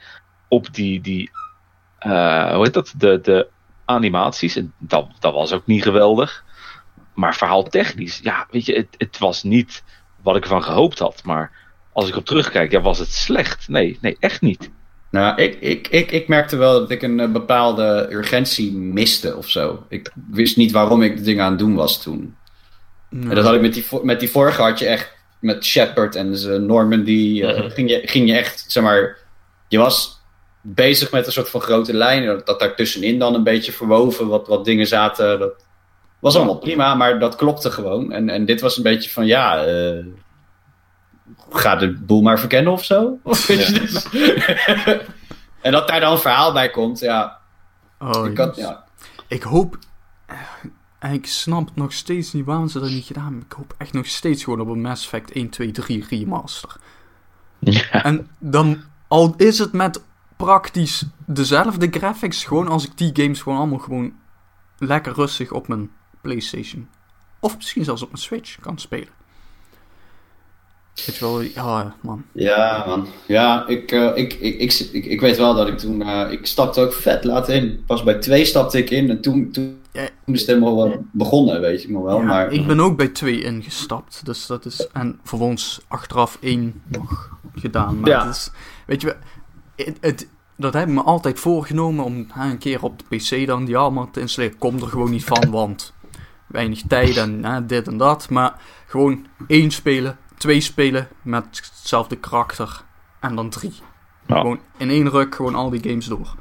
op 0.47 0.73
die, 0.73 1.01
die 1.01 1.31
eh, 1.99 2.53
hoe 2.53 2.63
heet 2.63 2.73
dat, 2.73 2.93
de, 2.97 3.19
de 3.21 3.47
animaties. 3.85 4.55
En 4.55 4.73
dat, 4.77 5.07
dat 5.19 5.33
was 5.33 5.53
ook 5.53 5.65
niet 5.65 5.83
geweldig. 5.83 6.43
Maar 7.19 7.35
verhaaltechnisch, 7.35 8.19
ja, 8.23 8.47
weet 8.51 8.65
je, 8.65 8.73
het, 8.75 8.87
het 8.97 9.17
was 9.17 9.43
niet 9.43 9.83
wat 10.23 10.35
ik 10.35 10.43
ervan 10.43 10.63
gehoopt 10.63 10.99
had. 10.99 11.21
Maar 11.23 11.51
als 11.93 12.09
ik 12.09 12.15
op 12.15 12.25
terugkijk, 12.25 12.71
ja, 12.71 12.81
was 12.81 12.99
het 12.99 13.13
slecht? 13.13 13.67
Nee, 13.67 13.97
nee, 14.01 14.17
echt 14.19 14.41
niet. 14.41 14.69
Nou, 15.11 15.41
ik, 15.41 15.57
ik, 15.59 15.87
ik, 15.87 16.11
ik 16.11 16.27
merkte 16.27 16.55
wel 16.55 16.79
dat 16.79 16.91
ik 16.91 17.01
een 17.01 17.19
eh, 17.19 17.31
bepaalde 17.31 18.07
urgentie 18.11 18.73
miste 18.73 19.35
of 19.35 19.49
zo. 19.49 19.85
Ik 19.89 20.11
wist 20.31 20.57
niet 20.57 20.71
waarom 20.71 21.01
ik 21.01 21.17
de 21.17 21.23
dingen 21.23 21.43
aan 21.43 21.49
het 21.49 21.59
doen 21.59 21.75
was 21.75 22.01
toen. 22.01 22.35
nee. 23.09 23.29
En 23.29 23.35
dat 23.35 23.45
had 23.45 23.53
ik 23.55 23.61
met 23.61 23.73
die, 23.73 23.85
met 24.03 24.19
die 24.19 24.29
vorige 24.29 24.61
had 24.61 24.79
je 24.79 24.85
echt 24.85 25.13
met 25.39 25.65
Shepard 25.65 26.15
en 26.15 26.37
zijn 26.37 26.65
Normandy. 26.65 27.41
Mhm. 27.43 27.69
ging, 27.69 27.89
je, 27.89 28.01
ging 28.05 28.27
je 28.29 28.35
echt, 28.35 28.65
zeg 28.67 28.83
maar, 28.83 29.17
je 29.67 29.77
was 29.77 30.21
bezig 30.61 31.11
met 31.11 31.25
een 31.25 31.31
soort 31.31 31.49
van 31.49 31.61
grote 31.61 31.93
lijn. 31.93 32.25
Dat, 32.25 32.45
dat 32.45 32.59
daar 32.59 32.75
tussenin 32.75 33.19
dan 33.19 33.33
een 33.33 33.43
beetje 33.43 33.71
verwoven 33.71 34.27
wat, 34.27 34.47
wat 34.47 34.65
dingen 34.65 34.87
zaten. 34.87 35.39
Dat 35.39 35.67
was 36.19 36.35
allemaal 36.35 36.57
prima, 36.57 36.95
maar 36.95 37.19
dat 37.19 37.35
klopte 37.35 37.71
gewoon. 37.71 38.11
En, 38.11 38.29
en 38.29 38.45
dit 38.45 38.61
was 38.61 38.77
een 38.77 38.83
beetje 38.83 39.09
van, 39.09 39.25
ja, 39.25 39.63
eh, 39.65 40.05
ga 41.49 41.75
de 41.75 41.93
boel 41.93 42.21
maar 42.21 42.39
verkennen 42.39 42.71
of 42.73 42.83
zo. 42.83 43.17
Of 43.23 43.47
weet 43.47 43.67
je, 43.67 43.79
dus- 43.79 44.05
en 45.61 45.71
dat 45.71 45.87
daar 45.87 45.99
dan 45.99 46.11
een 46.11 46.19
verhaal 46.19 46.53
bij 46.53 46.69
komt, 46.69 46.99
ja. 46.99 47.37
Oh, 47.99 48.25
ik, 48.27 48.33
kan, 48.35 48.51
ja. 48.55 48.83
Ik 49.27 49.43
hoop. 49.43 49.77
eh, 50.99 51.13
Ik 51.13 51.25
snap 51.25 51.69
nog 51.75 51.93
steeds 51.93 52.33
niet 52.33 52.45
waarom 52.45 52.67
ze 52.67 52.79
dat 52.79 52.89
niet 52.89 53.05
gedaan 53.05 53.23
hebben. 53.23 53.43
Ik 53.45 53.51
hoop 53.53 53.73
echt 53.77 53.93
nog 53.93 54.05
steeds 54.05 54.43
gewoon 54.43 54.59
op 54.61 54.67
een 54.67 54.81
Mass 54.81 55.03
Effect 55.03 55.31
1, 55.31 55.49
2, 55.49 55.71
3 55.71 56.05
remaster. 56.09 56.75
Ja. 57.59 58.03
En 58.03 58.29
dan, 58.39 58.81
al 59.07 59.33
is 59.37 59.59
het 59.59 59.73
met 59.73 60.03
praktisch 60.37 61.05
dezelfde 61.25 61.87
graphics, 61.91 62.43
gewoon 62.45 62.67
als 62.67 62.85
ik 62.85 62.97
die 62.97 63.09
games 63.13 63.41
gewoon 63.41 63.57
allemaal 63.57 63.79
gewoon 63.79 64.13
lekker 64.77 65.13
rustig 65.13 65.51
op 65.51 65.67
mijn 65.67 65.89
PlayStation. 66.21 66.87
Of 67.39 67.55
misschien 67.55 67.83
zelfs 67.83 68.01
op 68.01 68.07
mijn 68.11 68.21
Switch 68.21 68.59
kan 68.59 68.77
spelen. 68.77 69.17
Weet 71.05 71.15
je 71.15 71.25
wel, 71.25 71.41
ja 71.41 71.95
man. 72.01 72.23
Ja, 72.31 72.83
man. 72.87 73.07
Ja, 73.27 73.67
ik, 73.67 73.91
eh, 73.91 74.11
ik, 74.15 74.33
ik, 74.33 74.59
ik, 74.59 74.73
ik, 74.91 75.05
ik 75.05 75.21
weet 75.21 75.37
wel 75.37 75.53
dat 75.55 75.67
ik 75.67 75.77
toen... 75.77 76.01
eh, 76.01 76.31
ik 76.31 76.45
stapte 76.45 76.81
ook 76.81 76.93
vet 76.93 77.23
laat 77.23 77.49
in. 77.49 77.83
Pas 77.85 78.03
bij 78.03 78.13
twee 78.19 78.45
stapte 78.45 78.77
ik 78.77 78.89
in 78.89 79.09
en 79.09 79.21
toen, 79.21 79.51
toen, 79.51 79.81
Ja. 79.91 80.07
toen 80.25 80.33
is 80.33 80.39
het 80.39 80.49
helemaal 80.49 80.75
wel 80.75 81.05
begonnen, 81.11 81.61
weet 81.61 81.81
je 81.81 81.91
nog 81.91 82.03
wel. 82.03 82.17
Ja, 82.19 82.23
maar 82.25 82.51
Ik 82.51 82.67
ben 82.67 82.79
ook 82.79 82.97
bij 82.97 83.07
2 83.07 83.41
ingestapt, 83.43 84.25
dus 84.25 84.45
dat 84.45 84.65
is... 84.65 84.87
En 84.87 85.19
vervolgens 85.23 85.79
achteraf 85.87 86.37
1 86.41 86.81
nog 86.87 87.37
gedaan. 87.55 87.99
Maar 87.99 88.09
Ja. 88.09 88.25
het 88.25 88.35
is, 88.35 88.51
weet 88.85 89.01
je, 89.01 89.15
het, 89.75 89.97
het, 90.01 90.27
dat 90.57 90.73
heb 90.73 90.87
ik 90.87 90.93
me 90.93 91.01
altijd 91.01 91.39
voorgenomen 91.39 92.05
om 92.05 92.27
hè, 92.31 92.49
een 92.49 92.57
keer 92.57 92.83
op 92.83 92.99
de 92.99 93.15
PC 93.17 93.47
dan 93.47 93.65
die 93.65 93.77
allemaal 93.77 94.09
te 94.11 94.19
installeren. 94.19 94.57
Kom 94.57 94.75
er 94.81 94.87
gewoon 94.87 95.11
niet 95.11 95.23
van, 95.23 95.49
want 95.51 95.93
weinig 96.49 96.81
tijd 96.87 97.17
en 97.17 97.45
hè, 97.45 97.65
dit 97.65 97.87
en 97.87 97.97
dat. 97.97 98.29
Maar 98.29 98.53
gewoon 98.87 99.25
één 99.47 99.71
spelen, 99.71 100.17
twee 100.37 100.61
spelen 100.61 101.07
met 101.21 101.43
hetzelfde 101.75 102.15
karakter 102.15 102.81
en 103.19 103.35
dan 103.35 103.49
drie. 103.49 103.73
Ja. 104.27 104.39
Gewoon 104.39 104.59
in 104.77 104.89
één 104.89 105.09
ruk 105.09 105.35
gewoon 105.35 105.55
al 105.55 105.69
die 105.69 105.83
games 105.89 106.05
door. 106.05 106.35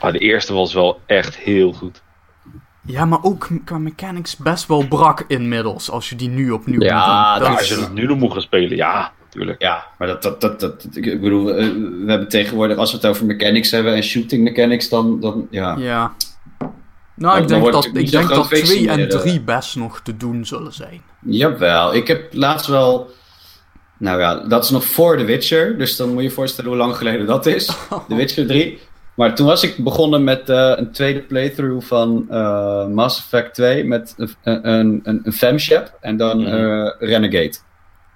Maar 0.00 0.12
de 0.12 0.18
eerste 0.18 0.52
was 0.52 0.74
wel 0.74 1.00
echt 1.06 1.36
heel 1.36 1.72
goed. 1.72 2.02
Ja, 2.86 3.04
maar 3.04 3.22
ook 3.22 3.48
qua 3.64 3.78
mechanics 3.78 4.36
best 4.36 4.66
wel 4.66 4.88
brak 4.88 5.24
inmiddels, 5.28 5.90
als 5.90 6.08
je 6.08 6.16
die 6.16 6.28
nu 6.28 6.50
opnieuw 6.50 6.80
Ja, 6.80 7.30
moet 7.30 7.38
doen. 7.38 7.48
Dat 7.48 7.58
als 7.58 7.70
is- 7.70 7.76
je 7.76 7.82
het 7.82 7.92
nu 7.92 8.06
nog 8.06 8.18
moet 8.18 8.32
gaan 8.32 8.40
spelen, 8.40 8.76
ja, 8.76 9.12
tuurlijk. 9.28 9.62
ja, 9.62 9.84
maar 9.98 10.08
dat, 10.08 10.22
dat, 10.22 10.40
dat, 10.40 10.60
dat, 10.60 10.86
ik 10.92 11.20
bedoel, 11.20 11.50
eh, 11.54 11.66
we 11.74 12.04
hebben 12.06 12.28
tegenwoordig, 12.28 12.76
als 12.76 12.90
we 12.90 12.96
het 12.96 13.06
over 13.06 13.26
mechanics 13.26 13.70
hebben 13.70 13.94
en 13.94 14.02
shooting 14.02 14.42
mechanics, 14.44 14.88
dan, 14.88 15.20
dan 15.20 15.46
ja. 15.50 15.76
Ja. 15.76 16.14
Nou, 17.16 17.40
ik 17.40 17.48
denk 17.48 17.72
dat, 17.72 17.84
ik 17.92 18.10
denk 18.10 18.28
dat 18.28 18.46
feestje 18.46 18.66
2 18.66 18.88
en 18.88 18.96
meer, 18.96 19.12
eh. 19.14 19.20
3 19.20 19.40
best 19.40 19.76
nog 19.76 20.00
te 20.00 20.16
doen 20.16 20.46
zullen 20.46 20.72
zijn. 20.72 21.02
Jawel, 21.20 21.94
ik 21.94 22.06
heb 22.08 22.28
laatst 22.32 22.66
wel. 22.66 23.10
Nou 23.98 24.20
ja, 24.20 24.34
dat 24.34 24.64
is 24.64 24.70
nog 24.70 24.84
voor 24.84 25.16
The 25.16 25.24
Witcher. 25.24 25.78
Dus 25.78 25.96
dan 25.96 26.08
moet 26.08 26.16
je 26.22 26.28
je 26.28 26.30
voorstellen 26.34 26.70
hoe 26.70 26.78
lang 26.78 26.96
geleden 26.96 27.26
dat 27.26 27.46
is. 27.46 27.66
The 28.08 28.14
Witcher 28.14 28.46
3. 28.46 28.78
Maar 29.14 29.34
toen 29.34 29.46
was 29.46 29.62
ik 29.62 29.76
begonnen 29.84 30.24
met 30.24 30.48
eh, 30.48 30.72
een 30.76 30.92
tweede 30.92 31.20
playthrough 31.20 31.86
van 31.86 32.26
eh, 32.30 32.86
Mass 32.86 33.18
Effect 33.18 33.54
2 33.54 33.84
met 33.84 34.14
een, 34.16 34.34
een, 34.42 35.00
een, 35.04 35.20
een 35.24 35.32
femshep 35.32 35.92
en 36.00 36.16
dan 36.16 36.38
Mhm. 36.42 36.46
eh, 36.54 36.90
Renegade. 36.98 37.54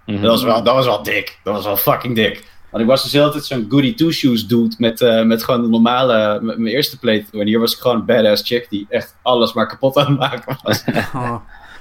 Mhm. 0.07 0.21
Dat 0.23 0.31
was, 0.31 0.43
wel, 0.43 0.63
dat 0.63 0.75
was 0.75 0.87
wel 0.87 1.03
dik. 1.03 1.39
Dat 1.45 1.55
was 1.55 1.65
wel 1.65 1.77
fucking 1.77 2.15
dik. 2.15 2.45
Want 2.71 2.83
ik 2.83 2.89
was 2.89 3.03
dus 3.03 3.11
de 3.13 3.19
hele 3.19 3.31
tijd 3.31 3.45
zo'n 3.45 3.67
goody 3.69 3.95
two-shoes 3.95 4.47
dude 4.47 4.75
met, 4.79 5.01
eh, 5.01 5.23
met 5.25 5.45
gewoon 5.45 5.63
de 5.63 5.69
normale, 5.69 6.41
met 6.43 6.59
mijn 6.59 6.75
eerste 6.75 6.99
playthrough. 6.99 7.41
En 7.41 7.47
hier 7.47 7.59
was 7.61 7.75
ik 7.75 7.81
gewoon 7.81 7.97
een 7.97 8.05
badass 8.05 8.43
chick 8.47 8.67
die 8.71 8.87
echt 8.89 9.17
alles 9.23 9.53
maar 9.53 9.67
kapot 9.67 9.97
aan 9.97 10.07
het 10.07 10.19
maken 10.19 10.57
was. 10.63 10.85
Oh. 11.15 11.37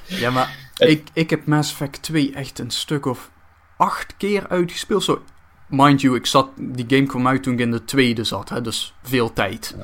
Ja, 0.05 0.29
maar 0.31 0.55
Het- 0.73 0.89
ik, 0.89 1.07
ik 1.13 1.29
heb 1.29 1.45
Mass 1.45 1.71
Effect 1.71 2.01
2 2.01 2.33
echt 2.33 2.59
een 2.59 2.71
stuk 2.71 3.05
of 3.05 3.31
acht 3.77 4.17
keer 4.17 4.47
uitgespeeld. 4.49 5.03
Zo, 5.03 5.21
mind 5.69 6.01
you, 6.01 6.15
ik 6.15 6.25
zat, 6.25 6.49
die 6.55 6.85
game 6.87 7.05
kwam 7.05 7.27
uit 7.27 7.43
toen 7.43 7.53
ik 7.53 7.59
in 7.59 7.71
de 7.71 7.85
tweede 7.85 8.23
zat, 8.23 8.49
hè, 8.49 8.61
dus 8.61 8.93
veel 9.03 9.33
tijd. 9.33 9.75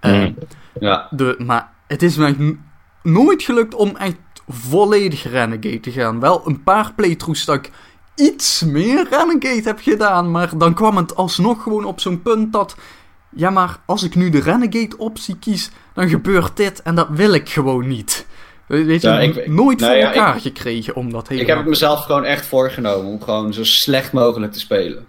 Eh, 0.00 0.12
Mhm. 0.12 0.32
Ja, 0.80 1.08
de, 1.10 1.34
maar 1.38 1.72
het 1.86 2.02
is 2.02 2.16
n- 2.18 2.60
nooit 3.02 3.42
gelukt 3.42 3.74
om 3.74 3.96
echt 3.96 4.16
volledig 4.48 5.22
Renegade 5.30 5.80
te 5.80 5.90
gaan. 5.92 6.20
Wel 6.20 6.42
een 6.46 6.62
paar 6.62 6.92
playthroughs 6.94 7.44
dat 7.44 7.56
ik 7.56 7.70
iets 8.14 8.60
meer 8.62 9.06
Renegade 9.10 9.62
heb 9.64 9.78
gedaan. 9.82 10.30
Maar 10.30 10.58
dan 10.58 10.74
kwam 10.74 10.96
het 10.96 11.16
alsnog 11.16 11.62
gewoon 11.62 11.84
op 11.84 12.00
zo'n 12.00 12.22
punt 12.22 12.52
dat... 12.52 12.76
Ja, 13.36 13.50
maar 13.50 13.78
als 13.86 14.02
ik 14.02 14.14
nu 14.14 14.30
de 14.30 14.40
Renegade 14.40 14.98
optie 14.98 15.36
kies, 15.38 15.70
dan 15.94 16.08
gebeurt 16.08 16.56
dit 16.56 16.82
en 16.82 16.94
dat 16.94 17.08
wil 17.10 17.32
ik 17.32 17.48
gewoon 17.48 17.86
niet. 17.88 18.26
Weet 18.66 19.02
je, 19.02 19.08
Ja, 19.08 19.20
ik- 19.20 19.46
nooit 19.48 19.78
nou 19.80 19.92
voor 19.92 20.00
ja, 20.00 20.12
elkaar 20.12 20.40
gekregen 20.40 20.94
om 20.96 21.12
dat 21.12 21.30
Ik 21.30 21.46
heb 21.46 21.56
het 21.56 21.66
mezelf 21.66 22.04
gewoon 22.04 22.24
echt 22.24 22.46
voorgenomen 22.46 23.10
om 23.12 23.22
gewoon 23.22 23.52
zo 23.52 23.64
slecht 23.64 24.12
mogelijk 24.12 24.52
te 24.52 24.58
spelen. 24.58 25.06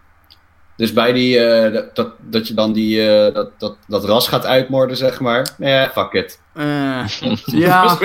Dus 0.77 0.93
bij 0.93 1.13
die, 1.13 1.39
eh, 1.39 1.73
dat- 1.73 1.95
dat, 1.95 2.13
dat 2.19 2.47
je 2.47 2.53
dan 2.53 2.73
die, 2.73 3.09
eh, 3.09 3.33
dat, 3.33 3.49
dat, 3.57 3.77
dat 3.87 4.05
ras 4.05 4.27
gaat 4.27 4.45
uitmoorden, 4.45 4.97
zeg 4.97 5.19
maar. 5.19 5.47
Nee, 5.57 5.87
fuck 5.89 6.11
it. 6.13 6.39
Eh, 6.53 7.07
ja, 7.45 7.97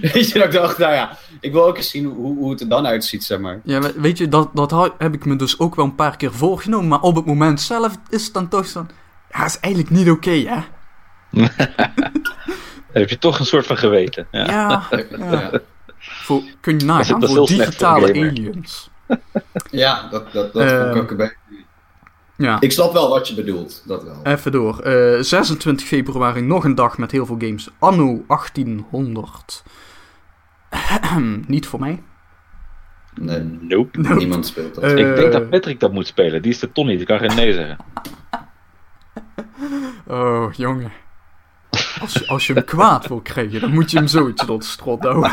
Weet 0.00 0.28
je, 0.28 0.38
dat 0.38 0.44
ik 0.44 0.52
dacht, 0.52 0.78
nou 0.78 0.92
ja, 0.94 1.16
ik 1.40 1.52
wil 1.52 1.64
ook 1.66 1.76
eens 1.76 1.90
zien 1.90 2.04
hoe, 2.04 2.36
hoe 2.36 2.50
het 2.50 2.60
er 2.60 2.68
dan 2.68 2.86
uitziet, 2.86 3.24
zeg 3.24 3.38
maar. 3.38 3.60
ja, 3.64 3.80
we- 3.80 3.92
weet 4.00 4.18
je, 4.18 4.28
dat, 4.28 4.48
dat 4.54 4.92
heb 4.98 5.14
ik 5.14 5.24
me 5.24 5.36
dus 5.36 5.58
ook 5.58 5.74
wel 5.74 5.84
een 5.84 5.94
paar 5.94 6.16
keer 6.16 6.32
voorgenomen. 6.32 6.88
Maar 6.88 7.00
op 7.00 7.14
het 7.16 7.24
moment 7.26 7.60
zelf 7.60 7.94
is 8.08 8.24
het 8.24 8.34
dan 8.34 8.48
toch 8.48 8.66
zo... 8.66 8.86
Ja, 9.32 9.44
is 9.44 9.58
eigenlijk 9.60 9.94
niet 9.94 10.10
oké, 10.10 10.30
hè? 10.30 10.58
Heb 12.92 13.08
je 13.08 13.18
toch 13.18 13.38
een 13.38 13.46
soort 13.46 13.66
van 13.66 13.76
geweten. 13.78 14.26
Ja. 14.30 14.44
Ja, 14.46 14.82
ja. 14.90 15.30
Ja, 15.30 15.50
Voor, 15.98 16.42
kun 16.60 16.78
je 16.78 16.84
nagaan, 16.84 17.26
voor 17.26 17.46
digitale 17.46 18.08
aliens. 18.08 18.90
ja 19.70 20.08
dat, 20.10 20.32
dat, 20.32 20.52
dat 20.52 20.70
vond 20.70 20.96
ik 20.96 21.02
ook 21.02 21.10
een 21.10 21.16
beetje... 21.16 21.36
Ja, 22.42 22.56
Ik 22.60 22.72
snap 22.72 22.92
wel 22.92 23.08
wat 23.08 23.28
je 23.28 23.34
bedoelt, 23.34 23.82
dat 23.86 24.02
wel. 24.04 24.20
even 24.22 24.52
door. 24.52 24.80
Eh, 24.80 25.20
26 25.22 25.86
februari, 25.86 26.40
nog 26.40 26.64
een 26.64 26.74
dag 26.74 26.98
met 26.98 27.10
heel 27.10 27.26
veel 27.26 27.36
games. 27.38 27.68
Anno 27.78 28.24
1800. 28.26 29.62
niet 31.46 31.66
voor 31.66 31.80
mij. 31.80 32.02
Nee, 33.20 33.40
Nope. 33.60 34.14
niemand 34.14 34.46
speelt 34.46 34.74
dat. 34.74 34.84
Eh, 34.84 34.90
Ik 34.96 35.16
denk 35.16 35.32
dat 35.32 35.50
Patrick 35.50 35.80
dat 35.80 35.92
moet 35.92 36.06
spelen. 36.06 36.42
Die 36.42 36.52
is 36.52 36.58
de 36.58 36.72
Tony, 36.72 36.96
die 36.96 37.06
kan 37.06 37.18
geen 37.18 37.34
nee 37.36 37.52
zeggen. 37.52 37.76
Oh, 40.06 40.52
jongen. 40.52 40.92
Als 42.00 42.12
je, 42.12 42.26
als 42.26 42.46
je 42.46 42.52
hem 42.52 42.64
kwaad 42.64 43.06
wil 43.08 43.20
krijgen, 43.20 43.60
dan 43.60 43.72
moet 43.72 43.90
je 43.90 43.96
hem 43.96 44.06
zoiets 44.06 44.44
tot 44.46 44.64
strot 44.64 45.02
houden. 45.02 45.32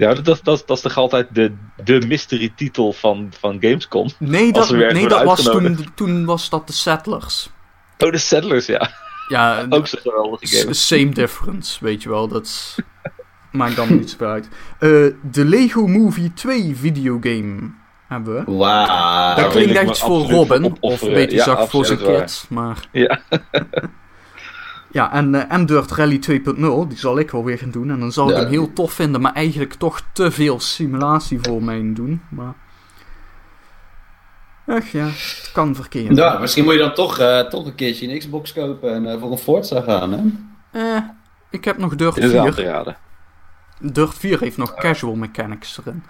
Ja, 0.00 0.14
dat, 0.14 0.24
dat, 0.24 0.62
dat, 0.66 0.76
is 0.76 0.80
toch 0.82 0.96
altijd 0.96 1.26
de, 1.32 1.52
de 1.84 2.06
mystery 2.06 2.52
titel 2.56 2.92
van, 2.92 3.32
van 3.38 3.56
Gamescom. 3.60 4.08
Nee, 4.18 4.52
dat, 4.52 4.70
nee, 4.70 5.08
dat 5.08 5.24
was 5.24 5.42
toen, 5.42 5.86
toen 5.94 6.24
was 6.24 6.48
dat 6.48 6.66
de 6.66 6.72
Settlers. 6.72 7.50
Oh, 7.98 8.12
de 8.12 8.18
Settlers, 8.18 8.66
ja. 8.66 8.90
Ja, 9.28 9.64
Ook 9.68 9.86
zo'n 9.86 10.00
geweldige 10.00 10.46
game. 10.46 10.74
same 10.74 11.08
difference, 11.08 11.84
weet 11.84 12.02
je 12.02 12.08
wel. 12.08 12.28
Dat 12.28 12.76
maakt 13.52 13.76
dan 13.76 13.96
niet 13.96 14.10
zoveel 14.10 14.28
uit. 14.28 14.48
Eh, 14.78 14.88
de 15.30 15.44
Lego 15.44 15.86
Movie 15.86 16.32
2 16.32 16.76
videogame 16.76 17.70
hebben 18.08 18.34
we. 18.34 18.56
Wauw. 18.56 19.36
Dat 19.36 19.50
klinkt 19.50 19.76
echt 19.76 19.98
voor 19.98 20.30
Robin, 20.30 20.76
of 20.80 21.02
een 21.02 21.12
beetje 21.12 21.36
Ja, 21.36 21.44
zacht 21.44 21.70
voor 21.70 21.86
zijn 21.86 21.98
kids, 21.98 22.46
maar... 22.48 22.88
Ja. 22.92 23.20
Ja, 24.92 25.12
en 25.12 25.48
eh 25.48 25.58
M-Dirt 25.58 25.90
Rally 25.90 26.20
2.0, 26.30 26.88
die 26.88 26.98
zal 26.98 27.18
ik 27.18 27.30
wel 27.30 27.44
weer 27.44 27.58
gaan 27.58 27.70
doen. 27.70 27.90
En 27.90 28.00
dan 28.00 28.12
zal 28.12 28.30
ik 28.30 28.36
hem 28.36 28.48
heel 28.48 28.72
tof 28.72 28.92
vinden, 28.92 29.20
maar 29.20 29.32
eigenlijk 29.32 29.74
toch 29.74 30.02
te 30.12 30.30
veel 30.30 30.60
simulatie 30.60 31.38
voor 31.42 31.62
mij 31.62 31.90
doen. 31.94 32.22
Maar... 32.28 32.54
Ach 34.66 34.88
ja, 34.88 35.04
het 35.04 35.50
kan 35.52 35.74
verkeerd. 35.74 36.16
Ja, 36.16 36.38
misschien 36.38 36.64
moet 36.64 36.72
je 36.72 36.78
dan 36.78 36.94
toch, 36.94 37.18
eh, 37.18 37.40
toch 37.40 37.66
een 37.66 37.74
keertje 37.74 38.08
een 38.08 38.18
Xbox 38.18 38.52
kopen 38.52 38.94
en 38.94 39.06
eh, 39.06 39.20
voor 39.20 39.30
een 39.30 39.38
Forza 39.38 39.80
gaan, 39.80 40.12
hè? 40.12 40.22
Eh, 40.70 41.02
ik 41.50 41.64
heb 41.64 41.78
nog 41.78 41.96
Dirt 41.96 42.14
Dit 42.14 42.24
is 42.24 42.34
aan 42.34 42.44
4. 42.44 42.54
te 42.54 42.62
raden. 42.62 42.96
Dirt 43.80 44.14
4 44.14 44.40
heeft 44.40 44.56
nog 44.56 44.74
casual 44.74 45.14
mechanics 45.14 45.78
erin. 45.78 46.02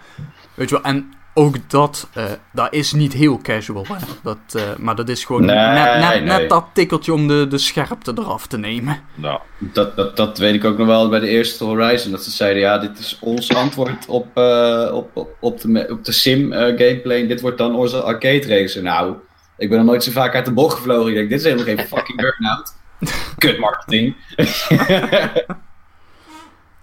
Weet 0.53 0.69
je 0.69 0.75
wel, 0.75 0.83
en 0.83 1.13
ook 1.33 1.69
dat, 1.69 2.09
eh, 2.13 2.25
dat 2.53 2.73
is 2.73 2.93
niet 2.93 3.13
heel 3.13 3.39
casual, 3.41 3.85
hè. 3.87 3.95
Dat, 4.23 4.37
eh, 4.53 4.61
maar 4.77 4.95
dat 4.95 5.09
is 5.09 5.25
gewoon 5.25 5.45
Nee, 5.45 5.55
net, 5.55 5.99
net, 5.99 6.09
nee. 6.09 6.21
net 6.21 6.49
dat 6.49 6.65
tikkeltje 6.73 7.13
om 7.13 7.27
de, 7.27 7.47
de 7.47 7.57
scherpte 7.57 8.11
eraf 8.15 8.47
te 8.47 8.57
nemen. 8.57 9.01
Nou, 9.15 9.39
Dat, 9.57 9.95
dat, 9.95 10.17
dat 10.17 10.37
weet 10.37 10.53
ik 10.53 10.65
ook 10.65 10.77
nog 10.77 10.87
wel 10.87 11.09
bij 11.09 11.19
de 11.19 11.27
eerste 11.27 11.63
Horizon. 11.63 12.11
Dat 12.11 12.23
ze 12.23 12.31
zeiden, 12.31 12.61
ja, 12.61 12.77
dit 12.77 12.99
is 12.99 13.17
ons 13.21 13.53
antwoord 13.55 14.05
op, 14.07 14.37
eh, 14.37 14.89
op, 14.93 15.27
op, 15.39 15.61
de, 15.61 15.87
op 15.89 16.05
de 16.05 16.11
sim 16.11 16.51
gameplay. 16.51 17.21
En 17.21 17.27
dit 17.27 17.41
wordt 17.41 17.57
dan 17.57 17.75
onze 17.75 18.01
arcade 18.01 18.59
racer. 18.59 18.83
Nou, 18.83 19.15
ik 19.57 19.69
ben 19.69 19.77
nog 19.77 19.87
nooit 19.87 20.03
zo 20.03 20.11
vaak 20.11 20.35
uit 20.35 20.45
de 20.45 20.53
bocht 20.53 20.75
gevlogen. 20.75 21.09
Ik 21.09 21.15
denk, 21.15 21.29
dit 21.29 21.39
is 21.39 21.45
helemaal 21.45 21.65
geen 21.65 21.87
fucking 21.97 22.17
burn-out. 22.17 22.73
Kut 23.37 23.59
marketing. 23.59 24.15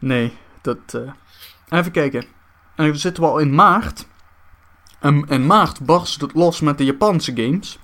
Nee, 0.00 0.32
dat... 0.62 1.00
Even 1.68 1.92
kijken. 1.92 2.20
En 2.76 2.86
dan 2.86 2.96
zitten 2.96 3.22
we 3.22 3.28
al 3.28 3.38
in 3.38 3.54
maart. 3.54 4.06
En 5.00 5.24
in 5.28 5.46
maart 5.46 5.80
barst 5.84 6.20
het 6.20 6.34
los 6.34 6.60
met 6.60 6.78
de 6.78 6.84
Japanse 6.84 7.32
games. 7.34 7.78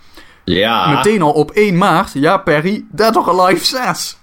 ja. 0.44 0.88
Meteen 0.90 1.22
al 1.22 1.32
op 1.32 1.50
1 1.50 1.78
maart, 1.78 2.12
ja 2.12 2.36
Perry, 2.36 2.84
Dead 2.90 3.16
or 3.16 3.28
Alive 3.40 3.64
6. 3.64 4.18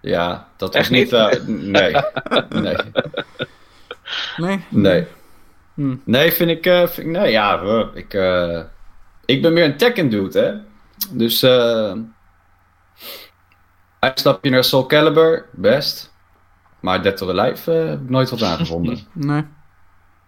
Ja, 0.00 0.48
dat 0.56 0.74
Echt 0.74 0.90
niet... 0.90 1.12
eh, 1.12 1.32
nee. 1.46 1.94
nee. 2.48 2.76
Nee? 4.36 4.64
Nee. 4.68 5.06
Hm. 5.74 5.96
Nee, 6.04 6.32
vind 6.32 6.50
ik... 6.50 6.66
eh, 6.66 6.78
vind 6.86 7.06
ik 7.06 7.06
nee, 7.06 7.30
ja, 7.30 7.60
ik... 7.94 8.14
eh, 8.14 8.60
ik 9.24 9.42
ben 9.42 9.52
meer 9.52 9.64
een 9.64 9.76
Tekken 9.76 10.08
dude, 10.08 10.40
hè. 10.40 10.54
Dus... 11.10 11.42
eh 11.42 11.92
uitstapje 13.98 14.50
naar 14.50 14.64
Soul 14.64 14.86
Calibur, 14.86 15.46
best. 15.52 16.12
Maar 16.86 17.02
Dead 17.02 17.22
or 17.22 17.40
Alive 17.40 17.72
eh, 17.72 17.88
heb 17.88 18.00
ik 18.00 18.10
nooit 18.10 18.30
wat 18.30 18.42
aangevonden. 18.42 18.98
Nee. 19.12 19.44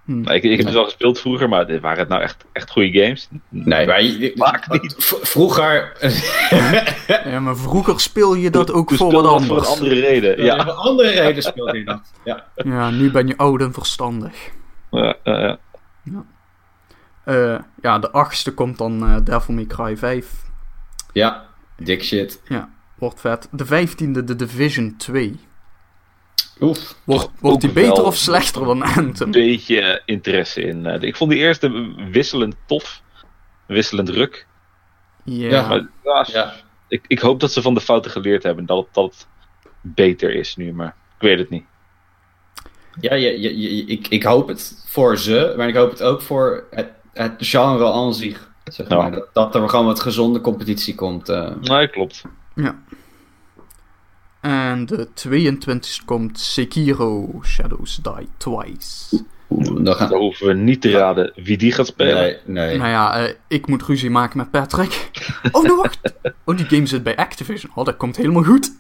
nou, 0.05 0.36
ik, 0.36 0.43
ik 0.43 0.56
heb 0.56 0.64
het 0.66 0.74
wel 0.74 0.85
gespeeld 0.85 1.20
vroeger, 1.20 1.48
maar 1.48 1.66
dit 1.66 1.80
waren 1.80 1.98
het 1.98 2.09
nou 2.09 2.22
echt, 2.22 2.44
echt 2.52 2.70
goede 2.70 3.01
games? 3.02 3.28
Nee, 3.48 3.86
maar... 3.86 4.02
je- 4.02 4.32
Maakt 4.35 4.82
niet. 4.82 4.94
Vroeger... 5.35 5.93
Ja, 7.24 7.40
maar 7.40 7.56
vroeger 7.56 8.01
speel 8.01 8.35
je 8.35 8.51
dat 8.51 8.72
ook 8.72 8.90
voor 8.93 9.12
wat 9.12 9.22
dat 9.24 9.32
voor 9.32 9.40
een 9.40 9.48
anders. 9.48 9.68
andere 9.68 10.01
reden. 10.01 10.44
ja. 10.44 10.55
Ja, 10.56 10.64
Voor 10.64 10.72
andere 10.72 11.09
reden 11.10 11.43
speelde 11.43 11.78
je 11.78 11.85
dat. 11.85 12.12
Ja. 12.24 12.44
Ja, 12.55 12.90
nu 12.90 13.10
ben 13.10 13.26
je 13.26 13.36
oud 13.36 13.60
en 13.60 13.72
verstandig. 13.72 14.35
ja, 14.90 15.14
ja, 15.24 15.59
ja. 16.05 16.24
Eh, 17.24 17.59
ja, 17.82 17.98
de 17.98 18.10
achtste 18.10 18.55
komt 18.55 18.78
dan 18.78 19.02
eh 19.06 19.16
Devil 19.24 19.55
May 19.55 19.66
Cry 19.66 19.97
5. 19.97 20.32
ja, 21.12 21.44
dik 21.76 22.05
shit. 22.05 22.40
Ja, 22.44 22.68
wordt 22.98 23.20
vet. 23.20 23.48
De 23.51 23.66
vijftiende, 23.66 24.24
de 24.24 24.36
Division 24.36 24.94
2. 24.97 25.40
Oef. 26.60 26.94
Wordt, 27.05 27.30
wordt 27.40 27.60
die 27.60 27.72
beter 27.72 28.05
of 28.05 28.16
slechter 28.16 28.64
dan 28.64 28.82
Anthem? 28.82 29.26
een 29.26 29.30
beetje 29.30 29.80
eh, 29.80 30.01
interesse 30.05 30.60
in. 30.62 30.86
eh, 30.86 31.02
ik 31.02 31.16
vond 31.16 31.30
die 31.30 31.39
eerste 31.40 31.93
wisselend 32.10 32.55
tof. 32.66 33.02
Wisselend 33.66 34.09
ruk. 34.09 34.47
Ja. 35.24 35.48
Ja, 35.48 35.68
Maar 35.68 35.86
ja, 36.05 36.26
Ja. 36.32 36.55
ik, 36.89 37.05
ik 37.06 37.18
hoop 37.18 37.40
dat 37.40 37.52
ze 37.52 37.62
van 37.62 37.74
de 37.74 37.80
fouten 37.80 38.10
geleerd 38.10 38.43
hebben. 38.43 38.66
Dat 38.66 38.86
dat 38.93 39.26
beter 39.80 40.35
is 40.35 40.56
nu, 40.56 40.72
maar 40.72 40.89
ik 41.16 41.22
weet 41.22 41.39
het 41.39 41.51
niet. 41.51 41.64
Ja, 43.01 43.14
je, 43.14 43.40
je, 43.40 43.59
je- 43.59 43.85
ik, 43.85 44.09
ik 44.09 44.22
hoop 44.22 44.48
het 44.48 44.82
voor 44.86 45.18
ze, 45.18 45.55
maar 45.56 45.68
ik 45.68 45.74
hoop 45.74 45.90
het 45.90 46.02
ook 46.02 46.22
voor 46.22 46.64
het, 46.70 46.89
het 47.12 47.35
genre 47.39 47.93
aan 47.93 48.14
zich. 48.14 48.51
Zeg 48.64 48.89
Ja. 48.89 48.97
maar. 48.97 49.10
dat, 49.10 49.28
dat 49.32 49.55
er 49.55 49.68
gewoon 49.68 49.86
wat 49.86 50.01
gezonde 50.01 50.40
competitie 50.40 50.94
komt. 50.94 51.28
eh. 51.28 51.51
Nee, 51.60 51.89
klopt. 51.89 52.22
Ja. 52.55 52.78
En 54.48 54.86
de 54.86 55.08
22e 55.28 56.04
komt 56.04 56.40
Sekiro 56.40 57.40
Shadows 57.44 57.96
Die 58.02 58.28
Twice. 58.36 59.24
Dan 59.48 59.84
Dan 59.84 59.94
gaan... 59.94 60.14
hoeven 60.14 60.46
we 60.46 60.52
niet 60.54 60.80
te 60.80 60.90
raden 60.90 61.32
wie 61.34 61.56
die 61.56 61.72
gaat 61.72 61.86
spelen. 61.86 62.14
Nee, 62.14 62.36
nee. 62.44 62.78
Nou 62.78 62.90
ja, 62.90 63.16
eh, 63.16 63.34
ik 63.48 63.66
moet 63.66 63.82
ruzie 63.82 64.10
maken 64.10 64.36
met 64.38 64.50
Patrick. 64.50 65.10
Oh, 65.52 65.62
nee, 65.62 65.76
wacht. 65.76 65.98
Oh, 66.44 66.56
die 66.56 66.66
game 66.66 66.86
zit 66.86 67.02
bij 67.02 67.16
Activision. 67.16 67.72
Oh, 67.74 67.84
dat 67.84 67.96
komt 67.96 68.16
helemaal 68.16 68.42
goed. 68.42 68.72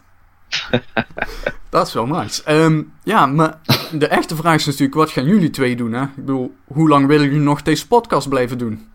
dat 1.70 1.86
is 1.86 1.92
wel 1.92 2.06
nice. 2.06 2.44
Ehm, 2.44 2.82
ja, 3.04 3.26
maar 3.26 3.58
de 3.92 4.06
echte 4.06 4.36
vraag 4.36 4.54
is 4.54 4.66
natuurlijk, 4.66 4.94
wat 4.94 5.10
gaan 5.10 5.24
jullie 5.24 5.50
twee 5.50 5.76
doen, 5.76 5.92
hè? 5.92 6.02
Ik 6.02 6.14
bedoel, 6.14 6.54
hoe 6.64 6.88
lang 6.88 7.06
willen 7.06 7.26
jullie 7.26 7.40
nog 7.40 7.62
deze 7.62 7.86
podcast 7.86 8.28
blijven 8.28 8.58
doen? 8.58 8.88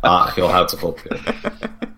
Ach 0.00 0.36
joh, 0.36 0.50
houd 0.50 0.68
toch 0.68 0.82
op. 0.82 1.02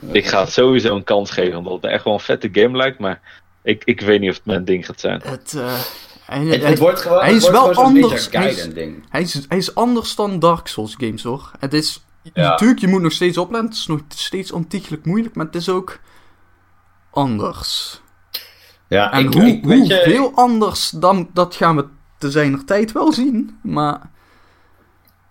Ik 0.00 0.26
ga 0.26 0.40
het 0.40 0.52
sowieso 0.52 0.96
een 0.96 1.04
kans 1.04 1.30
geven, 1.30 1.58
omdat 1.58 1.72
het 1.72 1.84
echt 1.84 2.04
wel 2.04 2.12
een 2.12 2.20
vette 2.20 2.48
game 2.52 2.76
lijkt. 2.76 2.98
Maar 2.98 3.20
ik, 3.62 3.82
ik 3.84 4.00
weet 4.00 4.20
niet 4.20 4.30
of 4.30 4.36
het 4.36 4.44
mijn 4.46 4.64
ding 4.64 4.86
gaat 4.86 5.00
zijn. 5.00 5.20
Het, 5.24 5.54
eh, 5.56 5.80
hij, 6.24 6.38
Het, 6.44 6.60
hij- 6.60 6.70
het 6.70 6.78
wordt 6.78 7.00
gewoon, 7.00 7.18
hij 7.18 7.26
het 7.32 7.36
is 7.36 7.50
wordt 7.50 7.76
wel 7.76 7.84
anders. 7.84 8.28
Hij 8.30 8.50
is- 8.50 8.74
ding. 8.74 9.04
hij, 9.08 9.20
is, 9.22 9.44
hij 9.48 9.58
is 9.58 9.74
anders 9.74 10.14
dan 10.14 10.38
Dark 10.38 10.66
Souls 10.66 10.94
games, 10.98 11.22
hoor. 11.22 11.50
Het 11.58 11.74
is, 11.74 12.04
Ja. 12.34 12.48
natuurlijk, 12.48 12.80
je 12.80 12.88
moet 12.88 13.02
nog 13.02 13.12
steeds 13.12 13.38
opletten. 13.38 13.68
Het 13.68 13.78
is 13.78 13.86
nog 13.86 14.00
steeds 14.08 14.52
ontiegelijk 14.52 15.04
moeilijk, 15.04 15.34
maar 15.34 15.46
het 15.46 15.54
is 15.54 15.68
ook 15.68 15.98
anders. 17.10 18.00
Ja, 18.88 19.12
En 19.12 19.24
ik, 19.24 19.32
hoe, 19.34 19.46
ik, 19.46 19.64
weet 19.64 19.86
je, 19.86 19.94
hoeveel 20.04 20.32
anders 20.34 20.90
dan, 20.90 21.30
dat 21.32 21.54
gaan 21.54 21.76
we 21.76 21.84
te 22.18 22.30
zijner 22.30 22.64
tijd 22.64 22.92
wel 22.92 23.12
zien. 23.12 23.58
Maar. 23.62 24.10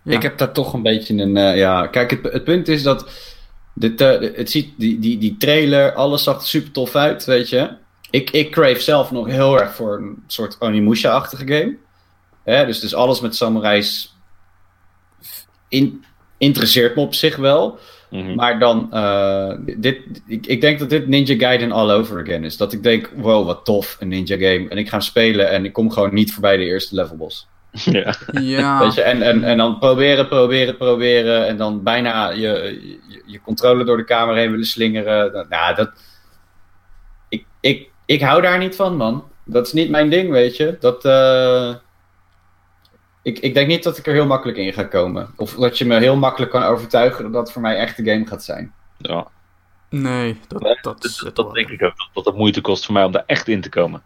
Ja. 0.04 0.14
Ik 0.16 0.22
heb 0.22 0.38
daar 0.38 0.52
toch 0.52 0.74
een 0.74 0.82
beetje 0.84 1.14
een. 1.22 1.38
eh, 1.38 1.58
ja, 1.58 1.88
kijk, 1.88 2.12
het, 2.12 2.24
het 2.24 2.44
punt 2.44 2.68
is 2.68 2.84
dat. 2.84 3.10
Dit, 3.80 4.00
het 4.00 4.52
ziet, 4.52 4.74
die, 4.78 5.00
die, 5.00 5.18
die 5.18 5.38
trailer, 5.38 5.94
alles 5.94 6.24
zag 6.24 6.36
er 6.36 6.48
super 6.48 6.72
tof 6.72 6.96
uit, 6.96 7.26
weet 7.26 7.50
je. 7.50 7.70
ik, 8.10 8.30
ik 8.30 8.52
crave 8.52 8.80
zelf 8.80 9.12
nog 9.12 9.28
heel 9.28 9.60
erg 9.60 9.76
voor 9.76 9.98
een 9.98 10.24
soort 10.28 10.58
Onimusha-achtige 10.60 11.48
game. 11.48 11.78
Hè, 12.44 12.66
dus, 12.66 12.80
dus 12.80 12.96
alles 12.96 13.22
met 13.22 13.36
samurais 13.36 14.16
in, 15.68 16.04
interesseert 16.38 16.96
me 16.96 17.02
op 17.02 17.14
zich 17.14 17.36
wel. 17.36 17.80
Mhm. 18.10 18.36
Maar 18.36 18.60
dan, 18.60 18.94
eh, 18.94 19.54
dit, 19.78 20.00
ik, 20.28 20.46
ik 20.46 20.62
denk 20.62 20.80
dat 20.80 20.90
dit 20.90 21.08
Ninja 21.08 21.36
Gaiden 21.36 21.72
all 21.72 21.92
over 21.92 22.22
again 22.22 22.44
is. 22.44 22.58
Dat 22.58 22.74
ik 22.74 22.84
denk, 22.84 23.12
wow, 23.16 23.46
wat 23.46 23.66
tof, 23.66 23.98
een 24.00 24.08
Ninja 24.08 24.36
game. 24.36 24.70
En 24.70 24.78
ik 24.78 24.86
ga 24.86 24.98
hem 24.98 25.02
spelen 25.02 25.50
en 25.50 25.66
ik 25.66 25.74
kom 25.74 25.92
gewoon 25.92 26.14
niet 26.14 26.34
voorbij 26.34 26.58
de 26.58 26.64
eerste 26.64 26.96
level 26.96 27.18
boss. 27.18 27.48
ja. 28.02 28.16
Ja, 28.32 28.80
Weet 28.80 28.94
je, 28.94 29.02
en, 29.02 29.22
en, 29.22 29.44
en 29.44 29.58
dan 29.58 29.80
proberen, 29.80 30.28
proberen, 30.28 30.78
proberen. 30.78 31.48
En 31.48 31.58
dan 31.58 31.84
bijna 31.84 32.30
je, 32.30 32.40
je, 33.08 33.22
je 33.26 33.42
controle 33.42 33.84
door 33.84 33.98
de 33.98 34.04
kamer 34.04 34.36
heen 34.36 34.52
willen 34.52 34.66
slingeren. 34.66 35.46
Nou, 35.50 35.76
dat. 35.76 35.92
Ik, 37.30 37.46
ik, 37.60 37.90
ik 38.06 38.22
hou 38.22 38.42
daar 38.42 38.58
niet 38.58 38.76
van, 38.76 38.96
man. 38.96 39.24
Dat 39.44 39.66
is 39.68 39.74
niet 39.74 39.90
mijn 39.90 40.10
ding, 40.10 40.30
weet 40.32 40.58
je. 40.58 40.78
Dat. 40.80 41.06
eh, 41.06 41.74
ik, 43.28 43.40
ik 43.40 43.54
denk 43.54 43.68
niet 43.68 43.84
dat 43.84 43.98
ik 43.98 44.08
er 44.08 44.14
heel 44.14 44.26
makkelijk 44.26 44.58
in 44.58 44.74
ga 44.74 44.84
komen. 44.84 45.34
Of 45.36 45.54
dat 45.54 45.78
je 45.78 45.86
me 45.86 46.00
heel 46.00 46.16
makkelijk 46.16 46.52
kan 46.52 46.64
overtuigen 46.64 47.24
dat 47.24 47.34
dat 47.34 47.52
voor 47.52 47.62
mij 47.62 47.78
echt 47.78 47.98
de 47.98 48.12
game 48.12 48.26
gaat 48.26 48.44
zijn. 48.44 48.74
ja. 48.98 49.28
nee, 49.90 50.40
dat, 50.48 50.62
Nee, 50.62 50.78
dat, 50.82 51.32
Dat, 51.34 51.54
denk 51.54 51.70
ik 51.70 51.84
ook. 51.84 51.98
Dat, 51.98 52.10
dat 52.14 52.26
het 52.26 52.36
moeite 52.36 52.62
kost 52.62 52.86
voor 52.86 52.94
mij 52.94 53.04
om 53.04 53.12
daar 53.12 53.24
echt 53.26 53.48
in 53.48 53.62
te 53.62 53.70
komen. 53.70 54.02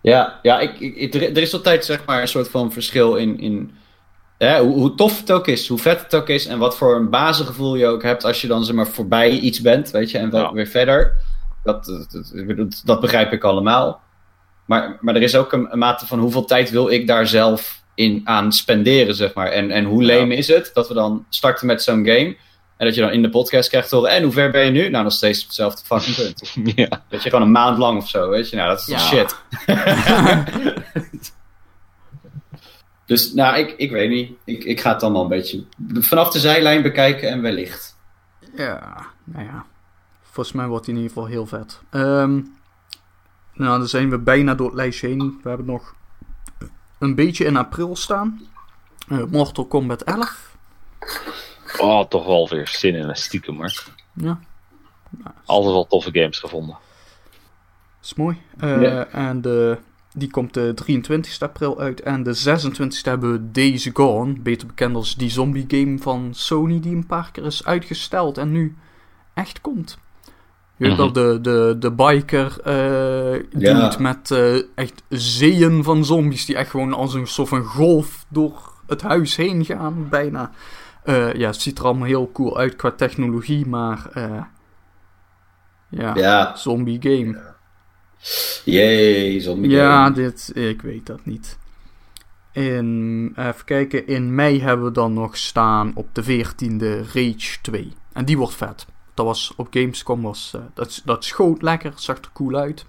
Ja, 0.00 0.38
ja 0.42 0.58
ik, 0.58 0.80
ik, 0.80 1.14
er, 1.14 1.38
is 1.38 1.54
altijd 1.54 1.84
zeg 1.84 2.04
maar 2.06 2.20
een 2.20 2.28
soort 2.28 2.48
van 2.48 2.72
verschil 2.72 3.14
in, 3.16 3.38
in 3.40 3.74
hè, 4.38 4.60
hoe, 4.60 4.74
hoe 4.74 4.94
tof 4.94 5.20
het 5.20 5.32
ook 5.32 5.46
is, 5.46 5.68
hoe 5.68 5.78
vet 5.78 6.02
het 6.02 6.14
ook 6.14 6.28
is 6.28 6.46
en 6.46 6.58
wat 6.58 6.76
voor 6.76 6.96
een 6.96 7.10
basisgevoel 7.10 7.76
je 7.76 7.86
ook 7.86 8.02
hebt 8.02 8.24
als 8.24 8.40
je 8.40 8.46
dan 8.46 8.64
zeg 8.64 8.74
maar 8.74 8.86
voorbij 8.86 9.30
iets 9.30 9.60
bent, 9.60 9.90
weet 9.90 10.10
je, 10.10 10.18
en 10.18 10.30
wel 10.30 10.40
Ja. 10.42 10.52
weer 10.52 10.66
verder. 10.66 11.12
Dat, 11.64 11.84
dat, 11.84 12.82
dat, 12.84 13.00
begrijp 13.00 13.32
ik 13.32 13.44
allemaal. 13.44 14.00
Maar, 14.66 14.98
maar 15.00 15.14
er 15.14 15.22
is 15.22 15.36
ook 15.36 15.52
een, 15.52 15.72
een 15.72 15.78
mate 15.78 16.06
van 16.06 16.18
hoeveel 16.18 16.44
tijd 16.44 16.70
wil 16.70 16.88
ik 16.90 17.06
daar 17.06 17.26
zelf 17.26 17.82
in 17.94 18.20
aan 18.24 18.52
spenderen, 18.52 19.14
zeg 19.14 19.34
maar. 19.34 19.46
En, 19.48 19.70
en 19.70 19.84
hoe 19.84 20.02
Ja. 20.04 20.18
lame 20.18 20.34
is 20.36 20.48
het 20.48 20.70
dat 20.74 20.88
we 20.88 20.94
dan 20.94 21.26
starten 21.28 21.66
met 21.66 21.82
zo'n 21.82 22.06
game 22.06 22.36
en 22.76 22.86
dat 22.86 22.94
je 22.94 23.00
dan 23.00 23.10
in 23.10 23.22
de 23.22 23.30
podcast 23.30 23.68
krijgt 23.68 23.88
te 23.88 23.96
horen, 23.96 24.10
en 24.10 24.22
hoe 24.22 24.32
ver 24.32 24.50
ben 24.50 24.64
je 24.64 24.70
nu? 24.70 24.88
Nou, 24.88 25.04
nog 25.04 25.12
steeds 25.12 25.40
op 25.40 25.46
hetzelfde 25.46 25.84
fucking 25.84 26.16
punt. 26.36 26.52
ja. 26.76 27.04
Weet 27.08 27.22
je, 27.22 27.28
gewoon 27.30 27.44
een 27.44 27.50
maand 27.52 27.78
lang 27.78 27.98
of 27.98 28.08
zo, 28.08 28.28
weet 28.28 28.50
je. 28.50 28.56
Nou, 28.56 28.68
dat 28.68 28.80
is 28.80 28.86
Ja. 28.86 28.98
shit. 28.98 29.36
dus, 33.06 33.32
nou, 33.32 33.56
ik, 33.56 33.74
ik 33.76 33.90
weet 33.90 34.10
niet. 34.10 34.32
Ik, 34.44 34.64
ik 34.64 34.80
ga 34.80 34.92
het 34.92 35.02
allemaal 35.02 35.22
een 35.22 35.28
beetje 35.28 35.64
vanaf 35.94 36.30
de 36.30 36.38
zijlijn 36.38 36.82
bekijken 36.82 37.28
en 37.28 37.42
wellicht. 37.42 37.96
Ja, 38.56 39.06
nou 39.24 39.44
ja. 39.44 39.64
Volgens 40.22 40.56
mij 40.56 40.66
wordt 40.66 40.86
hij 40.86 40.94
in 40.94 41.00
ieder 41.00 41.16
geval 41.16 41.30
heel 41.30 41.46
vet. 41.46 41.80
Ehm, 41.90 42.32
nou, 43.52 43.78
dan 43.78 43.88
zijn 43.88 44.10
we 44.10 44.18
bijna 44.18 44.54
door 44.54 44.66
het 44.66 44.76
lijstje 44.76 45.08
heen. 45.08 45.40
We 45.42 45.48
hebben 45.48 45.66
nog 45.66 45.94
een 46.98 47.14
beetje 47.14 47.44
in 47.44 47.56
april 47.56 47.96
staan. 47.96 48.40
Eh, 49.08 49.22
Mortal 49.30 49.66
Kombat 49.66 50.02
11. 50.02 50.56
Oh, 51.78 52.04
toch 52.08 52.26
wel 52.26 52.48
weer 52.48 52.68
zin 52.68 52.94
in 52.94 53.08
een 53.08 53.16
stiekem 53.16 53.56
hoor. 53.56 53.84
Ja, 54.12 54.38
Altijd 55.44 55.72
wel 55.72 55.86
toffe 55.86 56.10
games 56.12 56.38
gevonden. 56.38 56.76
is 58.02 58.14
mooi. 58.14 58.36
Eh, 58.58 58.82
Ja. 58.82 59.06
En 59.06 59.40
de, 59.40 59.78
die 60.14 60.30
komt 60.30 60.54
de 60.54 60.72
23 60.74 61.40
april 61.42 61.78
uit. 61.80 62.00
En 62.00 62.22
de 62.22 62.32
26 62.34 63.04
hebben 63.04 63.32
we 63.32 63.50
Days 63.50 63.90
Gone. 63.92 64.32
Beter 64.40 64.66
bekend 64.66 64.94
als 64.96 65.16
die 65.16 65.30
zombie 65.30 65.64
game 65.68 65.98
van 65.98 66.28
Sony. 66.34 66.80
Die 66.80 66.94
een 66.96 67.06
paar 67.06 67.28
keer 67.32 67.44
is 67.44 67.64
uitgesteld 67.64 68.38
en 68.38 68.52
nu 68.52 68.76
echt 69.34 69.60
komt. 69.60 69.98
Je 70.76 70.86
weet 70.88 70.96
wel, 70.96 71.06
Mhm. 71.06 71.14
de, 71.14 71.38
de, 71.40 71.76
de 71.78 71.92
biker 71.92 72.56
eh 72.64 73.34
Ja. 73.58 73.88
dude 73.88 74.02
met 74.02 74.30
eh, 74.30 74.54
echt 74.74 75.02
zeeën 75.08 75.84
van 75.84 76.04
zombies. 76.04 76.46
Die 76.46 76.56
echt 76.56 76.70
gewoon 76.70 76.92
als 76.92 77.14
een 77.14 77.26
soort 77.26 77.48
van 77.48 77.62
golf 77.64 78.24
door 78.28 78.72
het 78.86 79.02
huis 79.02 79.36
heen 79.36 79.64
gaan. 79.64 80.08
Bijna. 80.08 80.50
Eh, 81.06 81.34
ja, 81.34 81.46
het 81.46 81.60
ziet 81.60 81.78
er 81.78 81.84
allemaal 81.84 82.06
heel 82.06 82.30
cool 82.32 82.58
uit 82.58 82.76
qua 82.76 82.90
technologie. 82.90 83.66
Maar 83.66 84.08
eh, 84.12 84.42
ja, 85.88 86.14
Ja, 86.14 86.56
zombie 86.56 86.98
game. 87.02 87.54
jee, 88.64 89.40
zombie 89.40 89.70
Ja, 89.70 90.02
game. 90.04 90.14
dit, 90.14 90.50
ik 90.54 90.82
weet 90.82 91.06
dat 91.06 91.24
niet. 91.24 91.58
In, 92.52 93.32
even 93.36 93.64
kijken, 93.64 94.06
in 94.06 94.34
mei 94.34 94.60
hebben 94.62 94.86
we 94.86 94.92
dan 94.92 95.12
nog 95.12 95.36
staan 95.36 95.92
op 95.94 96.14
de 96.14 96.22
14e 96.24 97.06
Rage 97.12 97.60
2. 97.62 97.92
En 98.12 98.24
die 98.24 98.38
wordt 98.38 98.54
vet. 98.54 98.86
Dat 99.14 99.26
was 99.26 99.52
op 99.56 99.66
Gamescom, 99.70 100.22
was, 100.22 100.52
eh, 100.54 100.60
dat, 100.74 101.02
dat 101.04 101.24
schoot 101.24 101.62
lekker, 101.62 101.92
zag 101.96 102.16
er 102.18 102.30
cool 102.32 102.54
uit. 102.56 102.86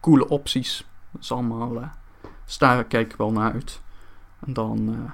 Coole 0.00 0.28
opties. 0.28 0.86
Dat 1.12 1.22
is 1.22 1.32
allemaal, 1.32 1.76
eh 1.80 1.88
dus 2.44 2.58
daar 2.58 2.84
kijk 2.84 3.10
ik 3.12 3.16
wel 3.18 3.32
naar 3.32 3.52
uit. 3.52 3.80
En 4.46 4.52
dan 4.52 4.88
eh, 4.88 5.10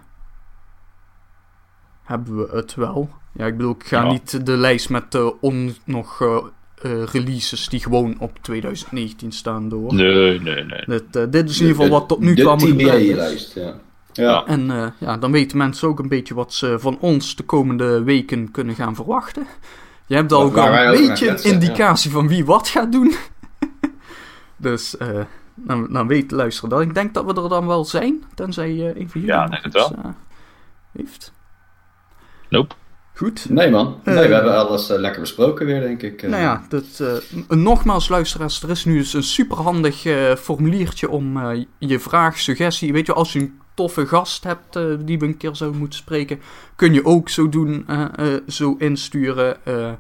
hebben 2.12 2.36
we 2.36 2.56
het 2.56 2.74
wel. 2.74 3.10
Ja, 3.32 3.46
ik 3.46 3.56
bedoel, 3.56 3.74
ik 3.78 3.84
ga 3.86 4.02
Ja. 4.02 4.10
niet 4.10 4.46
de 4.46 4.56
lijst 4.56 4.90
met 4.90 5.14
eh, 5.14 5.28
on, 5.40 5.74
nog 5.84 6.20
eh, 6.22 6.36
eh, 6.82 7.04
releases 7.04 7.68
die 7.68 7.80
gewoon 7.80 8.16
op 8.18 8.38
2019 8.40 9.32
staan 9.32 9.68
door. 9.68 9.94
Nee, 9.94 10.40
nee, 10.40 10.64
nee. 10.64 10.82
Dit, 10.86 11.16
eh, 11.16 11.22
dit 11.30 11.48
is 11.50 11.60
in 11.60 11.66
ieder 11.66 11.82
geval 11.82 11.98
wat 12.00 12.08
tot 12.08 12.20
nu 12.20 12.26
toe 12.34 12.44
De 12.44 12.50
allemaal 12.50 12.66
gepland 12.68 13.00
is. 13.00 13.08
TBA-lijst, 13.08 13.54
ja. 13.54 13.74
Ja. 14.12 14.44
En 14.46 14.70
eh, 14.70 14.86
ja, 14.98 15.16
dan 15.16 15.32
weten 15.32 15.56
mensen 15.58 15.88
ook 15.88 15.98
een 15.98 16.08
beetje 16.08 16.34
wat 16.34 16.52
ze 16.52 16.76
van 16.78 16.98
ons 17.00 17.36
de 17.36 17.42
komende 17.42 18.02
weken 18.02 18.50
kunnen 18.50 18.74
gaan 18.74 18.94
verwachten. 18.94 19.46
Je 20.06 20.14
hebt 20.14 20.32
al 20.32 20.42
ook 20.42 20.56
al 20.56 20.66
een 20.74 20.90
beetje 21.08 21.28
een 21.28 21.36
ja. 21.42 21.50
indicatie 21.52 22.10
van 22.10 22.28
wie 22.28 22.44
wat 22.44 22.68
gaat 22.68 22.92
doen. 22.92 23.14
dus 24.56 24.96
eh, 24.96 25.08
dan, 25.54 25.86
dan 25.92 26.06
weet 26.06 26.30
luisteren 26.30 26.70
dat. 26.70 26.80
Ik 26.80 26.94
denk 26.94 27.14
dat 27.14 27.24
we 27.24 27.42
er 27.42 27.48
dan 27.48 27.66
wel 27.66 27.84
zijn, 27.84 28.22
tenzij 28.34 28.68
een 28.96 29.10
van 29.10 29.20
jullie 29.20 29.26
Ja, 29.26 29.46
denk 29.46 29.64
het 29.64 29.72
wel. 29.72 29.96
heeft. 30.92 31.32
Nope. 32.52 32.74
Goed. 33.14 33.46
Nee, 33.50 33.70
man. 33.70 34.00
Nee, 34.04 34.14
Eh. 34.16 34.26
we 34.28 34.34
hebben 34.34 34.56
alles 34.58 34.90
eh, 34.90 34.98
lekker 34.98 35.20
besproken 35.20 35.66
weer, 35.66 35.80
denk 35.80 36.02
ik. 36.02 36.22
eh. 36.22 36.30
Nou 36.30 36.42
ja, 36.42 36.62
dat, 36.68 37.00
eh, 37.48 37.56
nogmaals 37.56 38.08
luisteraars, 38.08 38.62
er 38.62 38.70
is 38.70 38.84
nu 38.84 38.96
dus 38.98 39.12
een 39.12 39.22
superhandig 39.22 40.04
eh 40.04 40.34
formuliertje 40.34 41.08
om 41.10 41.36
eh, 41.36 41.64
je 41.78 41.98
vraag, 41.98 42.38
suggestie, 42.38 42.92
weet 42.92 43.06
je, 43.06 43.12
als 43.12 43.32
je 43.32 43.38
een 43.40 43.60
toffe 43.74 44.06
gast 44.06 44.44
hebt 44.44 44.76
eh, 44.76 44.84
die 45.04 45.18
we 45.18 45.26
een 45.26 45.36
keer 45.36 45.56
zouden 45.56 45.78
moeten 45.80 45.98
spreken, 45.98 46.40
kun 46.76 46.92
je 46.94 47.04
ook 47.04 47.28
zo 47.28 47.48
doen, 47.48 47.84
eh, 47.86 48.04
eh, 48.34 48.40
zo 48.48 48.74
insturen. 48.78 49.64
eh, 49.66 49.88
eh, 49.88 49.94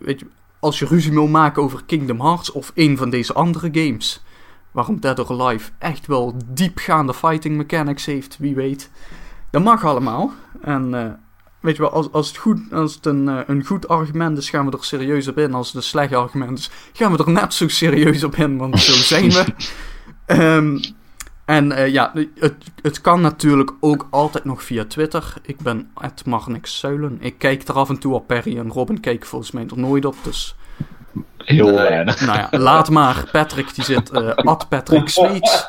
weet 0.00 0.20
je, 0.20 0.26
als 0.60 0.78
je 0.78 0.86
ruzie 0.86 1.12
wil 1.12 1.26
maken 1.26 1.62
over 1.62 1.82
Kingdom 1.86 2.20
Hearts 2.20 2.52
of 2.52 2.72
een 2.74 2.96
van 2.96 3.10
deze 3.10 3.32
andere 3.32 3.68
games, 3.72 4.22
waarom 4.70 5.00
Dead 5.00 5.18
or 5.18 5.40
Alive 5.42 5.70
echt 5.78 6.06
wel 6.06 6.34
diepgaande 6.46 7.14
fighting 7.14 7.56
mechanics 7.56 8.06
heeft, 8.06 8.36
wie 8.38 8.54
weet. 8.54 8.90
Dat 9.50 9.62
mag 9.64 9.84
allemaal. 9.84 10.32
En 10.62 10.94
eh, 10.94 11.10
weet 11.66 11.76
je 11.76 11.82
wel, 11.82 11.92
als, 11.92 12.12
als 12.12 12.28
het, 12.28 12.36
goed, 12.36 12.60
als 12.72 12.94
het 12.94 13.06
een, 13.06 13.28
eh, 13.28 13.38
een 13.46 13.64
goed 13.64 13.88
argument 13.88 14.38
is, 14.38 14.50
gaan 14.50 14.66
we 14.66 14.76
er 14.76 14.84
serieus 14.84 15.28
op 15.28 15.38
in. 15.38 15.54
Als 15.54 15.66
het 15.66 15.76
een 15.76 15.82
slecht 15.82 16.12
argument 16.14 16.58
is, 16.58 16.70
gaan 16.92 17.12
we 17.12 17.24
er 17.24 17.30
net 17.30 17.54
zo 17.54 17.68
serieus 17.68 18.24
op 18.24 18.34
in, 18.34 18.56
want 18.56 18.80
zo 18.80 18.92
zijn 19.14 19.30
we. 19.30 19.44
Ehm, 20.26 20.78
en 21.44 21.72
eh, 21.72 21.88
ja, 21.88 22.12
het, 22.34 22.54
het 22.82 23.00
kan 23.00 23.20
natuurlijk 23.20 23.72
ook 23.80 24.06
altijd 24.10 24.44
nog 24.44 24.62
via 24.62 24.84
Twitter. 24.84 25.34
Ik 25.42 25.58
ben 25.58 25.90
Marnix 26.24 26.78
Zuilen. 26.78 27.16
Ik 27.20 27.38
kijk 27.38 27.68
er 27.68 27.74
af 27.74 27.88
en 27.88 27.98
toe 27.98 28.14
op. 28.14 28.26
Perry 28.26 28.58
en 28.58 28.70
Robin 28.70 29.00
kijken 29.00 29.28
volgens 29.28 29.50
mij 29.50 29.66
er 29.70 29.78
nooit 29.78 30.04
op. 30.04 30.16
Dus 30.22 30.56
Heel 31.36 31.66
Nee. 31.66 31.74
weinig. 31.74 32.20
nou 32.20 32.38
ja, 32.38 32.58
laat 32.58 32.90
maar. 32.90 33.24
Patrick 33.32 33.74
die 33.74 33.84
zit 33.84 34.10
eh 34.10 34.28
at 34.34 34.68
Patrick 34.68 35.08
Sweets. 35.08 35.66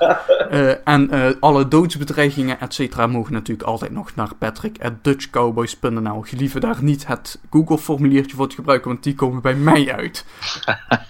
Eh, 0.49 0.87
en 0.87 1.09
eh, 1.11 1.31
alle 1.39 1.67
doodsbedreigingen, 1.67 2.59
et 2.59 2.73
cetera, 2.73 3.07
mogen 3.07 3.33
natuurlijk 3.33 3.67
altijd 3.67 3.91
nog 3.91 4.15
naar 4.15 4.35
patrick 4.37 4.77
at 4.81 4.93
dutchcowboys.nl. 5.01 6.21
Gelieve 6.21 6.59
daar 6.59 6.77
niet 6.83 7.07
het 7.07 7.39
Google-formuliertje 7.49 8.35
voor 8.35 8.49
te 8.49 8.55
gebruiken, 8.55 8.89
want 8.89 9.03
die 9.03 9.15
komen 9.15 9.41
bij 9.41 9.55
mij 9.55 9.93
uit. 9.95 10.25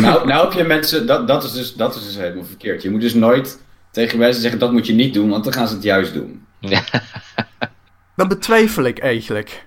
Nou, 0.00 0.26
nou 0.26 0.44
heb 0.44 0.52
je 0.52 0.64
mensen, 0.64 1.06
dat, 1.06 1.28
dat, 1.28 1.44
is 1.44 1.52
dus, 1.52 1.74
dat 1.74 1.94
is 1.94 2.04
dus 2.04 2.16
helemaal 2.16 2.44
verkeerd. 2.44 2.82
Je 2.82 2.90
moet 2.90 3.00
dus 3.00 3.14
nooit 3.14 3.62
tegen 3.90 4.18
mensen 4.18 4.42
zeggen 4.42 4.60
dat 4.60 4.72
moet 4.72 4.86
je 4.86 4.92
niet 4.92 5.14
doen, 5.14 5.28
want 5.30 5.44
dan 5.44 5.52
gaan 5.52 5.68
ze 5.68 5.74
het 5.74 5.82
juist 5.82 6.14
doen. 6.14 6.46
Dat 8.16 8.28
betwijfel 8.28 8.84
ik 8.84 8.98
eigenlijk. 8.98 9.66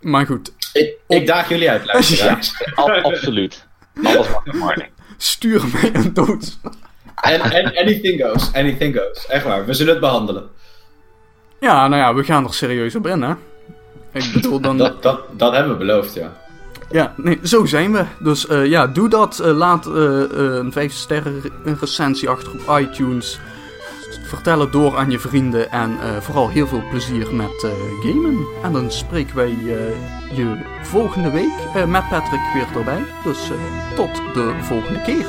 Maar 0.00 0.26
goed, 0.26 0.52
Ik, 0.78 0.96
ik 1.08 1.26
daag 1.26 1.48
jullie 1.48 1.70
uit, 1.70 1.84
luisteraars. 1.84 2.52
Absoluut. 2.74 3.66
Alles 4.02 4.28
mag 4.28 4.44
in 4.46 4.56
Marning. 4.58 4.88
stuur 5.16 5.62
mij 5.72 5.90
een 5.94 6.14
dood. 6.14 6.58
En, 7.20 7.40
en 7.40 7.64
anything 7.76 8.22
goes, 8.24 8.52
anything 8.52 8.96
goes. 8.98 9.26
Echt 9.26 9.44
waar, 9.44 9.66
we 9.66 9.72
zullen 9.74 9.92
het 9.92 10.00
behandelen. 10.00 10.48
Ja, 11.60 11.88
nou 11.88 12.02
ja, 12.02 12.14
we 12.14 12.24
gaan 12.24 12.44
er 12.44 12.54
serieus 12.54 12.94
op 12.94 13.06
in, 13.06 13.22
hè. 13.22 13.32
Ik 14.12 14.30
bedoel 14.32 14.60
dan... 14.60 14.78
Dat, 14.78 15.02
dat, 15.02 15.20
dat 15.32 15.52
hebben 15.52 15.72
we 15.72 15.78
beloofd, 15.78 16.14
ja. 16.14 16.32
Ja, 16.90 17.14
nee, 17.16 17.38
zo 17.42 17.64
zijn 17.64 17.92
we. 17.92 18.04
Dus 18.18 18.46
eh, 18.46 18.66
ja, 18.66 18.86
doe 18.86 19.08
dat. 19.08 19.38
Eh, 19.38 19.56
laat 19.56 19.86
eh, 19.86 20.22
eh, 20.22 20.30
een 20.54 20.72
5 20.72 20.92
sterren 20.92 21.40
re- 21.64 21.74
recensie 21.80 22.28
achter 22.28 22.52
op 22.52 22.78
iTunes. 22.78 23.38
Vertel 24.28 24.60
het 24.60 24.72
door 24.72 24.96
aan 24.96 25.10
je 25.10 25.18
vrienden 25.18 25.70
en 25.70 25.98
vooral 26.22 26.48
heel 26.48 26.66
veel 26.66 26.82
plezier 26.90 27.34
met 27.34 27.66
gamen. 28.02 28.46
En 28.62 28.72
dan 28.72 28.90
spreken 28.90 29.36
wij 29.36 29.48
je 30.34 30.56
volgende 30.82 31.30
week 31.30 31.86
met 31.86 32.08
Patrick 32.08 32.40
weer 32.54 32.66
erbij. 32.76 33.04
Dus 33.24 33.50
tot 33.96 34.14
de 34.34 34.54
volgende 34.62 35.02
keer. 35.02 35.26